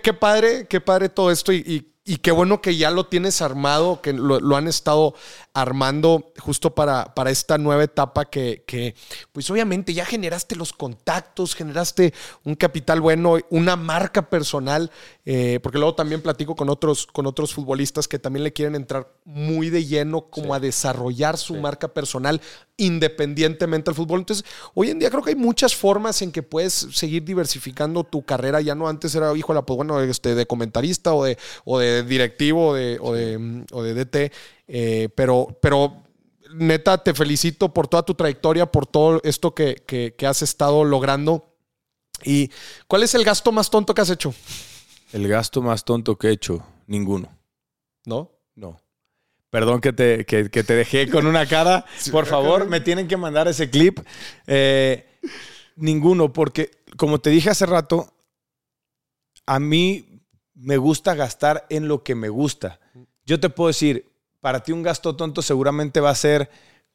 qué, 0.01 0.13
padre, 0.13 0.67
qué 0.69 0.81
padre 0.83 1.09
todo 1.09 1.31
esto 1.31 1.53
y, 1.55 1.87
y, 2.05 2.17
qué 2.19 2.33
bueno 2.33 2.61
que 2.61 2.77
ya 2.77 2.91
lo 2.91 3.07
tienes 3.07 3.41
armado, 3.41 4.03
que 4.03 4.13
lo, 4.13 4.39
lo 4.41 4.57
han 4.57 4.69
estado 4.69 5.15
armando 5.53 6.33
justo 6.39 6.75
para, 6.75 7.15
para 7.15 7.31
esta 7.31 7.59
nueva 7.59 7.85
etapa 7.85 8.25
que, 8.25 8.63
que, 8.67 8.95
pues 9.33 9.51
obviamente 9.51 9.93
ya 9.93 10.05
generaste 10.05 10.57
los 10.57 10.73
contactos, 10.73 11.55
generaste 11.55 12.15
un 12.45 12.55
capital 12.55 13.01
bueno, 13.01 13.39
una 13.51 13.77
marca 13.77 14.31
personal, 14.31 14.91
eh, 15.25 15.59
porque 15.63 15.79
luego 15.79 15.95
también 15.95 16.23
platico 16.23 16.55
con 16.55 16.69
otros, 16.69 17.07
con 17.07 17.27
otros 17.27 17.53
futbolistas 17.55 18.07
que 18.07 18.19
también 18.19 18.45
le 18.45 18.53
quieren 18.53 18.75
entrar 18.75 19.13
muy 19.25 19.71
de 19.71 19.85
lleno 19.85 20.23
como 20.23 20.55
a 20.55 20.61
desarrollar 20.61 21.37
su 21.37 21.57
marca 21.57 21.89
personal 21.89 22.41
independientemente 22.81 23.91
del 23.91 23.95
fútbol. 23.95 24.21
Entonces, 24.21 24.45
hoy 24.75 24.91
en 24.91 24.99
día 24.99 25.11
creo 25.11 25.23
que 25.23 25.31
hay 25.31 25.37
muchas 25.37 25.77
formas 25.77 26.23
en 26.23 26.33
que 26.33 26.43
puedes 26.43 26.73
seguir 26.93 27.25
diversificando 27.25 28.05
tu 28.05 28.23
carrera. 28.23 28.61
Ya 28.61 28.75
no 28.75 28.89
antes 28.89 29.15
era, 29.15 29.37
hijo, 29.37 29.55
pues 29.65 29.77
bueno, 29.77 30.01
este, 30.01 30.35
de 30.35 30.47
comentarista 30.47 31.13
o 31.13 31.25
de, 31.25 31.37
o 31.65 31.79
de 31.79 32.03
directivo 32.03 32.69
o 32.69 32.75
de, 32.75 32.99
o 33.01 33.13
de, 33.13 33.65
o 33.73 33.83
de 33.83 33.95
DT. 33.95 34.33
Eh, 34.73 35.09
pero, 35.17 35.59
pero 35.61 36.05
neta, 36.55 37.03
te 37.03 37.13
felicito 37.13 37.75
por 37.75 37.89
toda 37.89 38.05
tu 38.05 38.15
trayectoria, 38.15 38.71
por 38.71 38.87
todo 38.87 39.21
esto 39.25 39.53
que, 39.53 40.15
has 40.25 40.43
estado 40.43 40.85
logrando. 40.85 41.57
¿Y 42.25 42.51
cuál 42.87 43.03
es 43.03 43.17
el 43.17 43.25
gasto 43.25 43.51
más 43.51 43.69
tonto 43.69 43.95
que 43.95 44.03
has 44.03 44.11
hecho? 44.11 44.33
El 45.13 45.27
gasto 45.27 45.61
más 45.61 45.85
tonto 45.85 46.17
que 46.17 46.29
he 46.29 46.33
hecho, 46.33 46.65
ninguno. 46.87 47.37
¿No? 48.05 48.31
No. 48.55 48.81
Perdón 49.51 49.81
que 49.81 49.93
te, 49.93 50.25
que, 50.25 50.49
te 50.49 50.75
dejé 50.75 51.11
con 51.11 51.27
una 51.27 51.47
cara. 51.47 51.85
Por 52.13 52.27
favor, 52.27 52.69
me 52.69 52.81
tienen 52.81 53.09
que 53.09 53.17
mandar 53.17 53.49
ese 53.49 53.71
clip. 53.71 53.99
Eh, 54.47 55.19
ninguno, 55.75 56.33
porque 56.33 56.71
como 56.97 57.19
te 57.19 57.31
dije 57.31 57.51
hace 57.51 57.67
rato, 57.67 58.15
a 59.47 59.59
mí 59.59 60.23
me 60.55 60.77
gusta 60.77 61.17
gastar 61.17 61.67
en 61.71 61.89
lo 61.89 62.05
que 62.05 62.15
me 62.15 62.29
gusta. 62.29 62.79
Yo 63.25 63.41
te 63.41 63.51
puedo 63.51 63.67
decir, 63.67 64.10
para 64.41 64.63
ti 64.63 64.73
un 64.73 64.83
gasto 64.83 65.17
tonto 65.17 65.43
seguramente 65.43 66.01
va 66.01 66.11
a 66.11 66.15
ser 66.15 66.51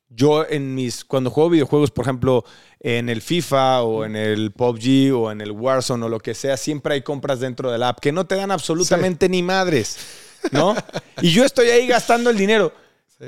Yo 0.07 0.45
en 0.47 0.76
mis, 0.76 1.03
cuando 1.03 1.31
juego 1.31 1.49
videojuegos, 1.49 1.89
por 1.89 2.05
ejemplo, 2.05 2.45
en 2.80 3.09
el 3.09 3.22
FIFA 3.22 3.81
o 3.81 4.05
en 4.05 4.15
el 4.15 4.51
PUBG 4.51 5.15
o 5.15 5.31
en 5.31 5.41
el 5.41 5.51
Warzone 5.51 6.05
o 6.05 6.09
lo 6.09 6.19
que 6.19 6.35
sea, 6.35 6.57
siempre 6.57 6.93
hay 6.93 7.01
compras 7.01 7.39
dentro 7.39 7.72
de 7.72 7.80
la 7.80 7.89
app 7.89 7.99
que 7.99 8.11
no 8.11 8.26
te 8.26 8.35
dan 8.35 8.51
absolutamente 8.51 9.30
ni 9.30 9.41
madres, 9.41 9.97
¿no? 10.51 10.76
y 11.22 11.31
yo 11.31 11.43
estoy 11.43 11.69
ahí 11.69 11.88
gastando 11.88 12.30
el 12.30 12.38
dinero, 12.38 12.72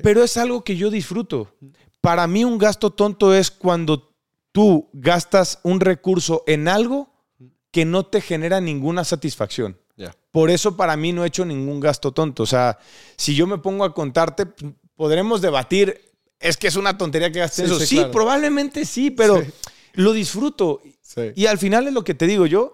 pero 0.04 0.24
es 0.24 0.38
algo 0.38 0.64
que 0.64 0.76
yo 0.76 0.92
disfruto. 0.92 1.52
Para 2.00 2.28
mí 2.28 2.44
un 2.44 2.60
gasto 2.60 2.92
tonto 2.92 3.34
es 3.34 3.50
cuando 3.50 4.14
tú 4.52 4.90
gastas 4.94 5.60
un 5.64 5.80
recurso 5.80 6.44
en 6.46 6.68
algo 6.68 7.10
que 7.72 7.86
no 7.86 8.06
te 8.06 8.22
genera 8.22 8.62
ninguna 8.62 9.04
satisfacción. 9.04 9.80
Por 10.32 10.52
eso 10.52 10.78
para 10.78 10.96
mí 10.96 11.14
no 11.14 11.24
he 11.24 11.28
hecho 11.28 11.46
ningún 11.46 11.80
gasto 11.80 12.12
tonto. 12.12 12.44
O 12.44 12.46
sea, 12.46 12.78
si 13.16 13.34
yo 13.34 13.48
me 13.48 13.58
pongo 13.58 13.84
a 13.84 13.94
contarte, 13.94 14.46
podremos 14.96 15.42
debatir, 15.42 16.12
es 16.40 16.58
que 16.58 16.68
es 16.68 16.76
una 16.76 16.98
tontería 16.98 17.32
que 17.32 17.40
gastes 17.40 17.66
eso. 17.66 17.80
Sí, 17.80 18.06
probablemente 18.12 18.86
sí, 18.86 19.10
pero 19.10 19.44
lo 19.94 20.14
disfruto. 20.14 20.82
Y 21.36 21.48
al 21.48 21.58
final 21.58 21.88
es 21.88 21.94
lo 21.94 22.04
que 22.04 22.14
te 22.14 22.28
digo 22.28 22.46
yo, 22.46 22.74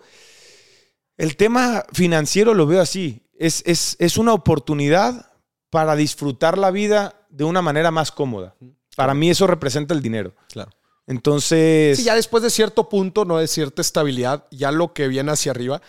el 1.18 1.38
tema 1.38 1.86
financiero 1.94 2.54
lo 2.54 2.68
veo 2.68 2.82
así. 2.82 3.22
Es, 3.38 3.64
es, 3.66 3.96
es 4.00 4.18
una 4.18 4.34
oportunidad 4.34 5.32
para 5.70 5.96
disfrutar 5.96 6.58
la 6.58 6.70
vida 6.70 7.16
de 7.30 7.46
una 7.46 7.62
manera 7.62 7.92
más 7.92 8.12
cómoda. 8.12 8.56
Para 8.96 9.14
mí 9.14 9.30
eso 9.30 9.48
representa 9.48 9.94
el 9.94 10.02
dinero. 10.02 10.36
Claro. 10.52 10.72
Entonces. 11.08 11.98
Sí, 11.98 12.04
ya 12.04 12.16
después 12.16 12.44
de 12.44 12.50
cierto 12.50 12.90
punto, 12.90 13.26
no 13.26 13.38
de 13.38 13.48
cierta 13.48 13.82
estabilidad, 13.82 14.48
ya 14.52 14.72
lo 14.72 14.94
que 14.94 15.08
viene 15.08 15.32
hacia 15.32 15.52
arriba 15.52 15.82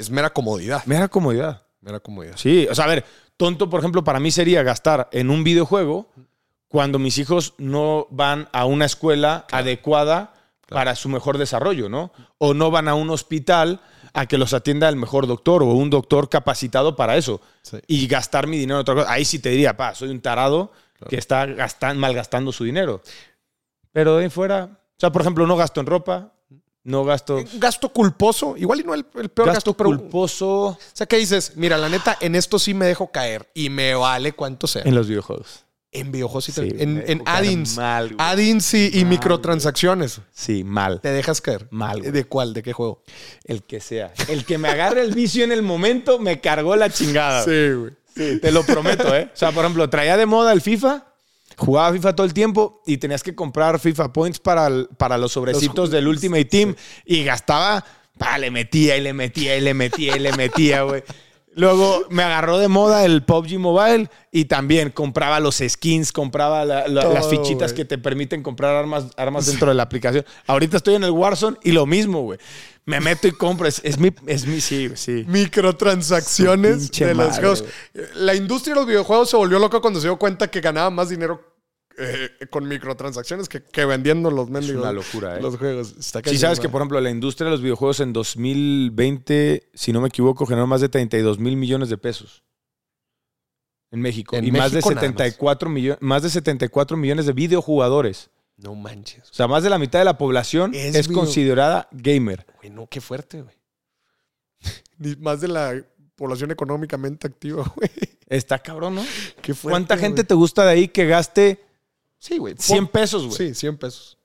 es 0.00 0.10
mera 0.10 0.30
comodidad. 0.30 0.84
Mera 0.86 1.08
comodidad. 1.08 1.62
Mera 1.80 2.00
comodidad. 2.00 2.36
Sí, 2.36 2.66
o 2.70 2.74
sea, 2.74 2.86
a 2.86 2.88
ver, 2.88 3.04
tonto, 3.36 3.70
por 3.70 3.80
ejemplo, 3.80 4.02
para 4.02 4.20
mí 4.20 4.30
sería 4.30 4.62
gastar 4.62 5.08
en 5.12 5.30
un 5.30 5.44
videojuego 5.44 6.10
cuando 6.68 6.98
mis 6.98 7.18
hijos 7.18 7.54
no 7.58 8.06
van 8.10 8.48
a 8.52 8.64
una 8.64 8.84
escuela 8.84 9.46
adecuada 9.50 10.34
para 10.68 10.94
su 10.94 11.08
mejor 11.08 11.36
desarrollo, 11.36 11.88
¿no? 11.88 12.12
O 12.38 12.54
no 12.54 12.70
van 12.70 12.88
a 12.88 12.94
un 12.94 13.10
hospital 13.10 13.80
a 14.12 14.26
que 14.26 14.38
los 14.38 14.54
atienda 14.54 14.88
el 14.88 14.96
mejor 14.96 15.26
doctor 15.26 15.62
o 15.62 15.66
un 15.66 15.90
doctor 15.90 16.28
capacitado 16.28 16.96
para 16.96 17.16
eso. 17.16 17.40
Y 17.86 18.06
gastar 18.06 18.46
mi 18.46 18.56
dinero 18.56 18.78
en 18.78 18.82
otra 18.82 18.94
cosa. 18.94 19.12
Ahí 19.12 19.24
sí 19.24 19.38
te 19.38 19.50
diría, 19.50 19.76
pa, 19.76 19.94
soy 19.94 20.10
un 20.10 20.20
tarado 20.20 20.72
que 21.08 21.16
está 21.16 21.46
gastando, 21.46 22.00
malgastando 22.00 22.52
su 22.52 22.64
dinero. 22.64 23.02
Pero 23.92 24.16
de 24.16 24.24
ahí 24.24 24.30
fuera, 24.30 24.64
o 24.64 25.00
sea, 25.00 25.10
por 25.10 25.22
ejemplo, 25.22 25.46
no 25.46 25.56
gasto 25.56 25.80
en 25.80 25.86
ropa, 25.86 26.32
no 26.84 27.04
gasto. 27.04 27.38
Eh, 27.38 27.46
gasto 27.54 27.92
culposo, 27.92 28.56
igual 28.56 28.80
y 28.80 28.84
no 28.84 28.94
el, 28.94 29.04
peor 29.04 29.52
gasto, 29.52 29.74
pero. 29.74 29.90
culposo. 29.90 30.48
O 30.48 30.78
sea, 30.92 31.06
¿qué 31.06 31.16
dices? 31.16 31.52
Mira, 31.56 31.76
la 31.76 31.88
neta, 31.88 32.16
en 32.20 32.34
esto 32.34 32.58
sí 32.58 32.74
me 32.74 32.86
dejo 32.86 33.10
caer 33.10 33.50
y 33.54 33.68
me 33.68 33.94
vale 33.94 34.32
cuánto 34.32 34.66
sea. 34.66 34.82
En 34.84 34.94
los 34.94 35.08
videojuegos. 35.08 35.64
En 35.92 36.12
videojuegos 36.12 36.44
sí, 36.44 36.52
en, 36.56 37.02
en 37.04 37.22
Adins. 37.26 37.76
Adins 37.76 38.74
y, 38.74 39.04
microtransacciones. 39.04 40.20
Sí, 40.30 40.62
mal. 40.62 41.00
Te 41.00 41.10
dejas 41.10 41.40
caer. 41.40 41.66
Mal. 41.70 42.00
¿De 42.00 42.24
cuál? 42.24 42.54
¿De 42.54 42.62
qué 42.62 42.72
juego? 42.72 43.02
El 43.44 43.64
que 43.64 43.80
sea. 43.80 44.12
El 44.28 44.44
que 44.44 44.56
me 44.56 44.68
agarre 44.68 45.02
el 45.02 45.14
vicio 45.14 45.42
en 45.42 45.50
el 45.50 45.62
momento 45.62 46.20
me 46.20 46.40
cargó 46.40 46.76
la 46.76 46.90
chingada. 46.90 47.42
Sí, 47.44 47.72
güey. 47.72 47.92
Sí, 48.14 48.40
te 48.40 48.52
lo 48.52 48.62
prometo, 48.64 49.14
¿eh? 49.14 49.30
O 49.34 49.36
sea, 49.36 49.50
por 49.50 49.64
ejemplo, 49.64 49.90
traía 49.90 50.16
de 50.16 50.26
moda 50.26 50.52
el 50.52 50.60
FIFA 50.60 51.09
jugaba 51.60 51.92
FIFA 51.92 52.16
todo 52.16 52.26
el 52.26 52.32
tiempo 52.32 52.82
y 52.86 52.96
tenías 52.96 53.22
que 53.22 53.34
comprar 53.34 53.78
FIFA 53.78 54.12
Points 54.12 54.40
para, 54.40 54.68
para 54.96 55.18
los 55.18 55.32
sobrecitos 55.32 55.90
del 55.90 56.08
Ultimate 56.08 56.46
Team 56.46 56.74
y 57.04 57.22
gastaba, 57.22 57.84
le 58.38 58.50
metía 58.50 58.96
y 58.96 59.02
le 59.02 59.12
metía 59.12 59.56
y 59.56 59.60
le 59.60 59.74
metía 59.74 60.16
y 60.16 60.20
le 60.20 60.32
metía, 60.32 60.82
güey. 60.82 61.02
Luego 61.60 62.06
me 62.08 62.22
agarró 62.22 62.56
de 62.56 62.68
moda 62.68 63.04
el 63.04 63.22
PUBG 63.22 63.58
Mobile 63.58 64.08
y 64.32 64.46
también 64.46 64.88
compraba 64.88 65.40
los 65.40 65.62
skins, 65.66 66.10
compraba 66.10 66.64
las 66.64 67.28
fichitas 67.28 67.74
que 67.74 67.84
te 67.84 67.98
permiten 67.98 68.42
comprar 68.42 68.74
armas, 68.74 69.08
armas 69.18 69.44
dentro 69.44 69.68
de 69.68 69.74
la 69.74 69.82
aplicación. 69.82 70.24
Ahorita 70.46 70.78
estoy 70.78 70.94
en 70.94 71.04
el 71.04 71.10
Warzone 71.10 71.58
y 71.62 71.72
lo 71.72 71.84
mismo, 71.84 72.22
güey. 72.22 72.38
Me 72.86 72.98
meto 72.98 73.28
y 73.28 73.32
compro. 73.32 73.68
Es, 73.68 73.98
mi, 73.98 74.10
es 74.26 74.46
mi, 74.46 74.62
sí, 74.62 74.90
sí. 74.94 75.26
Microtransacciones 75.28 76.90
de 76.90 77.14
los 77.14 77.38
juegos. 77.38 77.64
La 78.14 78.34
industria 78.34 78.72
de 78.72 78.80
los 78.80 78.88
videojuegos 78.88 79.28
se 79.28 79.36
volvió 79.36 79.58
loca 79.58 79.80
cuando 79.80 80.00
se 80.00 80.06
dio 80.06 80.16
cuenta 80.16 80.48
que 80.48 80.62
ganaba 80.62 80.88
más 80.88 81.10
dinero 81.10 81.44
eh, 82.02 82.46
con 82.48 82.66
microtransacciones 82.66 83.46
que, 83.46 83.84
vendiendo 83.84 84.30
los 84.30 84.48
mendigos. 84.48 84.76
Es 84.76 84.82
una 84.82 84.92
locura, 84.92 85.36
¿eh? 85.36 85.42
Los 85.42 85.58
juegos. 85.58 85.94
Si 85.98 86.38
sabes 86.38 86.58
que, 86.58 86.70
por 86.70 86.80
ejemplo, 86.80 86.98
la 86.98 87.10
industria 87.10 87.46
de 87.46 87.50
los 87.50 87.60
videojuegos 87.60 88.00
en 88.00 88.14
2020, 88.14 89.68
si 89.74 89.92
no 89.92 90.00
me 90.00 90.08
equivoco, 90.08 90.46
generó 90.46 90.66
más 90.66 90.80
de 90.80 90.88
32 90.88 91.38
mil 91.38 91.58
millones 91.58 91.90
de 91.90 91.98
pesos. 91.98 92.42
En 93.90 94.00
México. 94.00 94.34
y 94.38 94.50
más, 94.50 94.72
de 94.72 94.80
74 94.80 95.68
millones, 95.68 95.98
más 96.00 96.22
de 96.22 96.30
74 96.30 96.96
millones 96.96 97.26
de 97.26 97.34
videojugadores. 97.34 98.30
No 98.56 98.74
manches. 98.74 99.28
O 99.30 99.34
sea, 99.34 99.46
más 99.46 99.62
de 99.62 99.68
la 99.68 99.78
mitad 99.78 99.98
de 99.98 100.06
la 100.06 100.16
población 100.16 100.72
es, 100.74 101.06
considerada 101.08 101.86
gamer. 101.92 102.46
Güey, 102.60 102.70
no, 102.70 102.86
qué 102.86 103.02
fuerte, 103.02 103.42
güey. 103.42 103.56
más 105.18 105.42
de 105.42 105.48
la 105.48 105.84
población 106.16 106.50
económicamente 106.50 107.26
activa, 107.26 107.70
güey. 107.76 107.90
Está 108.26 108.58
cabrón, 108.58 108.94
¿no? 108.94 109.04
Qué 109.42 109.52
fuerte, 109.52 109.72
¿Cuánta 109.72 109.98
gente 109.98 110.24
te 110.24 110.34
gusta 110.34 110.64
de 110.64 110.70
ahí 110.70 110.88
que 110.88 111.04
gaste 111.06 111.69
Sí, 112.20 112.36
güey. 112.36 112.54
100 112.56 112.86
pesos, 112.86 113.24
güey. 113.24 113.36
Sí, 113.36 113.54
100 113.54 113.78
pesos. 113.78 114.18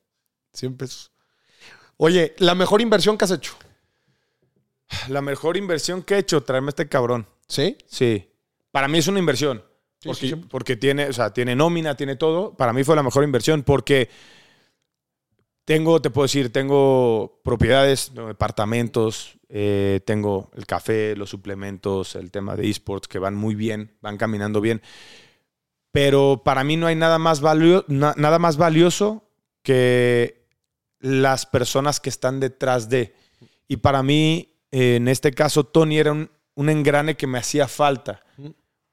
100 0.53 0.77
pesos. 0.77 1.11
Oye, 1.97 2.35
¿la 2.37 2.53
mejor 2.53 2.81
inversión 2.81 3.17
que 3.17 3.25
has 3.25 3.31
hecho? 3.31 3.55
La 5.07 5.21
mejor 5.21 5.57
inversión 5.57 6.03
que 6.03 6.15
he 6.15 6.19
hecho, 6.19 6.43
traerme 6.43 6.69
este 6.69 6.87
cabrón. 6.87 7.25
¿Sí? 7.47 7.77
Sí. 7.87 8.29
Para 8.71 8.89
mí 8.89 8.97
es 8.97 9.07
una 9.07 9.19
inversión. 9.19 9.63
porque, 10.03 10.37
porque 10.37 10.75
tiene, 10.75 11.07
o 11.07 11.13
sea, 11.13 11.33
tiene 11.33 11.55
nómina, 11.55 11.95
tiene 11.95 12.17
todo. 12.17 12.53
Para 12.53 12.73
mí 12.73 12.83
fue 12.83 12.97
la 12.97 13.03
mejor 13.03 13.23
inversión 13.23 13.63
porque 13.63 14.09
tengo, 15.63 16.01
te 16.01 16.09
puedo 16.09 16.25
decir, 16.25 16.51
tengo 16.51 17.39
propiedades, 17.45 18.11
departamentos, 18.13 19.37
eh, 19.47 20.01
tengo 20.05 20.51
el 20.55 20.65
café, 20.65 21.15
los 21.15 21.29
suplementos, 21.29 22.15
el 22.15 22.29
tema 22.29 22.57
de 22.57 22.69
esports 22.69 23.07
que 23.07 23.19
van 23.19 23.35
muy 23.35 23.55
bien, 23.55 23.95
van 24.01 24.17
caminando 24.17 24.59
bien 24.59 24.81
pero 25.95 26.41
para 26.43 26.65
mí 26.65 26.75
no 26.75 26.87
hay 26.87 26.95
nada 26.97 27.17
más, 27.19 27.41
nada 27.87 28.37
más 28.37 28.57
valioso 28.57 29.23
que 29.63 30.45
las 30.99 31.45
personas 31.45 32.01
que 32.01 32.09
están 32.09 32.41
detrás 32.41 32.89
de. 32.89 33.15
Y 33.69 33.77
para 33.77 34.03
mí, 34.03 34.57
en 34.71 35.07
este 35.07 35.31
caso, 35.31 35.63
Tony 35.63 35.97
era 35.97 36.11
un, 36.11 36.29
engrane 36.69 37.15
que 37.15 37.27
me 37.27 37.37
hacía 37.37 37.69
falta, 37.69 38.25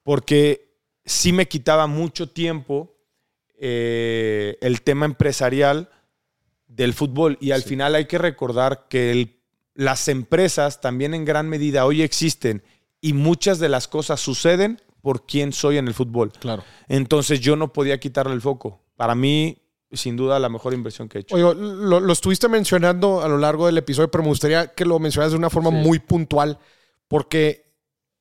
porque 0.01 0.77
sí 1.03 1.33
me 1.33 1.49
quitaba 1.49 1.87
mucho 1.87 2.29
tiempo 2.29 2.95
eh, 3.59 4.57
el 4.61 4.81
tema 4.81 5.05
empresarial 5.05 5.89
del 6.67 6.93
fútbol. 6.93 7.37
Y 7.41 7.51
al 7.51 7.63
final 7.63 7.95
hay 7.95 8.05
que 8.05 8.17
recordar 8.17 8.87
que 8.87 9.41
las 9.73 10.07
empresas 10.07 10.79
también 10.79 11.13
en 11.13 11.25
gran 11.25 11.49
medida 11.49 11.85
hoy 11.85 12.01
existen 12.01 12.63
y 13.01 13.11
muchas 13.11 13.59
de 13.59 13.67
las 13.67 13.89
cosas 13.89 14.21
suceden 14.21 14.79
por 15.03 15.25
quién 15.25 15.51
soy 15.51 15.77
en 15.77 15.87
el 15.89 15.93
fútbol. 15.93 16.31
Claro. 16.31 16.63
Entonces 16.87 17.41
yo 17.41 17.57
no 17.57 17.73
podía 17.73 17.99
quitarle 17.99 18.33
el 18.33 18.39
foco. 18.39 18.79
Para 18.95 19.15
mí, 19.15 19.57
sin 19.91 20.15
duda, 20.15 20.39
la 20.39 20.47
mejor 20.47 20.73
inversión 20.73 21.09
que 21.09 21.17
he 21.17 21.21
hecho. 21.21 21.35
Oye, 21.35 21.53
lo, 21.53 22.11
estuviste 22.11 22.47
mencionando 22.47 23.21
a 23.21 23.27
lo 23.27 23.37
largo 23.37 23.65
del 23.65 23.77
episodio, 23.77 24.09
pero 24.09 24.23
me 24.23 24.29
gustaría 24.29 24.67
que 24.67 24.85
lo 24.85 24.97
mencionaras 24.99 25.33
de 25.33 25.37
una 25.37 25.49
forma 25.49 25.71
muy 25.71 25.99
puntual, 25.99 26.57
porque 27.09 27.73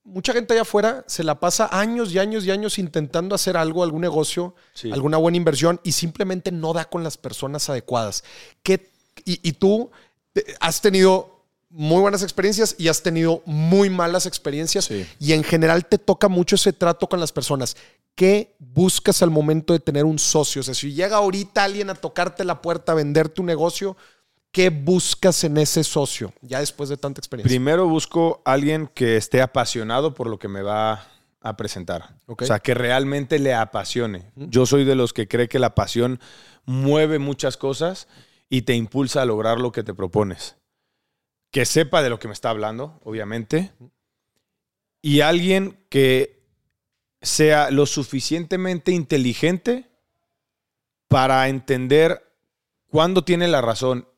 mucha 0.02 0.32
gente 0.32 0.54
allá 0.54 0.62
afuera 0.62 1.04
se 1.06 1.22
la 1.22 1.38
pasa 1.38 1.68
años 1.70 2.12
y 2.12 2.18
años 2.18 2.44
y 2.46 2.50
años 2.50 2.76
intentando 2.80 3.36
hacer 3.36 3.56
algo, 3.56 3.84
algún 3.84 4.00
negocio, 4.00 4.56
alguna 4.90 5.18
buena 5.18 5.36
inversión 5.36 5.80
y 5.84 5.92
simplemente 5.92 6.50
no 6.50 6.72
da 6.72 6.86
con 6.86 7.04
las 7.04 7.16
personas 7.16 7.70
adecuadas. 7.70 8.24
¿Qué, 8.64 8.90
y, 9.24 9.38
y 9.48 9.52
tú 9.52 9.92
has 10.58 10.80
tenido 10.80 11.41
muy 11.72 12.00
buenas 12.02 12.22
experiencias 12.22 12.76
y 12.78 12.88
has 12.88 13.02
tenido 13.02 13.42
muy 13.46 13.88
malas 13.88 14.26
experiencias 14.26 14.90
y 14.90 15.32
en 15.32 15.42
general 15.42 15.86
te 15.86 15.98
toca 15.98 16.28
mucho 16.28 16.56
ese 16.56 16.72
trato 16.72 17.08
con 17.08 17.18
las 17.18 17.32
personas. 17.32 17.76
¿Qué 18.14 18.54
buscas 18.58 19.22
al 19.22 19.30
momento 19.30 19.72
de 19.72 19.80
tener 19.80 20.04
un 20.04 20.18
socio? 20.18 20.60
O 20.60 20.62
sea, 20.62 20.74
si 20.74 20.92
llega 20.92 21.16
ahorita 21.16 21.64
alguien 21.64 21.88
a 21.88 21.94
tocarte 21.94 22.44
la 22.44 22.60
puerta, 22.60 22.92
a 22.92 22.94
vender 22.94 23.30
tu 23.30 23.42
negocio, 23.42 23.96
¿qué 24.50 24.68
buscas 24.68 25.44
en 25.44 25.56
ese 25.56 25.82
socio 25.82 26.34
ya 26.42 26.60
después 26.60 26.90
de 26.90 26.98
tanta 26.98 27.20
experiencia? 27.20 27.48
Primero 27.48 27.88
busco 27.88 28.42
alguien 28.44 28.90
que 28.92 29.16
esté 29.16 29.40
apasionado 29.40 30.12
por 30.12 30.26
lo 30.26 30.38
que 30.38 30.48
me 30.48 30.60
va 30.60 31.06
a 31.40 31.56
presentar. 31.56 32.16
O 32.26 32.36
sea, 32.44 32.60
que 32.60 32.74
realmente 32.74 33.38
le 33.38 33.54
apasione. 33.54 34.30
Yo 34.36 34.66
soy 34.66 34.84
de 34.84 34.94
los 34.94 35.14
que 35.14 35.26
cree 35.26 35.48
que 35.48 35.58
la 35.58 35.74
pasión 35.74 36.20
mueve 36.66 37.18
muchas 37.18 37.56
cosas 37.56 38.08
y 38.50 38.62
te 38.62 38.74
impulsa 38.74 39.22
a 39.22 39.24
lograr 39.24 39.58
lo 39.58 39.72
que 39.72 39.82
te 39.82 39.94
propones 39.94 40.56
que 41.52 41.64
sepa 41.64 42.02
de 42.02 42.10
lo 42.10 42.18
que 42.18 42.26
me 42.26 42.34
está 42.34 42.50
hablando, 42.50 43.00
obviamente, 43.04 43.70
y 45.00 45.20
alguien 45.20 45.78
que 45.88 46.42
sea 47.20 47.70
lo 47.70 47.86
suficientemente 47.86 48.90
inteligente 48.90 49.88
para 51.06 51.48
entender 51.48 52.34
cuándo 52.88 53.22
tiene 53.22 53.46
la 53.46 53.60
razón 53.60 54.08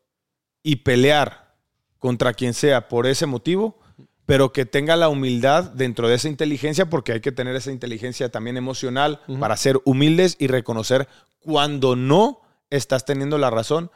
y 0.63 0.77
pelear 0.77 1.55
contra 1.99 2.33
quien 2.33 2.55
sea 2.55 2.89
por 2.89 3.07
ese 3.07 3.27
motivo 3.27 3.79
pero 4.27 4.53
que 4.53 4.65
tenga 4.65 4.97
la 4.97 5.09
humildad 5.09 5.65
dentro 5.65 6.09
de 6.09 6.15
esa 6.15 6.29
inteligencia, 6.29 6.89
porque 6.89 7.13
hay 7.13 7.21
que 7.21 7.33
tener 7.33 7.57
esa 7.57 7.73
inteligencia 7.73 8.31
también 8.31 8.57
emocional 8.57 9.21
para 9.39 9.57
ser 9.57 9.81
humildes 9.85 10.37
y 10.39 10.47
reconocer 10.47 11.09
cuando 11.41 11.95
no 11.95 12.41
estás 12.71 13.05
teniendo 13.05 13.37
la 13.39 13.51
razón 13.51 13.91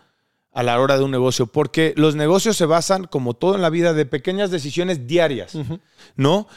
a 0.52 0.62
la 0.62 0.80
hora 0.80 0.98
de 0.98 1.04
un 1.04 1.10
negocio, 1.10 1.46
porque 1.46 1.94
los 1.96 2.16
negocios 2.16 2.56
se 2.56 2.66
basan, 2.66 3.04
como 3.04 3.34
todo 3.34 3.54
en 3.54 3.62
la 3.62 3.70
vida, 3.70 3.92
de 3.92 4.06
pequeñas 4.06 4.50
decisiones 4.50 5.06
diarias, 5.06 5.56
¿no? 6.16 6.48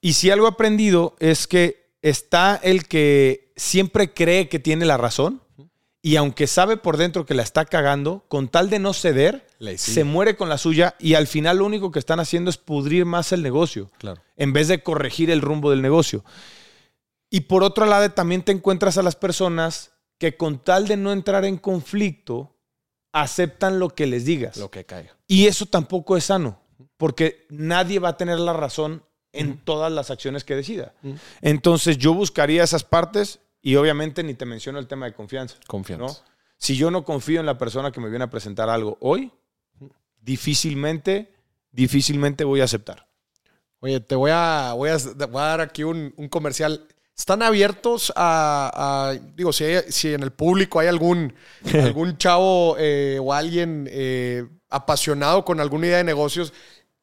Y 0.00 0.14
si 0.14 0.30
algo 0.30 0.46
he 0.46 0.50
aprendido 0.50 1.16
es 1.18 1.46
que 1.46 1.90
está 2.02 2.58
el 2.62 2.86
que 2.88 3.52
siempre 3.56 4.12
cree 4.12 4.48
que 4.48 4.58
tiene 4.58 4.84
la 4.84 4.96
razón 4.96 5.42
y 6.04 6.16
aunque 6.16 6.48
sabe 6.48 6.76
por 6.76 6.96
dentro 6.96 7.24
que 7.24 7.34
la 7.34 7.44
está 7.44 7.64
cagando, 7.64 8.24
con 8.26 8.48
tal 8.48 8.68
de 8.68 8.80
no 8.80 8.92
ceder, 8.92 9.46
se 9.76 10.02
muere 10.02 10.36
con 10.36 10.48
la 10.48 10.58
suya 10.58 10.96
y 10.98 11.14
al 11.14 11.28
final 11.28 11.58
lo 11.58 11.64
único 11.64 11.92
que 11.92 12.00
están 12.00 12.18
haciendo 12.18 12.50
es 12.50 12.58
pudrir 12.58 13.04
más 13.04 13.30
el 13.30 13.42
negocio, 13.42 13.88
claro. 13.98 14.20
en 14.36 14.52
vez 14.52 14.66
de 14.66 14.82
corregir 14.82 15.30
el 15.30 15.40
rumbo 15.40 15.70
del 15.70 15.80
negocio. 15.80 16.24
Y 17.30 17.42
por 17.42 17.62
otro 17.62 17.86
lado, 17.86 18.10
también 18.10 18.42
te 18.42 18.50
encuentras 18.50 18.98
a 18.98 19.02
las 19.02 19.14
personas 19.14 19.92
que 20.18 20.36
con 20.36 20.58
tal 20.58 20.88
de 20.88 20.96
no 20.96 21.12
entrar 21.12 21.44
en 21.44 21.56
conflicto, 21.56 22.56
aceptan 23.12 23.78
lo 23.78 23.90
que 23.90 24.06
les 24.06 24.24
digas. 24.24 24.56
Lo 24.56 24.70
que 24.70 24.84
caiga. 24.84 25.16
Y 25.26 25.46
eso 25.46 25.66
tampoco 25.66 26.16
es 26.16 26.24
sano, 26.24 26.60
porque 26.96 27.46
nadie 27.50 27.98
va 27.98 28.10
a 28.10 28.16
tener 28.16 28.38
la 28.38 28.52
razón 28.52 29.04
en 29.32 29.58
todas 29.58 29.90
las 29.90 30.10
acciones 30.10 30.44
que 30.44 30.54
decida. 30.54 30.94
Entonces 31.40 31.98
yo 31.98 32.14
buscaría 32.14 32.64
esas 32.64 32.84
partes 32.84 33.40
y 33.62 33.76
obviamente 33.76 34.22
ni 34.22 34.34
te 34.34 34.44
menciono 34.44 34.78
el 34.78 34.86
tema 34.86 35.06
de 35.06 35.14
confianza. 35.14 35.56
Confianza. 35.66 36.24
Si 36.58 36.76
yo 36.76 36.90
no 36.90 37.04
confío 37.04 37.40
en 37.40 37.46
la 37.46 37.58
persona 37.58 37.90
que 37.90 38.00
me 38.00 38.08
viene 38.08 38.24
a 38.24 38.30
presentar 38.30 38.68
algo 38.68 38.98
hoy, 39.00 39.32
difícilmente, 40.20 41.32
difícilmente 41.70 42.44
voy 42.44 42.60
a 42.60 42.64
aceptar. 42.64 43.08
Oye, 43.80 43.98
te 43.98 44.14
voy 44.14 44.30
a, 44.32 44.74
voy 44.76 44.90
a, 44.90 44.96
dar 44.96 45.60
aquí 45.60 45.82
un, 45.82 46.12
comercial. 46.30 46.86
¿Están 47.16 47.42
abiertos 47.42 48.12
a, 48.16 49.14
digo, 49.36 49.52
si, 49.52 49.64
si 49.88 50.14
en 50.14 50.22
el 50.22 50.32
público 50.32 50.80
hay 50.80 50.88
algún, 50.88 51.34
algún 51.74 52.16
chavo 52.16 52.76
eh, 52.78 53.18
o 53.20 53.32
alguien 53.32 53.88
eh, 53.90 54.46
apasionado 54.68 55.44
con 55.44 55.60
alguna 55.60 55.86
idea 55.86 55.98
de 55.98 56.04
negocios, 56.04 56.52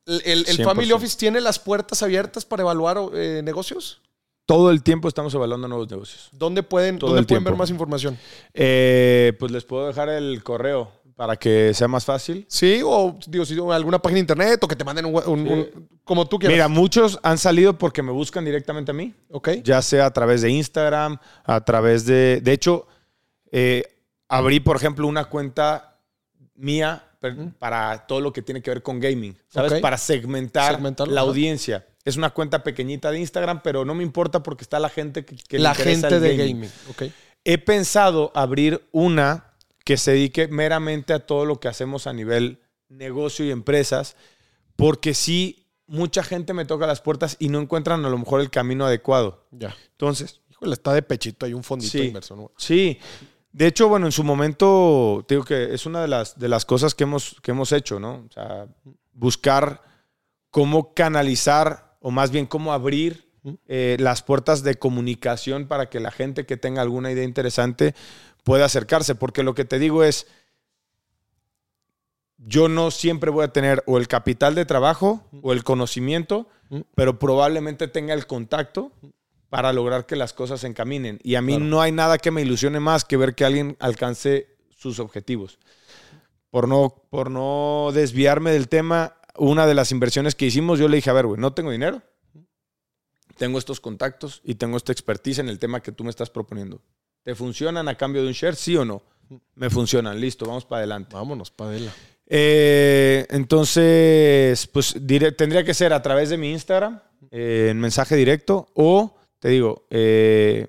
¿el, 0.06 0.46
Family 0.64 0.92
Office 0.92 1.18
tiene 1.18 1.40
las 1.42 1.60
puertas 1.60 2.02
abiertas 2.02 2.44
para 2.44 2.64
evaluar 2.64 2.98
eh, 3.14 3.42
negocios? 3.44 4.02
Todo 4.48 4.72
el 4.72 4.82
tiempo 4.82 5.08
estamos 5.08 5.32
evaluando 5.36 5.68
nuevos 5.68 5.92
negocios. 5.92 6.30
¿Dónde 6.32 6.64
pueden, 6.64 6.98
¿dónde 6.98 7.22
pueden 7.22 7.44
ver 7.44 7.56
más 7.56 7.70
información? 7.70 8.18
Pues 8.52 9.52
les 9.52 9.64
puedo 9.64 9.86
dejar 9.86 10.10
el 10.10 10.42
correo 10.42 10.92
para 11.20 11.36
que 11.36 11.74
sea 11.74 11.90
más 11.90 12.06
fácil. 12.06 12.46
Sí, 12.48 12.80
o 12.82 13.20
digo, 13.28 13.44
si 13.44 13.54
alguna 13.60 14.00
página 14.00 14.16
de 14.16 14.20
internet 14.22 14.64
o 14.64 14.70
que 14.70 14.76
te 14.78 14.86
manden 14.86 15.04
un, 15.04 15.90
como 16.06 16.26
tú 16.26 16.40
quieras. 16.40 16.56
Mira, 16.56 16.68
muchos 16.70 17.20
han 17.24 17.38
salido 17.38 17.78
porque 17.78 18.02
me 18.02 18.14
buscan 18.14 18.46
directamente 18.46 18.92
a 18.92 18.94
mí. 18.94 19.14
Ok. 19.30 19.50
Ya 19.62 19.82
sea 19.82 20.06
a 20.06 20.14
través 20.14 20.42
de 20.44 20.50
Instagram, 20.52 21.18
a 21.44 21.66
través 21.66 22.06
de. 22.06 22.40
De 22.40 22.54
hecho, 22.54 22.88
eh, 23.52 23.84
abrí, 24.30 24.62
por 24.62 24.78
ejemplo, 24.78 25.06
una 25.08 25.26
cuenta 25.26 26.00
mía 26.56 27.04
para 27.60 28.08
todo 28.08 28.22
lo 28.22 28.32
que 28.32 28.42
tiene 28.42 28.62
que 28.62 28.70
ver 28.70 28.82
con 28.82 29.02
gaming. 29.02 29.38
¿Sabes? 29.50 29.82
Para 29.82 29.98
segmentar 29.98 30.80
la 31.10 31.20
audiencia. 31.20 31.86
Es 32.06 32.16
una 32.16 32.30
cuenta 32.30 32.64
pequeñita 32.64 33.12
de 33.12 33.20
Instagram, 33.20 33.60
pero 33.62 33.84
no 33.84 33.94
me 33.94 34.04
importa 34.04 34.42
porque 34.42 34.64
está 34.64 34.80
la 34.80 34.88
gente 34.88 35.26
que, 35.26 35.60
la 35.60 35.76
gente 35.76 36.22
de 36.22 36.38
gaming. 36.38 36.72
He 37.44 37.58
pensado 37.58 38.32
abrir 38.34 38.88
una 38.94 39.49
que 39.90 39.98
se 39.98 40.12
dedique 40.12 40.48
meramente 40.48 41.14
a 41.14 41.26
todo 41.26 41.46
lo 41.46 41.60
que 41.60 41.68
hacemos 41.68 42.06
a 42.06 42.14
nivel 42.14 42.62
negocio 42.90 43.44
y 43.44 43.50
empresas, 43.50 44.16
porque 44.76 45.16
sí, 45.16 45.66
mucha 45.88 46.22
gente 46.22 46.54
me 46.54 46.66
toca 46.66 46.86
las 46.86 47.02
puertas 47.02 47.38
y 47.40 47.50
no 47.50 47.60
encuentran 47.60 48.06
a 48.06 48.10
lo 48.10 48.16
mejor 48.20 48.40
el 48.40 48.52
camino 48.52 48.86
adecuado. 48.86 49.48
Ya. 49.50 49.76
Entonces. 49.94 50.42
Híjole, 50.52 50.74
está 50.74 50.94
de 50.94 51.02
pechito, 51.02 51.48
hay 51.48 51.56
un 51.56 51.64
fondito 51.64 51.94
sí, 51.94 52.04
inverso. 52.04 52.52
Sí. 52.56 53.00
De 53.52 53.66
hecho, 53.66 53.90
bueno, 53.90 54.06
en 54.06 54.12
su 54.12 54.24
momento, 54.24 55.26
digo 55.28 55.44
que 55.44 55.74
es 55.74 55.88
una 55.88 56.04
de 56.04 56.08
las, 56.08 56.38
de 56.38 56.50
las 56.50 56.66
cosas 56.66 56.94
que 56.94 57.06
hemos, 57.06 57.38
que 57.42 57.50
hemos 57.50 57.72
hecho, 57.72 58.00
¿no? 58.00 58.28
O 58.30 58.32
sea, 58.32 58.68
buscar 59.12 59.82
cómo 60.52 60.94
canalizar 60.94 61.98
o 62.00 62.12
más 62.12 62.30
bien 62.30 62.46
cómo 62.46 62.74
abrir 62.74 63.28
eh, 63.68 63.98
las 64.00 64.22
puertas 64.22 64.62
de 64.62 64.76
comunicación 64.76 65.68
para 65.68 65.90
que 65.90 66.00
la 66.00 66.12
gente 66.12 66.46
que 66.46 66.58
tenga 66.58 66.84
alguna 66.84 67.12
idea 67.12 67.24
interesante 67.24 67.96
pueda 68.44 68.66
acercarse. 68.66 69.16
Porque 69.16 69.44
lo 69.44 69.54
que 69.54 69.66
te 69.66 69.80
digo 69.80 70.04
es, 70.04 70.28
yo 72.38 72.70
no 72.70 72.92
siempre 72.92 73.32
voy 73.32 73.46
a 73.46 73.54
tener 73.54 73.84
o 73.86 73.98
el 73.98 74.08
capital 74.08 74.56
de 74.56 74.66
trabajo 74.66 75.26
o 75.42 75.52
el 75.54 75.64
conocimiento, 75.64 76.48
pero 76.96 77.20
probablemente 77.20 77.88
tenga 77.88 78.14
el 78.14 78.28
contacto 78.28 78.92
para 79.50 79.74
lograr 79.74 80.06
que 80.06 80.16
las 80.16 80.34
cosas 80.34 80.62
se 80.62 80.68
encaminen. 80.68 81.20
Y 81.24 81.36
a 81.36 81.42
mí 81.42 81.58
no 81.58 81.82
hay 81.82 81.92
nada 81.92 82.18
que 82.18 82.32
me 82.32 82.42
ilusione 82.42 82.80
más 82.80 83.04
que 83.04 83.18
ver 83.18 83.36
que 83.36 83.46
alguien 83.46 83.76
alcance 83.80 84.56
sus 84.70 85.00
objetivos. 85.00 85.60
Por 86.50 86.68
no, 86.68 87.04
por 87.10 87.30
no 87.30 87.90
desviarme 87.94 88.52
del 88.52 88.70
tema, 88.70 89.18
una 89.38 89.68
de 89.68 89.74
las 89.74 89.92
inversiones 89.92 90.36
que 90.36 90.46
hicimos, 90.46 90.80
yo 90.80 90.88
le 90.88 90.98
dije, 90.98 91.10
a 91.10 91.14
ver, 91.14 91.26
güey, 91.26 91.40
no 91.40 91.54
tengo 91.54 91.72
dinero, 91.72 92.02
tengo 93.38 93.60
estos 93.60 93.80
contactos 93.80 94.42
y 94.44 94.56
tengo 94.56 94.78
esta 94.78 94.92
expertise 94.92 95.40
en 95.40 95.50
el 95.50 95.60
tema 95.60 95.82
que 95.82 95.92
tú 95.92 96.04
me 96.04 96.10
estás 96.10 96.30
proponiendo. 96.30 96.82
¿Te 97.24 97.36
funcionan 97.36 97.88
a 97.88 97.96
cambio 97.96 98.22
de 98.22 98.28
un 98.28 98.34
share, 98.34 98.56
sí 98.56 98.76
o 98.76 98.86
no? 98.86 99.02
Me 99.56 99.70
funcionan, 99.70 100.20
listo, 100.20 100.46
vamos 100.46 100.66
para 100.66 100.80
adelante. 100.80 101.14
Vámonos 101.14 101.52
para 101.52 101.72
adelante. 101.72 102.00
Eh, 102.28 103.26
entonces, 103.30 104.68
pues 104.68 104.96
tendría 105.36 105.64
que 105.64 105.74
ser 105.74 105.94
a 105.94 106.02
través 106.02 106.30
de 106.30 106.38
mi 106.38 106.52
Instagram, 106.52 107.00
eh, 107.32 107.70
en 107.72 107.80
mensaje 107.80 108.16
directo, 108.16 108.68
o 108.74 109.18
te 109.40 109.50
digo, 109.50 109.86
eh, 109.90 110.68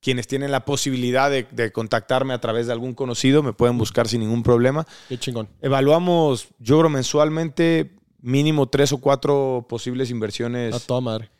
quienes 0.00 0.26
tienen 0.26 0.50
la 0.50 0.64
posibilidad 0.64 1.30
de, 1.30 1.72
contactarme 1.72 2.32
a 2.32 2.40
través 2.40 2.66
de 2.66 2.72
algún 2.72 2.94
conocido 2.94 3.42
me 3.42 3.52
pueden 3.52 3.76
buscar 3.76 4.08
sin 4.08 4.20
ningún 4.20 4.42
problema. 4.42 4.86
Qué 5.08 5.18
chingón. 5.18 5.48
Evaluamos, 5.60 6.48
yo 6.58 6.78
creo, 6.78 6.88
mensualmente 6.88 7.96
mínimo 8.20 8.68
tres 8.68 8.92
o 8.92 8.98
cuatro 8.98 9.66
posibles 9.68 10.10
inversiones. 10.10 10.74
A 10.74 10.80
toda 10.80 11.00
madre. 11.00 11.30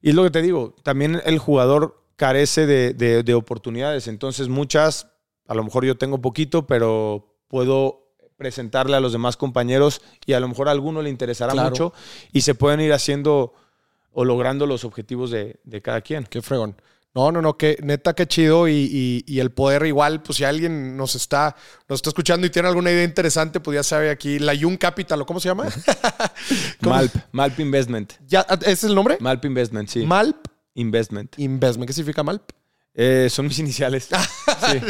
Y 0.00 0.10
es 0.10 0.14
lo 0.14 0.22
que 0.24 0.30
te 0.30 0.42
digo, 0.42 0.74
también 0.82 1.20
el 1.24 1.38
jugador 1.38 2.01
carece 2.22 2.66
de, 2.66 2.94
de 3.24 3.34
oportunidades. 3.34 4.06
Entonces, 4.06 4.48
muchas, 4.48 5.08
a 5.48 5.54
lo 5.54 5.64
mejor 5.64 5.84
yo 5.84 5.96
tengo 5.96 6.20
poquito, 6.20 6.68
pero 6.68 7.34
puedo 7.48 8.14
presentarle 8.36 8.96
a 8.96 9.00
los 9.00 9.10
demás 9.10 9.36
compañeros 9.36 10.02
y 10.24 10.34
a 10.34 10.38
lo 10.38 10.46
mejor 10.46 10.68
a 10.68 10.70
alguno 10.70 11.02
le 11.02 11.10
interesará 11.10 11.52
mucho 11.52 11.92
y 12.32 12.42
se 12.42 12.54
pueden 12.54 12.80
ir 12.80 12.92
haciendo 12.92 13.54
o 14.12 14.24
logrando 14.24 14.66
los 14.66 14.84
objetivos 14.84 15.32
de, 15.32 15.58
de 15.64 15.82
cada 15.82 16.00
quien. 16.00 16.26
Qué 16.26 16.42
fregón. 16.42 16.76
No, 17.12 17.32
no, 17.32 17.42
no, 17.42 17.58
que 17.58 17.76
neta, 17.82 18.14
qué 18.14 18.28
chido. 18.28 18.68
Y, 18.68 19.24
el 19.26 19.50
poder, 19.50 19.84
igual, 19.84 20.22
pues 20.22 20.38
si 20.38 20.44
alguien 20.44 20.96
nos 20.96 21.16
está, 21.16 21.56
nos 21.88 21.98
está 21.98 22.10
escuchando 22.10 22.46
y 22.46 22.50
tiene 22.50 22.68
alguna 22.68 22.92
idea 22.92 23.02
interesante, 23.02 23.58
pues 23.58 23.74
ya 23.74 23.82
sabe 23.82 24.10
aquí, 24.10 24.38
la 24.38 24.54
Young 24.54 24.78
Capital, 24.78 25.20
¿o 25.20 25.26
cómo 25.26 25.40
se 25.40 25.48
llama? 25.48 25.66
Malp, 26.80 27.12
Malp 27.32 27.58
Investment. 27.58 28.14
¿Ya, 28.28 28.46
¿Ese 28.60 28.70
es 28.70 28.84
el 28.84 28.94
nombre? 28.94 29.18
Malp 29.20 29.44
Investment, 29.44 29.88
sí. 29.88 30.06
Malp 30.06 30.51
Investment. 30.74 31.38
Investment. 31.38 31.86
¿Qué 31.86 31.92
significa 31.92 32.22
Malp? 32.22 32.50
Eh, 32.94 33.28
son 33.30 33.46
mis 33.46 33.58
iniciales. 33.58 34.08
sí. 34.70 34.80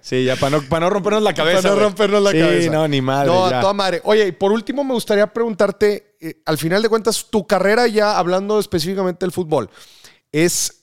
sí, 0.00 0.24
ya 0.24 0.36
para 0.36 0.58
no, 0.58 0.62
para 0.68 0.86
no 0.86 0.90
rompernos 0.90 1.22
la 1.22 1.34
cabeza. 1.34 1.62
Para 1.62 1.74
no 1.74 1.80
rompernos 1.80 2.22
la 2.22 2.32
cabeza. 2.32 2.62
Sí, 2.62 2.70
no, 2.70 2.88
ni 2.88 3.02
madre. 3.02 3.28
No, 3.28 3.46
a 3.46 3.60
toda 3.60 3.72
madre. 3.72 4.00
Oye, 4.04 4.28
y 4.28 4.32
por 4.32 4.52
último 4.52 4.84
me 4.84 4.94
gustaría 4.94 5.26
preguntarte, 5.26 6.16
eh, 6.20 6.42
al 6.46 6.56
final 6.56 6.82
de 6.82 6.88
cuentas, 6.88 7.26
tu 7.30 7.46
carrera 7.46 7.86
ya 7.86 8.18
hablando 8.18 8.58
específicamente 8.58 9.24
del 9.24 9.32
fútbol, 9.32 9.68
es 10.30 10.82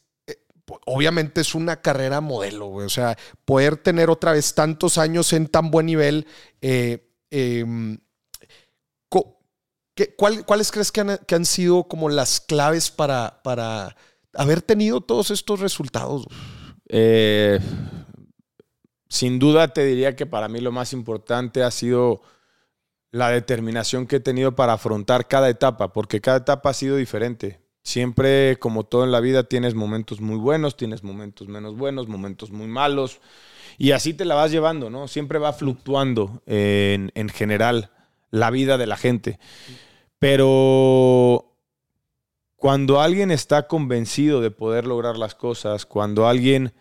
obviamente 0.86 1.42
es 1.42 1.56
una 1.56 1.82
carrera 1.82 2.22
modelo, 2.22 2.70
O 2.70 2.90
sea, 2.90 3.18
poder 3.46 3.78
tener 3.78 4.10
otra 4.10 4.34
vez 4.34 4.54
tantos 4.54 4.98
años 4.98 5.34
en 5.34 5.48
tan 5.48 5.72
buen 5.72 5.86
nivel. 5.86 6.28
Eh, 6.62 7.10
em, 7.32 7.98
¿Cuáles 10.46 10.72
crees 10.72 10.94
que 10.94 11.02
han, 11.02 11.46
sido 11.46 11.84
como 11.84 12.08
las 12.08 12.40
claves 12.40 12.90
para, 12.90 13.42
para 13.44 13.98
haber 14.34 14.62
tenido 14.62 15.02
todos 15.02 15.32
estos 15.32 15.60
resultados? 15.60 16.26
Eh, 16.88 17.60
sin 19.08 19.40
duda 19.40 19.70
te 19.70 19.86
diría 19.86 20.16
que 20.16 20.26
para 20.26 20.48
mí 20.48 20.60
lo 20.60 20.72
más 20.72 20.94
importante 20.94 21.64
ha 21.64 21.72
sido 21.72 22.22
la 23.12 23.30
determinación 23.30 24.06
que 24.06 24.18
he 24.18 24.20
tenido 24.20 24.56
para 24.56 24.74
afrontar 24.74 25.28
cada 25.28 25.50
etapa, 25.50 25.94
porque 25.94 26.22
cada 26.22 26.38
etapa 26.38 26.70
ha 26.70 26.74
sido 26.74 26.96
diferente. 26.96 27.60
Siempre, 27.82 28.58
como 28.60 28.84
todo 28.84 29.04
en 29.04 29.12
la 29.12 29.20
vida, 29.20 29.44
tienes 29.44 29.74
momentos 29.74 30.22
muy 30.22 30.38
buenos, 30.38 30.78
tienes 30.78 31.04
momentos 31.04 31.48
menos 31.48 31.76
buenos, 31.76 32.08
momentos 32.08 32.52
muy 32.52 32.68
malos. 32.68 33.20
Y 33.78 33.92
así 33.92 34.14
te 34.14 34.26
la 34.26 34.36
vas 34.36 34.52
llevando, 34.52 34.90
¿no? 34.90 35.08
Siempre 35.08 35.40
va 35.40 35.54
fluctuando 35.54 36.44
en, 36.46 37.30
general 37.30 37.92
la 38.30 38.52
vida 38.52 38.78
de 38.78 38.86
la 38.86 38.98
gente. 38.98 39.40
Pero 40.20 41.49
cuando 42.60 43.00
alguien 43.00 43.32
está 43.32 43.68
convencido 43.68 44.42
de 44.42 44.52
poder 44.52 44.86
lograr 44.86 45.18
las 45.18 45.34
cosas, 45.34 45.86
cuando 45.86 46.28
alguien 46.28 46.74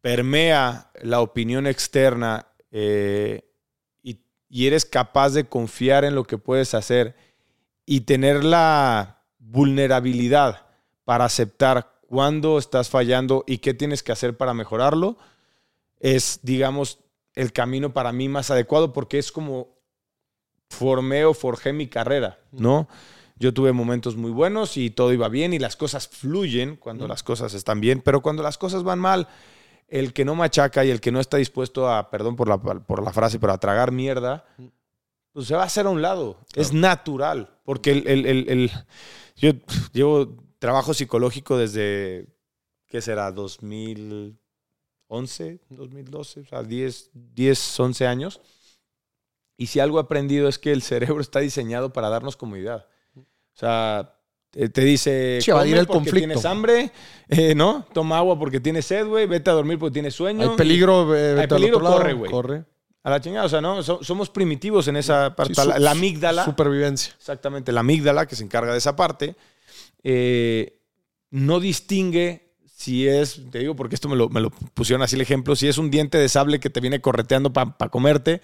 permea 0.00 0.92
la 1.02 1.20
opinión 1.20 1.66
externa 1.66 2.46
eh, 2.70 3.44
y, 4.02 4.20
y, 4.48 4.68
eres 4.68 4.84
capaz 4.84 5.30
de 5.30 5.48
confiar 5.48 6.04
en 6.04 6.14
lo 6.14 6.22
que 6.22 6.38
puedes 6.38 6.74
hacer 6.74 7.16
y 7.84 8.02
tener 8.02 8.44
la 8.44 9.24
vulnerabilidad 9.40 10.66
para 11.04 11.24
aceptar 11.24 11.98
cuándo 12.06 12.56
estás 12.56 12.88
fallando 12.88 13.42
y 13.48 13.58
qué 13.58 13.74
tienes 13.74 14.04
que 14.04 14.12
hacer 14.12 14.36
para 14.36 14.54
mejorarlo, 14.54 15.18
es, 15.98 16.38
digamos, 16.42 17.00
el 17.34 17.52
camino 17.52 17.92
para 17.92 18.12
mí 18.12 18.28
más 18.28 18.52
adecuado 18.52 18.92
porque 18.92 19.18
es 19.18 19.32
como 19.32 19.76
formé 20.70 21.24
o 21.24 21.34
forjé 21.34 21.72
mi 21.72 21.88
carrera, 21.88 22.38
¿no? 22.52 22.88
Yo 23.38 23.54
tuve 23.54 23.72
momentos 23.72 24.16
muy 24.16 24.30
buenos 24.30 24.76
y 24.76 24.90
todo 24.90 25.12
iba 25.12 25.28
bien 25.28 25.52
y 25.52 25.58
las 25.58 25.76
cosas 25.76 26.08
fluyen 26.08 26.76
cuando 26.76 27.06
las 27.06 27.22
cosas 27.22 27.54
están 27.54 27.80
bien, 27.80 28.00
pero 28.00 28.20
cuando 28.20 28.42
las 28.42 28.58
cosas 28.58 28.82
van 28.82 28.98
mal, 28.98 29.28
el 29.88 30.12
que 30.12 30.24
no 30.24 30.34
machaca 30.34 30.84
y 30.84 30.90
el 30.90 31.00
que 31.00 31.12
no 31.12 31.20
está 31.20 31.36
dispuesto 31.36 31.88
a, 31.88 32.10
perdón 32.10 32.36
por 32.36 32.48
la, 32.48 32.58
por 32.58 33.02
la 33.02 33.12
frase, 33.12 33.38
pero 33.38 33.52
a 33.52 33.58
tragar 33.58 33.92
mierda, 33.92 34.44
pues 35.32 35.46
se 35.46 35.54
va 35.54 35.62
a 35.62 35.66
hacer 35.66 35.86
a 35.86 35.90
un 35.90 36.02
lado. 36.02 36.38
Es 36.54 36.72
natural, 36.72 37.56
porque 37.64 37.92
el, 37.92 38.08
el, 38.08 38.26
el, 38.26 38.48
el, 38.48 38.72
yo 39.36 39.52
llevo 39.92 40.36
trabajo 40.58 40.94
psicológico 40.94 41.56
desde, 41.56 42.26
¿qué 42.88 43.00
será? 43.00 43.30
2011, 43.30 45.60
2012, 45.70 46.40
o 46.40 46.44
sea, 46.44 46.64
10, 46.64 47.10
10, 47.12 47.80
11 47.80 48.06
años. 48.06 48.40
Y 49.56 49.66
si 49.66 49.80
algo 49.80 49.98
he 49.98 50.02
aprendido 50.02 50.48
es 50.48 50.58
que 50.58 50.72
el 50.72 50.82
cerebro 50.82 51.20
está 51.20 51.40
diseñado 51.40 51.92
para 51.92 52.08
darnos 52.08 52.36
comodidad. 52.36 52.86
O 53.58 53.60
sea, 53.60 54.14
te, 54.50 54.68
te 54.68 54.80
dice, 54.82 55.40
Sí, 55.42 55.50
come 55.50 55.64
el 55.64 55.74
porque 55.78 55.92
conflicto. 55.92 56.18
tienes 56.28 56.44
hambre, 56.44 56.92
eh, 57.28 57.56
¿no? 57.56 57.84
Toma 57.92 58.18
agua 58.18 58.38
porque 58.38 58.60
tienes 58.60 58.86
sed, 58.86 59.04
güey, 59.04 59.26
vete 59.26 59.50
a 59.50 59.54
dormir 59.54 59.80
porque 59.80 59.94
tienes 59.94 60.14
sueño. 60.14 60.52
Hay 60.52 60.56
peligro, 60.56 61.12
eh, 61.16 61.34
vete 61.34 61.54
al 61.54 61.60
peligro, 61.60 61.78
otro 61.78 61.90
corre, 61.90 62.12
güey. 62.12 62.30
Corre. 62.30 62.64
A 63.02 63.10
la 63.10 63.20
chingada, 63.20 63.46
o 63.46 63.48
sea, 63.48 63.60
¿no? 63.60 63.82
So- 63.82 63.98
somos 64.04 64.30
primitivos 64.30 64.86
en 64.86 64.96
esa 64.96 65.34
parte. 65.34 65.54
Sí, 65.56 65.60
su- 65.60 65.68
la, 65.68 65.78
la 65.80 65.90
amígdala. 65.90 66.44
Supervivencia. 66.44 67.14
Exactamente, 67.18 67.72
la 67.72 67.80
amígdala 67.80 68.26
que 68.26 68.36
se 68.36 68.44
encarga 68.44 68.70
de 68.70 68.78
esa 68.78 68.94
parte, 68.94 69.34
eh, 70.04 70.78
no 71.30 71.58
distingue 71.60 72.52
si 72.64 73.08
es, 73.08 73.40
te 73.50 73.58
digo 73.58 73.74
porque 73.74 73.96
esto 73.96 74.08
me 74.08 74.14
lo, 74.14 74.28
me 74.28 74.40
lo 74.40 74.50
pusieron 74.50 75.02
así 75.02 75.16
el 75.16 75.22
ejemplo, 75.22 75.56
si 75.56 75.66
es 75.66 75.78
un 75.78 75.90
diente 75.90 76.16
de 76.16 76.28
sable 76.28 76.60
que 76.60 76.70
te 76.70 76.80
viene 76.80 77.00
correteando 77.00 77.52
para 77.52 77.74
comerte, 77.90 78.40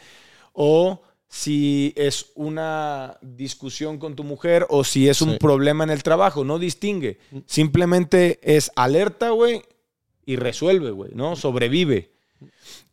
o 0.53 1.01
si 1.29 1.93
es 1.97 2.27
una 2.37 3.19
discusión 3.21 3.99
con 3.99 4.15
tu 4.15 4.23
mujer, 4.25 4.67
o 4.69 4.85
si 4.85 5.09
es 5.09 5.21
un 5.23 5.33
Sí. 5.33 5.39
problema 5.39 5.83
en 5.85 5.91
el 5.91 6.03
trabajo, 6.03 6.45
no 6.45 6.59
distingue. 6.59 7.19
Simplemente 7.47 8.39
es 8.43 8.71
alerta, 8.77 9.31
güey, 9.31 9.63
y 10.27 10.37
resuelve, 10.37 10.91
güey, 10.93 11.11
¿no? 11.15 11.35
Sobrevive. 11.37 12.13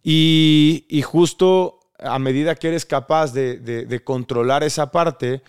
Y, 0.04 0.86
y 0.90 1.02
justo 1.02 1.80
a 2.00 2.18
medida 2.20 2.56
que 2.56 2.70
eres 2.70 2.86
capaz 2.86 3.34
de, 3.34 3.58
de- 3.60 3.86
de 3.86 4.04
controlar 4.04 4.64
esa 4.64 4.92
parte 4.92 5.44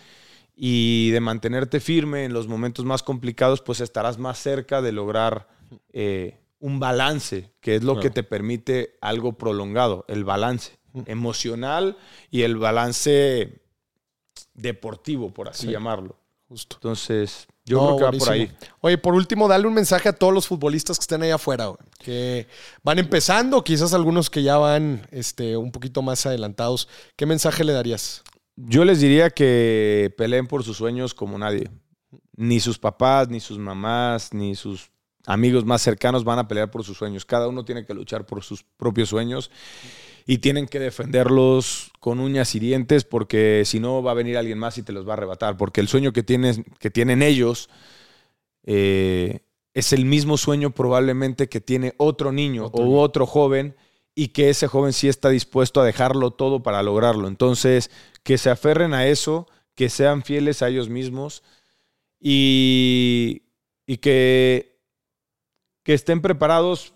y 0.54 1.10
de 1.10 1.20
mantenerte 1.20 1.80
firme 1.80 2.24
en 2.24 2.34
los 2.34 2.46
momentos 2.46 2.84
más 2.84 3.02
complicados, 3.02 3.62
pues 3.62 3.80
estarás 3.80 4.18
más 4.18 4.38
cerca 4.38 4.82
de 4.82 4.92
lograr 4.92 5.48
eh, 5.94 6.38
un 6.60 6.78
balance, 6.78 7.50
que 7.60 7.76
es 7.76 7.82
lo 7.82 7.94
Claro. 7.94 8.02
que 8.02 8.10
te 8.10 8.22
permite 8.22 8.96
algo 9.00 9.32
prolongado, 9.32 10.04
el 10.08 10.24
balance 10.24 10.72
emocional 11.06 11.96
y 12.30 12.42
el 12.42 12.56
balance 12.56 13.60
deportivo, 14.54 15.32
por 15.32 15.48
así 15.48 15.66
Sí. 15.66 15.72
llamarlo. 15.72 16.16
Justo. 16.48 16.76
Entonces, 16.76 17.46
yo 17.64 17.78
No, 17.78 17.96
creo 17.96 18.10
que 18.10 18.18
va 18.18 18.24
por 18.24 18.30
ahí. 18.34 18.52
Oye, 18.80 18.98
por 18.98 19.14
último, 19.14 19.48
dale 19.48 19.66
un 19.66 19.72
mensaje 19.72 20.08
a 20.10 20.12
todos 20.12 20.34
los 20.34 20.46
futbolistas 20.46 20.98
que 20.98 21.02
estén 21.02 21.22
ahí 21.22 21.30
afuera, 21.30 21.66
güey, 21.66 21.78
que 21.98 22.46
van 22.82 22.98
empezando, 22.98 23.64
quizás 23.64 23.94
algunos 23.94 24.28
que 24.28 24.42
ya 24.42 24.58
van 24.58 25.06
este, 25.10 25.56
un 25.56 25.72
poquito 25.72 26.02
más 26.02 26.26
adelantados. 26.26 26.88
¿Qué 27.16 27.24
mensaje 27.24 27.64
le 27.64 27.72
darías? 27.72 28.22
Yo 28.56 28.84
les 28.84 29.00
diría 29.00 29.30
que 29.30 30.14
peleen 30.18 30.46
por 30.46 30.62
sus 30.62 30.76
sueños 30.76 31.14
como 31.14 31.38
nadie. 31.38 31.70
Ni 32.36 32.60
sus 32.60 32.78
papás, 32.78 33.28
ni 33.28 33.40
sus 33.40 33.58
mamás, 33.58 34.34
ni 34.34 34.54
sus 34.54 34.90
amigos 35.24 35.64
más 35.64 35.80
cercanos 35.80 36.24
van 36.24 36.38
a 36.38 36.48
pelear 36.48 36.70
por 36.70 36.84
sus 36.84 36.98
sueños. 36.98 37.24
Cada 37.24 37.48
uno 37.48 37.64
tiene 37.64 37.86
que 37.86 37.94
luchar 37.94 38.26
por 38.26 38.42
sus 38.42 38.62
propios 38.76 39.08
sueños 39.08 39.50
y 40.26 40.38
tienen 40.38 40.66
que 40.66 40.78
defenderlos 40.78 41.92
con 42.00 42.20
uñas 42.20 42.54
y 42.54 42.60
dientes 42.60 43.04
porque 43.04 43.62
si 43.64 43.80
no 43.80 44.02
va 44.02 44.12
a 44.12 44.14
venir 44.14 44.36
alguien 44.36 44.58
más 44.58 44.78
y 44.78 44.82
te 44.82 44.92
los 44.92 45.06
va 45.06 45.12
a 45.12 45.16
arrebatar. 45.16 45.56
Porque 45.56 45.80
el 45.80 45.88
sueño 45.88 46.12
que, 46.12 46.22
tienes, 46.22 46.60
que 46.78 46.90
tienen 46.90 47.22
ellos 47.22 47.68
eh, 48.64 49.40
es 49.74 49.92
el 49.92 50.04
mismo 50.04 50.36
sueño 50.36 50.70
probablemente 50.70 51.48
que 51.48 51.60
tiene 51.60 51.94
otro 51.96 52.32
niño 52.32 52.66
Otro 52.66 52.84
o 52.84 53.00
otro 53.00 53.26
joven 53.26 53.74
y 54.14 54.28
que 54.28 54.50
ese 54.50 54.68
joven 54.68 54.92
sí 54.92 55.08
está 55.08 55.30
dispuesto 55.30 55.80
a 55.80 55.84
dejarlo 55.84 56.32
todo 56.32 56.62
para 56.62 56.82
lograrlo. 56.82 57.28
Entonces, 57.28 57.90
que 58.22 58.38
se 58.38 58.50
aferren 58.50 58.94
a 58.94 59.06
eso, 59.06 59.48
que 59.74 59.88
sean 59.88 60.22
fieles 60.22 60.62
a 60.62 60.68
ellos 60.68 60.88
mismos 60.88 61.42
y, 62.20 63.42
y 63.86 63.96
que, 63.98 64.78
que 65.82 65.94
estén 65.94 66.20
preparados 66.20 66.94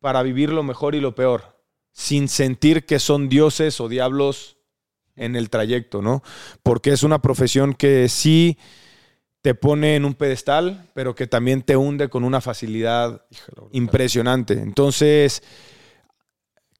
para 0.00 0.22
vivir 0.22 0.50
lo 0.50 0.62
mejor 0.62 0.94
y 0.94 1.00
lo 1.00 1.14
peor, 1.14 1.53
sin 1.94 2.28
sentir 2.28 2.84
que 2.84 2.98
son 2.98 3.28
dioses 3.30 3.80
o 3.80 3.88
diablos 3.88 4.58
en 5.16 5.36
el 5.36 5.48
trayecto, 5.48 6.02
¿no? 6.02 6.22
Porque 6.62 6.90
es 6.90 7.04
una 7.04 7.22
profesión 7.22 7.72
que 7.72 8.08
sí 8.08 8.58
te 9.40 9.54
pone 9.54 9.94
en 9.94 10.04
un 10.04 10.14
pedestal, 10.14 10.90
pero 10.92 11.14
que 11.14 11.26
también 11.26 11.62
te 11.62 11.76
hunde 11.76 12.08
con 12.08 12.24
una 12.24 12.40
facilidad 12.40 13.24
impresionante. 13.72 14.54
Entonces, 14.54 15.42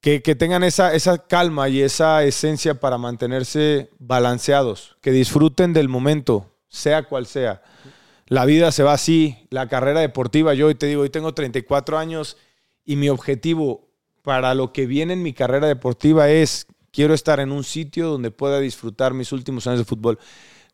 que, 0.01 0.20
que 0.20 0.35
tengan 0.35 0.65
esa, 0.65 0.95
esa 0.95 1.19
calma 1.19 1.69
y 1.69 1.81
esa 1.81 2.24
esencia 2.24 2.81
para 2.81 2.99
mantenerse 2.99 3.91
balanceados, 3.99 4.97
que 5.01 5.12
disfruten 5.12 5.73
del 5.73 5.89
momento, 5.89 6.57
sea 6.69 7.05
cual 7.05 7.27
sea. 7.27 7.62
La 8.27 8.47
vida 8.47 8.73
se 8.73 8.82
va 8.82 8.95
así, 8.95 9.47
la 9.51 9.69
carrera 9.69 10.01
deportiva, 10.01 10.55
yo 10.55 10.66
hoy 10.66 10.74
te 10.74 10.86
digo, 10.86 11.03
hoy 11.03 11.11
tengo 11.11 11.35
34 11.35 11.99
años 11.99 12.36
y 12.85 12.97
mi 12.97 13.11
objetivo 13.11 13.94
para 14.25 14.55
lo 14.55 14.73
que 14.73 14.87
viene 14.87 15.13
en 15.13 15.23
mi 15.23 15.35
carrera 15.35 15.69
deportiva 15.69 16.31
es, 16.31 16.67
quiero 16.91 17.13
estar 17.13 17.41
en 17.41 17.53
un 17.53 17.63
sitio 17.63 18.09
donde 18.09 18.31
pueda 18.31 18.59
disfrutar 18.59 19.13
mis 19.13 19.33
últimos 19.33 19.67
años 19.67 19.81
de 19.81 19.85
fútbol. 19.85 20.19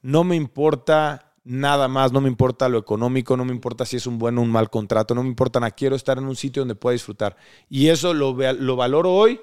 No 0.03 0.23
me 0.23 0.37
importa 0.37 1.35
nada 1.43 1.89
más, 1.89 2.13
no 2.13 2.21
me 2.21 2.29
importa 2.29 2.69
lo 2.69 2.79
económico, 2.79 3.37
no 3.37 3.45
me 3.45 3.53
importa 3.53 3.85
si 3.85 3.97
es 3.97 4.07
un 4.07 4.19
buen 4.19 4.39
o 4.39 4.43
un 4.43 4.53
mal 4.53 4.71
contrato, 4.71 5.17
no 5.17 5.25
me 5.25 5.29
importa 5.29 5.59
nada, 5.59 5.73
quiero 5.73 5.97
estar 5.97 6.17
en 6.17 6.27
un 6.27 6.37
sitio 6.37 6.63
donde 6.63 6.77
pueda 6.77 6.93
disfrutar. 6.93 7.37
Y 7.69 7.89
eso 7.89 8.15
lo, 8.15 8.37
valoro 8.77 9.13
hoy 9.13 9.41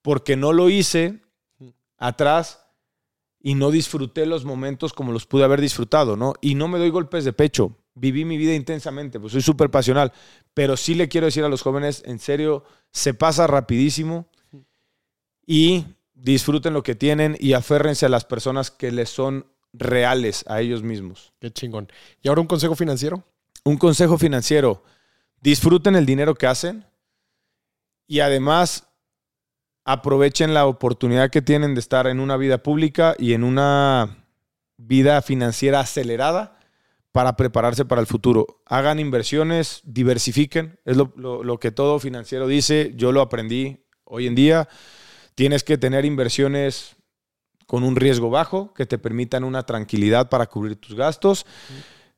porque 0.00 0.36
no 0.36 0.54
lo 0.54 0.70
hice 0.70 1.20
atrás 1.98 2.66
y 3.40 3.56
no 3.56 3.70
disfruté 3.70 4.24
los 4.24 4.46
momentos 4.46 4.94
como 4.94 5.12
los 5.12 5.26
pude 5.26 5.44
haber 5.44 5.60
disfrutado, 5.60 6.16
¿no? 6.16 6.32
Y 6.40 6.54
no 6.54 6.66
me 6.66 6.78
doy 6.78 6.88
golpes 6.88 7.26
de 7.26 7.34
pecho. 7.34 7.76
Viví 7.94 8.24
mi 8.24 8.36
vida 8.36 8.54
intensamente, 8.54 9.20
pues 9.20 9.32
soy 9.32 9.42
súper 9.42 9.70
pasional. 9.70 10.12
Pero 10.52 10.76
sí 10.76 10.94
le 10.94 11.08
quiero 11.08 11.26
decir 11.26 11.44
a 11.44 11.48
los 11.48 11.62
jóvenes, 11.62 12.02
en 12.06 12.18
serio, 12.18 12.64
se 12.90 13.14
pasa 13.14 13.46
rapidísimo 13.46 14.26
y 15.46 15.84
disfruten 16.14 16.72
lo 16.72 16.82
que 16.82 16.94
tienen 16.94 17.36
y 17.38 17.52
aférrense 17.52 18.06
a 18.06 18.08
las 18.08 18.24
personas 18.24 18.70
que 18.70 18.90
les 18.90 19.10
son 19.10 19.46
reales 19.72 20.44
a 20.48 20.60
ellos 20.60 20.82
mismos. 20.82 21.32
Qué 21.40 21.50
chingón. 21.50 21.90
¿Y 22.22 22.28
ahora 22.28 22.40
un 22.40 22.46
consejo 22.46 22.74
financiero? 22.74 23.24
Un 23.64 23.76
consejo 23.76 24.18
financiero, 24.18 24.84
disfruten 25.40 25.96
el 25.96 26.06
dinero 26.06 26.34
que 26.34 26.46
hacen 26.46 26.86
y 28.06 28.20
además 28.20 28.88
aprovechen 29.84 30.54
la 30.54 30.66
oportunidad 30.66 31.30
que 31.30 31.42
tienen 31.42 31.74
de 31.74 31.80
estar 31.80 32.06
en 32.06 32.20
una 32.20 32.36
vida 32.36 32.62
pública 32.62 33.14
y 33.18 33.32
en 33.32 33.44
una 33.44 34.24
vida 34.76 35.22
financiera 35.22 35.80
acelerada 35.80 36.53
para 37.14 37.36
prepararse 37.36 37.84
para 37.84 38.00
el 38.00 38.08
futuro. 38.08 38.60
Hagan 38.66 38.98
inversiones, 38.98 39.82
diversifiquen, 39.84 40.80
es 40.84 40.96
lo, 40.96 41.58
que 41.60 41.70
todo 41.70 42.00
financiero 42.00 42.48
dice, 42.48 42.92
yo 42.96 43.12
lo 43.12 43.20
aprendí 43.20 43.84
hoy 44.02 44.26
en 44.26 44.34
día. 44.34 44.68
Tienes 45.36 45.62
que 45.62 45.78
tener 45.78 46.04
inversiones 46.06 46.96
con 47.66 47.84
un 47.84 47.94
riesgo 47.94 48.30
bajo 48.30 48.74
que 48.74 48.84
te 48.84 48.98
permitan 48.98 49.44
una 49.44 49.62
tranquilidad 49.62 50.28
para 50.28 50.46
cubrir 50.46 50.74
tus 50.74 50.96
gastos. 50.96 51.46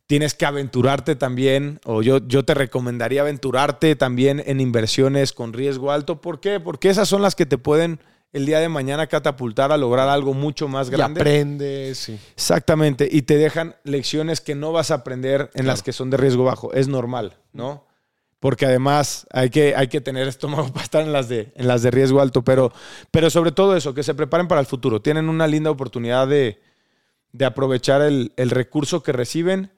Tienes 0.06 0.32
que 0.32 0.46
aventurarte 0.46 1.14
también, 1.14 1.78
o 1.84 2.00
yo, 2.00 2.26
yo 2.26 2.46
te 2.46 2.54
recomendaría 2.54 3.20
aventurarte 3.20 3.96
también 3.96 4.42
en 4.46 4.62
inversiones 4.62 5.34
con 5.34 5.52
riesgo 5.52 5.92
alto. 5.92 6.22
¿Por 6.22 6.40
qué? 6.40 6.58
Porque 6.58 6.88
esas 6.88 7.06
son 7.06 7.20
las 7.20 7.34
que 7.34 7.44
te 7.44 7.58
pueden 7.58 8.00
el 8.32 8.44
día 8.46 8.60
de 8.60 8.68
mañana 8.68 9.06
catapultar 9.06 9.72
a 9.72 9.76
lograr 9.76 10.08
algo 10.08 10.34
mucho 10.34 10.68
más 10.68 10.88
Y 10.88 10.92
grande. 10.92 11.20
aprendes, 11.20 11.98
sí. 11.98 12.18
Exactamente, 12.34 13.08
y 13.10 13.22
te 13.22 13.36
dejan 13.38 13.76
lecciones 13.84 14.40
que 14.40 14.54
no 14.54 14.72
vas 14.72 14.90
a 14.90 14.94
aprender 14.96 15.42
en 15.54 15.62
Claro. 15.62 15.66
las 15.68 15.82
que 15.82 15.92
son 15.92 16.10
de 16.10 16.16
riesgo 16.18 16.44
bajo. 16.44 16.72
Es 16.74 16.88
normal, 16.88 17.36
¿no? 17.52 17.86
Porque 18.38 18.66
además 18.66 19.26
hay 19.32 19.48
que, 19.48 19.74
hay 19.74 19.88
que 19.88 20.00
tener 20.02 20.28
estómago 20.28 20.68
para 20.72 20.84
estar 20.84 21.02
en 21.02 21.12
las, 21.12 21.28
de, 21.28 21.52
en 21.56 21.66
las 21.66 21.82
de 21.82 21.90
riesgo 21.90 22.20
alto, 22.20 22.42
pero, 22.42 22.72
pero 23.10 23.30
sobre 23.30 23.52
todo 23.52 23.74
eso, 23.76 23.94
que 23.94 24.02
se 24.02 24.14
preparen 24.14 24.48
para 24.48 24.60
el 24.60 24.66
futuro. 24.66 25.00
Tienen 25.00 25.28
una 25.30 25.46
linda 25.46 25.70
oportunidad 25.70 26.28
de, 26.28 26.60
de 27.32 27.44
aprovechar 27.46 28.02
el, 28.02 28.32
el 28.36 28.50
recurso 28.50 29.02
que 29.02 29.12
reciben 29.12 29.70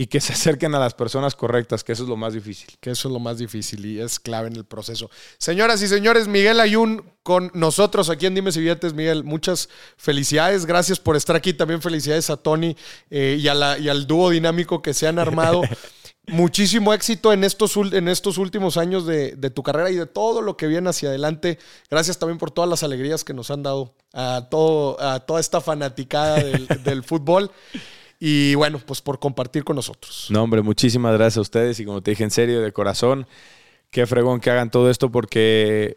y 0.00 0.06
que 0.06 0.20
se 0.20 0.32
acerquen 0.32 0.76
a 0.76 0.78
las 0.78 0.94
personas 0.94 1.34
correctas, 1.34 1.82
que 1.82 1.90
eso 1.90 2.04
es 2.04 2.08
lo 2.08 2.16
más 2.16 2.32
difícil. 2.32 2.68
Que 2.80 2.90
eso 2.90 3.08
es 3.08 3.12
lo 3.12 3.18
más 3.18 3.38
difícil 3.38 3.84
y 3.84 4.00
es 4.00 4.20
clave 4.20 4.46
en 4.46 4.54
el 4.54 4.64
proceso. 4.64 5.10
Señoras 5.38 5.82
y 5.82 5.88
señores, 5.88 6.28
Miguel 6.28 6.60
Ayun 6.60 7.02
con 7.24 7.50
nosotros 7.52 8.08
aquí 8.08 8.26
en 8.26 8.36
Dime 8.36 8.52
si 8.52 8.60
Billetes. 8.60 8.94
Miguel, 8.94 9.24
muchas 9.24 9.68
felicidades. 9.96 10.66
Gracias 10.66 11.00
por 11.00 11.16
estar 11.16 11.34
aquí. 11.34 11.52
También 11.52 11.82
felicidades 11.82 12.30
a 12.30 12.36
Tony 12.36 12.76
eh, 13.10 13.38
y, 13.40 13.48
a 13.48 13.54
la, 13.54 13.76
y 13.76 13.88
al 13.88 14.06
dúo 14.06 14.30
dinámico 14.30 14.82
que 14.82 14.94
se 14.94 15.08
han 15.08 15.18
armado. 15.18 15.62
Muchísimo 16.28 16.94
éxito 16.94 17.32
en 17.32 17.42
estos, 17.42 17.76
en 17.76 18.06
estos 18.06 18.38
últimos 18.38 18.76
años 18.76 19.04
de, 19.04 19.34
tu 19.50 19.64
carrera 19.64 19.90
y 19.90 19.96
de 19.96 20.06
todo 20.06 20.42
lo 20.42 20.56
que 20.56 20.68
viene 20.68 20.90
hacia 20.90 21.08
adelante. 21.08 21.58
Gracias 21.90 22.18
también 22.18 22.38
por 22.38 22.52
todas 22.52 22.70
las 22.70 22.84
alegrías 22.84 23.24
que 23.24 23.34
nos 23.34 23.50
han 23.50 23.64
dado 23.64 23.96
a, 24.12 24.46
todo, 24.48 25.00
a 25.00 25.18
toda 25.18 25.40
esta 25.40 25.60
fanaticada 25.60 26.36
del, 26.36 26.68
del 26.84 27.02
fútbol. 27.02 27.50
Y 28.18 28.54
bueno, 28.56 28.80
pues 28.84 29.00
por 29.00 29.18
compartir 29.18 29.64
con 29.64 29.76
nosotros. 29.76 30.26
No, 30.30 30.42
hombre, 30.42 30.62
muchísimas 30.62 31.12
gracias 31.14 31.38
a 31.38 31.42
ustedes 31.42 31.78
y 31.78 31.84
como 31.84 32.02
te 32.02 32.10
dije 32.10 32.24
en 32.24 32.30
serio, 32.30 32.60
de 32.60 32.72
corazón, 32.72 33.26
qué 33.90 34.06
fregón 34.06 34.40
que 34.40 34.50
hagan 34.50 34.70
todo 34.70 34.90
esto 34.90 35.10
porque 35.10 35.96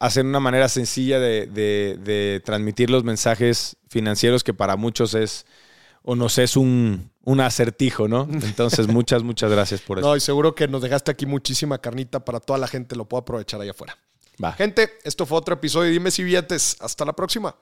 hacen 0.00 0.26
una 0.26 0.40
manera 0.40 0.68
sencilla 0.68 1.20
de, 1.20 2.42
transmitir 2.44 2.90
los 2.90 3.04
mensajes 3.04 3.76
financieros 3.88 4.42
que 4.42 4.54
para 4.54 4.76
muchos 4.76 5.14
es 5.14 5.46
o 6.02 6.16
nos 6.16 6.38
es 6.38 6.56
un, 6.56 7.10
un 7.24 7.40
acertijo, 7.40 8.08
¿no? 8.08 8.26
Entonces, 8.32 8.88
muchas, 8.88 9.22
muchas 9.22 9.50
gracias 9.50 9.82
por 9.82 9.98
eso. 9.98 10.08
No, 10.08 10.16
y 10.16 10.20
seguro 10.20 10.54
que 10.54 10.66
nos 10.66 10.80
dejaste 10.80 11.10
aquí 11.10 11.26
muchísima 11.26 11.78
carnita 11.78 12.24
para 12.24 12.40
toda 12.40 12.58
la 12.58 12.66
gente, 12.66 12.96
lo 12.96 13.04
puedo 13.04 13.20
aprovechar 13.20 13.60
allá 13.60 13.72
afuera. 13.72 13.98
Va. 14.42 14.52
Gente, 14.52 14.90
esto 15.04 15.26
fue 15.26 15.36
otro 15.36 15.54
episodio 15.54 15.88
de 15.88 15.92
Dime 15.92 16.10
si 16.10 16.24
billetes. 16.24 16.78
Hasta 16.80 17.04
la 17.04 17.12
próxima. 17.12 17.54